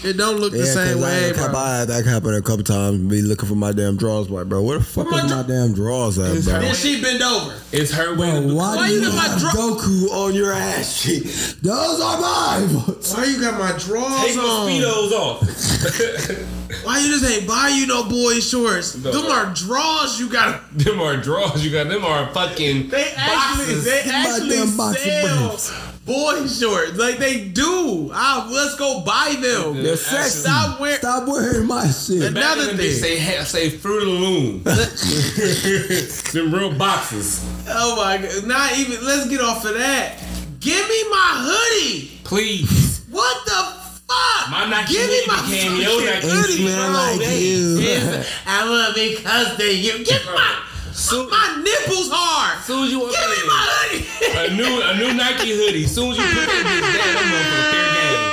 It 0.03 0.18
don't 0.18 0.40
look 0.40 0.52
the 0.52 0.60
Yeah, 0.60 0.65
same 0.65 0.94
'cause 0.95 1.03
I, 1.03 1.07
way, 1.07 1.22
had 1.28 1.36
bro. 1.52 1.56
I 1.60 1.78
had 1.80 1.88
that 1.90 2.06
happen 2.06 2.34
a 2.34 2.41
couple 2.41 2.64
times. 2.64 2.98
Be 3.10 3.22
looking 3.22 3.48
for 3.48 3.53
my 3.56 3.72
damn 3.72 3.98
drawers, 3.98 4.30
like, 4.32 4.48
bro, 4.49 4.61
where 4.64 4.80
the 4.80 4.84
fuck 4.84 5.11
Where 5.11 5.23
is 5.23 5.30
my 5.30 5.38
my 5.44 5.48
damn 5.48 5.73
drawers 5.73 6.18
at, 6.18 6.44
bro? 6.44 6.53
her 6.53 6.60
Then 6.61 6.73
she 6.76 7.02
bend 7.02 7.22
over. 7.22 7.53
It's 7.72 7.91
her 7.94 8.15
way. 8.15 8.32
Bro, 8.32 8.48
to 8.49 8.53
why, 8.56 8.76
Why 8.78 8.88
do 8.88 8.94
you 8.95 9.02
you 9.02 9.06
got 9.07 9.15
my 9.15 9.22
have 9.28 9.41
Goku 9.53 10.10
on 10.11 10.34
your 10.34 10.52
ass 10.53 11.02
cheek? 11.03 11.23
Those 11.61 12.02
are 12.02 12.19
mine. 12.19 12.69
Why 12.69 13.26
you 13.26 13.40
got 13.41 13.60
my 13.60 13.78
drawers 13.78 14.22
Take 14.26 14.36
my 14.38 14.44
on? 14.44 14.69
speedos 14.69 15.11
off. 15.11 15.41
Why 16.84 16.99
you 16.99 17.10
just 17.11 17.26
ain't 17.32 17.48
buy 17.48 17.68
you 17.68 17.86
no 17.86 18.06
boy 18.06 18.40
shorts? 18.40 18.95
No. 18.95 19.11
Them 19.11 19.26
are 19.32 19.53
drawers 19.53 20.19
you 20.19 20.30
got. 20.30 20.61
them 20.78 20.99
are 21.02 21.15
drawers. 21.18 21.64
You 21.64 21.72
got 21.72 21.90
them 21.90 22.03
are 22.06 22.34
fucking. 22.34 22.90
They 22.90 23.14
actually, 23.15 23.65
boxes. 23.76 23.84
they 23.84 24.03
My 24.07 24.14
actually 24.14 24.49
damn 24.49 24.78
box 24.78 25.03
sell 25.03 25.48
briefs. 25.49 25.72
Boy 26.06 26.48
shorts. 26.48 26.98
Like 26.98 27.18
they 27.18 27.45
do. 27.49 28.10
Ah, 28.14 28.48
let's 28.52 28.76
go 28.76 29.02
buy 29.06 29.36
them. 29.41 29.82
They're 29.84 29.95
sexy. 29.98 30.40
Stop 30.40 30.80
wearing. 30.80 30.98
Stop 30.98 31.28
wearing 31.28 31.65
my 31.68 31.88
shit. 31.88 32.23
Another 32.23 32.69
in 32.72 32.78
the 32.78 32.84
day, 32.84 32.91
thing. 32.94 33.02
say 33.02 33.19
ha- 33.19 33.44
say 33.44 33.69
Fruit 33.69 34.02
of 34.03 34.06
the 34.07 34.11
Loom. 34.14 34.64
them 36.34 36.53
real 36.53 36.73
boxes. 36.78 37.44
Oh 37.68 37.95
my 37.95 38.18
god! 38.18 38.45
Not 38.45 38.78
even. 38.78 39.06
Let's 39.06 39.30
get 39.30 39.41
off 39.41 39.64
of 39.65 39.73
that. 39.76 40.18
Give 40.60 40.88
me 40.88 41.03
my 41.10 41.32
hoodie. 41.48 42.11
Please. 42.23 43.06
What 43.10 43.45
the 43.45 43.52
fuck? 43.52 44.49
My 44.52 44.68
Nike 44.69 44.94
Give 44.94 45.07
me 45.10 45.15
hoodie 45.23 45.28
my 45.28 45.41
became 45.49 45.72
fucking 45.72 45.82
your 45.82 46.06
Nike 46.14 46.28
hoodie, 46.30 46.68
smell 46.68 46.91
bro. 46.91 47.02
like 47.02 47.19
They- 47.19 47.40
you. 47.44 47.80
it's- 47.80 48.28
I 48.45 48.65
love 48.69 48.94
it 48.98 49.18
because 49.18 49.57
they 49.57 49.73
you. 49.73 50.03
Get 50.06 50.23
my 50.26 50.61
So- 50.94 51.28
my 51.32 51.56
nipples 51.64 52.10
hard. 52.12 52.64
Soon 52.64 52.86
as 52.86 52.92
you 52.92 53.00
Give 53.00 53.10
me 53.10 53.48
my 53.48 53.68
hoodie. 53.70 54.54
a 54.54 54.56
new 54.56 54.82
a 54.82 54.98
new 54.98 55.14
Nike 55.18 55.52
hoodie. 55.52 55.86
Soon 55.86 56.12
as 56.12 56.18
you 56.18 56.24
put 56.24 56.46
that 56.46 56.64
bitch 56.66 56.82
down, 56.98 57.22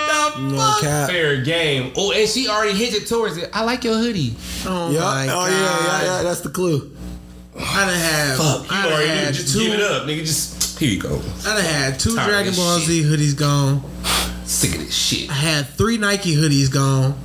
that 0.08 0.32
motherfucker 0.36 0.46
fair 0.46 0.46
game. 0.50 0.56
No 0.56 0.78
cap. 0.80 1.08
Fair 1.10 1.42
game. 1.42 1.92
Oh, 1.96 2.12
and 2.12 2.28
she 2.28 2.48
already 2.48 2.76
hinted 2.78 3.06
towards 3.08 3.36
it. 3.36 3.50
I 3.52 3.64
like 3.64 3.84
your 3.84 3.94
hoodie. 3.94 4.34
Oh 4.66 4.90
Yeah. 4.90 5.00
my 5.00 5.24
Oh 5.24 5.26
god! 5.28 5.50
yeah, 5.50 5.86
yeah, 5.86 6.04
yeah. 6.16 6.22
That's 6.22 6.40
the 6.40 6.50
clue. 6.50 6.94
I 7.58 7.86
done 7.86 7.94
had. 7.98 8.36
Fuck. 8.36 8.62
You 8.70 8.76
I 8.76 8.82
done 8.84 8.92
already 8.92 9.08
had 9.08 9.34
just 9.34 9.52
two. 9.52 9.60
give 9.60 9.74
it 9.74 9.80
up, 9.82 10.04
nigga. 10.04 10.20
Just 10.20 10.78
here 10.78 10.90
you 10.90 11.00
go. 11.00 11.20
I 11.46 11.54
done 11.54 11.64
had 11.64 11.98
two 11.98 12.14
Tired 12.14 12.28
Dragon 12.28 12.52
this 12.52 12.56
Ball 12.58 12.78
shit. 12.78 12.88
Z 12.88 13.02
hoodies 13.02 13.36
gone. 13.36 13.82
Sick 14.44 14.74
of 14.76 14.80
this 14.80 14.94
shit. 14.94 15.28
I 15.28 15.34
had 15.34 15.66
three 15.66 15.98
Nike 15.98 16.34
hoodies 16.36 16.70
gone. 16.72 17.18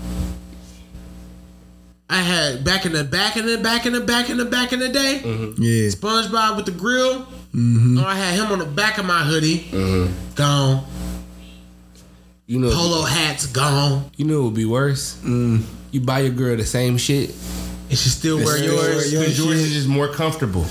I 2.09 2.17
had 2.21 2.63
back 2.63 2.85
in 2.85 2.91
the 2.93 3.03
back 3.03 3.37
in 3.37 3.45
the 3.45 3.57
back 3.57 3.85
in 3.85 3.93
the 3.93 4.01
back 4.01 4.29
in 4.29 4.37
the 4.37 4.45
back 4.45 4.73
in 4.73 4.79
the 4.79 4.89
day. 4.89 5.21
Yeah. 5.23 5.89
SpongeBob 5.89 6.57
with 6.57 6.65
the 6.65 6.71
grill. 6.71 7.21
Mm-hmm. 7.55 7.97
Oh, 7.99 8.05
I 8.05 8.15
had 8.15 8.35
him 8.35 8.51
on 8.51 8.59
the 8.59 8.65
back 8.65 8.97
of 8.97 9.05
my 9.05 9.19
hoodie. 9.23 9.67
Gone. 10.35 10.83
You 12.45 12.59
know. 12.59 12.71
Polo 12.71 13.03
hats 13.03 13.45
gone. 13.47 14.11
You 14.17 14.25
know 14.25 14.41
it 14.41 14.43
would 14.43 14.53
be 14.53 14.65
worse? 14.65 15.15
Mm. 15.23 15.63
You 15.91 16.01
buy 16.01 16.19
your 16.21 16.31
girl 16.33 16.57
the 16.57 16.65
same 16.65 16.97
shit. 16.97 17.29
And 17.89 17.97
she 17.97 18.09
still 18.09 18.37
wear 18.37 18.57
still 18.57 18.75
wear 18.75 18.91
yours. 18.93 19.11
your 19.13 19.21
Because 19.21 19.37
yours 19.39 19.57
shit. 19.59 19.67
is 19.67 19.73
just 19.73 19.87
more 19.87 20.07
comfortable. 20.09 20.65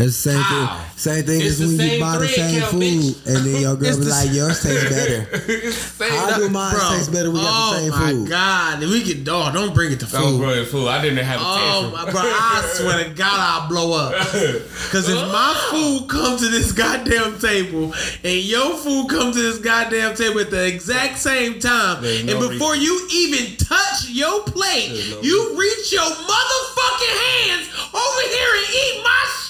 It's 0.00 0.22
the 0.22 0.30
same 0.30 0.40
How? 0.40 0.66
thing. 0.78 0.98
Same 0.98 1.24
thing 1.24 1.40
It's 1.40 1.50
as 1.54 1.60
when 1.60 1.70
you 1.70 1.76
same 1.78 2.00
buy 2.00 2.18
the 2.18 2.28
same 2.28 2.60
count, 2.60 2.70
food 2.72 2.82
bitch. 2.82 3.26
and 3.26 3.36
then 3.46 3.60
your 3.62 3.76
girl 3.80 3.88
It's 3.88 3.98
be 3.98 4.04
the- 4.04 4.10
like, 4.10 4.32
yours 4.32 4.62
tastes 4.62 4.88
better. 4.88 5.72
Same 5.98 6.10
How 6.12 6.36
do 6.38 6.48
mine 6.48 6.74
Bro, 6.74 6.88
taste 6.96 7.12
better? 7.12 7.30
We 7.32 7.40
got 7.40 7.50
oh 7.50 7.74
the 7.74 7.78
same 7.80 7.92
food. 7.92 7.98
Oh 7.98 8.04
my 8.04 8.12
food. 8.12 8.28
god, 8.28 8.80
we 8.80 9.02
get 9.02 9.24
dog. 9.24 9.54
Don't 9.54 9.74
bring 9.74 9.90
it 9.92 9.98
to 10.00 10.06
food. 10.06 10.18
Don't 10.20 10.30
food. 10.32 10.38
bro 10.38 10.50
it 10.50 10.68
fool. 10.68 10.88
I 10.88 11.02
didn't 11.02 11.24
have 11.24 11.40
a 11.40 11.44
Oh 11.44 11.90
my 11.92 12.10
bro, 12.10 12.20
I 12.22 12.70
swear 12.74 13.04
to 13.04 13.10
God 13.14 13.38
I'll 13.40 13.68
blow 13.68 13.92
up. 13.98 14.14
Cause 14.94 15.08
if 15.08 15.16
my 15.16 15.52
oh. 15.56 15.98
food 15.98 16.08
comes 16.08 16.42
to 16.42 16.48
this 16.48 16.70
goddamn 16.72 17.38
table 17.40 17.92
and 18.22 18.38
your 18.44 18.76
food 18.76 19.08
comes 19.08 19.34
to 19.36 19.42
this 19.42 19.58
goddamn 19.58 20.14
table 20.14 20.38
at 20.40 20.50
the 20.50 20.64
exact 20.66 21.18
same 21.18 21.58
time, 21.58 22.02
There's 22.02 22.20
and 22.20 22.38
no 22.38 22.48
before 22.48 22.76
you 22.76 22.94
even 23.12 23.56
touch 23.56 24.08
your 24.10 24.42
plate, 24.44 24.90
no 25.10 25.20
you 25.22 25.56
reach 25.58 25.92
your 25.92 26.06
motherfucking 26.06 27.16
hands 27.26 27.66
over 27.92 28.22
here 28.30 28.52
and 28.62 28.68
eat 28.74 29.02
my 29.02 29.22
shit, 29.26 29.47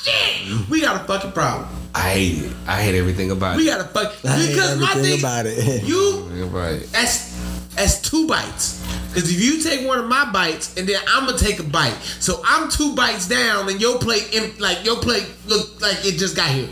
we 0.70 0.81
got 0.81 1.01
a 1.01 1.05
fucking 1.05 1.33
problem. 1.33 1.69
I 1.95 2.11
hate 2.11 2.39
it. 2.45 2.53
I 2.66 2.83
hate 2.83 2.95
everything 2.99 3.31
about 3.31 3.55
it. 3.55 3.59
We 3.59 3.66
got 3.66 3.81
a 3.81 3.85
fuck 3.85 4.15
I 4.25 4.29
hate 4.37 4.49
because 4.55 4.79
my 4.79 4.95
thing 4.95 5.19
about 5.19 5.47
it. 5.47 5.83
you 5.85 6.20
Everything 6.27 6.43
about 6.49 6.73
it. 6.73 6.93
that's 6.93 7.35
that's 7.75 8.01
two 8.01 8.27
bites. 8.27 8.85
Cause 9.15 9.31
if 9.31 9.41
you 9.41 9.62
take 9.62 9.87
one 9.87 9.99
of 9.99 10.07
my 10.07 10.31
bites 10.31 10.77
and 10.77 10.89
then 10.89 11.01
I'm 11.09 11.27
gonna 11.27 11.39
take 11.39 11.59
a 11.59 11.62
bite, 11.65 11.95
so 12.20 12.41
I'm 12.45 12.70
two 12.70 12.95
bites 12.95 13.27
down 13.27 13.69
and 13.69 13.81
your 13.81 13.99
plate, 13.99 14.29
em- 14.33 14.59
like 14.59 14.85
your 14.85 14.97
plate, 14.97 15.27
look 15.47 15.81
like 15.81 16.05
it 16.05 16.19
just 16.19 16.37
got 16.37 16.51
here. 16.51 16.69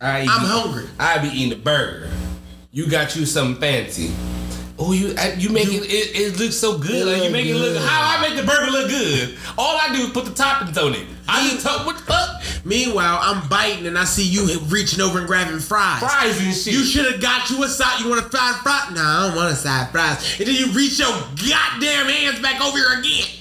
I 0.00 0.22
eat, 0.22 0.28
I'm 0.30 0.46
hungry. 0.46 0.88
I 0.98 1.18
be 1.18 1.28
eating 1.28 1.52
a 1.58 1.62
burger. 1.62 2.10
You 2.70 2.88
got 2.88 3.16
you 3.16 3.26
something 3.26 3.60
fancy. 3.60 4.12
Oh, 4.80 4.92
you 4.92 5.08
you 5.36 5.50
make 5.50 5.66
it, 5.68 5.82
it. 5.84 6.16
It 6.16 6.38
looks 6.38 6.56
so 6.56 6.78
good. 6.78 7.06
Like 7.06 7.16
you 7.16 7.22
look 7.24 7.32
make 7.32 7.46
it 7.46 7.54
look. 7.54 7.74
good. 7.74 7.82
How 7.82 8.16
I 8.16 8.20
make 8.22 8.36
the 8.38 8.46
burger 8.46 8.70
look 8.70 8.88
good? 8.88 9.36
All 9.58 9.76
I 9.76 9.92
do 9.92 10.04
is 10.04 10.10
put 10.10 10.24
the 10.24 10.30
toppings 10.30 10.80
on 10.80 10.94
it. 10.94 11.06
I 11.28 11.50
just 11.50 11.66
talk 11.66 11.84
what 11.84 11.96
the 11.96 12.02
fuck 12.04 12.38
Meanwhile, 12.64 13.18
I'm 13.20 13.48
biting 13.48 13.86
and 13.86 13.98
I 13.98 14.04
see 14.04 14.24
you 14.24 14.58
reaching 14.68 15.00
over 15.00 15.18
and 15.18 15.26
grabbing 15.26 15.58
fries. 15.58 16.00
fries 16.00 16.40
and 16.40 16.54
shit. 16.54 16.72
You 16.72 16.84
should 16.84 17.10
have 17.10 17.20
got 17.20 17.48
you 17.50 17.62
a 17.64 17.68
side. 17.68 18.00
You 18.00 18.10
want 18.10 18.26
a 18.26 18.30
side 18.30 18.60
fry? 18.62 18.90
No, 18.94 19.02
I 19.02 19.26
don't 19.26 19.36
want 19.36 19.52
a 19.52 19.56
side 19.56 19.90
fries. 19.90 20.38
And 20.38 20.48
then 20.48 20.54
you 20.54 20.66
reach 20.72 20.98
your 20.98 21.08
goddamn 21.08 22.06
hands 22.06 22.40
back 22.40 22.60
over 22.60 22.76
here 22.76 22.98
again. 23.00 23.37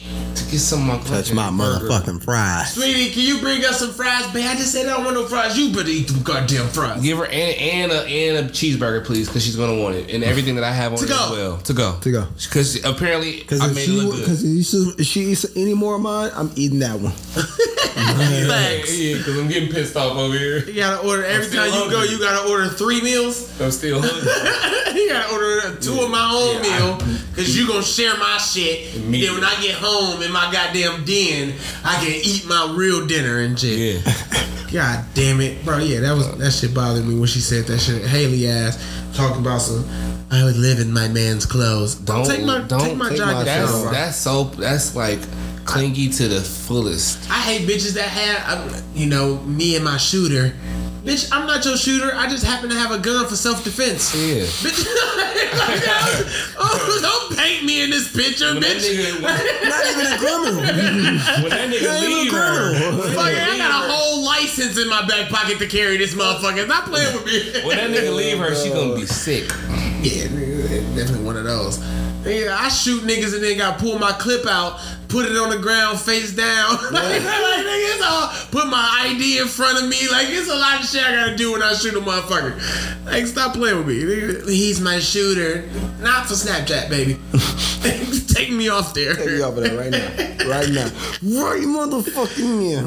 To 0.47 0.51
get 0.53 0.59
some 0.59 0.89
of 0.89 1.01
my 1.03 1.09
Touch 1.09 1.31
my 1.33 1.49
burger. 1.51 1.87
motherfucking 1.87 2.23
fries. 2.23 2.73
Sweetie, 2.73 3.11
can 3.11 3.23
you 3.23 3.39
bring 3.39 3.63
us 3.65 3.79
some 3.79 3.91
fries? 3.91 4.25
Babe, 4.33 4.45
I 4.47 4.55
just 4.55 4.71
said 4.71 4.85
I 4.87 4.93
don't 4.95 5.03
want 5.05 5.15
no 5.15 5.25
fries. 5.27 5.57
You 5.57 5.73
better 5.73 5.89
eat 5.89 6.07
them 6.07 6.23
goddamn 6.23 6.67
fries. 6.69 7.01
Give 7.01 7.17
her 7.17 7.25
and, 7.25 7.33
and 7.33 7.91
a 7.91 8.05
and 8.05 8.45
a 8.45 8.49
cheeseburger, 8.49 9.05
please, 9.05 9.27
because 9.27 9.43
she's 9.43 9.55
gonna 9.55 9.81
want 9.81 9.95
it, 9.95 10.09
and 10.13 10.23
everything 10.23 10.55
that 10.55 10.63
I 10.63 10.71
have 10.71 10.93
on 10.93 10.97
To 10.99 11.05
it 11.05 11.09
go. 11.09 11.25
as 11.25 11.31
well. 11.31 11.57
To 11.57 11.73
go. 11.73 11.97
To 12.01 12.11
go. 12.11 12.27
Because 12.43 12.83
apparently 12.83 13.39
Because 13.39 13.61
I 13.61 13.67
made 13.67 13.85
she 13.85 13.97
it 13.99 14.03
look 14.03 14.15
good. 14.15 14.19
because 14.21 14.43
if, 14.43 14.49
you 14.49 14.63
should- 14.63 14.99
if 14.99 15.05
she 15.05 15.21
eats 15.21 15.45
any 15.55 15.73
more 15.73 15.95
of 15.95 16.01
mine, 16.01 16.31
I'm 16.35 16.51
eating 16.55 16.79
that 16.79 16.99
one. 16.99 17.13
Facts. 18.47 18.97
Yeah, 18.99 19.17
because 19.17 19.37
I'm 19.39 19.47
getting 19.47 19.69
pissed 19.69 19.95
off 19.95 20.15
over 20.17 20.37
here. 20.37 20.59
You 20.65 20.73
gotta 20.75 21.05
order 21.07 21.25
every 21.25 21.49
time 21.55 21.67
you 21.73 21.89
go. 21.89 22.03
You 22.03 22.19
gotta 22.19 22.47
order 22.49 22.67
three 22.69 23.01
meals. 23.01 23.59
I'm 23.59 23.71
still 23.71 24.01
hungry. 24.03 25.01
you 25.01 25.09
gotta 25.09 25.33
order 25.33 25.75
two 25.79 25.99
of 26.01 26.09
my 26.11 26.29
own 26.31 26.63
Yeah, 26.63 26.79
meal 26.79 27.17
because 27.31 27.57
you 27.57 27.67
gonna 27.67 27.81
share 27.83 28.15
my 28.17 28.37
shit. 28.37 28.93
Then 28.93 29.11
when 29.33 29.43
I 29.43 29.55
get 29.61 29.75
home 29.75 30.21
in 30.21 30.31
my 30.31 30.49
goddamn 30.51 31.05
den, 31.05 31.53
I 31.83 31.95
can 31.95 32.11
eat 32.23 32.45
my 32.47 32.73
real 32.77 33.05
dinner 33.07 33.39
and 33.39 33.57
shit. 33.59 34.05
yeah. 34.05 34.56
God 34.71 35.05
damn 35.13 35.39
it, 35.41 35.63
bro. 35.63 35.77
Yeah, 35.77 36.01
that 36.01 36.13
was 36.13 36.37
that 36.37 36.51
shit 36.51 36.73
bothered 36.73 37.05
me 37.05 37.17
when 37.17 37.27
she 37.27 37.39
said 37.39 37.65
that 37.65 37.79
shit. 37.79 38.05
Haley 38.05 38.47
ass 38.47 38.77
talking 39.15 39.41
about 39.41 39.61
some. 39.61 39.85
I 40.29 40.43
would 40.43 40.57
live 40.57 40.79
in 40.79 40.91
my 40.91 41.07
man's 41.07 41.45
clothes. 41.45 41.95
Don't, 41.95 42.25
take 42.25 42.43
my 42.43 42.67
take 42.67 42.97
my 42.97 43.09
take 43.09 43.19
my 43.19 43.43
jacket 43.43 43.45
That's 43.45 43.73
off. 43.73 43.91
that's 43.91 44.17
so 44.17 44.43
that's 44.43 44.95
like 44.95 45.19
clingy 45.65 46.09
to 46.09 46.27
the 46.27 46.41
fullest. 46.41 47.29
I 47.29 47.35
hate 47.41 47.67
bitches 47.67 47.93
that 47.93 48.09
have, 48.09 48.83
you 48.95 49.07
know, 49.07 49.37
me 49.39 49.75
and 49.75 49.85
my 49.85 49.97
shooter. 49.97 50.53
Bitch, 51.07 51.29
I'm 51.31 51.47
not 51.47 51.63
your 51.63 51.77
shooter. 51.77 52.13
I 52.13 52.27
just 52.27 52.43
happen 52.43 52.69
to 52.69 52.75
have 52.75 52.91
a 52.91 52.99
gun 52.99 53.25
for 53.27 53.37
self 53.37 53.63
defense. 53.63 54.13
Yeah. 54.13 54.43
Bitch, 54.43 54.83
oh, 56.57 56.99
don't 57.01 57.37
paint 57.37 57.63
me 57.63 57.81
in 57.81 57.89
this 57.89 58.11
picture, 58.13 58.53
When 58.53 58.61
bitch. 58.61 58.83
nigga, 58.91 59.21
Not 59.21 59.85
even 59.87 60.05
a 60.05 60.17
criminal. 60.17 60.55
when 60.59 61.49
that 61.51 61.69
nigga 61.71 61.83
Not 61.87 62.01
leave 62.01 62.31
her, 62.33 62.73
criminal. 62.77 63.03
Fuck, 63.13 63.25
I 63.25 63.57
got 63.57 63.85
a 63.85 63.89
whole 63.89 64.25
license 64.25 64.77
in 64.77 64.89
my 64.89 65.07
back 65.07 65.29
pocket 65.29 65.59
to 65.59 65.67
carry 65.67 65.95
this 65.95 66.13
motherfucker. 66.13 66.65
Stop 66.65 66.85
playing 66.89 67.13
with 67.15 67.25
me. 67.25 67.61
when 67.65 67.77
that 67.77 67.89
nigga 67.89 68.13
leave 68.13 68.37
her, 68.39 68.53
she 68.53 68.69
gonna 68.69 68.93
be 68.95 69.05
sick. 69.05 69.49
Yeah, 70.01 70.23
definitely 70.93 71.23
one 71.23 71.37
of 71.37 71.45
those. 71.45 71.77
Nigga, 72.23 72.51
I 72.51 72.67
shoot 72.67 73.03
niggas 73.03 73.33
and 73.33 73.41
then 73.41 73.57
got 73.57 73.79
pull 73.79 73.97
my 73.97 74.11
clip 74.11 74.45
out, 74.45 74.81
put 75.09 75.25
it 75.25 75.37
on 75.37 75.49
the 75.49 75.57
ground 75.57 75.99
face 75.99 76.33
down. 76.33 76.75
like, 76.91 76.93
like, 76.93 77.23
nigga, 77.23 77.95
it's 77.95 78.03
all, 78.03 78.27
put 78.51 78.69
my 78.69 79.07
ID 79.07 79.39
in 79.39 79.47
front 79.47 79.81
of 79.81 79.89
me. 79.89 80.07
Like 80.11 80.27
it's 80.29 80.49
a 80.49 80.55
lot 80.55 80.79
of 80.79 80.85
shit 80.87 81.03
I 81.03 81.11
gotta 81.11 81.35
do 81.35 81.53
when 81.53 81.61
I 81.61 81.73
shoot 81.73 81.93
a 81.95 81.99
motherfucker. 81.99 83.05
Like 83.05 83.25
stop 83.25 83.53
playing 83.53 83.85
with 83.85 83.87
me. 83.87 84.53
He's 84.53 84.79
my 84.81 84.99
shooter. 84.99 85.67
Not 85.99 86.27
for 86.27 86.33
Snapchat, 86.33 86.89
baby. 86.89 87.17
Take 88.33 88.51
me 88.51 88.69
off 88.69 88.93
there. 88.93 89.15
Take 89.15 89.27
me 89.27 89.41
off 89.41 89.57
of 89.57 89.63
that 89.63 89.77
right 89.77 89.89
now. 89.89 90.47
Right 90.47 90.69
now. 90.69 90.85
Right 91.41 91.63
motherfucking 91.63 92.71
yeah. 92.71 92.77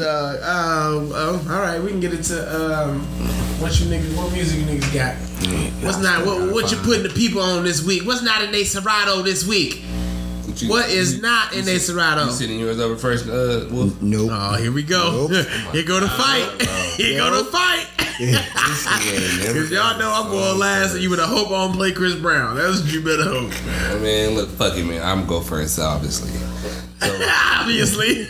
Uh, 0.10 0.96
um, 0.96 1.12
oh, 1.14 1.46
all 1.50 1.60
right, 1.60 1.80
we 1.80 1.90
can 1.90 2.00
get 2.00 2.12
into 2.12 2.36
um, 2.54 3.00
what 3.60 3.78
you 3.80 3.86
niggas, 3.86 4.16
what 4.16 4.32
music 4.32 4.60
you 4.60 4.66
niggas 4.66 4.94
got. 4.94 5.14
What's 5.84 5.98
not 5.98 6.26
what, 6.26 6.52
what 6.52 6.70
you 6.70 6.78
putting 6.78 7.02
the 7.02 7.10
people 7.10 7.40
on 7.40 7.64
this 7.64 7.82
week? 7.82 8.06
What's 8.06 8.22
not 8.22 8.42
in 8.42 8.54
a 8.54 8.64
Serato 8.64 9.22
this 9.22 9.46
week? 9.46 9.82
You, 10.56 10.68
what 10.68 10.88
is 10.90 11.16
you, 11.16 11.22
not 11.22 11.54
in 11.54 11.68
a 11.68 11.78
Serato? 11.78 12.26
You 12.26 12.30
sitting 12.30 12.58
yours 12.58 12.80
over 12.80 12.96
first? 12.96 13.26
Uh, 13.26 13.66
Wolf? 13.70 14.00
Nope. 14.02 14.30
Oh, 14.32 14.56
here 14.56 14.72
we 14.72 14.82
go. 14.82 15.28
Nope. 15.30 15.46
here 15.72 15.84
go 15.84 16.00
to 16.00 16.06
uh, 16.06 16.08
fight. 16.08 16.66
Oh, 16.68 16.94
here 16.96 17.18
go 17.18 17.42
to 17.42 17.50
fight. 17.50 17.86
Because 18.70 19.70
y'all 19.70 19.98
know 19.98 20.12
I'm 20.12 20.30
going 20.30 20.58
last, 20.58 20.92
and 20.92 21.02
you 21.02 21.08
would 21.08 21.18
hope 21.18 21.50
on 21.50 21.72
play 21.72 21.90
Chris 21.92 22.14
Brown. 22.14 22.54
That's 22.54 22.82
what 22.82 22.92
you 22.92 23.02
better 23.02 23.24
hope. 23.24 23.50
I 23.90 23.98
mean, 23.98 24.34
look, 24.36 24.50
fuck 24.50 24.76
it, 24.76 24.84
man. 24.84 25.00
I'm 25.02 25.26
going 25.26 25.40
go 25.40 25.40
first, 25.40 25.78
obviously. 25.78 26.30
So, 27.00 27.28
obviously. 27.58 28.26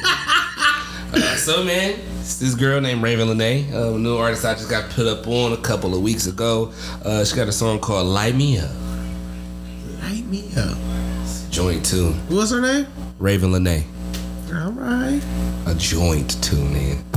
Uh, 1.12 1.34
so 1.36 1.64
man, 1.64 1.98
this 2.20 2.54
girl 2.54 2.80
named 2.80 3.02
Raven 3.02 3.36
Lene, 3.36 3.74
uh, 3.74 3.78
a 3.78 3.94
uh, 3.94 3.98
new 3.98 4.16
artist 4.16 4.44
I 4.44 4.54
just 4.54 4.70
got 4.70 4.90
put 4.90 5.08
up 5.08 5.26
on 5.26 5.52
a 5.52 5.56
couple 5.56 5.92
of 5.94 6.02
weeks 6.02 6.26
ago. 6.26 6.72
Uh, 7.04 7.24
she 7.24 7.34
got 7.34 7.48
a 7.48 7.52
song 7.52 7.80
called 7.80 8.06
"Light 8.06 8.36
Me 8.36 8.58
Up." 8.58 8.70
Light 10.02 10.24
me 10.26 10.48
up 10.56 10.89
joint 11.60 11.84
too. 11.84 12.12
What's 12.30 12.50
her 12.52 12.60
name? 12.62 12.86
Raven 13.18 13.50
Lenae. 13.52 13.84
All 14.54 14.72
right. 14.72 15.20
A 15.66 15.74
joint 15.74 16.42
tune 16.42 16.74
in. 16.74 17.09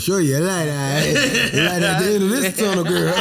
sure 0.00 0.20
you 0.20 0.38
like 0.38 0.66
that. 0.66 1.50
You 1.54 1.62
like 1.62 1.82
at 1.82 1.98
the 2.02 2.14
end 2.14 2.24
of 2.24 2.30
this 2.30 2.56
tunnel, 2.56 2.84
girl. 2.84 3.14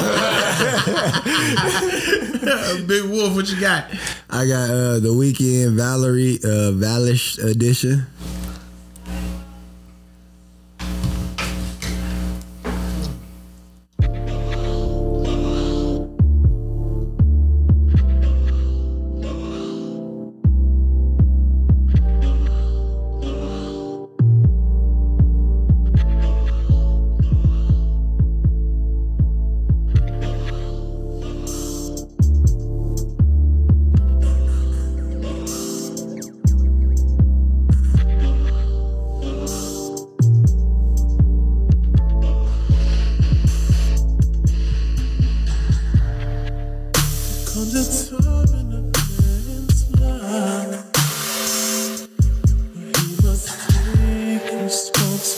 Big 2.87 3.03
Wolf, 3.09 3.35
what 3.35 3.49
you 3.49 3.59
got? 3.59 3.85
I 4.29 4.45
got 4.47 4.69
uh, 4.69 4.99
the 4.99 5.09
Weeknd 5.09 5.75
Valerie 5.75 6.39
uh, 6.43 6.71
Valish 6.73 7.37
edition. 7.43 8.05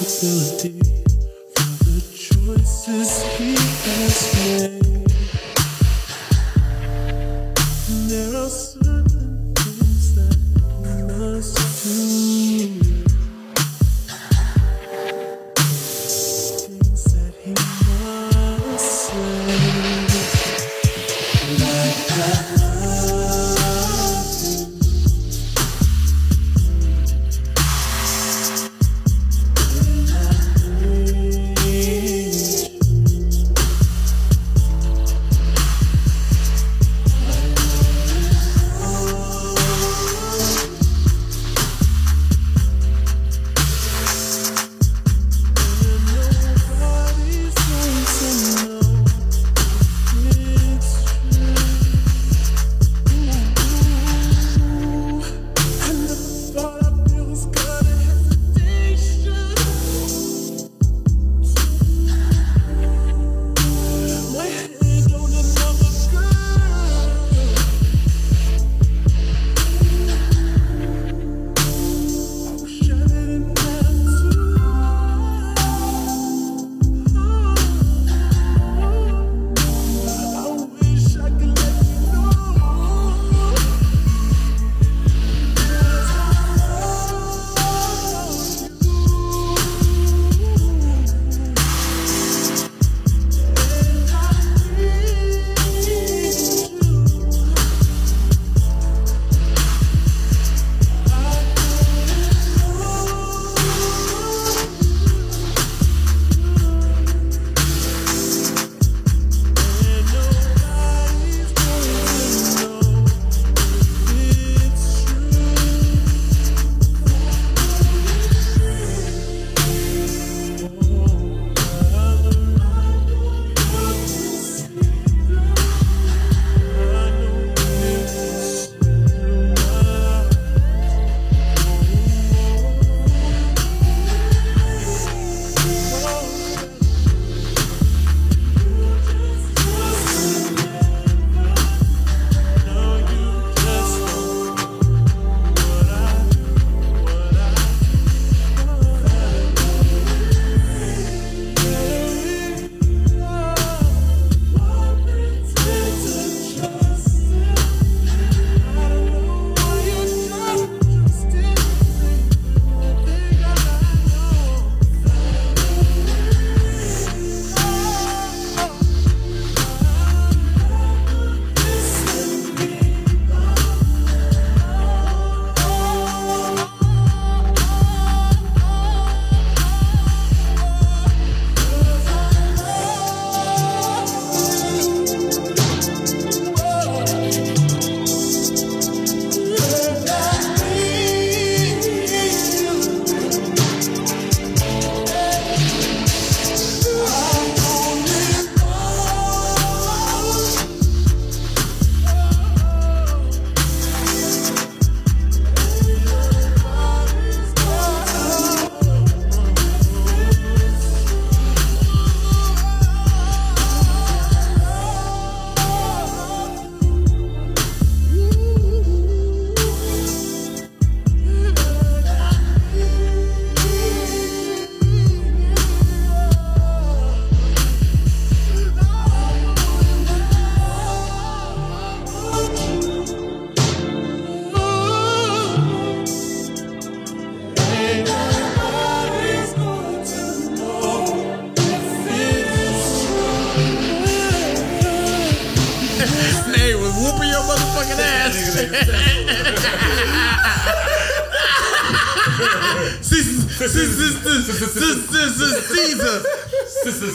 for 0.04 1.84
the 1.86 2.02
choices 2.16 3.24
he 3.38 3.54
has 3.54 4.72
made. 4.72 4.81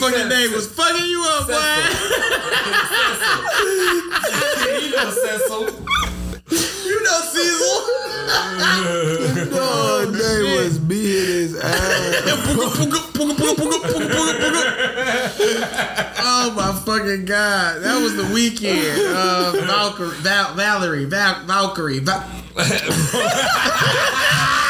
Caesar, 0.09 0.17
fucking 0.17 0.29
name 0.29 0.51
was 0.53 0.67
fucking 0.71 1.05
you 1.05 1.21
up, 1.27 1.47
boy. 1.47 1.53
you 4.81 4.89
know 4.91 5.09
Cecil. 5.11 5.63
You 6.87 6.97
know 7.03 7.19
Cecil. 7.21 7.77
No, 9.51 10.05
they 10.11 10.41
was 10.63 10.77
beating 10.79 11.25
his 11.27 11.55
ass. 11.59 12.23
Oh 16.29 16.51
my 16.55 16.71
fucking 16.85 17.25
god, 17.25 17.81
that 17.83 17.99
was 18.01 18.15
the 18.15 18.23
Weeknd. 18.23 18.97
Uh, 19.15 19.51
Valkyrie, 19.65 20.15
Val, 20.17 20.53
Valerie, 20.55 21.05
Val, 21.05 21.43
Valkyrie. 21.45 21.99
Val- 21.99 22.21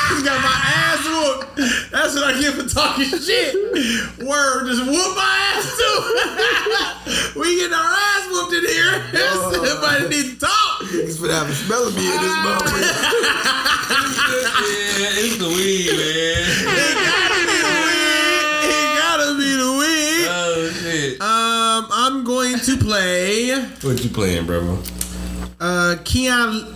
He's 0.07 0.23
got 0.23 0.41
my 0.41 0.57
ass 0.63 1.03
whooped. 1.05 1.55
That's 1.91 2.13
what 2.15 2.23
I 2.23 2.25
get 2.39 2.53
for 2.55 2.67
talking 2.67 3.05
shit. 3.05 3.53
Word, 4.25 4.67
just 4.67 4.83
whoop 4.85 5.15
my 5.15 5.37
ass 5.53 5.67
too. 5.77 7.39
we 7.39 7.55
getting 7.57 7.73
our 7.73 7.93
ass 7.93 8.27
whooped 8.31 8.53
in 8.53 8.65
here. 8.65 8.93
Somebody 9.67 10.07
needs 10.09 10.33
to 10.35 10.39
talk. 10.45 10.81
He's 10.89 11.19
gonna 11.19 11.33
have 11.33 11.49
a 11.49 11.53
smell 11.55 11.87
of 11.87 11.95
me 11.95 12.05
in 12.05 12.21
this 12.21 12.35
moment. 12.47 12.85
Yeah, 14.97 15.21
it's 15.21 15.37
the 15.37 15.47
weed, 15.47 15.91
man. 15.97 16.43
It 18.69 18.97
gotta 18.99 19.37
be 19.37 19.51
the 19.55 19.71
weed. 19.79 20.27
Oh 20.29 20.69
shit. 20.81 21.21
Um, 21.21 21.87
I'm 21.91 22.23
going 22.23 22.59
to 22.59 22.77
play 22.77 23.51
What 23.81 24.03
you 24.03 24.09
playing, 24.09 24.45
bro? 24.45 24.77
uh 25.59 25.95
Kiana 26.03 26.73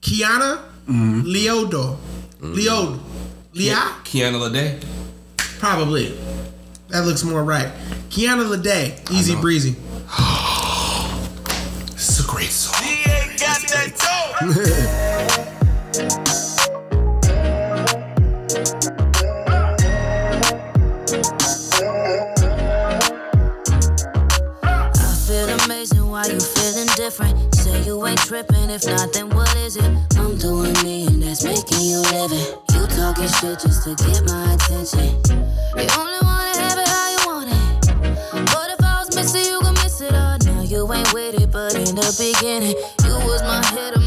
Kiana 0.00 0.58
Leodo. 0.88 1.96
Leodo. 2.40 2.98
Leah? 3.52 3.94
Kiana 4.04 4.38
Lede. 4.38 4.80
Probably. 5.58 6.16
That 6.88 7.04
looks 7.04 7.24
more 7.24 7.42
right. 7.44 7.68
Kiana 8.10 8.48
Lede. 8.48 9.10
Easy 9.10 9.34
breezy. 9.36 9.76
It's 12.00 12.20
a 12.20 12.26
great 12.30 12.48
DA 12.78 13.36
got 13.38 13.60
that 13.68 13.90
dope. 13.98 14.38
I 24.94 25.14
feel 25.26 25.48
amazing, 25.64 26.08
why 26.08 26.24
you 26.26 26.38
feeling 26.40 26.86
different? 26.96 27.54
Say 27.56 27.82
you 27.82 28.06
ain't 28.06 28.18
tripping, 28.20 28.70
if 28.70 28.86
not, 28.86 29.12
then 29.12 29.28
what 29.30 29.54
is 29.56 29.76
it? 29.76 29.90
I'm 30.16 30.38
doing 30.38 30.72
me, 30.84 31.06
and 31.08 31.22
that's 31.22 31.42
making 31.44 31.80
you 31.80 32.00
living. 32.12 32.67
Talking 33.08 33.28
shit 33.40 33.58
just 33.60 33.84
to 33.84 33.94
get 34.04 34.22
my 34.26 34.52
attention. 34.52 35.16
You 35.32 35.88
only 35.96 36.20
wanna 36.20 36.60
have 36.60 36.76
it 36.76 36.88
how 36.88 37.08
you 37.08 37.20
want 37.24 37.48
it. 37.48 38.52
But 38.52 38.68
if 38.68 38.84
I 38.84 39.00
was 39.00 39.16
missing, 39.16 39.46
you 39.46 39.60
could 39.60 39.72
miss 39.82 40.02
it 40.02 40.14
all. 40.14 40.36
Now 40.44 40.60
you 40.60 40.92
ain't 40.92 41.14
with 41.14 41.40
it, 41.40 41.50
but 41.50 41.74
in 41.74 41.94
the 41.94 42.04
beginning, 42.20 42.76
you 42.76 43.14
was 43.24 43.42
my 43.44 43.64
hit 43.72 43.97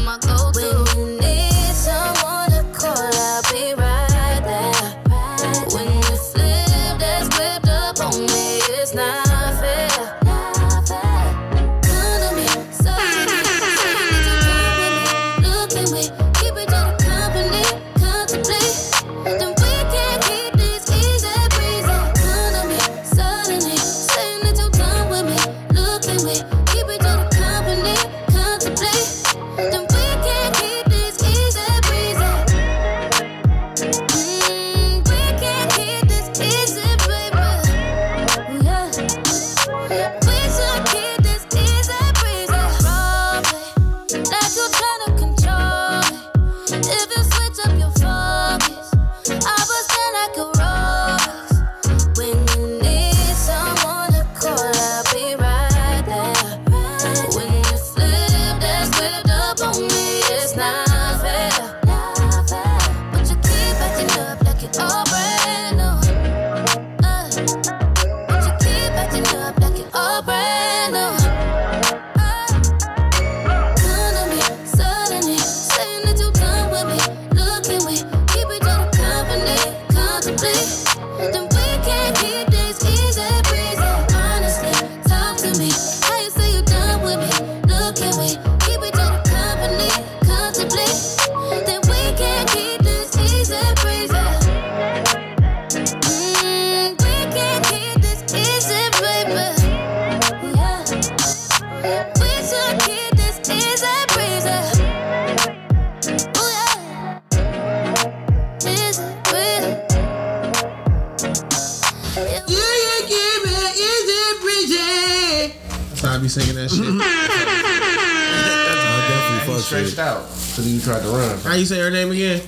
tried 120.82 121.02
to 121.02 121.08
run. 121.08 121.38
How 121.40 121.54
you 121.54 121.64
say 121.64 121.80
her 121.80 121.90
name 121.90 122.10
again? 122.10 122.40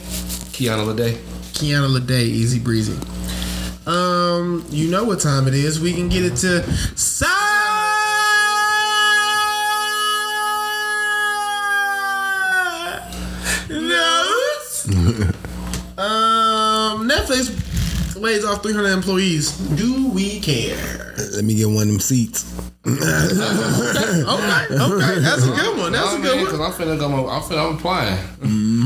Kiana 0.52 0.84
Lede. 0.84 1.14
Kiana 1.52 1.88
Lede, 1.88 2.22
easy 2.22 2.58
breezy. 2.58 2.98
Um, 3.86 4.64
you 4.70 4.90
know 4.90 5.04
what 5.04 5.20
time 5.20 5.46
it 5.46 5.54
is. 5.54 5.80
We 5.80 5.92
can 5.92 6.08
get 6.08 6.24
it 6.24 6.36
to 6.36 6.62
lays 18.24 18.44
off 18.44 18.62
300 18.62 18.88
employees. 18.90 19.52
Do 19.76 20.08
we 20.08 20.40
care? 20.40 21.14
Let 21.34 21.44
me 21.44 21.54
get 21.54 21.66
one 21.68 21.82
of 21.82 21.88
them 21.88 22.00
seats. 22.00 22.44
Okay, 22.84 24.66
okay, 24.76 25.18
that's 25.20 25.44
a 25.44 25.50
good 25.50 25.78
one. 25.78 25.92
That's 25.92 26.14
a 26.14 26.18
good 26.20 26.36
one. 26.36 26.44
Because 26.44 26.60
I'm 26.60 26.72
finna 26.72 26.98
go. 26.98 27.28
I'm 27.28 27.42
finna. 27.42 27.70
I'm 27.70 27.76
applying. 27.76 28.18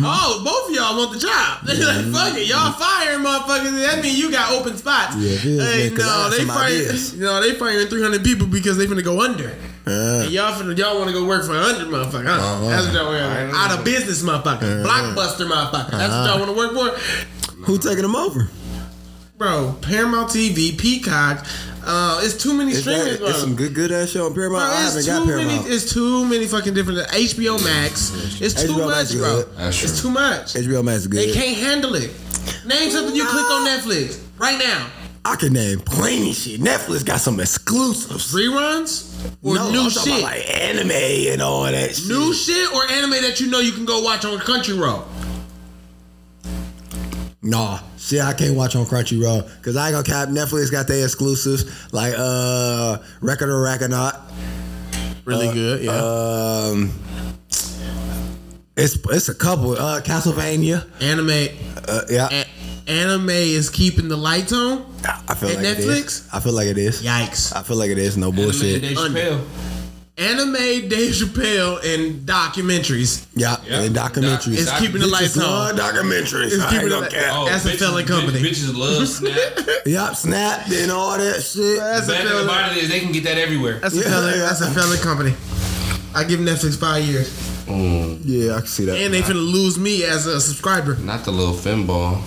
Oh, 0.04 0.42
both 0.44 0.70
of 0.70 0.74
y'all 0.74 0.96
want 0.96 1.12
the 1.12 1.18
job. 1.18 1.64
They're 1.64 1.76
like, 2.12 2.12
fuck 2.14 2.38
it, 2.38 2.46
y'all 2.46 2.72
firing 2.72 3.24
motherfuckers. 3.24 3.74
That 3.86 4.02
means 4.02 4.18
you 4.18 4.30
got 4.30 4.52
open 4.52 4.76
spots. 4.76 5.16
Yeah, 5.16 5.30
it 5.32 5.44
is, 5.44 5.62
hey, 5.62 5.88
man, 5.88 5.96
'cause 5.96 6.06
I 6.06 6.22
no, 6.24 6.30
they 6.30 6.36
some 6.38 6.46
firing. 6.48 6.74
ideas. 6.74 7.14
You 7.14 7.20
know, 7.24 7.40
they 7.42 7.54
firing 7.54 7.86
300 7.88 8.24
people 8.24 8.46
because 8.46 8.76
they 8.78 8.86
finna 8.86 9.02
go 9.04 9.20
under. 9.20 9.48
Uh, 9.86 10.22
And 10.24 10.30
y'all 10.32 10.52
finna, 10.54 10.76
y'all 10.78 10.96
want 10.98 11.08
to 11.08 11.14
go 11.14 11.26
work 11.26 11.44
for 11.44 11.52
a 11.56 11.60
100 11.60 11.88
motherfucker. 11.88 12.26
Huh? 12.26 12.32
Uh-huh. 12.38 12.68
That's 12.68 12.86
what 12.86 12.94
y'all 12.94 13.06
want. 13.12 13.54
Out 13.56 13.78
of 13.78 13.84
business 13.84 14.22
motherfucker. 14.22 14.84
Blockbuster 14.84 15.48
motherfucker. 15.48 15.90
That's 15.90 16.12
what 16.12 16.26
y'all 16.28 16.38
want 16.38 16.50
to 16.50 16.56
work 16.56 16.72
for. 16.94 17.64
who 17.64 17.78
taking 17.78 18.02
them 18.02 18.16
over? 18.16 18.48
Bro, 19.38 19.76
Paramount 19.82 20.30
TV, 20.30 20.76
Peacock. 20.76 21.46
Uh, 21.84 22.20
it's 22.24 22.34
too 22.42 22.52
many 22.54 22.72
Is 22.72 22.80
streaming. 22.80 23.04
that, 23.04 23.22
it's 23.22 23.38
some 23.38 23.54
good 23.54 23.72
good 23.72 23.92
ass 23.92 24.08
show 24.10 24.26
on 24.26 24.34
Paramount. 24.34 24.62
Bro, 24.64 24.68
I 24.76 24.84
it's 24.84 25.06
haven't 25.06 25.26
too 25.26 25.32
got 25.32 25.36
many. 25.38 25.48
Paramount. 25.50 25.70
It's 25.72 25.92
too 25.92 26.24
many 26.26 26.46
fucking 26.46 26.74
different. 26.74 27.06
HBO 27.08 27.62
Max. 27.64 28.40
It's 28.42 28.60
too 28.60 28.72
HBO 28.72 28.86
much, 28.88 29.12
bro. 29.12 29.42
That's 29.56 29.82
It's 29.82 30.00
true. 30.00 30.10
too 30.10 30.14
much. 30.14 30.54
HBO 30.54 30.84
Max 30.84 30.98
is 31.02 31.06
good. 31.06 31.20
They 31.28 31.32
can't 31.32 31.56
handle 31.56 31.94
it. 31.94 32.10
Name 32.66 32.90
something 32.90 33.14
you 33.14 33.24
click 33.26 33.44
on 33.50 33.66
Netflix 33.66 34.20
right 34.38 34.58
now. 34.58 34.90
I 35.24 35.36
can 35.36 35.52
name 35.52 35.80
plenty 35.80 36.32
shit. 36.32 36.60
Netflix 36.60 37.04
got 37.04 37.20
some 37.20 37.38
exclusives. 37.38 38.32
Reruns 38.34 39.14
or 39.42 39.54
no, 39.54 39.70
new 39.70 39.82
I'm 39.82 39.90
shit. 39.90 40.06
about 40.08 40.22
like 40.22 40.50
anime 40.60 40.90
and 40.90 41.40
all 41.40 41.62
that 41.62 41.94
shit. 41.94 42.08
new 42.08 42.34
shit 42.34 42.74
or 42.74 42.90
anime 42.90 43.10
that 43.22 43.38
you 43.38 43.46
know 43.48 43.60
you 43.60 43.72
can 43.72 43.84
go 43.84 44.02
watch 44.02 44.24
on 44.24 44.36
Crunchyroll. 44.38 45.04
Nah, 47.40 47.78
shit, 48.08 48.20
I 48.20 48.32
can't 48.32 48.56
watch 48.56 48.74
on 48.74 48.86
Crunchyroll 48.86 49.46
because 49.58 49.76
I 49.76 49.88
ain't 49.88 49.92
gonna 49.92 50.04
cap. 50.04 50.28
Netflix 50.30 50.70
got 50.72 50.86
their 50.88 51.04
exclusives 51.04 51.92
like 51.92 52.14
uh, 52.16 52.98
Record 53.20 53.50
of 53.50 53.60
Ragnarok. 53.60 54.16
Really 55.24 55.52
good, 55.52 55.82
yeah. 55.84 55.92
Um, 55.92 56.92
it's 58.76 58.96
it's 59.10 59.28
a 59.28 59.34
couple. 59.34 59.72
Uh, 59.72 60.00
Castlevania. 60.00 60.86
anime, 61.02 61.48
Uh, 61.86 62.02
yeah, 62.08 62.28
a- 62.30 62.90
anime 62.90 63.28
is 63.30 63.68
keeping 63.70 64.08
the 64.08 64.16
lights 64.16 64.52
on. 64.52 64.86
I 65.28 65.34
feel 65.34 65.50
and 65.50 65.58
like 65.62 65.66
it 65.66 65.78
Netflix? 65.78 66.06
is. 66.06 66.28
I 66.32 66.40
feel 66.40 66.52
like 66.52 66.68
it 66.68 66.78
is. 66.78 67.02
Yikes! 67.02 67.54
I 67.54 67.62
feel 67.62 67.76
like 67.76 67.90
it 67.90 67.98
is. 67.98 68.16
No 68.16 68.32
bullshit. 68.32 68.82
Dave 68.82 68.96
Under. 68.98 69.20
Chappelle. 69.20 69.44
Anime, 70.18 70.88
Dave 70.88 71.12
Chappelle, 71.12 71.78
and 71.94 72.26
documentaries. 72.26 73.24
Yeah, 73.36 73.56
Yeah. 73.64 73.82
and 73.82 73.94
documentaries. 73.94 74.58
It's 74.58 74.78
keeping 74.80 75.00
the 75.00 75.06
lights 75.06 75.38
on. 75.38 75.76
documentaries. 75.76 76.52
It's 76.52 76.58
I 76.60 76.70
keeping 76.70 76.80
ain't 76.80 76.82
the 76.82 76.88
gonna 76.88 77.00
li- 77.06 77.10
cap. 77.12 77.32
Oh, 77.36 77.46
That's 77.48 77.64
a 77.64 77.68
bitches- 77.68 77.78
felon 77.78 78.06
company. 78.06 78.40
bitch- 78.42 78.48
Bitches 78.50 78.76
love 78.76 79.06
Snap. 79.08 79.86
Yup, 79.86 80.16
Snap 80.16 80.66
and 80.72 80.90
all 80.90 81.16
that 81.16 81.40
shit. 81.42 81.78
That's 81.78 82.08
a 82.08 82.10
Bad 82.10 82.26
thing 82.28 82.44
about 82.44 82.72
it 82.76 82.82
is 82.82 82.88
they 82.88 82.98
can 82.98 83.12
get 83.12 83.22
that 83.24 83.38
everywhere. 83.38 83.78
That's 83.80 83.94
a 83.94 83.98
Yeah, 83.98 84.02
felon. 84.04 84.38
That's 84.40 84.60
a 84.60 84.70
felon 84.72 84.98
company. 84.98 85.34
I 86.14 86.24
give 86.24 86.40
Netflix 86.40 86.76
five 86.76 87.04
years, 87.04 87.28
mm. 87.68 88.18
Yeah, 88.24 88.56
I 88.56 88.58
can 88.58 88.66
see 88.66 88.86
that. 88.86 88.96
and 88.98 89.14
they 89.14 89.20
finna 89.22 89.34
lose 89.34 89.78
me 89.78 90.02
as 90.02 90.26
a 90.26 90.40
subscriber. 90.40 90.96
Not 90.96 91.24
the 91.24 91.30
little 91.30 91.54
finball. 91.54 92.20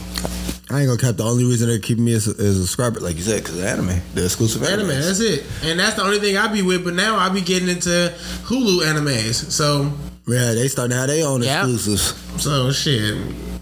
I 0.71 0.79
ain't 0.81 0.87
gonna 0.87 0.97
cap. 0.99 1.17
The 1.17 1.23
only 1.25 1.43
reason 1.45 1.67
they're 1.67 1.79
keeping 1.79 2.05
me 2.05 2.13
as 2.13 2.27
a, 2.27 2.31
as 2.31 2.57
a 2.57 2.61
subscriber, 2.61 2.99
like 3.01 3.15
you 3.17 3.21
said, 3.23 3.43
because 3.43 3.61
anime, 3.61 3.99
the 4.13 4.23
exclusive 4.25 4.63
Anime, 4.63 4.89
anime. 4.91 5.01
that's 5.01 5.19
it. 5.19 5.43
And 5.63 5.79
that's 5.79 5.95
the 5.95 6.03
only 6.03 6.19
thing 6.19 6.37
I 6.37 6.47
be 6.51 6.61
with. 6.61 6.83
But 6.85 6.93
now 6.93 7.17
I 7.17 7.29
be 7.29 7.41
getting 7.41 7.67
into 7.69 8.13
Hulu 8.43 8.81
animes. 8.83 9.51
So, 9.51 9.91
Yeah, 10.27 10.53
they 10.53 10.67
starting 10.67 10.91
to 10.91 10.97
have 10.97 11.07
their 11.07 11.27
own 11.27 11.43
Yeah. 11.43 11.59
exclusives. 11.61 12.13
so 12.41 12.71
shit. 12.71 13.15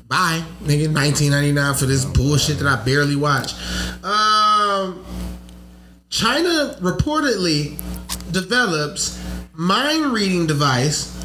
Bye, 0.07 0.43
nigga. 0.63 0.91
Nineteen 0.91 1.31
ninety 1.31 1.51
nine 1.51 1.73
for 1.75 1.85
this 1.85 2.03
bullshit 2.05 2.59
that 2.59 2.67
I 2.67 2.83
barely 2.83 3.15
watch. 3.15 3.53
Um, 4.03 5.03
China 6.09 6.75
reportedly 6.81 7.77
develops 8.31 9.19
mind 9.53 10.11
reading 10.11 10.47
device 10.47 11.15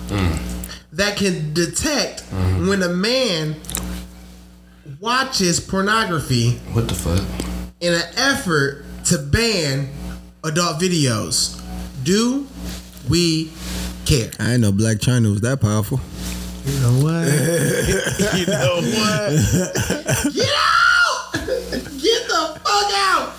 that 0.92 1.16
can 1.16 1.52
detect 1.54 2.20
when 2.68 2.82
a 2.82 2.88
man 2.88 3.56
watches 5.04 5.60
pornography 5.60 6.52
What 6.72 6.88
the 6.88 6.94
fuck? 6.94 7.20
in 7.80 7.92
an 7.92 8.02
effort 8.16 8.86
to 9.04 9.18
ban 9.18 9.90
adult 10.42 10.80
videos. 10.80 11.60
Do 12.04 12.46
we 13.10 13.52
care? 14.06 14.30
I 14.40 14.52
ain't 14.52 14.62
know 14.62 14.72
Blac 14.72 15.00
Chyna 15.00 15.30
was 15.30 15.42
that 15.42 15.60
powerful. 15.60 16.00
You 16.64 16.80
know 16.80 17.04
what? 17.04 17.26
you 18.38 18.46
know 18.46 18.76
what? 18.80 20.32
Get 20.32 20.48
out! 20.56 21.32
Get 22.00 22.26
the 22.26 22.60
fuck 22.64 22.92
out! 22.94 23.34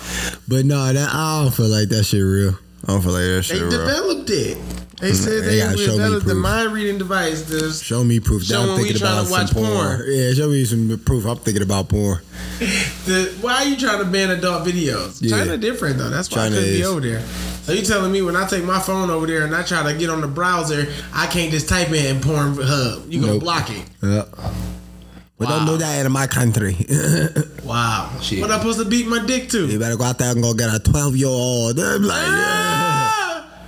But 0.46 0.64
no, 0.66 0.92
that 0.92 1.08
I 1.12 1.42
don't 1.42 1.52
feel 1.52 1.66
like 1.66 1.88
that 1.88 2.04
shit 2.04 2.22
real. 2.22 2.56
I 2.84 2.92
don't 2.92 3.02
feel 3.02 3.10
like 3.12 3.22
that 3.22 3.44
They 3.48 3.54
shit 3.56 3.62
real. 3.62 3.70
They 3.70 3.76
developed 3.76 4.30
it. 4.30 4.85
They 5.00 5.10
mm-hmm. 5.10 5.14
said 5.14 5.42
They 5.44 5.46
they, 5.46 5.58
gotta 5.58 5.76
show 5.76 5.92
me 5.92 5.96
developed 5.98 6.26
the 6.26 6.34
mind 6.34 6.72
reading 6.72 6.96
device. 6.96 7.42
The 7.42 7.70
Show 7.72 8.02
me 8.02 8.18
proof. 8.18 8.44
Show 8.44 8.54
Now 8.54 8.60
when 8.62 8.70
I'm 8.70 8.76
we 8.76 8.82
thinking 8.84 9.06
tryna 9.06 9.20
about 9.22 9.30
watch 9.30 9.48
some 9.50 9.64
porn. 9.64 9.96
porn. 9.98 10.04
Yeah, 10.08 10.32
show 10.32 10.48
me 10.48 10.64
some 10.64 10.98
proof. 11.04 11.26
I'm 11.26 11.36
thinking 11.36 11.62
about 11.62 11.88
porn. 11.88 12.20
The, 13.06 13.32
why 13.40 13.54
are 13.56 13.64
you 13.66 13.76
trying 13.76 13.98
to 13.98 14.04
ban 14.06 14.30
adult 14.30 14.66
videos? 14.66 15.18
Yeah. 15.22 15.36
China 15.38 15.56
different 15.58 15.98
though. 15.98 16.08
That's 16.10 16.28
why 16.30 16.36
China 16.48 16.56
I 16.56 16.58
couldn't 16.58 16.74
be 16.74 16.80
is. 16.80 16.86
over 16.88 17.00
there. 17.00 17.20
So 17.62 17.72
you 17.72 17.82
telling 17.82 18.10
me 18.10 18.22
when 18.22 18.34
I 18.36 18.46
take 18.48 18.64
my 18.64 18.80
phone 18.80 19.10
over 19.10 19.26
there 19.26 19.44
and 19.44 19.54
I 19.54 19.62
try 19.62 19.82
to 19.92 19.96
get 19.96 20.08
on 20.10 20.20
the 20.22 20.26
browser, 20.26 20.86
I 21.12 21.26
can't 21.26 21.50
just 21.52 21.68
type 21.68 21.90
in 21.92 22.16
Pornhub. 22.20 23.12
You 23.12 23.20
gonna 23.20 23.34
Nope. 23.34 23.42
block 23.42 23.70
it? 23.70 23.84
Yeah. 24.02 24.24
We 25.38 25.46
don't 25.46 25.66
do 25.66 25.76
that 25.76 26.06
in 26.06 26.12
my 26.12 26.26
country. 26.26 26.76
Wow. 27.66 28.10
Shit. 28.22 28.40
What 28.40 28.52
I 28.52 28.58
supposed 28.58 28.78
to 28.78 28.84
beat 28.84 29.08
my 29.08 29.18
dick 29.26 29.48
to? 29.50 29.66
you 29.66 29.78
better 29.80 29.96
go 29.96 30.04
out 30.04 30.18
there 30.18 30.30
and 30.30 30.40
go 30.40 30.54
get 30.54 30.72
a 30.72 30.78
12 30.78 31.16
year 31.16 31.26
old. 31.26 31.78
I'm 31.80 32.02
like, 32.04 32.16
yeah. 32.26 32.85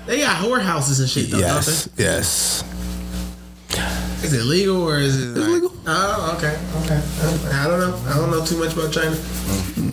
They 0.09 0.21
got 0.21 0.39
whorehouses 0.43 1.01
and 1.01 1.09
shit 1.11 1.31
though, 1.31 1.37
Yes, 1.39 1.87
yes. 1.99 2.63
don't 2.63 3.79
they? 4.21 4.27
Is 4.27 4.33
it 4.33 4.43
legal 4.45 4.83
or 4.83 4.97
is 4.99 5.15
it? 5.21 5.37
It's 5.37 5.47
legal. 5.47 5.71
Oh, 5.87 6.35
okay, 6.39 6.59
okay. 6.83 7.01
I 7.55 7.67
don't 7.69 7.79
know. 7.79 7.95
I 8.11 8.17
don't 8.17 8.31
know 8.31 8.43
too 8.43 8.57
much 8.59 8.73
about 8.73 8.91
China. 8.91 9.11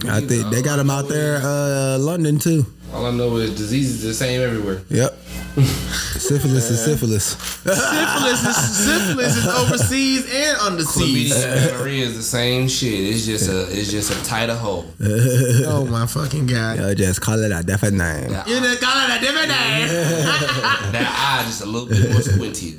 I 0.10 0.22
think 0.22 0.50
they 0.52 0.62
got 0.62 0.78
them 0.78 0.90
out 0.90 1.10
there, 1.10 1.42
uh, 1.44 1.98
London 2.00 2.40
too. 2.40 2.66
All 2.96 3.06
I 3.06 3.12
know 3.12 3.36
is 3.38 3.56
disease 3.58 3.92
is 3.92 4.04
the 4.04 4.14
same 4.14 4.42
everywhere. 4.42 4.82
Yep. 4.90 5.12
syphilis 5.56 6.70
is 6.70 6.84
syphilis. 6.84 7.24
Syphilis 7.26 8.46
is 8.46 8.78
syphilis 8.86 9.36
is 9.38 9.48
overseas 9.48 10.26
and 10.34 10.58
underseas. 10.60 11.30
Chlamydia 11.32 11.58
and 11.58 11.72
gonorrhea 11.72 12.06
is 12.06 12.16
the 12.16 12.24
same 12.24 12.68
shit. 12.70 12.94
It's 12.94 13.26
just 13.26 13.50
a 13.50 13.64
it's 13.70 13.92
just 13.92 14.12
a 14.12 14.26
tighter 14.30 14.56
hole. 14.56 14.86
Oh 15.68 15.86
my 15.86 16.06
fucking 16.06 16.48
god! 16.48 16.78
Yo, 16.78 16.94
just 16.94 17.20
call 17.22 17.40
it 17.44 17.52
a 17.52 17.64
different 17.64 17.98
name. 17.98 18.30
That, 18.32 18.48
You 18.48 18.60
done 18.62 18.78
call 18.78 18.98
it 19.10 19.18
a 19.18 19.20
different 19.20 19.50
name. 19.50 19.88
that 20.94 21.42
eye 21.42 21.44
just 21.46 21.62
a 21.62 21.66
little 21.66 21.88
bit 21.90 22.12
more 22.12 22.22
squinty. 22.22 22.76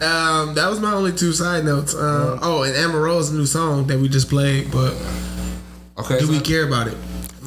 um, 0.00 0.54
that 0.54 0.66
was 0.68 0.78
my 0.80 0.92
only 0.92 1.12
two 1.12 1.32
side 1.32 1.64
notes. 1.64 1.94
Um, 1.94 2.38
oh, 2.42 2.62
and 2.62 2.74
Amaro's 2.76 3.32
new 3.32 3.46
song 3.46 3.86
that 3.88 3.98
we 3.98 4.08
just 4.08 4.28
played, 4.28 4.70
but 4.70 4.94
Okay. 5.98 6.18
do 6.18 6.26
so- 6.26 6.32
we 6.32 6.40
care 6.40 6.64
about 6.66 6.86
it? 6.88 6.96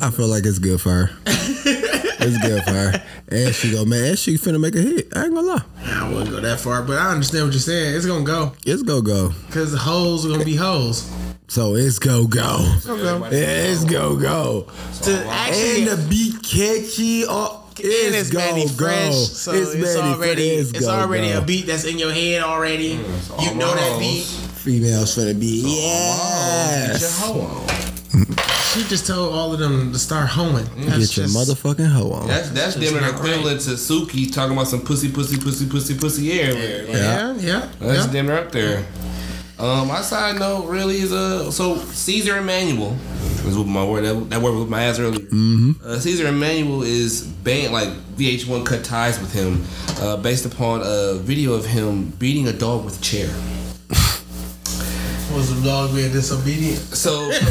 I 0.02 0.12
feel 0.12 0.28
like 0.28 0.46
it's 0.46 0.60
good 0.60 0.82
for 0.82 0.90
her. 0.92 1.10
it's 1.26 2.38
good 2.40 2.64
for 2.64 2.72
her. 2.72 3.04
And 3.30 3.54
she 3.56 3.72
go, 3.72 3.86
man, 3.86 4.06
and 4.10 4.20
she 4.20 4.36
finna 4.36 4.60
make 4.60 4.76
a 4.76 4.82
hit. 4.82 5.16
I 5.16 5.26
ain't 5.26 5.34
gonna 5.34 5.48
lie. 5.48 5.64
I 5.86 6.10
wouldn't 6.10 6.30
go 6.30 6.40
that 6.42 6.60
far, 6.60 6.82
but 6.84 6.98
I 6.98 7.12
understand 7.12 7.46
what 7.46 7.54
you're 7.54 7.62
saying. 7.62 7.96
It's 7.96 8.06
gonna 8.06 8.24
go 8.26 8.54
It's 8.66 8.84
go 8.84 9.02
go. 9.02 9.34
because 9.48 9.72
the 9.72 9.78
hoes 9.78 10.26
are 10.26 10.30
gonna 10.30 10.46
be 10.46 10.56
hoes. 10.56 11.10
So 11.48 11.76
it's 11.76 12.00
go 12.00 12.26
go. 12.26 12.58
go. 12.86 13.28
It's 13.32 13.84
go 13.86 14.16
go. 14.16 14.68
To 15.04 15.26
actually, 15.28 15.82
And 15.82 15.88
the 16.00 16.08
beat 16.10 16.42
catchy. 16.44 17.26
Oh, 17.28 17.60
and 17.78 17.86
it's 17.86 18.16
it's 18.18 18.30
go 18.32 18.40
Mannie 18.40 18.64
go. 18.66 18.70
Fresh, 18.70 19.16
so 19.16 19.52
it's, 19.52 19.74
Mannie 19.76 20.14
already 20.14 20.48
it's, 20.50 20.70
It's 20.72 20.86
go, 20.86 20.92
already 20.92 21.32
go. 21.34 21.40
a 21.40 21.42
beat 21.42 21.66
that's 21.68 21.86
in 21.86 21.98
your 22.00 22.12
head 22.12 22.42
already. 22.44 23.00
you 23.42 23.54
know 23.56 23.74
that 23.76 24.00
beat. 24.00 24.24
Females 24.24 25.16
finna 25.18 25.38
be 25.40 25.62
Get 25.62 25.70
your 25.70 25.76
yes. 25.76 27.20
hoe 28.74 28.80
on. 28.80 28.84
She 28.84 28.90
just 28.90 29.08
told 29.08 29.34
all 29.34 29.54
of 29.54 29.60
them 29.60 29.92
to 29.92 30.00
start 30.00 30.30
hoeing. 30.30 30.66
That's 30.78 31.08
Get 31.16 31.18
your 31.18 31.26
just- 31.28 31.36
motherfucking 31.38 31.88
hoe 31.88 32.12
on. 32.12 32.28
That's 32.28 32.50
that's 32.50 32.76
That's 32.76 32.86
damn 32.86 32.94
near 32.94 33.02
not 33.02 33.16
equivalent 33.16 33.62
to 33.62 33.72
Suki 33.72 34.32
talking 34.34 34.54
about 34.54 34.68
some 34.68 34.82
pussy, 34.82 35.12
pussy, 35.12 35.38
pussy, 35.38 35.68
pussy, 35.68 35.96
pussy 35.98 36.40
everywhere. 36.40 36.84
Like, 36.88 36.94
Yeah, 36.96 37.34
yeah. 37.36 37.70
That's 37.80 38.06
yeah. 38.08 38.12
damn 38.14 38.28
near 38.28 38.38
up 38.40 38.52
there. 38.52 38.86
Um, 39.60 39.88
my 39.88 40.02
side 40.02 40.40
note 40.40 40.66
really 40.68 40.98
is 40.98 41.14
uh 41.14 41.52
so 41.52 41.76
Ceaser 41.76 42.38
Emanuel 42.40 42.98
is 43.46 43.58
with 43.58 43.68
my 43.68 43.84
word 43.86 44.04
that, 44.04 44.30
that 44.32 44.42
word 44.42 44.58
with 44.58 44.68
my 44.70 44.84
ass 44.86 45.00
earlier. 45.00 45.20
Mm-hmm. 45.20 45.72
Uh, 45.86 45.96
Ceaser 45.98 46.26
Emanuel 46.28 46.82
is 46.82 47.22
banned 47.22 47.72
like 47.72 47.88
VH1 48.18 48.66
cut 48.66 48.84
ties 48.84 49.20
with 49.20 49.32
him 49.32 49.64
uh, 50.02 50.18
based 50.18 50.46
upon 50.46 50.82
a 50.84 51.14
video 51.20 51.54
of 51.54 51.66
him 51.66 52.10
beating 52.20 52.48
a 52.48 52.54
dog 52.54 52.84
with 52.84 53.00
a 53.00 53.02
chair. 53.04 53.28
Was 55.34 55.54
the 55.62 55.68
dog 55.68 55.94
being 55.96 56.12
disobedient? 56.12 56.78
So, 56.80 57.30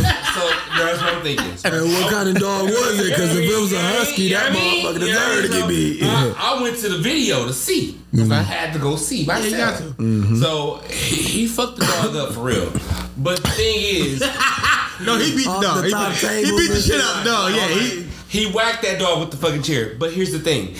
so, 0.49 0.77
so 0.77 0.85
that's 0.85 1.01
what 1.01 1.15
I'm 1.15 1.23
thinking. 1.23 1.47
And 1.65 1.93
what 1.93 2.11
kind 2.13 2.29
of 2.29 2.35
dog 2.37 2.65
was 2.65 3.01
it? 3.01 3.11
Because 3.11 3.37
if 3.37 3.49
it 3.51 3.61
was 3.61 3.73
a 3.73 3.81
husky, 3.81 4.33
that 4.33 4.53
motherfucker 4.53 5.01
deserved 5.01 5.47
to 5.53 5.59
get 5.59 5.69
beat. 5.69 6.03
I, 6.03 6.35
I 6.59 6.63
went 6.63 6.77
to 6.79 6.89
the 6.89 6.99
video 6.99 7.47
to 7.47 7.53
see. 7.53 7.99
'cause 8.15 8.31
I 8.31 8.43
mm-hmm. 8.43 8.45
had 8.45 8.73
to 8.75 8.79
go 8.79 8.97
see 8.97 9.25
myself. 9.25 9.51
you 9.51 9.57
got 9.57 9.79
to. 9.79 9.85
Mm-hmm. 9.85 10.37
So 10.37 10.83
he, 10.91 11.17
he 11.23 11.47
fucked 11.47 11.79
the 11.79 11.87
dog 11.87 12.15
up 12.17 12.35
for 12.35 12.41
real. 12.41 12.71
But 13.17 13.43
the 13.43 13.49
thing 13.51 13.77
is, 13.79 14.21
No, 15.01 15.17
he 15.19 15.35
beat 15.35 15.45
the 15.47 15.61
dog. 15.61 15.83
the 15.83 15.89
He, 15.89 15.93
beat- 15.95 16.45
he 16.45 16.51
beat 16.59 16.69
the 16.69 16.75
shit 16.77 16.85
shit. 16.85 17.01
out 17.01 17.19
of 17.19 17.25
the 17.25 17.31
dog. 17.31 17.53
Yeah, 17.55 17.69
he. 17.69 18.07
he 18.29 18.53
whacked 18.53 18.83
that 18.83 18.99
dog 19.01 19.21
with 19.21 19.31
the 19.31 19.37
fucking 19.39 19.63
chair. 19.63 19.95
But 19.99 20.13
here's 20.13 20.31
the 20.33 20.39
thing. 20.39 20.75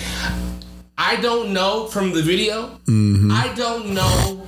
I 0.99 1.17
don't 1.17 1.53
know 1.53 1.87
from 1.87 2.13
the 2.13 2.23
video. 2.23 2.67
Mm-hmm. 2.87 3.31
I 3.33 3.53
don't 3.55 3.95
know 3.95 4.42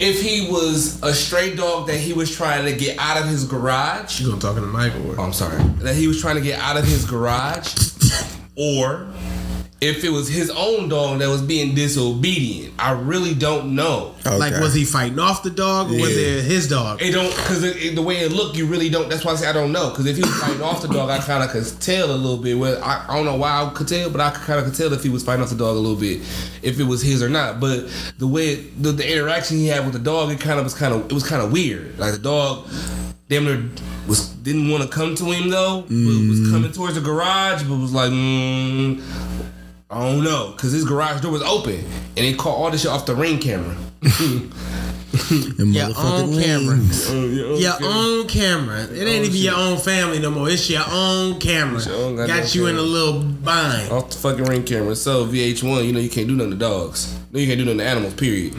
if 0.00 0.20
he 0.20 0.50
was 0.50 1.02
a 1.02 1.14
stray 1.14 1.54
dog 1.54 1.86
that 1.86 1.98
he 1.98 2.12
was 2.12 2.34
trying 2.34 2.64
to 2.64 2.76
get 2.76 2.98
out 2.98 3.20
of 3.20 3.28
his 3.28 3.44
garage. 3.44 4.20
You 4.20 4.28
gonna 4.28 4.40
talk 4.40 4.56
to 4.56 4.60
Michael? 4.62 5.14
Oh, 5.18 5.22
I'm 5.22 5.32
sorry. 5.32 5.62
That 5.78 5.94
he 5.94 6.08
was 6.08 6.20
trying 6.20 6.36
to 6.36 6.42
get 6.42 6.58
out 6.60 6.76
of 6.76 6.84
his 6.84 7.04
garage, 7.04 7.74
or 8.56 9.06
if 9.84 10.02
it 10.04 10.10
was 10.10 10.28
his 10.28 10.50
own 10.50 10.88
dog 10.88 11.18
that 11.18 11.28
was 11.28 11.42
being 11.42 11.74
disobedient. 11.74 12.74
I 12.78 12.92
really 12.92 13.34
don't 13.34 13.74
know. 13.74 14.14
Okay. 14.26 14.36
Like, 14.36 14.52
was 14.60 14.74
he 14.74 14.84
fighting 14.84 15.18
off 15.18 15.42
the 15.42 15.50
dog 15.50 15.90
or 15.90 15.94
was 16.00 16.16
it 16.16 16.44
his 16.44 16.68
dog? 16.68 17.00
It 17.02 17.12
don't 17.12 17.30
because 17.30 17.62
it, 17.62 17.76
it- 17.76 17.94
the 17.94 18.02
way 18.02 18.16
it 18.20 18.32
looked, 18.32 18.56
you 18.56 18.66
really 18.66 18.88
don't. 18.88 19.08
That's 19.08 19.24
why 19.24 19.32
I 19.32 19.36
say 19.36 19.46
I 19.46 19.52
don't 19.52 19.70
know. 19.72 19.90
Because 19.90 20.06
if 20.06 20.16
he 20.16 20.22
was 20.22 20.34
fighting 20.40 20.62
off 20.62 20.82
the 20.82 20.88
dog, 20.88 21.10
I 21.10 21.18
kind 21.18 21.42
of 21.44 21.50
could 21.50 21.64
tell 21.80 22.10
a 22.10 22.16
little 22.16 22.38
bit. 22.38 22.58
Well, 22.58 22.82
I, 22.82 23.04
I 23.08 23.16
don't 23.16 23.24
know 23.26 23.36
why 23.36 23.62
I 23.62 23.70
could 23.74 23.86
tell, 23.88 24.10
but 24.10 24.20
I 24.20 24.30
kind 24.30 24.58
of 24.58 24.64
could 24.66 24.74
tell 24.74 24.92
if 24.92 25.02
he 25.02 25.08
was 25.10 25.22
fighting 25.22 25.42
off 25.42 25.50
the 25.50 25.56
dog 25.56 25.76
a 25.76 25.78
little 25.78 25.98
bit, 25.98 26.20
if 26.62 26.80
it 26.80 26.84
was 26.84 27.02
his 27.02 27.22
or 27.22 27.28
not. 27.28 27.60
But 27.60 27.88
the 28.18 28.26
way 28.26 28.48
it, 28.54 28.82
the, 28.82 28.92
the 28.92 29.12
interaction 29.12 29.58
he 29.58 29.68
had 29.68 29.84
with 29.84 29.92
the 29.92 29.98
dog, 30.00 30.30
it 30.32 30.40
kind 30.40 30.58
of 30.58 30.64
was 30.64 30.74
kind 30.74 30.92
of 30.94 31.04
it 31.06 31.12
was 31.12 31.26
kind 31.28 31.42
of 31.42 31.52
weird. 31.52 31.98
Like 31.98 32.12
the 32.12 32.18
dog, 32.18 32.66
damn 33.28 33.44
near 33.44 33.62
was 34.08 34.28
didn't 34.28 34.68
want 34.70 34.82
to 34.82 34.88
come 34.88 35.14
to 35.14 35.24
him 35.30 35.48
though, 35.48 35.82
but 35.82 35.90
was 35.90 36.50
coming 36.50 36.72
towards 36.72 36.94
the 36.96 37.00
garage, 37.00 37.62
but 37.62 37.76
was 37.76 37.92
like. 37.92 38.10
Mm, 38.10 39.02
I 39.90 40.00
don't 40.00 40.24
know, 40.24 40.54
cause 40.56 40.72
his 40.72 40.84
garage 40.84 41.20
door 41.20 41.32
was 41.32 41.42
open 41.42 41.84
and 42.16 42.18
it 42.18 42.38
caught 42.38 42.56
all 42.56 42.70
this 42.70 42.82
shit 42.82 42.90
off 42.90 43.06
the 43.06 43.14
ring 43.14 43.38
camera. 43.38 43.76
Your 45.58 45.86
own 45.96 46.42
camera. 46.42 46.74
rings. 46.74 47.08
Your 47.62 47.74
own 47.82 48.26
camera. 48.26 48.82
It 48.82 49.06
ain't 49.06 49.26
even 49.26 49.30
oh, 49.30 49.34
your 49.34 49.54
own 49.54 49.78
family 49.78 50.18
no 50.18 50.30
more. 50.30 50.50
It's 50.50 50.68
your 50.68 50.82
own 50.90 51.38
camera. 51.38 51.80
your 51.82 51.94
own 51.94 52.16
goddamn 52.16 52.40
Got 52.40 52.54
you 52.54 52.66
in 52.66 52.76
a 52.76 52.82
little 52.82 53.22
bind. 53.22 53.92
off 53.92 54.10
the 54.10 54.16
fucking 54.16 54.44
ring 54.44 54.64
camera. 54.64 54.96
So 54.96 55.24
VH1, 55.26 55.86
you 55.86 55.92
know 55.92 56.00
you 56.00 56.10
can't 56.10 56.26
do 56.26 56.34
nothing 56.34 56.52
to 56.52 56.56
dogs. 56.56 57.16
No, 57.30 57.38
you 57.38 57.46
can't 57.46 57.58
do 57.58 57.64
nothing 57.64 57.78
to 57.78 57.84
animals. 57.84 58.14
Period. 58.14 58.54
So 58.54 58.58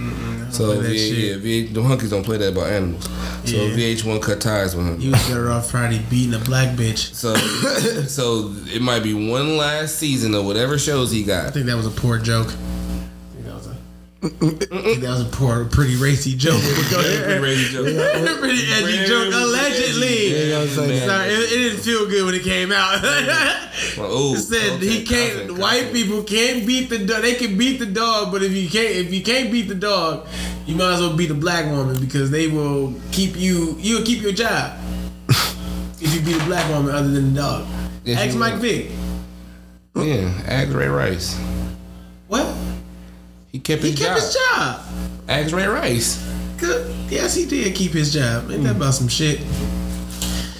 play 0.52 0.76
that 0.78 0.90
V- 0.90 0.98
shit. 0.98 1.18
yeah, 1.18 1.38
V- 1.38 1.68
the 1.74 1.82
hunkies 1.82 2.10
don't 2.10 2.24
play 2.24 2.38
that 2.38 2.50
about 2.54 2.68
animals. 2.68 3.06
So 3.46 3.56
Yeah. 3.58 3.76
VH1 3.76 4.22
cut 4.22 4.42
ties 4.42 4.76
with 4.76 4.88
him. 4.88 5.00
He 5.00 5.10
was 5.10 5.22
better 5.28 5.52
off 5.52 5.70
Friday 5.72 6.02
beating 6.10 6.34
a 6.34 6.40
black 6.40 6.76
bitch. 6.78 7.14
So, 7.14 7.36
so 8.08 8.54
it 8.74 8.82
might 8.82 9.04
be 9.04 9.14
one 9.14 9.58
last 9.58 9.96
season 9.98 10.34
of 10.34 10.46
whatever 10.46 10.78
shows 10.80 11.12
he 11.12 11.24
got. 11.24 11.46
I 11.48 11.52
think 11.52 11.66
that 11.68 11.78
was 11.78 11.86
a 11.88 11.92
poor 11.92 12.18
joke. 12.18 12.52
That 14.30 15.02
was 15.04 15.22
a 15.22 15.30
poor, 15.32 15.66
pretty 15.66 15.96
racy 15.96 16.36
joke. 16.36 16.62
Pretty 16.64 17.40
racy 17.40 17.74
joke. 17.74 17.86
pretty 18.40 18.64
edgy 18.74 19.06
joke, 19.06 19.34
allegedly. 19.34 20.34
edgy. 20.36 20.68
Sorry, 21.00 21.28
it, 21.28 21.52
it 21.52 21.58
didn't 21.70 21.80
feel 21.80 22.08
good 22.10 22.26
when 22.26 22.36
it 22.36 22.44
came 22.44 22.72
out. 22.72 23.02
Well, 23.98 24.10
ooh, 24.12 24.36
It 24.36 24.40
said 24.40 24.82
he 24.82 25.04
can't. 25.04 25.34
content, 25.38 25.60
white 25.60 25.78
content. 25.84 25.94
people 25.94 26.24
can't 26.24 26.66
beat 26.66 26.90
the 26.90 26.98
dog. 27.06 27.22
They 27.24 27.36
can 27.36 27.58
beat 27.58 27.78
the 27.78 27.86
dog, 27.86 28.32
but 28.32 28.42
if 28.42 28.54
you 28.54 28.70
can't, 28.70 28.96
if 28.96 29.14
you 29.14 29.22
can't 29.22 29.52
beat 29.52 29.68
the 29.68 29.76
dog, 29.76 30.28
you 30.66 30.76
might 30.76 30.94
as 30.94 31.02
well 31.02 31.16
beat 31.16 31.30
a 31.30 31.34
black 31.34 31.66
woman 31.66 32.00
because 32.00 32.32
they 32.32 32.48
will 32.48 32.94
keep 33.12 33.36
you. 33.38 33.76
You 33.80 33.98
will 33.98 34.06
keep 34.06 34.22
your 34.22 34.32
job 34.32 34.78
if 35.30 36.14
you 36.16 36.22
beat 36.22 36.42
a 36.42 36.46
black 36.46 36.70
woman 36.72 36.96
other 36.96 37.10
than 37.10 37.34
the 37.34 37.42
dog. 37.42 37.68
Yes, 38.06 38.28
Ask 38.30 38.38
Mike. 38.38 38.56
Vick. 38.56 38.92
Yeah, 39.96 40.32
ask 40.48 40.74
Ray 40.74 40.88
Rice. 40.88 41.38
What? 42.28 42.46
He 43.56 43.60
kept 43.60 43.84
He 43.84 43.92
his 43.92 44.00
kept 44.00 44.10
job. 44.20 44.22
his 44.26 44.34
job. 44.36 44.82
Ask 45.30 45.56
Ray 45.56 45.66
Rice. 45.66 46.22
Good. 46.58 46.94
Yes, 47.10 47.34
he 47.36 47.46
did 47.46 47.74
keep 47.74 47.94
his 47.94 48.12
job. 48.14 48.52
Ain't 48.52 48.64
that 48.66 48.76
about 48.76 48.94
some 48.96 49.08
shit? 49.08 49.40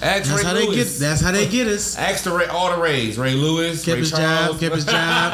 That's 0.00 0.30
Ray 0.30 0.42
how 0.44 0.54
they 0.54 0.66
Lewis. 0.66 0.94
get. 0.98 1.00
That's 1.06 1.20
how 1.20 1.30
they 1.32 1.46
get 1.46 1.66
us. 1.66 1.94
Ask 1.98 2.24
the 2.24 2.30
Ray, 2.32 2.46
all 2.46 2.74
the 2.74 2.80
Rays. 2.82 3.18
Ray 3.18 3.34
Lewis. 3.34 3.84
Kept 3.84 3.96
Ray 3.96 4.00
his 4.00 4.10
Charles. 4.12 4.48
job. 4.52 4.60
Kept 4.60 4.74
his 4.76 4.86
job. 4.86 5.32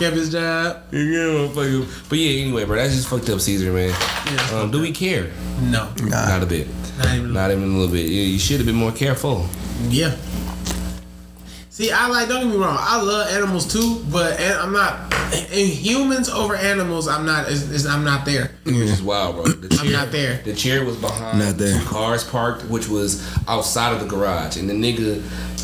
Kept 0.00 0.16
his 0.16 0.32
job. 0.32 0.82
Yeah. 0.90 1.48
But 1.54 2.18
yeah, 2.18 2.42
anyway, 2.42 2.64
bro, 2.64 2.74
that's 2.78 2.96
just 2.96 3.06
fucked 3.08 3.28
up, 3.30 3.38
Ceaser, 3.38 3.72
man. 3.72 3.94
Um, 4.60 4.72
do 4.72 4.80
we 4.80 4.90
care? 4.90 5.30
No. 5.60 5.88
Not 6.02 6.42
a 6.42 6.46
bit. 6.46 6.66
Not 6.98 7.14
even. 7.14 7.32
Not 7.32 7.50
even 7.52 7.62
a 7.62 7.66
little 7.78 7.94
bit. 7.94 8.06
Yeah, 8.06 8.22
you 8.22 8.40
should 8.40 8.56
have 8.56 8.66
been 8.66 8.74
more 8.74 8.90
careful. 8.90 9.46
Yeah. 9.88 10.16
See, 11.74 11.90
I 11.90 12.06
like. 12.06 12.28
Don't 12.28 12.42
get 12.44 12.50
me 12.50 12.56
wrong. 12.56 12.76
I 12.78 13.02
love 13.02 13.26
animals 13.32 13.66
too, 13.66 14.04
but 14.12 14.38
an- 14.38 14.60
I'm 14.60 14.72
not. 14.72 15.12
In 15.52 15.66
humans 15.66 16.28
over 16.28 16.54
animals, 16.54 17.08
I'm 17.08 17.26
not. 17.26 17.48
Is, 17.48 17.68
is, 17.68 17.84
I'm 17.84 18.04
not 18.04 18.24
there. 18.24 18.52
Which 18.62 18.76
is 18.76 19.02
wild, 19.02 19.34
bro. 19.34 19.46
The 19.46 19.76
I'm 19.80 19.90
not 19.90 20.12
there. 20.12 20.40
The 20.44 20.54
chair 20.54 20.84
was 20.84 20.94
behind 20.96 21.40
Not 21.40 21.56
there. 21.56 21.76
two 21.76 21.84
cars 21.86 22.22
parked, 22.22 22.64
which 22.66 22.88
was 22.88 23.28
outside 23.48 23.92
of 23.92 23.98
the 23.98 24.06
garage. 24.06 24.56
And 24.56 24.70
the 24.70 24.74
nigga, 24.74 25.20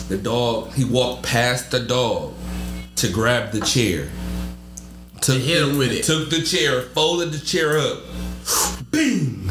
the 0.09 0.19
dog, 0.19 0.73
he 0.73 0.85
walked 0.85 1.23
past 1.23 1.71
the 1.71 1.79
dog 1.79 2.35
to 2.97 3.09
grab 3.13 3.53
the 3.53 3.61
chair. 3.61 4.09
Took 5.21 5.41
hit 5.41 5.63
him 5.63 5.79
with 5.79 5.93
it. 5.93 6.03
Took 6.03 6.29
the 6.29 6.43
chair, 6.43 6.83
folded 6.83 7.31
the 7.31 7.39
chair 7.39 7.79
up. 7.79 8.01
Bing! 8.91 9.49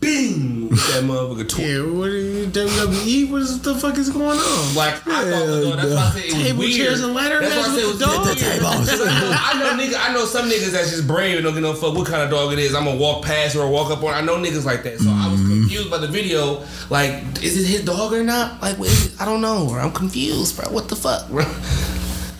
Bing! 0.00 0.47
That 0.78 1.04
motherfucker 1.04 1.48
tw- 1.48 1.58
Yeah, 1.58 1.82
what 1.98 2.08
are 2.08 2.16
you 2.16 2.46
WWE? 2.46 3.30
What 3.30 3.42
is 3.42 3.60
the 3.60 3.74
fuck 3.74 3.98
is 3.98 4.10
going 4.10 4.38
on? 4.38 4.74
Like 4.74 4.94
I 5.06 5.24
thought 5.24 5.62
dog, 5.62 5.76
that's 5.76 5.94
why 5.94 6.06
I 6.06 6.10
said 6.10 6.24
it 6.24 6.34
was 6.34 6.42
Table, 6.42 6.58
weird. 6.60 6.72
chairs, 6.76 7.00
and 7.02 7.14
ladder 7.14 7.40
That's 7.40 7.54
why 7.56 7.62
I 7.62 7.74
said 7.74 7.82
it 7.82 7.86
was 7.86 7.98
the 7.98 8.04
dog? 8.06 8.26
The 8.26 8.34
tables. 8.34 8.88
I 8.90 9.58
know 9.58 9.82
nigga, 9.82 9.96
I 9.98 10.12
know 10.12 10.24
some 10.24 10.48
niggas 10.48 10.70
that's 10.72 10.90
just 10.90 11.06
brave 11.06 11.36
and 11.36 11.44
don't 11.44 11.54
give 11.54 11.62
no 11.62 11.74
fuck 11.74 11.94
what 11.94 12.06
kind 12.06 12.22
of 12.22 12.30
dog 12.30 12.52
it 12.52 12.58
is. 12.58 12.74
I'm 12.74 12.84
gonna 12.84 12.96
walk 12.98 13.24
past 13.24 13.56
or 13.56 13.68
walk 13.68 13.90
up 13.90 14.02
on. 14.02 14.14
I 14.14 14.20
know 14.20 14.36
niggas 14.36 14.64
like 14.64 14.82
that, 14.84 14.98
so 14.98 15.10
I 15.10 15.28
was 15.30 15.40
mm-hmm. 15.40 15.60
confused 15.62 15.90
by 15.90 15.98
the 15.98 16.08
video. 16.08 16.62
Like, 16.90 17.42
is 17.42 17.58
it 17.58 17.66
his 17.66 17.84
dog 17.84 18.12
or 18.12 18.22
not? 18.24 18.62
Like, 18.62 18.78
what 18.78 18.88
is 18.88 19.06
it? 19.14 19.20
I 19.20 19.24
don't 19.24 19.40
know. 19.40 19.68
I'm 19.74 19.92
confused, 19.92 20.56
bro. 20.56 20.70
What 20.72 20.88
the 20.88 20.96
fuck, 20.96 21.28
bro? 21.28 21.44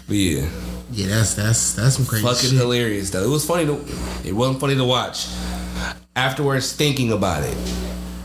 But 0.06 0.16
yeah, 0.16 0.48
Yeah, 0.92 1.06
that's 1.08 1.34
that's 1.34 1.74
that's 1.74 1.96
some 1.96 2.06
crazy 2.06 2.24
fucking 2.24 2.50
shit. 2.50 2.58
hilarious 2.58 3.10
though. 3.10 3.22
It 3.22 3.28
was 3.28 3.44
funny 3.44 3.66
to. 3.66 3.74
It 4.24 4.32
wasn't 4.32 4.60
funny 4.60 4.74
to 4.76 4.84
watch. 4.84 5.26
Afterwards, 6.16 6.72
thinking 6.72 7.12
about 7.12 7.44
it, 7.44 7.56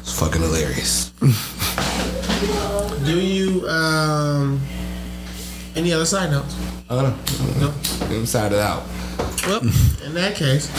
it's 0.03 0.19
fucking 0.19 0.41
hilarious. 0.41 1.11
Do 3.05 3.19
you 3.19 3.67
um 3.69 4.59
any 5.75 5.93
other 5.93 6.05
side 6.05 6.29
notes? 6.29 6.55
I 6.89 7.01
don't 7.01 7.17
know. 7.59 7.73
Inside 8.15 8.51
it 8.51 8.59
out. 8.59 8.83
Well, 9.47 9.61
in 10.05 10.13
that 10.13 10.35
case, 10.35 10.69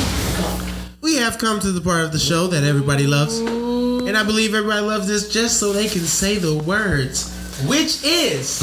we 1.00 1.16
have 1.16 1.38
come 1.38 1.58
to 1.60 1.72
the 1.72 1.80
part 1.80 2.04
of 2.04 2.12
the 2.12 2.18
show 2.18 2.46
that 2.48 2.62
everybody 2.64 3.06
loves. 3.06 3.38
And 3.40 4.16
I 4.16 4.22
believe 4.22 4.54
everybody 4.54 4.82
loves 4.86 5.08
this 5.08 5.28
just 5.32 5.58
so 5.58 5.72
they 5.72 5.88
can 5.88 6.02
say 6.02 6.36
the 6.36 6.58
words, 6.58 7.32
which 7.66 8.04
is 8.04 8.58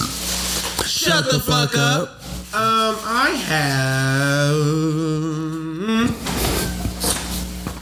Shut, 0.86 1.26
the, 1.32 1.40
fuck, 1.40 1.76
up. 1.76 2.10
Um, 2.54 2.96
I 3.04 3.30
have 3.48 4.62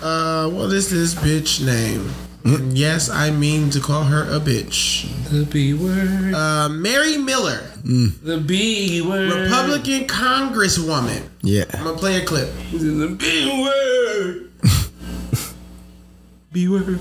uh 0.02 0.50
what 0.50 0.72
is 0.72 0.90
this 0.90 1.14
bitch 1.16 1.60
name? 1.66 2.10
And 2.46 2.78
yes, 2.78 3.10
I 3.10 3.32
mean 3.32 3.70
to 3.72 3.80
call 3.80 4.04
her 4.04 4.24
a 4.24 4.40
bitch. 4.40 5.08
The 5.30 5.46
B 5.46 5.74
word. 5.74 6.34
Uh, 6.34 6.70
Mary 6.70 7.18
Miller, 7.18 7.60
The 7.84 8.42
B 8.46 9.02
word. 9.02 9.32
Republican 9.32 10.08
Congresswoman. 10.08 11.24
Yeah. 11.42 11.66
I'm 11.74 11.84
gonna 11.84 11.98
play 11.98 12.22
a 12.22 12.26
clip. 12.26 12.50
The 12.72 13.16
B 13.20 13.62
word. 13.64 14.52
B 16.52 16.68
word. 16.70 17.00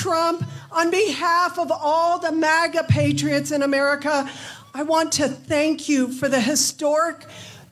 Trump, 0.00 0.44
on 0.70 0.90
behalf 0.90 1.58
of 1.58 1.72
all 1.72 2.18
the 2.18 2.32
MAGA 2.32 2.84
patriots 2.88 3.50
in 3.50 3.62
America, 3.62 4.28
I 4.74 4.82
want 4.82 5.12
to 5.12 5.28
thank 5.28 5.88
you 5.88 6.12
for 6.12 6.28
the 6.28 6.40
historic 6.40 7.24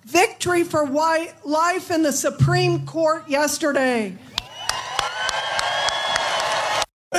victory 0.05 0.65
for 0.65 0.85
white 0.85 1.33
life 1.45 1.91
in 1.91 2.03
the 2.03 2.13
Supreme 2.13 2.87
Court 2.87 3.29
yesterday. 3.29 4.17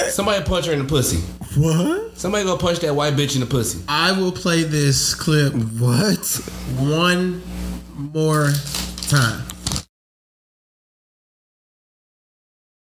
Somebody 0.09 0.43
punch 0.43 0.65
her 0.65 0.73
in 0.73 0.79
the 0.79 0.85
pussy. 0.85 1.17
What? 1.59 2.17
Somebody 2.17 2.43
go 2.43 2.57
punch 2.57 2.79
that 2.79 2.93
white 2.93 3.13
bitch 3.13 3.35
in 3.35 3.41
the 3.41 3.47
pussy. 3.47 3.81
I 3.87 4.11
will 4.11 4.31
play 4.31 4.63
this 4.63 5.15
clip 5.15 5.53
What? 5.53 6.25
one 6.77 7.41
more 7.97 8.51
time. 9.07 9.41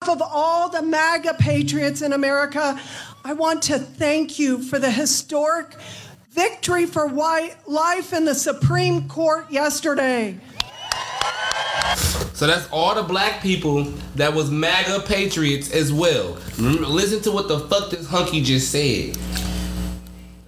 of 0.06 0.22
all 0.22 0.70
the 0.70 0.80
MAGA 0.80 1.34
patriots 1.34 2.00
in 2.00 2.14
America, 2.14 2.80
I 3.26 3.34
want 3.34 3.62
to 3.64 3.78
thank 3.78 4.38
you 4.38 4.62
for 4.62 4.78
the 4.78 4.90
historic 4.90 5.76
victory 6.39 6.86
for 6.86 7.09
white 7.09 7.56
life 7.66 8.12
in 8.12 8.24
the 8.24 8.35
Supreme 8.35 9.09
Court 9.09 9.51
yesterday. 9.51 10.39
So 12.32 12.47
that's 12.47 12.69
all 12.70 12.94
the 12.94 13.02
black 13.02 13.43
people 13.43 13.82
that 14.15 14.32
was 14.32 14.48
MAGA 14.48 15.01
patriots 15.01 15.73
as 15.73 15.93
well. 15.93 16.39
Listen 16.56 17.20
to 17.23 17.32
what 17.32 17.48
the 17.48 17.59
fuck 17.59 17.90
this 17.90 18.06
hunky 18.06 18.40
just 18.40 18.70
said. 18.70 19.19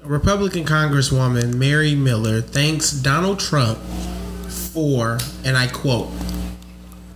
Republican 0.05 0.65
Congresswoman 0.65 1.57
Mary 1.57 1.97
Miller 1.97 2.41
thanks 2.41 2.93
Donald 2.93 3.41
Trump 3.41 3.77
for, 4.47 5.19
and 5.45 5.57
I 5.57 5.67
quote, 5.67 6.13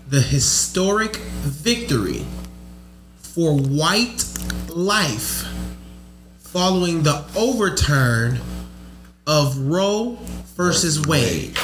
the 0.08 0.20
historic 0.20 1.18
victory 1.44 2.26
for 3.14 3.56
white 3.56 4.24
life 4.68 5.46
following 6.40 7.04
the 7.04 7.24
overturn 7.36 8.40
of 9.26 9.56
Roe 9.58 10.18
versus 10.56 11.06
Wade. 11.06 11.56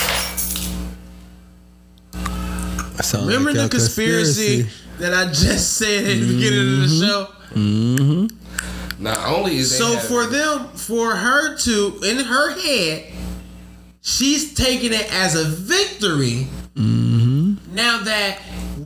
Remember 3.15 3.51
like 3.51 3.55
the 3.55 3.65
a 3.65 3.69
conspiracy, 3.69 4.66
that 4.99 5.15
I 5.15 5.27
just 5.27 5.77
said 5.77 6.05
at 6.05 6.20
the 6.20 6.35
beginning 6.35 6.61
of 6.61 6.81
the 6.81 6.87
mm-hmm. 6.87 7.07
show? 7.07 7.28
Mm-hmm. 7.55 9.03
Not 9.03 9.27
only 9.27 9.57
is 9.57 9.77
So 9.77 9.97
for 9.99 10.27
them, 10.27 10.69
for 10.69 11.16
her 11.16 11.57
to, 11.57 12.01
in 12.05 12.19
her 12.19 12.61
head, 12.61 13.12
she's 14.03 14.53
taking 14.55 14.93
it 14.93 15.11
as 15.12 15.35
a 15.35 15.45
victory. 15.45 16.47
Mm-hmm. 16.74 17.74
Now 17.74 18.03
that 18.05 18.39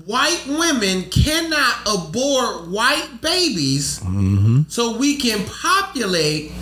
white 0.04 0.44
women 0.46 1.10
cannot 1.10 1.76
abort 1.86 2.68
white 2.68 3.20
babies, 3.20 3.98
mm-hmm. 4.00 4.62
so 4.68 4.96
we 4.96 5.16
can 5.16 5.44
populate 5.46 6.52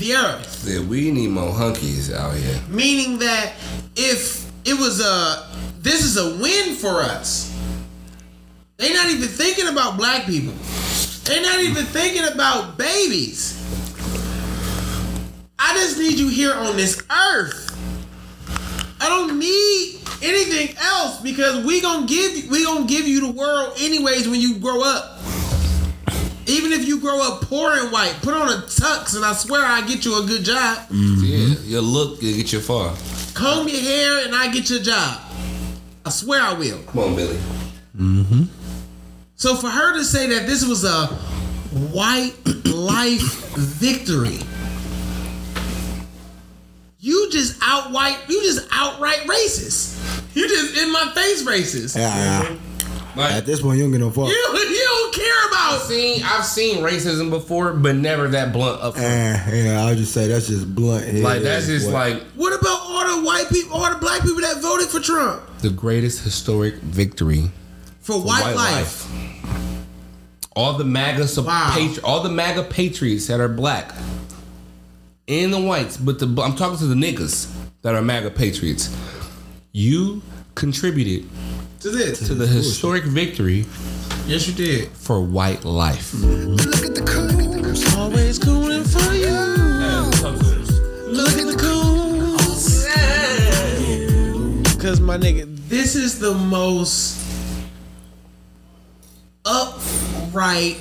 the 0.00 0.14
earth. 0.14 0.64
Yeah, 0.66 0.80
we 0.80 1.10
need 1.10 1.28
more 1.28 1.52
hunkies 1.52 2.12
out 2.12 2.34
here. 2.34 2.60
Meaning 2.68 3.18
that 3.18 3.52
if 3.94 4.50
it 4.64 4.74
was 4.74 5.00
a, 5.00 5.46
this 5.78 6.04
is 6.04 6.16
a 6.16 6.42
win 6.42 6.74
for 6.74 7.02
us. 7.02 7.46
They're 8.78 8.94
not 8.94 9.10
even 9.10 9.28
thinking 9.28 9.68
about 9.68 9.96
black 9.96 10.24
people. 10.24 10.54
They're 11.24 11.42
not 11.42 11.60
even 11.60 11.84
thinking 11.84 12.24
about 12.32 12.78
babies. 12.78 13.56
I 15.58 15.74
just 15.74 15.98
need 15.98 16.18
you 16.18 16.28
here 16.28 16.54
on 16.54 16.76
this 16.76 17.02
earth. 17.10 17.66
I 19.00 19.08
don't 19.08 19.38
need 19.38 20.00
anything 20.22 20.76
else 20.78 21.20
because 21.20 21.64
we 21.64 21.80
gonna 21.80 22.06
give 22.06 22.50
we 22.50 22.64
gonna 22.64 22.86
give 22.86 23.06
you 23.06 23.20
the 23.20 23.32
world 23.32 23.74
anyways 23.78 24.28
when 24.28 24.40
you 24.40 24.58
grow 24.58 24.82
up. 24.82 25.18
Even 26.50 26.72
if 26.72 26.84
you 26.84 26.98
grow 27.00 27.22
up 27.22 27.42
poor 27.42 27.72
and 27.76 27.92
white, 27.92 28.18
put 28.22 28.34
on 28.34 28.48
a 28.48 28.62
tux 28.62 29.14
and 29.14 29.24
I 29.24 29.34
swear 29.34 29.64
I 29.64 29.86
get 29.86 30.04
you 30.04 30.20
a 30.20 30.26
good 30.26 30.44
job. 30.44 30.86
Yeah, 30.90 31.54
your 31.62 31.80
look 31.80 32.20
will 32.20 32.34
get 32.34 32.52
you 32.52 32.60
far. 32.60 32.92
Comb 33.34 33.68
your 33.68 33.80
hair 33.80 34.24
and 34.24 34.34
I 34.34 34.50
get 34.52 34.68
your 34.68 34.80
job. 34.80 35.20
I 36.04 36.10
swear 36.10 36.42
I 36.42 36.54
will. 36.54 36.82
Come 36.82 36.98
on, 37.04 37.14
Billy. 37.14 37.38
Mm-hmm. 37.96 38.42
So 39.36 39.54
for 39.54 39.68
her 39.68 39.94
to 39.94 40.04
say 40.04 40.26
that 40.26 40.46
this 40.48 40.66
was 40.66 40.82
a 40.82 41.06
white 41.92 42.34
life 42.66 43.54
victory, 43.56 44.40
you 46.98 47.30
just 47.30 47.58
out 47.62 47.92
white, 47.92 48.18
you 48.28 48.42
just 48.42 48.66
outright 48.72 49.20
racist. 49.20 49.98
You 50.34 50.48
just 50.48 50.76
in 50.76 50.92
my 50.92 51.12
face 51.14 51.44
racist. 51.44 51.96
Yeah. 51.96 52.56
Like, 53.20 53.32
At 53.34 53.46
this 53.46 53.60
point, 53.60 53.78
you 53.78 53.84
don't 53.84 53.92
get 53.92 54.00
no 54.00 54.10
fuck. 54.10 54.28
You, 54.28 54.34
you 54.34 54.84
don't 54.84 55.14
care 55.14 55.32
I've 55.44 55.50
about 55.76 55.82
seen 55.86 56.22
I've 56.24 56.44
seen 56.44 56.82
racism 56.82 57.30
before, 57.30 57.72
but 57.72 57.96
never 57.96 58.28
that 58.28 58.52
blunt 58.52 58.80
up. 58.82 58.94
front. 58.94 59.06
Eh, 59.08 59.64
yeah, 59.64 59.84
I'll 59.84 59.94
just 59.94 60.12
say 60.12 60.28
that's 60.28 60.46
just 60.48 60.74
blunt. 60.74 61.04
It 61.06 61.22
Like 61.22 61.42
that's 61.42 61.68
is 61.68 61.82
just 61.82 61.92
what- 61.92 62.10
like 62.10 62.22
what 62.36 62.58
about 62.58 62.80
all 62.82 63.16
the 63.20 63.26
white 63.26 63.48
people, 63.50 63.76
all 63.76 63.90
the 63.92 63.98
black 63.98 64.22
people 64.22 64.40
that 64.40 64.60
voted 64.62 64.88
for 64.88 65.00
Trump 65.00 65.42
the 65.60 65.70
greatest 65.70 66.22
historic 66.24 66.74
victory 66.76 67.50
for 68.00 68.14
for 68.20 68.26
white, 68.26 68.54
life? 68.54 69.06
All 70.56 70.72
the 70.76 70.84
MAGA 70.84 71.28
sup- 71.28 71.46
Wow. 71.46 71.70
patri- 71.74 72.02
all 72.02 72.22
the 72.22 72.28
MAGA 72.30 72.64
patriots 72.64 73.26
that 73.28 73.40
are 73.40 73.48
black 73.48 73.94
and 75.28 75.52
the 75.52 75.60
whites, 75.60 75.96
but 75.96 76.18
the 76.18 76.26
I'm 76.42 76.54
talking 76.56 76.78
to 76.78 76.86
the 76.86 76.94
niggas 76.94 77.48
that 77.82 77.94
are 77.94 78.02
MAGA 78.02 78.30
patriots. 78.30 78.90
You 79.72 80.22
contributed 80.56 81.28
to 81.80 81.90
this 81.90 82.26
to 82.26 82.34
the 82.34 82.46
historic 82.46 83.04
victory. 83.04 83.64
Yes, 84.26 84.46
you 84.46 84.52
did 84.52 84.88
for 84.88 85.22
white 85.22 85.64
life. 85.64 86.12
Mm-hmm. 86.12 86.54
Look 86.54 86.84
at 86.84 86.94
the 86.94 87.02
coons, 87.02 87.94
always 87.94 88.38
cooling 88.38 88.84
for 88.84 89.12
you. 89.14 89.30
Look 91.10 91.32
at 91.38 91.46
the 91.46 91.56
coons, 91.58 92.86
cause 94.76 95.00
my 95.00 95.16
nigga, 95.16 95.56
this 95.68 95.96
is 95.96 96.18
the 96.18 96.34
most 96.34 97.18
upright 99.46 100.76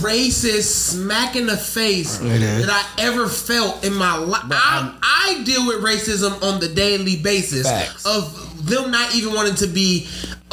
racist 0.00 0.62
smack 0.92 1.36
in 1.36 1.46
the 1.46 1.56
face 1.56 2.18
that 2.18 2.68
I 2.70 3.02
ever 3.02 3.28
felt 3.28 3.84
in 3.84 3.94
my 3.94 4.16
life. 4.16 4.42
I, 4.50 4.96
I 5.02 5.42
deal 5.44 5.66
with 5.66 5.82
racism 5.82 6.42
on 6.42 6.60
the 6.60 6.68
daily 6.68 7.16
basis 7.16 7.66
Facts. 7.68 8.04
of 8.06 8.66
them 8.66 8.90
not 8.90 9.14
even 9.14 9.34
wanting 9.34 9.54
to 9.56 9.66
be 9.66 10.06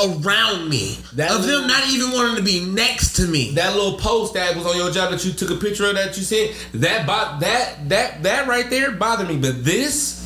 around 0.03 0.69
me, 0.69 0.97
That 1.13 1.31
of 1.31 1.41
little- 1.41 1.61
them 1.61 1.67
not 1.69 1.87
even 1.89 2.11
wanting 2.11 2.35
to 2.37 2.41
be 2.43 2.65
next 2.65 3.13
to 3.17 3.27
me. 3.27 3.51
That 3.55 3.75
little 3.75 3.97
post 3.97 4.33
that 4.33 4.55
was 4.55 4.65
on 4.65 4.75
your 4.77 4.91
job 4.91 5.11
that 5.11 5.23
you 5.25 5.31
took 5.31 5.51
a 5.51 5.55
picture 5.55 5.85
of 5.87 5.95
that 5.95 6.17
you 6.17 6.23
said 6.23 6.53
that 6.75 7.05
bo- 7.07 7.39
that 7.39 7.89
that 7.89 8.23
that 8.23 8.47
right 8.47 8.69
there 8.69 8.91
bothered 8.91 9.27
me. 9.27 9.37
But 9.37 9.63
this, 9.63 10.21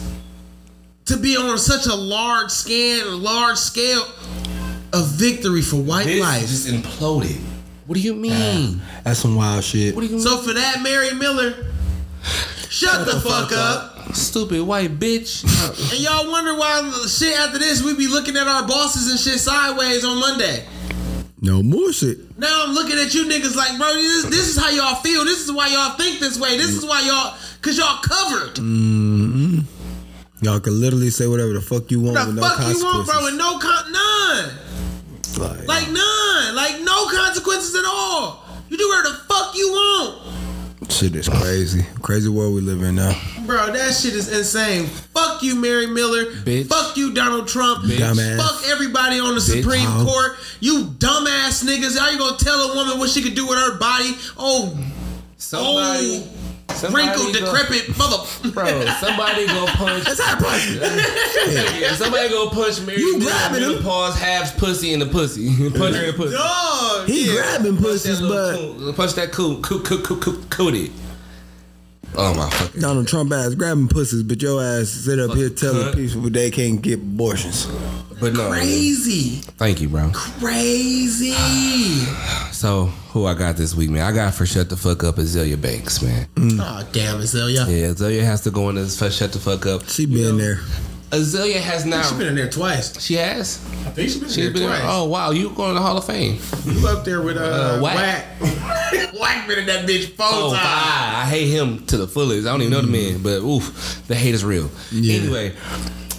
to 1.05 1.17
be 1.17 1.37
on 1.37 1.57
such 1.57 1.85
a 1.85 1.95
large 1.95 2.49
scale, 2.51 3.17
large 3.17 3.57
scale 3.57 4.05
of 4.91 5.07
victory 5.07 5.61
for 5.61 5.75
white 5.77 6.05
this 6.07 6.19
life. 6.21 6.41
just 6.41 6.67
imploded. 6.67 7.39
What 7.89 7.95
do 7.95 8.01
you 8.01 8.13
mean? 8.13 8.81
That's 9.03 9.19
some 9.19 9.35
wild 9.35 9.63
shit. 9.63 9.95
What 9.95 10.01
do 10.01 10.05
you 10.05 10.13
mean? 10.17 10.21
So 10.21 10.37
for 10.37 10.53
that, 10.53 10.83
Mary 10.83 11.11
Miller, 11.15 11.55
shut, 12.69 13.07
the, 13.07 13.19
fuck, 13.19 13.51
up. 13.51 14.13
Stupid 14.13 14.61
white 14.61 14.99
bitch. 14.99 15.41
And 15.91 15.99
y'all 15.99 16.29
wonder 16.29 16.53
why 16.53 16.83
the 16.83 17.09
shit 17.09 17.35
after 17.35 17.57
this 17.57 17.81
we 17.81 17.95
be 17.95 18.05
looking 18.07 18.37
at 18.37 18.45
our 18.45 18.67
bosses 18.67 19.09
and 19.09 19.19
shit 19.19 19.39
sideways 19.39 20.05
on 20.05 20.19
Monday. 20.19 20.67
No 21.41 21.63
more 21.63 21.91
shit. 21.91 22.37
Now 22.37 22.65
I'm 22.67 22.75
looking 22.75 22.99
at 22.99 23.15
you 23.15 23.25
niggas 23.25 23.55
like, 23.55 23.75
bro, 23.79 23.91
this, 23.93 24.25
this 24.25 24.55
is 24.55 24.57
how 24.63 24.69
y'all 24.69 25.01
feel. 25.01 25.25
This 25.25 25.39
is 25.43 25.51
why 25.51 25.69
y'all 25.69 25.97
think 25.97 26.19
this 26.19 26.39
way. 26.39 26.57
This 26.57 26.69
is 26.69 26.85
why 26.85 27.01
y'all, 27.01 27.35
cause 27.63 27.75
y'all 27.75 28.03
covered. 28.03 28.53
Mm-hmm. 28.57 29.61
Y'all 30.45 30.59
can 30.59 30.79
literally 30.79 31.09
say 31.09 31.25
whatever 31.25 31.53
the 31.53 31.61
fuck 31.61 31.89
you 31.89 32.01
want 32.01 32.17
the 32.19 32.25
with 32.27 32.35
no 32.35 32.41
fuck 32.43 32.59
you 32.59 32.83
want, 32.83 33.07
consequences. 33.07 33.15
bro? 33.15 33.23
With 33.23 33.35
no 33.35 33.57
con, 33.57 33.91
none. 33.91 34.49
Like, 35.37 35.67
Like 35.67 35.87
none. 35.91 36.55
Like 36.55 36.81
no 36.81 37.07
consequences 37.09 37.75
at 37.75 37.85
all. 37.85 38.43
You 38.69 38.77
do 38.77 38.87
whatever 38.89 39.09
the 39.09 39.23
fuck 39.33 39.55
you 39.55 39.69
want. 39.71 40.91
shit 40.91 41.15
is 41.15 41.27
crazy. 41.29 41.85
Crazy 42.01 42.29
world 42.29 42.53
we 42.55 42.61
live 42.61 42.81
in 42.83 42.95
now. 42.95 43.19
Bro, 43.45 43.71
that 43.73 43.93
shit 43.95 44.13
is 44.13 44.31
insane. 44.35 44.85
Fuck 44.85 45.41
you, 45.43 45.55
Mary 45.55 45.87
Miller. 45.87 46.25
Bitch. 46.43 46.67
Fuck 46.67 46.97
you, 46.97 47.13
Donald 47.13 47.47
Trump. 47.47 47.83
Bitch. 47.85 47.97
Dumbass. 47.97 48.37
Fuck 48.37 48.69
everybody 48.69 49.19
on 49.19 49.33
the 49.35 49.41
Bitch. 49.41 49.61
Supreme 49.61 49.85
Wow. 49.85 50.05
Court. 50.05 50.31
You 50.59 50.85
dumbass 50.97 51.63
niggas. 51.63 51.97
How 51.97 52.09
you 52.09 52.17
gonna 52.19 52.37
tell 52.37 52.59
a 52.71 52.75
woman 52.75 52.99
what 52.99 53.09
she 53.09 53.21
could 53.23 53.35
do 53.35 53.47
with 53.47 53.57
her 53.57 53.77
body? 53.77 54.15
Oh, 54.37 54.77
Somebody, 55.37 56.23
oh, 56.27 56.27
somebody 56.75 57.07
wrinkled, 57.07 57.33
go- 57.33 57.39
decrepit 57.39 57.97
mother. 57.97 58.17
Bro, 58.53 58.85
somebody 58.99 59.47
go 59.47 59.65
punch. 59.67 60.03
That's 60.05 60.21
how 60.21 60.37
I 60.39 61.79
Yeah, 61.79 61.93
somebody 61.95 62.29
go 62.29 62.49
punch 62.49 62.81
Mary 62.81 62.99
You 62.99 63.17
Miller, 63.19 63.31
grabbing 63.31 63.61
Miller 63.61 63.77
him. 63.77 63.83
Paws 63.83 64.15
halves 64.19 64.51
pussy 64.51 64.93
in 64.93 64.99
the 64.99 65.05
pussy. 65.05 65.47
punch 65.71 65.95
her 65.95 66.01
in 66.03 66.07
the 66.07 66.13
pussy. 66.13 66.35
Dog. 66.35 67.07
He 67.07 67.27
yeah. 67.27 67.33
grabbing 67.33 67.73
Punch 67.77 67.85
pussies, 67.87 68.19
that 68.19 68.27
but 68.27 68.55
little 68.59 68.75
coon- 68.75 68.93
punch 68.93 69.13
that 69.13 69.31
cool, 69.31 69.59
cool, 69.61 69.79
cool, 69.81 69.99
cool, 69.99 70.17
cool, 70.17 70.37
cootie. 70.49 70.91
Oh 72.15 72.33
my 72.33 72.49
fucking. 72.49 72.81
Donald 72.81 73.07
Trump 73.07 73.31
ass 73.31 73.55
grabbing 73.55 73.87
pussies, 73.87 74.23
but 74.23 74.41
your 74.41 74.61
ass 74.61 74.89
sit 74.89 75.19
up 75.19 75.35
here 75.35 75.49
telling 75.49 75.87
cunt. 75.87 75.95
people 75.95 76.29
they 76.29 76.51
can't 76.51 76.81
get 76.81 76.99
abortions. 76.99 77.67
But 78.19 78.33
no. 78.33 78.49
Crazy. 78.49 79.41
Thank 79.57 79.79
you, 79.81 79.89
bro. 79.89 80.11
Crazy. 80.13 81.33
So 82.51 82.87
who 83.13 83.25
I 83.25 83.35
got 83.35 83.55
this 83.55 83.73
week, 83.73 83.89
man? 83.89 84.01
I 84.03 84.11
got 84.11 84.33
for 84.33 84.45
shut 84.45 84.69
the 84.69 84.75
fuck 84.75 85.05
up 85.05 85.15
Azealia 85.15 85.61
Banks, 85.61 86.01
man. 86.01 86.27
Oh, 86.37 86.85
damn, 86.91 87.19
Azealia. 87.21 87.65
Yeah, 87.65 87.93
Azealia 87.93 88.23
has 88.23 88.41
to 88.41 88.51
go 88.51 88.67
in 88.67 88.75
this 88.75 88.99
for 88.99 89.09
shut 89.09 89.31
the 89.31 89.39
fuck 89.39 89.65
up. 89.65 89.87
She 89.87 90.05
been 90.05 90.37
there. 90.37 90.59
Azealia 91.11 91.59
has 91.59 91.85
now. 91.85 92.01
She's 92.03 92.11
been 92.17 92.27
in 92.27 92.35
there 92.35 92.49
twice. 92.49 92.99
She 93.01 93.15
has. 93.15 93.57
I 93.85 93.89
think 93.91 94.09
she's 94.09 94.19
been 94.19 94.29
She's 94.29 94.37
in 94.47 94.53
been. 94.53 94.61
there 94.63 94.77
twice. 94.79 94.81
Oh 94.85 95.05
wow, 95.05 95.31
you 95.31 95.49
going 95.49 95.69
to 95.69 95.73
the 95.75 95.81
Hall 95.81 95.97
of 95.97 96.05
Fame? 96.05 96.39
You 96.65 96.87
up 96.87 97.03
there 97.03 97.21
with 97.21 97.37
uh, 97.37 97.41
Uh, 97.41 97.79
Wack. 97.81 97.95
Wack. 97.95 98.25
Wack 99.19 99.47
been 99.47 99.59
in 99.59 99.65
that 99.65 99.87
bitch 99.87 100.15
four 100.15 100.27
Oh, 100.29 100.49
times. 100.53 100.59
I, 100.63 101.21
I 101.23 101.25
hate 101.25 101.47
him 101.47 101.85
to 101.87 101.97
the 101.97 102.07
fullest. 102.07 102.47
I 102.47 102.51
don't 102.51 102.61
even 102.61 102.73
know 102.73 102.81
the 102.81 102.87
man, 102.87 103.23
but 103.23 103.39
oof, 103.41 104.03
the 104.07 104.15
hate 104.15 104.33
is 104.35 104.45
real. 104.45 104.69
Yeah. 104.91 105.19
Anyway, 105.21 105.55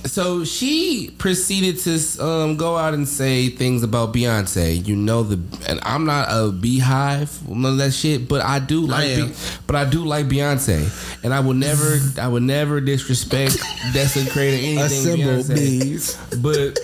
so 0.04 0.44
she 0.44 1.14
proceeded 1.18 1.78
to 1.80 2.24
um, 2.24 2.56
go 2.56 2.76
out 2.76 2.94
and 2.94 3.06
say 3.08 3.48
things 3.48 3.82
about 3.82 4.12
Beyonce. 4.14 4.86
You 4.86 4.96
know 4.96 5.22
the, 5.22 5.40
and 5.68 5.80
I'm 5.82 6.04
not 6.06 6.28
a 6.28 6.50
BeyHive, 6.52 7.48
none 7.48 7.72
of 7.72 7.78
that 7.78 7.92
shit, 7.92 8.28
but 8.28 8.42
I 8.42 8.58
do 8.58 8.86
like, 8.86 9.08
am. 9.08 9.28
Be- 9.28 9.34
but 9.66 9.76
I 9.76 9.84
do 9.84 10.04
like 10.04 10.26
Beyonce, 10.26 11.24
and 11.24 11.34
I 11.34 11.40
will 11.40 11.54
never, 11.54 11.98
I 12.20 12.28
would 12.28 12.42
never 12.42 12.80
disrespect, 12.80 13.58
desecrate, 13.92 14.54
or 14.54 14.56
anything. 14.56 14.78
Assemble 14.78 15.24
Beyonce. 15.24 15.54
bees. 15.54 16.16
But 16.40 16.78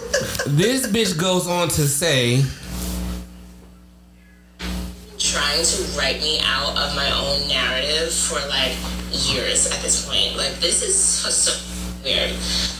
this 0.47 0.87
bitch 0.87 1.19
goes 1.19 1.47
on 1.49 1.69
to 1.69 1.89
say. 1.89 2.43
trying 5.19 5.65
to 5.65 5.83
write 5.99 6.21
me 6.21 6.39
out 6.45 6.77
of 6.77 6.95
my 6.95 7.11
own 7.11 7.49
narrative 7.49 8.13
for 8.13 8.39
like 8.49 8.73
years 9.11 9.67
at 9.67 9.81
this 9.83 10.07
point. 10.07 10.37
Like 10.37 10.55
this 10.61 10.83
is 10.83 10.95
so, 10.95 11.51
so 12.07 12.15
weird. 12.15 12.31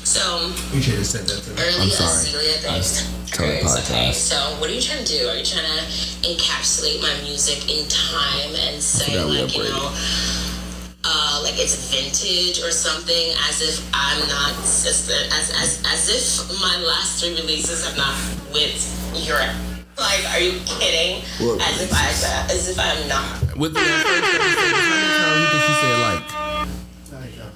So 0.07 0.53
You 0.75 0.83
should 0.83 0.95
have 0.95 1.07
said 1.07 1.27
that 1.27 1.43
to 1.43 1.51
me. 1.51 1.63
early 1.63 1.83
I'm 1.83 1.91
sorry. 1.91 2.27
Azealia 2.31 2.63
Banks. 2.63 3.11
totally 3.31 3.59
okay. 3.83 4.13
So 4.13 4.37
what 4.61 4.71
are 4.71 4.73
you 4.73 4.81
trying 4.81 5.05
to 5.05 5.13
do? 5.19 5.29
Are 5.29 5.37
you 5.37 5.45
trying 5.45 5.67
to 5.67 5.83
encapsulate 6.23 7.03
my 7.03 7.13
music 7.23 7.69
in 7.69 7.87
time 7.89 8.55
and 8.55 8.83
say 8.83 9.19
like 9.23 9.55
you 9.57 9.65
know? 9.65 9.93
Uh, 11.09 11.41
like 11.45 11.55
it's 11.55 11.91
vintage 11.95 12.59
or 12.67 12.73
something, 12.73 13.31
as 13.49 13.63
if 13.63 13.79
I'm 13.95 14.19
not 14.27 14.51
as, 14.59 15.07
as 15.07 15.51
as 15.55 15.83
as 15.87 16.03
if 16.11 16.61
my 16.61 16.77
last 16.83 17.23
three 17.23 17.35
releases 17.37 17.87
have 17.87 17.97
not 17.97 18.15
with 18.53 18.75
your 19.27 19.39
like. 19.99 20.25
Are 20.35 20.41
you 20.41 20.59
kidding? 20.67 21.23
What 21.39 21.63
As 21.63 21.81
if 21.83 21.93
I 21.95 22.11
as 22.51 22.69
if 22.69 22.79
I'm 22.79 23.07
not. 23.07 23.57
With 23.57 23.75
the 23.75 23.81
first 23.81 24.07
episode, 24.07 24.75
how 24.75 24.91
many 24.91 25.09
times 25.15 25.39
you 25.43 25.47
think 25.47 25.63
she 25.63 25.75
said 25.79 25.99
like? 26.03 26.27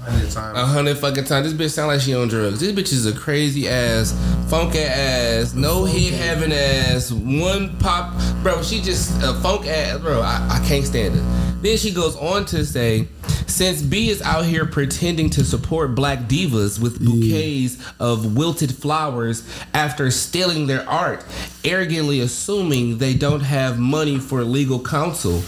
Hundred 0.02 0.30
times. 0.30 0.58
A 0.58 0.64
hundred 0.66 0.98
fucking 0.98 1.24
times. 1.24 1.52
This 1.52 1.68
bitch 1.70 1.74
sound 1.74 1.88
like 1.88 2.00
she 2.00 2.14
on 2.14 2.28
drugs. 2.28 2.60
This 2.60 2.72
bitch 2.72 2.92
is 2.92 3.06
a 3.06 3.12
crazy 3.12 3.68
ass, 3.68 4.12
funk 4.48 4.74
ass, 4.74 5.54
no 5.54 5.84
hit 5.84 6.14
having 6.14 6.52
ass, 6.52 7.12
one 7.12 7.76
pop, 7.78 8.14
bro. 8.42 8.62
She 8.62 8.80
just 8.80 9.22
a 9.22 9.34
funk 9.34 9.66
ass, 9.66 9.98
bro. 9.98 10.20
I, 10.22 10.48
I 10.50 10.66
can't 10.66 10.86
stand 10.86 11.16
it. 11.16 11.22
Then 11.62 11.76
she 11.76 11.92
goes 11.92 12.16
on 12.16 12.46
to 12.46 12.64
say, 12.64 13.08
since 13.46 13.82
B 13.82 14.08
is 14.08 14.22
out 14.22 14.46
here 14.46 14.64
pretending 14.64 15.28
to 15.30 15.44
support 15.44 15.94
black 15.94 16.20
divas 16.20 16.80
with 16.80 17.04
bouquets 17.04 17.76
of 17.98 18.36
wilted 18.36 18.74
flowers 18.74 19.46
after 19.74 20.10
stealing 20.10 20.66
their 20.66 20.88
art, 20.88 21.22
arrogantly 21.62 22.20
assuming 22.20 22.96
they 22.96 23.12
don't 23.12 23.40
have 23.40 23.78
money 23.78 24.18
for 24.18 24.42
legal 24.44 24.82
counsel, 24.82 25.42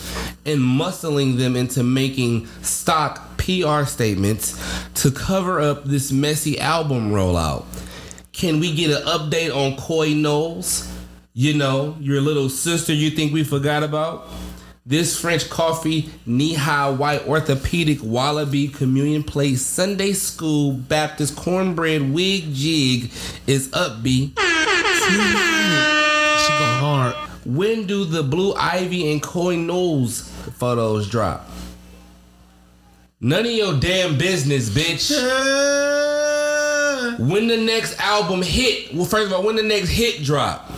and 0.45 0.61
muscling 0.61 1.39
them 1.39 1.57
into 1.57 1.83
making 1.83 2.47
stock 2.61 3.39
PR 3.39 3.85
statements 3.85 4.42
to 4.95 5.11
cover 5.11 5.61
up 5.61 5.85
this 5.85 6.13
messy 6.13 6.59
album 6.59 7.11
rollout. 7.11 7.65
Can 8.33 8.61
we 8.61 8.75
get 8.75 8.91
an 8.91 9.07
update 9.07 9.55
on 9.55 9.77
Coy 9.77 10.15
Knowles? 10.15 10.91
You 11.35 11.55
know, 11.55 11.97
your 12.01 12.21
little 12.21 12.49
sister 12.49 12.93
you 12.93 13.11
think 13.11 13.33
we 13.33 13.45
forgot 13.45 13.83
about? 13.83 14.29
This 14.85 15.19
French 15.19 15.49
coffee, 15.49 16.11
knee 16.27 16.55
high 16.55 16.91
white 16.91 17.27
orthopedic 17.29 18.01
wallaby 18.03 18.67
communion 18.69 19.23
plate 19.23 19.59
Sunday 19.59 20.13
school 20.13 20.73
Baptist 20.73 21.37
cornbread 21.37 22.13
wig 22.13 22.53
jig 22.53 23.13
is 23.47 23.73
up, 23.73 24.03
B. 24.03 24.29
She 24.29 24.35
go 26.59 26.65
hard. 26.81 27.15
When 27.45 27.87
do 27.87 28.05
the 28.05 28.23
Blue 28.23 28.55
Ivy 28.55 29.13
and 29.13 29.23
Coy 29.23 29.57
Knowles 29.57 30.23
photos 30.59 31.09
drop? 31.09 31.49
None 33.25 33.47
of 33.47 33.53
your 33.53 33.79
damn 33.79 34.19
business, 34.19 34.69
bitch. 34.69 35.13
When 37.21 37.47
the 37.47 37.57
next 37.57 37.97
album 38.01 38.43
hit? 38.43 38.93
Well, 38.93 39.05
first 39.05 39.29
of 39.29 39.33
all, 39.33 39.45
when 39.45 39.55
the 39.55 39.63
next 39.63 39.91
hit 39.91 40.25
drop? 40.25 40.69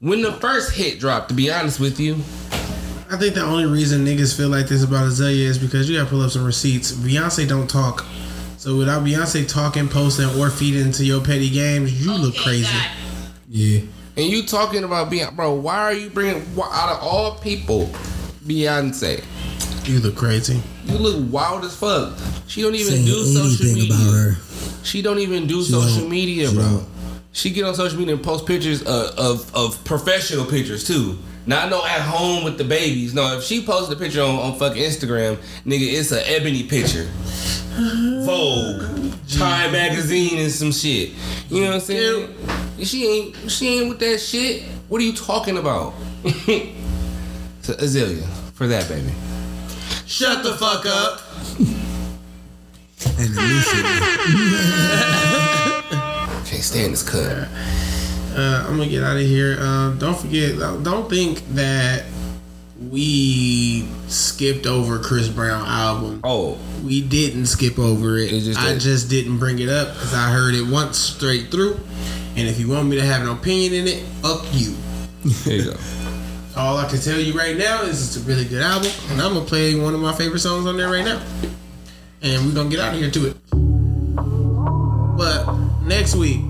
When 0.00 0.22
the 0.22 0.32
first 0.32 0.72
hit 0.72 0.98
drop? 0.98 1.28
To 1.28 1.34
be 1.34 1.50
honest 1.52 1.78
with 1.78 2.00
you, 2.00 2.14
I 3.10 3.18
think 3.18 3.34
the 3.34 3.42
only 3.42 3.66
reason 3.66 4.06
niggas 4.06 4.34
feel 4.34 4.48
like 4.48 4.66
this 4.68 4.82
about 4.82 5.04
Azealia 5.06 5.44
is 5.44 5.58
because 5.58 5.90
you 5.90 5.98
gotta 5.98 6.08
pull 6.08 6.22
up 6.22 6.30
some 6.30 6.44
receipts. 6.44 6.90
Beyonce 6.92 7.46
don't 7.46 7.68
talk. 7.68 8.06
So 8.56 8.74
without 8.78 9.04
Beyonce 9.04 9.46
talking, 9.46 9.88
posting, 9.88 10.30
or 10.40 10.48
feeding 10.48 10.86
into 10.86 11.04
your 11.04 11.20
petty 11.22 11.50
games, 11.50 12.02
you 12.02 12.12
look 12.16 12.34
crazy. 12.34 12.74
Yeah. 13.50 13.80
and 14.16 14.26
you 14.26 14.42
talking 14.42 14.84
about 14.84 15.10
Beyonce, 15.10 15.36
bro? 15.36 15.52
Why 15.52 15.76
are 15.80 15.92
you 15.92 16.08
bringing 16.08 16.40
why- 16.54 16.70
out 16.72 16.96
of 16.96 17.02
all 17.02 17.34
people 17.34 17.90
Beyonce? 18.46 19.22
You 19.88 20.00
look 20.00 20.16
crazy. 20.16 20.60
You 20.84 20.98
look 20.98 21.32
wild 21.32 21.64
as 21.64 21.74
fuck. 21.74 22.12
She 22.46 22.60
don't 22.60 22.74
even 22.74 22.92
Saying 22.92 23.06
do 23.06 23.24
social 23.24 23.74
media. 23.74 23.94
about 23.94 24.12
her. 24.12 24.36
She 24.84 25.00
don't 25.00 25.18
even 25.18 25.46
do 25.46 25.64
She 25.64 25.72
social 25.72 26.06
media, 26.06 26.48
She 26.48 26.54
bro. 26.54 26.62
don't. 26.62 26.86
She 27.32 27.50
get 27.50 27.64
on 27.64 27.74
social 27.74 27.98
media 27.98 28.14
and 28.16 28.22
post 28.22 28.44
pictures 28.44 28.82
of, 28.82 29.18
of, 29.18 29.54
of 29.54 29.82
professional 29.84 30.44
pictures 30.44 30.86
too. 30.86 31.16
Not 31.46 31.70
no 31.70 31.82
at 31.86 32.02
home 32.02 32.44
with 32.44 32.58
the 32.58 32.64
babies. 32.64 33.14
No, 33.14 33.38
if 33.38 33.44
she 33.44 33.64
posted 33.64 33.96
a 33.96 33.98
picture 33.98 34.20
on, 34.20 34.34
on 34.34 34.58
fucking 34.58 34.82
Instagram, 34.82 35.36
nigga, 35.64 35.90
it's 35.90 36.12
an 36.12 36.22
ebony 36.26 36.64
picture. 36.64 37.08
Vogue. 38.26 38.82
Time 38.82 38.90
mm-hmm. 38.90 39.72
magazine 39.72 40.38
and 40.38 40.52
some 40.52 40.70
shit. 40.70 41.12
You 41.48 41.62
know 41.62 41.68
what 41.68 41.74
I'm 41.76 41.80
saying? 41.80 42.34
She 42.82 43.06
ain't 43.06 43.50
she 43.50 43.68
ain't 43.68 43.88
with 43.88 44.00
that 44.00 44.18
shit. 44.18 44.64
What 44.90 45.00
are 45.00 45.04
you 45.04 45.14
talking 45.14 45.56
about? 45.56 45.94
so 47.62 47.72
Azealia, 47.72 48.26
for 48.52 48.66
that 48.66 48.86
baby. 48.86 49.14
Shut 50.08 50.42
the 50.42 50.54
fuck 50.54 50.86
up. 50.86 51.20
And 53.18 53.36
Can't 56.46 56.62
stand 56.64 56.92
this 56.94 57.02
cut. 57.08 57.48
Uh, 58.36 58.64
I'm 58.66 58.76
gonna 58.78 58.88
get 58.88 59.04
out 59.04 59.16
of 59.16 59.22
here. 59.22 59.58
Um, 59.60 59.98
don't 59.98 60.18
forget. 60.18 60.58
Don't 60.58 61.08
think 61.10 61.46
that 61.54 62.04
we 62.90 63.86
skipped 64.08 64.66
over 64.66 64.98
Chris 64.98 65.28
Brown 65.28 65.66
album. 65.66 66.20
Oh, 66.24 66.58
we 66.84 67.00
didn't 67.02 67.46
skip 67.46 67.78
over 67.78 68.16
it. 68.16 68.30
just 68.30 68.58
I 68.58 68.72
that- 68.74 68.80
just 68.80 69.10
didn't 69.10 69.38
bring 69.38 69.58
it 69.58 69.68
up 69.68 69.88
because 69.94 70.14
I 70.14 70.30
heard 70.30 70.54
it 70.54 70.66
once 70.66 70.96
straight 70.98 71.50
through. 71.50 71.78
And 72.36 72.48
if 72.48 72.58
you 72.60 72.68
want 72.68 72.88
me 72.88 72.96
to 72.96 73.02
have 73.04 73.20
an 73.22 73.28
opinion 73.28 73.74
in 73.74 73.88
it, 73.88 74.02
fuck 74.22 74.44
you. 74.52 74.74
There 75.44 75.56
you 75.56 75.64
go. 75.72 75.76
All 76.58 76.76
I 76.76 76.88
can 76.88 76.98
tell 76.98 77.20
you 77.20 77.38
right 77.38 77.56
now 77.56 77.82
is 77.82 78.04
it's 78.04 78.16
a 78.16 78.28
really 78.28 78.44
good 78.44 78.62
album, 78.62 78.90
and 79.10 79.22
I'm 79.22 79.34
gonna 79.34 79.46
play 79.46 79.76
one 79.76 79.94
of 79.94 80.00
my 80.00 80.12
favorite 80.12 80.40
songs 80.40 80.66
on 80.66 80.76
there 80.76 80.90
right 80.90 81.04
now. 81.04 81.22
And 82.20 82.44
we're 82.44 82.52
gonna 82.52 82.68
get 82.68 82.80
out 82.80 82.94
of 82.94 83.00
here 83.00 83.12
to 83.12 83.26
it. 83.28 83.36
But 85.16 85.56
next 85.84 86.16
week, 86.16 86.40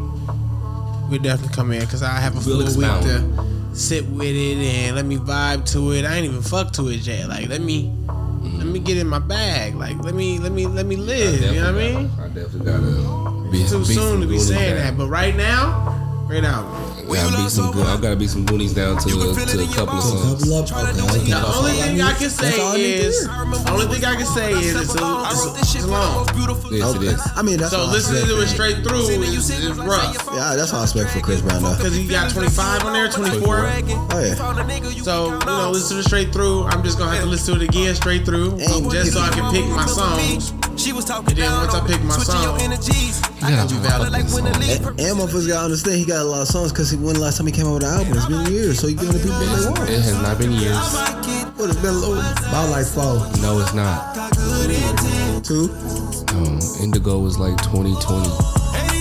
we'll 1.11 1.21
definitely 1.21 1.55
come 1.55 1.73
in 1.73 1.81
because 1.81 2.03
I 2.03 2.21
have 2.21 2.35
a 2.39 2.41
full 2.41 2.57
We'll 2.57 2.75
week 2.75 3.03
to 3.03 3.77
sit 3.77 4.07
with 4.07 4.35
it 4.35 4.57
and 4.57 4.97
let 4.97 5.05
me 5.05 5.19
vibe 5.19 5.71
to 5.73 5.93
it. 5.93 6.07
I 6.07 6.17
ain't 6.17 6.25
even 6.25 6.41
fuck 6.41 6.73
to 6.73 6.89
it 6.89 7.07
yet. 7.07 7.29
Like 7.29 7.51
let 7.51 7.61
me 7.61 7.93
let 8.43 8.67
me 8.67 8.79
get 8.79 8.97
in 8.97 9.09
my 9.09 9.19
bag. 9.19 9.75
Like 9.75 10.03
let 10.03 10.15
me 10.15 10.39
let 10.39 10.53
me 10.53 10.67
let 10.67 10.87
me 10.87 10.97
live. 10.97 11.53
You 11.53 11.61
know 11.61 11.73
what 11.73 11.83
I 11.83 11.93
mean? 11.93 12.11
I 12.19 12.29
definitely 12.29 12.65
gotta 12.65 13.51
be 13.51 13.63
Too 13.69 13.81
be 13.81 13.85
soon 13.85 14.23
to 14.23 14.27
be 14.27 14.39
saying 14.39 14.77
that, 14.77 14.97
but 14.97 15.09
right 15.09 15.37
now, 15.37 15.98
right 16.29 16.43
now. 16.43 16.63
Gotta 17.09 17.37
be 17.45 17.49
some 17.49 17.73
good. 17.73 17.87
I 17.87 18.01
gotta 18.01 18.17
be 18.17 18.27
some 18.29 18.45
Goonies 18.45 18.75
down 18.75 18.99
to, 18.99 19.09
a- 19.09 19.35
to 19.47 19.63
a 19.63 19.67
couple 19.75 19.97
of 19.97 20.03
songs. 20.05 20.43
The 21.29 21.37
only 21.57 21.73
thing 21.73 22.01
I 22.03 22.13
can 22.15 22.31
say 22.31 22.53
is, 22.81 23.25
the 23.25 23.71
only 23.73 23.87
thing 23.87 24.05
I 24.05 24.17
can 24.17 24.27
say 24.27 24.53
is 24.53 24.75
it's, 24.77 24.95
a, 24.95 25.23
it's, 25.31 25.75
it's 25.75 25.87
long. 25.87 26.27
Yes, 26.71 26.95
it 26.95 27.03
is. 27.03 27.21
I 27.35 27.43
mean, 27.43 27.57
that's 27.59 27.73
so 27.73 27.87
listening 27.87 28.27
to 28.27 28.43
it 28.43 28.49
straight 28.49 28.85
through 28.85 29.09
is, 29.09 29.49
is 29.51 29.77
rough. 29.79 30.15
Yeah, 30.35 30.55
that's 30.55 30.73
what 30.73 30.81
I 30.81 30.83
expect 30.85 31.11
for 31.11 31.21
Chris 31.21 31.41
Brown 31.41 31.63
though. 31.63 31.75
Because 31.77 31.97
he 31.97 32.07
got 32.07 32.31
25 32.31 32.85
on 32.85 32.93
there, 32.93 33.09
24. 33.09 33.57
Oh 34.11 34.21
yeah. 34.21 34.35
So, 35.03 35.33
you 35.33 35.47
know, 35.47 35.71
listen 35.71 35.97
to 35.97 36.01
it 36.01 36.05
straight 36.05 36.33
through. 36.33 36.65
I'm 36.65 36.83
just 36.83 36.99
going 36.99 37.09
to 37.11 37.17
have 37.17 37.25
to 37.25 37.31
listen 37.31 37.55
to 37.59 37.65
it 37.65 37.69
again 37.69 37.95
straight 37.95 38.25
through. 38.27 38.59
Just 38.93 39.13
so 39.15 39.21
I 39.21 39.31
can 39.31 39.53
pick 39.53 39.65
my 39.71 39.87
songs. 39.87 40.53
She 40.81 40.93
was 40.93 41.05
talking 41.07 41.31
And 41.31 41.39
then 41.39 41.51
once 41.53 41.75
I 41.75 41.87
pick 41.87 42.03
my 42.05 42.15
song, 42.25 42.61
energies. 42.61 43.23
I 43.43 43.51
gotta 43.51 43.75
be 43.75 43.81
valid. 43.81 44.13
And, 44.15 45.01
and 45.01 45.19
motherfuckers 45.19 45.49
gotta 45.49 45.65
understand 45.65 45.97
he 45.99 46.05
got 46.05 46.18
a 46.21 46.25
lot 46.25 46.43
of 46.43 46.49
songs 46.49 46.73
because 46.73 46.95
when 46.97 47.15
the 47.15 47.21
last 47.21 47.39
time 47.39 47.47
he 47.47 47.53
came 47.53 47.67
out 47.67 47.75
with 47.75 47.85
an 47.85 47.95
album? 47.95 48.13
It's 48.17 48.27
been 48.27 48.47
years, 48.53 48.79
so 48.81 48.87
he 48.87 48.95
giving 48.95 49.13
the 49.13 49.19
people 49.19 49.39
what 49.39 49.61
they 49.61 49.71
want. 49.71 49.91
It 49.91 50.01
has 50.01 50.21
not 50.23 50.39
been 50.39 50.53
years. 50.53 50.77
What 51.57 51.71
it's 51.71 51.79
been 51.81 51.91
a 51.91 51.99
little, 51.99 52.19
about 52.19 52.71
like 52.71 52.87
four. 52.87 53.25
No, 53.43 53.59
it's 53.61 53.75
not. 53.75 54.15
Two? 55.45 55.71
Um, 56.35 56.61
Indigo 56.81 57.19
was 57.19 57.39
like 57.39 57.57
2020. 57.63 58.29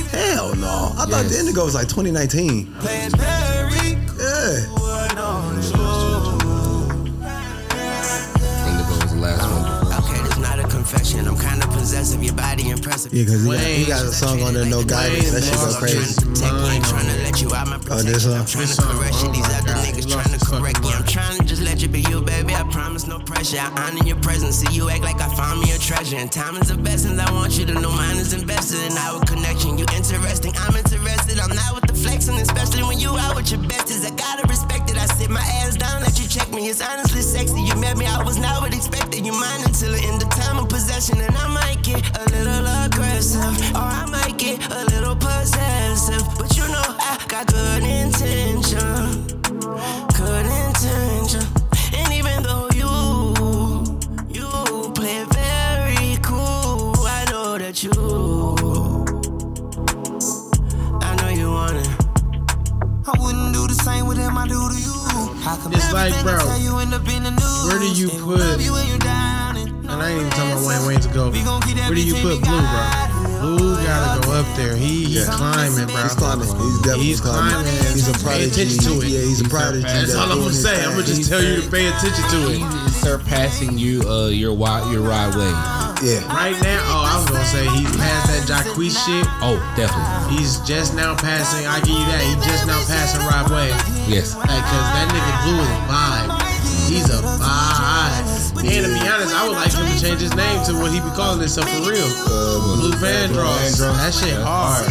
Hell 0.09 0.55
no. 0.55 0.91
I 0.97 1.05
thought 1.05 1.25
the 1.25 1.37
Indigo 1.39 1.65
was 1.65 1.75
like 1.75 1.87
2019. 1.87 2.73
Yeah. 4.17 4.86
Impressive. 12.87 13.13
Yeah, 13.13 13.23
because 13.23 13.43
he, 13.43 13.49
got- 13.51 13.59
he 13.59 13.85
got 13.85 14.05
a 14.05 14.11
song 14.11 14.41
on 14.41 14.53
there, 14.53 14.65
No 14.65 14.83
Guidance. 14.83 15.31
That 15.31 15.43
shit 15.43 15.59
go 15.59 15.75
crazy. 15.77 16.15
Ain't 16.71 16.85
trying 16.85 17.07
to 17.07 17.17
let 17.23 17.41
you 17.41 17.53
out 17.53 17.67
my 17.67 17.79
Oh, 17.91 18.01
this 18.01 18.25
one? 18.25 18.45
Trying 18.45 18.67
to 18.67 18.81
correct 18.81 19.15
you. 19.23 19.31
These 19.31 19.49
other 19.51 19.75
niggas 19.83 20.07
trying 20.07 20.31
to 20.31 20.39
correct 20.45 20.79
you. 20.83 20.91
I'm 20.91 21.05
trying 21.05 21.37
to 21.39 21.43
just 21.45 21.61
let 21.61 21.81
you 21.81 21.87
be 21.89 22.01
you, 22.07 22.21
baby. 22.21 22.55
I 22.55 22.63
promise 22.71 23.07
no 23.07 23.19
pressure. 23.19 23.57
I 23.59 23.67
honor 23.75 24.03
your 24.05 24.17
presence. 24.17 24.55
See 24.57 24.73
you 24.73 24.89
act 24.89 25.03
like 25.03 25.19
I 25.19 25.27
found 25.35 25.61
me 25.61 25.71
a 25.71 25.77
treasure. 25.77 26.17
And 26.17 26.31
time 26.31 26.55
is 26.57 26.69
a 26.71 26.77
blessing. 26.77 27.19
I 27.19 27.31
want 27.31 27.57
you 27.57 27.65
to 27.65 27.73
know 27.73 27.86
It's 65.87 65.93
like, 65.93 66.23
bro, 66.23 66.55
you 66.57 66.77
end 66.79 66.93
up 66.93 67.07
in? 67.07 67.23
Where 67.23 67.79
do 67.79 67.87
you 67.95 68.09
put? 68.09 68.39
love 68.39 68.61
you 68.61 68.73
when 68.73 68.87
you're 68.87 68.99
down 68.99 69.55
and 69.55 69.69
And 69.87 70.01
I 70.03 70.09
ain't 70.11 70.19
even 70.19 70.31
talking 70.31 70.51
about 70.51 70.67
Wayne 70.67 70.87
Wayne 70.87 70.99
to 70.99 71.09
go. 71.13 71.31
Where 71.31 71.95
do 71.95 72.01
you 72.03 72.13
put 72.15 72.43
Bleu, 72.43 72.59
bro? 72.59 73.55
Bleu 73.55 73.75
gotta 73.85 74.27
go 74.27 74.33
up 74.33 74.45
there. 74.57 74.75
He, 74.75 75.05
he's 75.05 75.27
Yeah. 75.27 75.31
climbing, 75.31 75.87
bro. 75.87 76.03
He's 76.03 76.15
climbing. 76.15 76.47
He's 76.47 76.79
definitely 76.83 77.05
He's 77.05 77.21
climbing. 77.21 77.51
climbing. 77.51 77.93
He's 77.95 78.07
a 78.09 78.13
prodigy. 78.19 78.27
Pay 78.27 78.47
attention 78.51 78.79
to 78.83 78.91
it. 79.01 79.07
Yeah, 79.07 79.19
he's 79.21 79.41
a 79.41 79.47
prodigy. 79.49 79.83
That's 79.83 80.15
all 80.15 80.31
I'm 80.31 80.39
gonna 80.39 80.53
say. 80.53 80.83
I'm 80.83 80.91
gonna 80.91 81.03
just 81.03 81.29
tell 81.29 81.41
you 81.43 81.61
to 81.61 81.71
pay 81.71 81.87
attention 81.87 82.25
to 82.35 82.37
it. 82.51 82.57
He's 82.59 82.95
surpassing 82.97 83.77
you, 83.77 84.01
uh, 84.09 84.27
your 84.27 84.53
wide, 84.53 84.91
your 84.91 85.01
ride 85.01 85.35
way. 85.35 85.51
Yeah. 85.97 86.21
Right 86.29 86.53
now, 86.61 86.77
oh, 86.93 87.09
I 87.09 87.17
was 87.17 87.25
gonna 87.25 87.43
say 87.45 87.65
he's 87.73 87.89
past 87.97 88.29
that 88.29 88.45
Jacquees 88.45 88.93
shit. 88.93 89.25
Oh, 89.41 89.57
definitely. 89.73 90.37
He's 90.37 90.61
just 90.61 90.93
now 90.93 91.17
passing. 91.17 91.65
I 91.65 91.81
give 91.81 91.97
you 91.97 92.05
that. 92.05 92.21
He's 92.21 92.45
just 92.45 92.69
now 92.69 92.77
passing 92.85 93.25
Rod 93.25 93.49
Wave. 93.49 93.73
Yes. 94.05 94.37
Like, 94.37 94.61
cause 94.61 94.87
that 94.93 95.09
nigga 95.09 95.33
Bleu 95.41 95.57
is 95.57 95.65
a 95.65 95.81
vibe. 95.89 96.29
He's 96.85 97.09
a 97.09 97.17
vibe. 97.41 98.61
And 98.61 98.85
to 98.85 98.93
be 98.93 99.01
honest, 99.09 99.33
I 99.33 99.49
would 99.49 99.57
like 99.57 99.73
him 99.73 99.89
to 99.89 99.97
change 99.97 100.21
his 100.21 100.35
name 100.37 100.61
to 100.69 100.77
what 100.77 100.93
he 100.93 101.01
be 101.01 101.09
calling 101.17 101.39
himself 101.39 101.65
for 101.65 101.89
real. 101.89 102.05
Uh, 102.29 102.77
Bleu 102.77 102.93
Vandross. 103.01 103.81
That 103.81 104.13
shit 104.13 104.37
hard. 104.37 104.85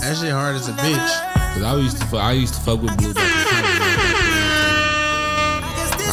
That 0.00 0.16
shit 0.16 0.32
hard 0.32 0.56
as 0.56 0.68
a 0.68 0.72
bitch. 0.80 1.12
Cause 1.54 1.62
I 1.62 1.76
used 1.76 2.00
to, 2.00 2.16
I 2.16 2.32
used 2.32 2.54
to 2.54 2.60
fuck 2.60 2.80
with 2.80 2.96
Bleu. 2.96 3.12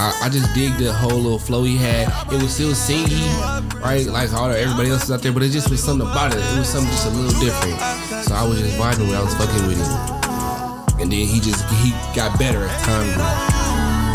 Back 0.01 0.13
in 0.13 0.19
college. 0.19 0.21
I, 0.21 0.25
I 0.25 0.29
just 0.29 0.53
dig 0.53 0.77
the 0.77 0.93
whole 0.93 1.19
little 1.19 1.39
flow 1.39 1.63
he 1.63 1.77
had. 1.77 2.07
It 2.31 2.41
was 2.41 2.53
still 2.53 2.71
singy, 2.71 3.81
right? 3.81 4.05
Like 4.05 4.33
all 4.33 4.49
the, 4.49 4.59
everybody 4.59 4.89
else 4.89 5.03
is 5.03 5.11
out 5.11 5.21
there, 5.21 5.31
but 5.31 5.43
it 5.43 5.49
just 5.49 5.69
was 5.69 5.83
something 5.83 6.07
about 6.07 6.33
it. 6.33 6.37
It 6.37 6.59
was 6.59 6.69
something 6.69 6.91
just 6.91 7.07
a 7.07 7.09
little 7.09 7.39
different. 7.39 7.79
So 8.25 8.35
I 8.35 8.47
was 8.47 8.59
just 8.59 8.77
vibing 8.77 9.07
when 9.07 9.15
I 9.15 9.23
was 9.23 9.33
fucking 9.35 9.67
with 9.67 9.77
him. 9.77 11.01
And 11.01 11.11
then 11.11 11.25
he 11.25 11.39
just 11.39 11.65
he 11.81 11.91
got 12.15 12.37
better 12.37 12.63
as 12.63 12.83
time 12.83 13.07
grew. 13.13 13.59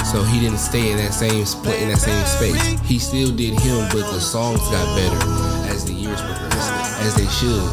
So 0.07 0.23
he 0.23 0.39
didn't 0.39 0.59
stay 0.59 0.93
in 0.93 0.99
that 0.99 1.13
same 1.13 1.45
split 1.45 1.83
in 1.83 1.89
that 1.89 1.99
same 1.99 2.25
space. 2.27 2.81
He 2.83 2.99
still 2.99 3.35
did 3.35 3.59
him, 3.59 3.89
but 3.91 4.09
the 4.13 4.21
songs 4.21 4.61
got 4.71 4.87
better 4.97 5.19
as 5.75 5.85
the 5.85 5.93
years 5.93 6.23
progressed, 6.23 7.01
as 7.03 7.15
they 7.17 7.27
should. 7.27 7.67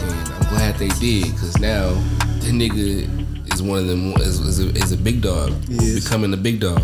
And 0.00 0.28
I'm 0.32 0.48
glad 0.48 0.76
they 0.76 0.88
did, 0.88 1.36
cause 1.36 1.58
now 1.58 1.92
the 2.40 2.52
nigga 2.52 3.52
is 3.52 3.62
one 3.62 3.78
of 3.78 3.86
them 3.86 4.12
is, 4.14 4.40
is, 4.40 4.60
a, 4.60 4.68
is 4.70 4.92
a 4.92 4.96
big 4.96 5.20
dog, 5.20 5.52
becoming 5.68 6.32
a 6.32 6.38
big 6.38 6.60
dog. 6.60 6.82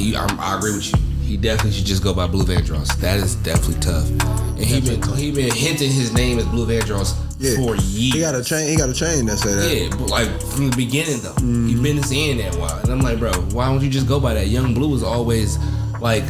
And 0.00 0.16
I'm, 0.16 0.40
I 0.40 0.56
agree 0.56 0.72
with 0.72 0.92
you. 0.92 0.98
He 1.22 1.36
definitely 1.36 1.72
should 1.72 1.86
just 1.86 2.02
go 2.02 2.12
by 2.12 2.26
Bleu 2.26 2.44
Vandross. 2.44 2.96
That 3.00 3.18
is 3.20 3.36
definitely 3.36 3.80
tough. 3.80 4.08
And 4.08 4.64
he 4.64 4.80
been 4.80 5.00
he 5.16 5.30
been 5.30 5.54
hinting 5.54 5.92
his 5.92 6.12
name 6.12 6.38
as 6.40 6.46
Bleu 6.46 6.66
Vandross 6.66 7.14
Yeah. 7.38 7.54
for 7.56 7.76
years. 7.76 8.14
He 8.14 8.20
got 8.20 8.34
a 8.34 8.42
chain. 8.42 8.68
He 8.68 8.76
got 8.76 8.88
a 8.88 8.94
chain 8.94 9.26
that 9.26 9.38
said 9.38 9.58
that. 9.58 9.74
Yeah, 9.74 9.88
but 9.90 10.10
like 10.10 10.28
from 10.42 10.70
the 10.70 10.76
beginning 10.76 11.20
though, 11.20 11.34
he 11.34 11.42
mm-hmm. 11.42 11.82
been 11.82 12.02
saying 12.02 12.38
that 12.38 12.56
while, 12.56 12.78
and 12.80 12.90
I'm 12.90 13.00
like, 13.00 13.20
bro, 13.20 13.32
why 13.52 13.66
don't 13.66 13.80
you 13.80 13.88
just 13.88 14.08
go 14.08 14.18
by 14.18 14.34
that? 14.34 14.48
Yung 14.48 14.74
Bleu 14.74 14.92
is 14.94 15.04
always 15.04 15.56
like, 16.00 16.24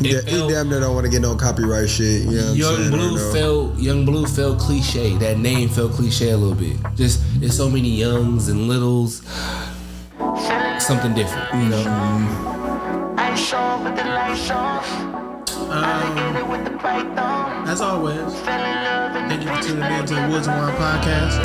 He, 0.00 0.10
it 0.10 0.28
he 0.28 0.38
damn 0.46 0.68
near 0.70 0.78
don't 0.78 0.94
want 0.94 1.04
to 1.04 1.10
get 1.10 1.20
no 1.20 1.34
copyright 1.34 1.88
shit. 1.88 2.22
You 2.22 2.30
know 2.30 2.36
what 2.36 2.50
I'm 2.50 2.56
Young 2.56 2.76
saying? 2.76 2.90
Bleu 2.92 3.32
felt 3.32 3.78
Yung 3.78 4.04
Bleu 4.04 4.26
felt 4.26 4.60
cliche. 4.60 5.16
That 5.16 5.38
name 5.38 5.68
felt 5.68 5.92
cliche 5.92 6.30
a 6.30 6.36
little 6.36 6.54
bit. 6.54 6.76
Just 6.94 7.20
there's 7.40 7.56
so 7.56 7.68
many 7.68 7.90
youngs 7.90 8.48
and 8.48 8.68
littles. 8.68 9.22
Something 10.78 11.12
different, 11.12 11.52
you 11.54 11.70
know. 11.70 12.54
Ice 12.54 12.57
on 13.78 13.84
with 13.84 13.96
the 13.96 14.04
lights 14.04 14.50
off. 14.50 14.86
As 17.68 17.80
always, 17.80 18.34
thank 18.40 19.42
you 19.42 19.48
for 19.54 19.62
tuning 19.62 19.92
in 19.92 20.06
to 20.06 20.14
the 20.14 20.28
Woods 20.28 20.46
and 20.46 20.58
Wine 20.58 20.74
Podcast. 20.74 21.44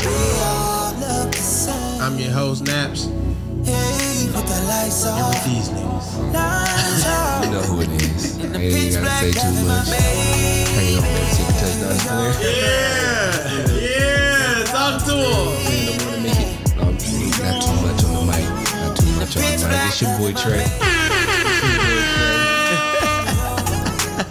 I'm 2.01 2.17
your 2.17 2.31
host, 2.31 2.63
Naps. 2.63 3.05
And 3.05 4.33
with 4.33 5.43
these 5.45 5.69
niggas. 5.69 6.09
You 7.43 7.49
know 7.51 7.61
who 7.61 7.81
it 7.81 7.89
is. 8.01 8.39
I 8.39 8.45
ain't 8.45 8.55
even 8.55 9.03
gotta 9.03 9.09
say 9.09 9.31
too 9.33 9.65
much. 9.67 9.89
Hang 9.89 10.97
on, 10.97 11.03
let's 11.03 11.37
see 11.37 11.43
the 11.43 11.53
touchdown 11.59 11.95
player. 11.99 12.33
Yeah, 12.55 13.43
yeah. 13.79 14.63
Talk 14.65 15.03
to 15.05 15.13
him. 15.13 15.19
I 15.19 15.77
don't 15.97 16.05
want 16.05 16.15
to 16.15 16.21
make 16.23 16.39
it 16.39 16.49
um, 16.79 16.93
not 17.43 17.61
too 17.61 17.75
much 17.83 18.03
on 18.05 18.11
the 18.13 18.21
mic. 18.31 18.45
Not 18.79 18.91
too 18.97 19.11
much 19.11 19.35
on 19.35 19.41
the 19.43 19.67
mic. 19.67 19.87
It's 19.87 20.01
your 20.01 20.17
boy 20.17 20.31
Trey. 20.33 20.92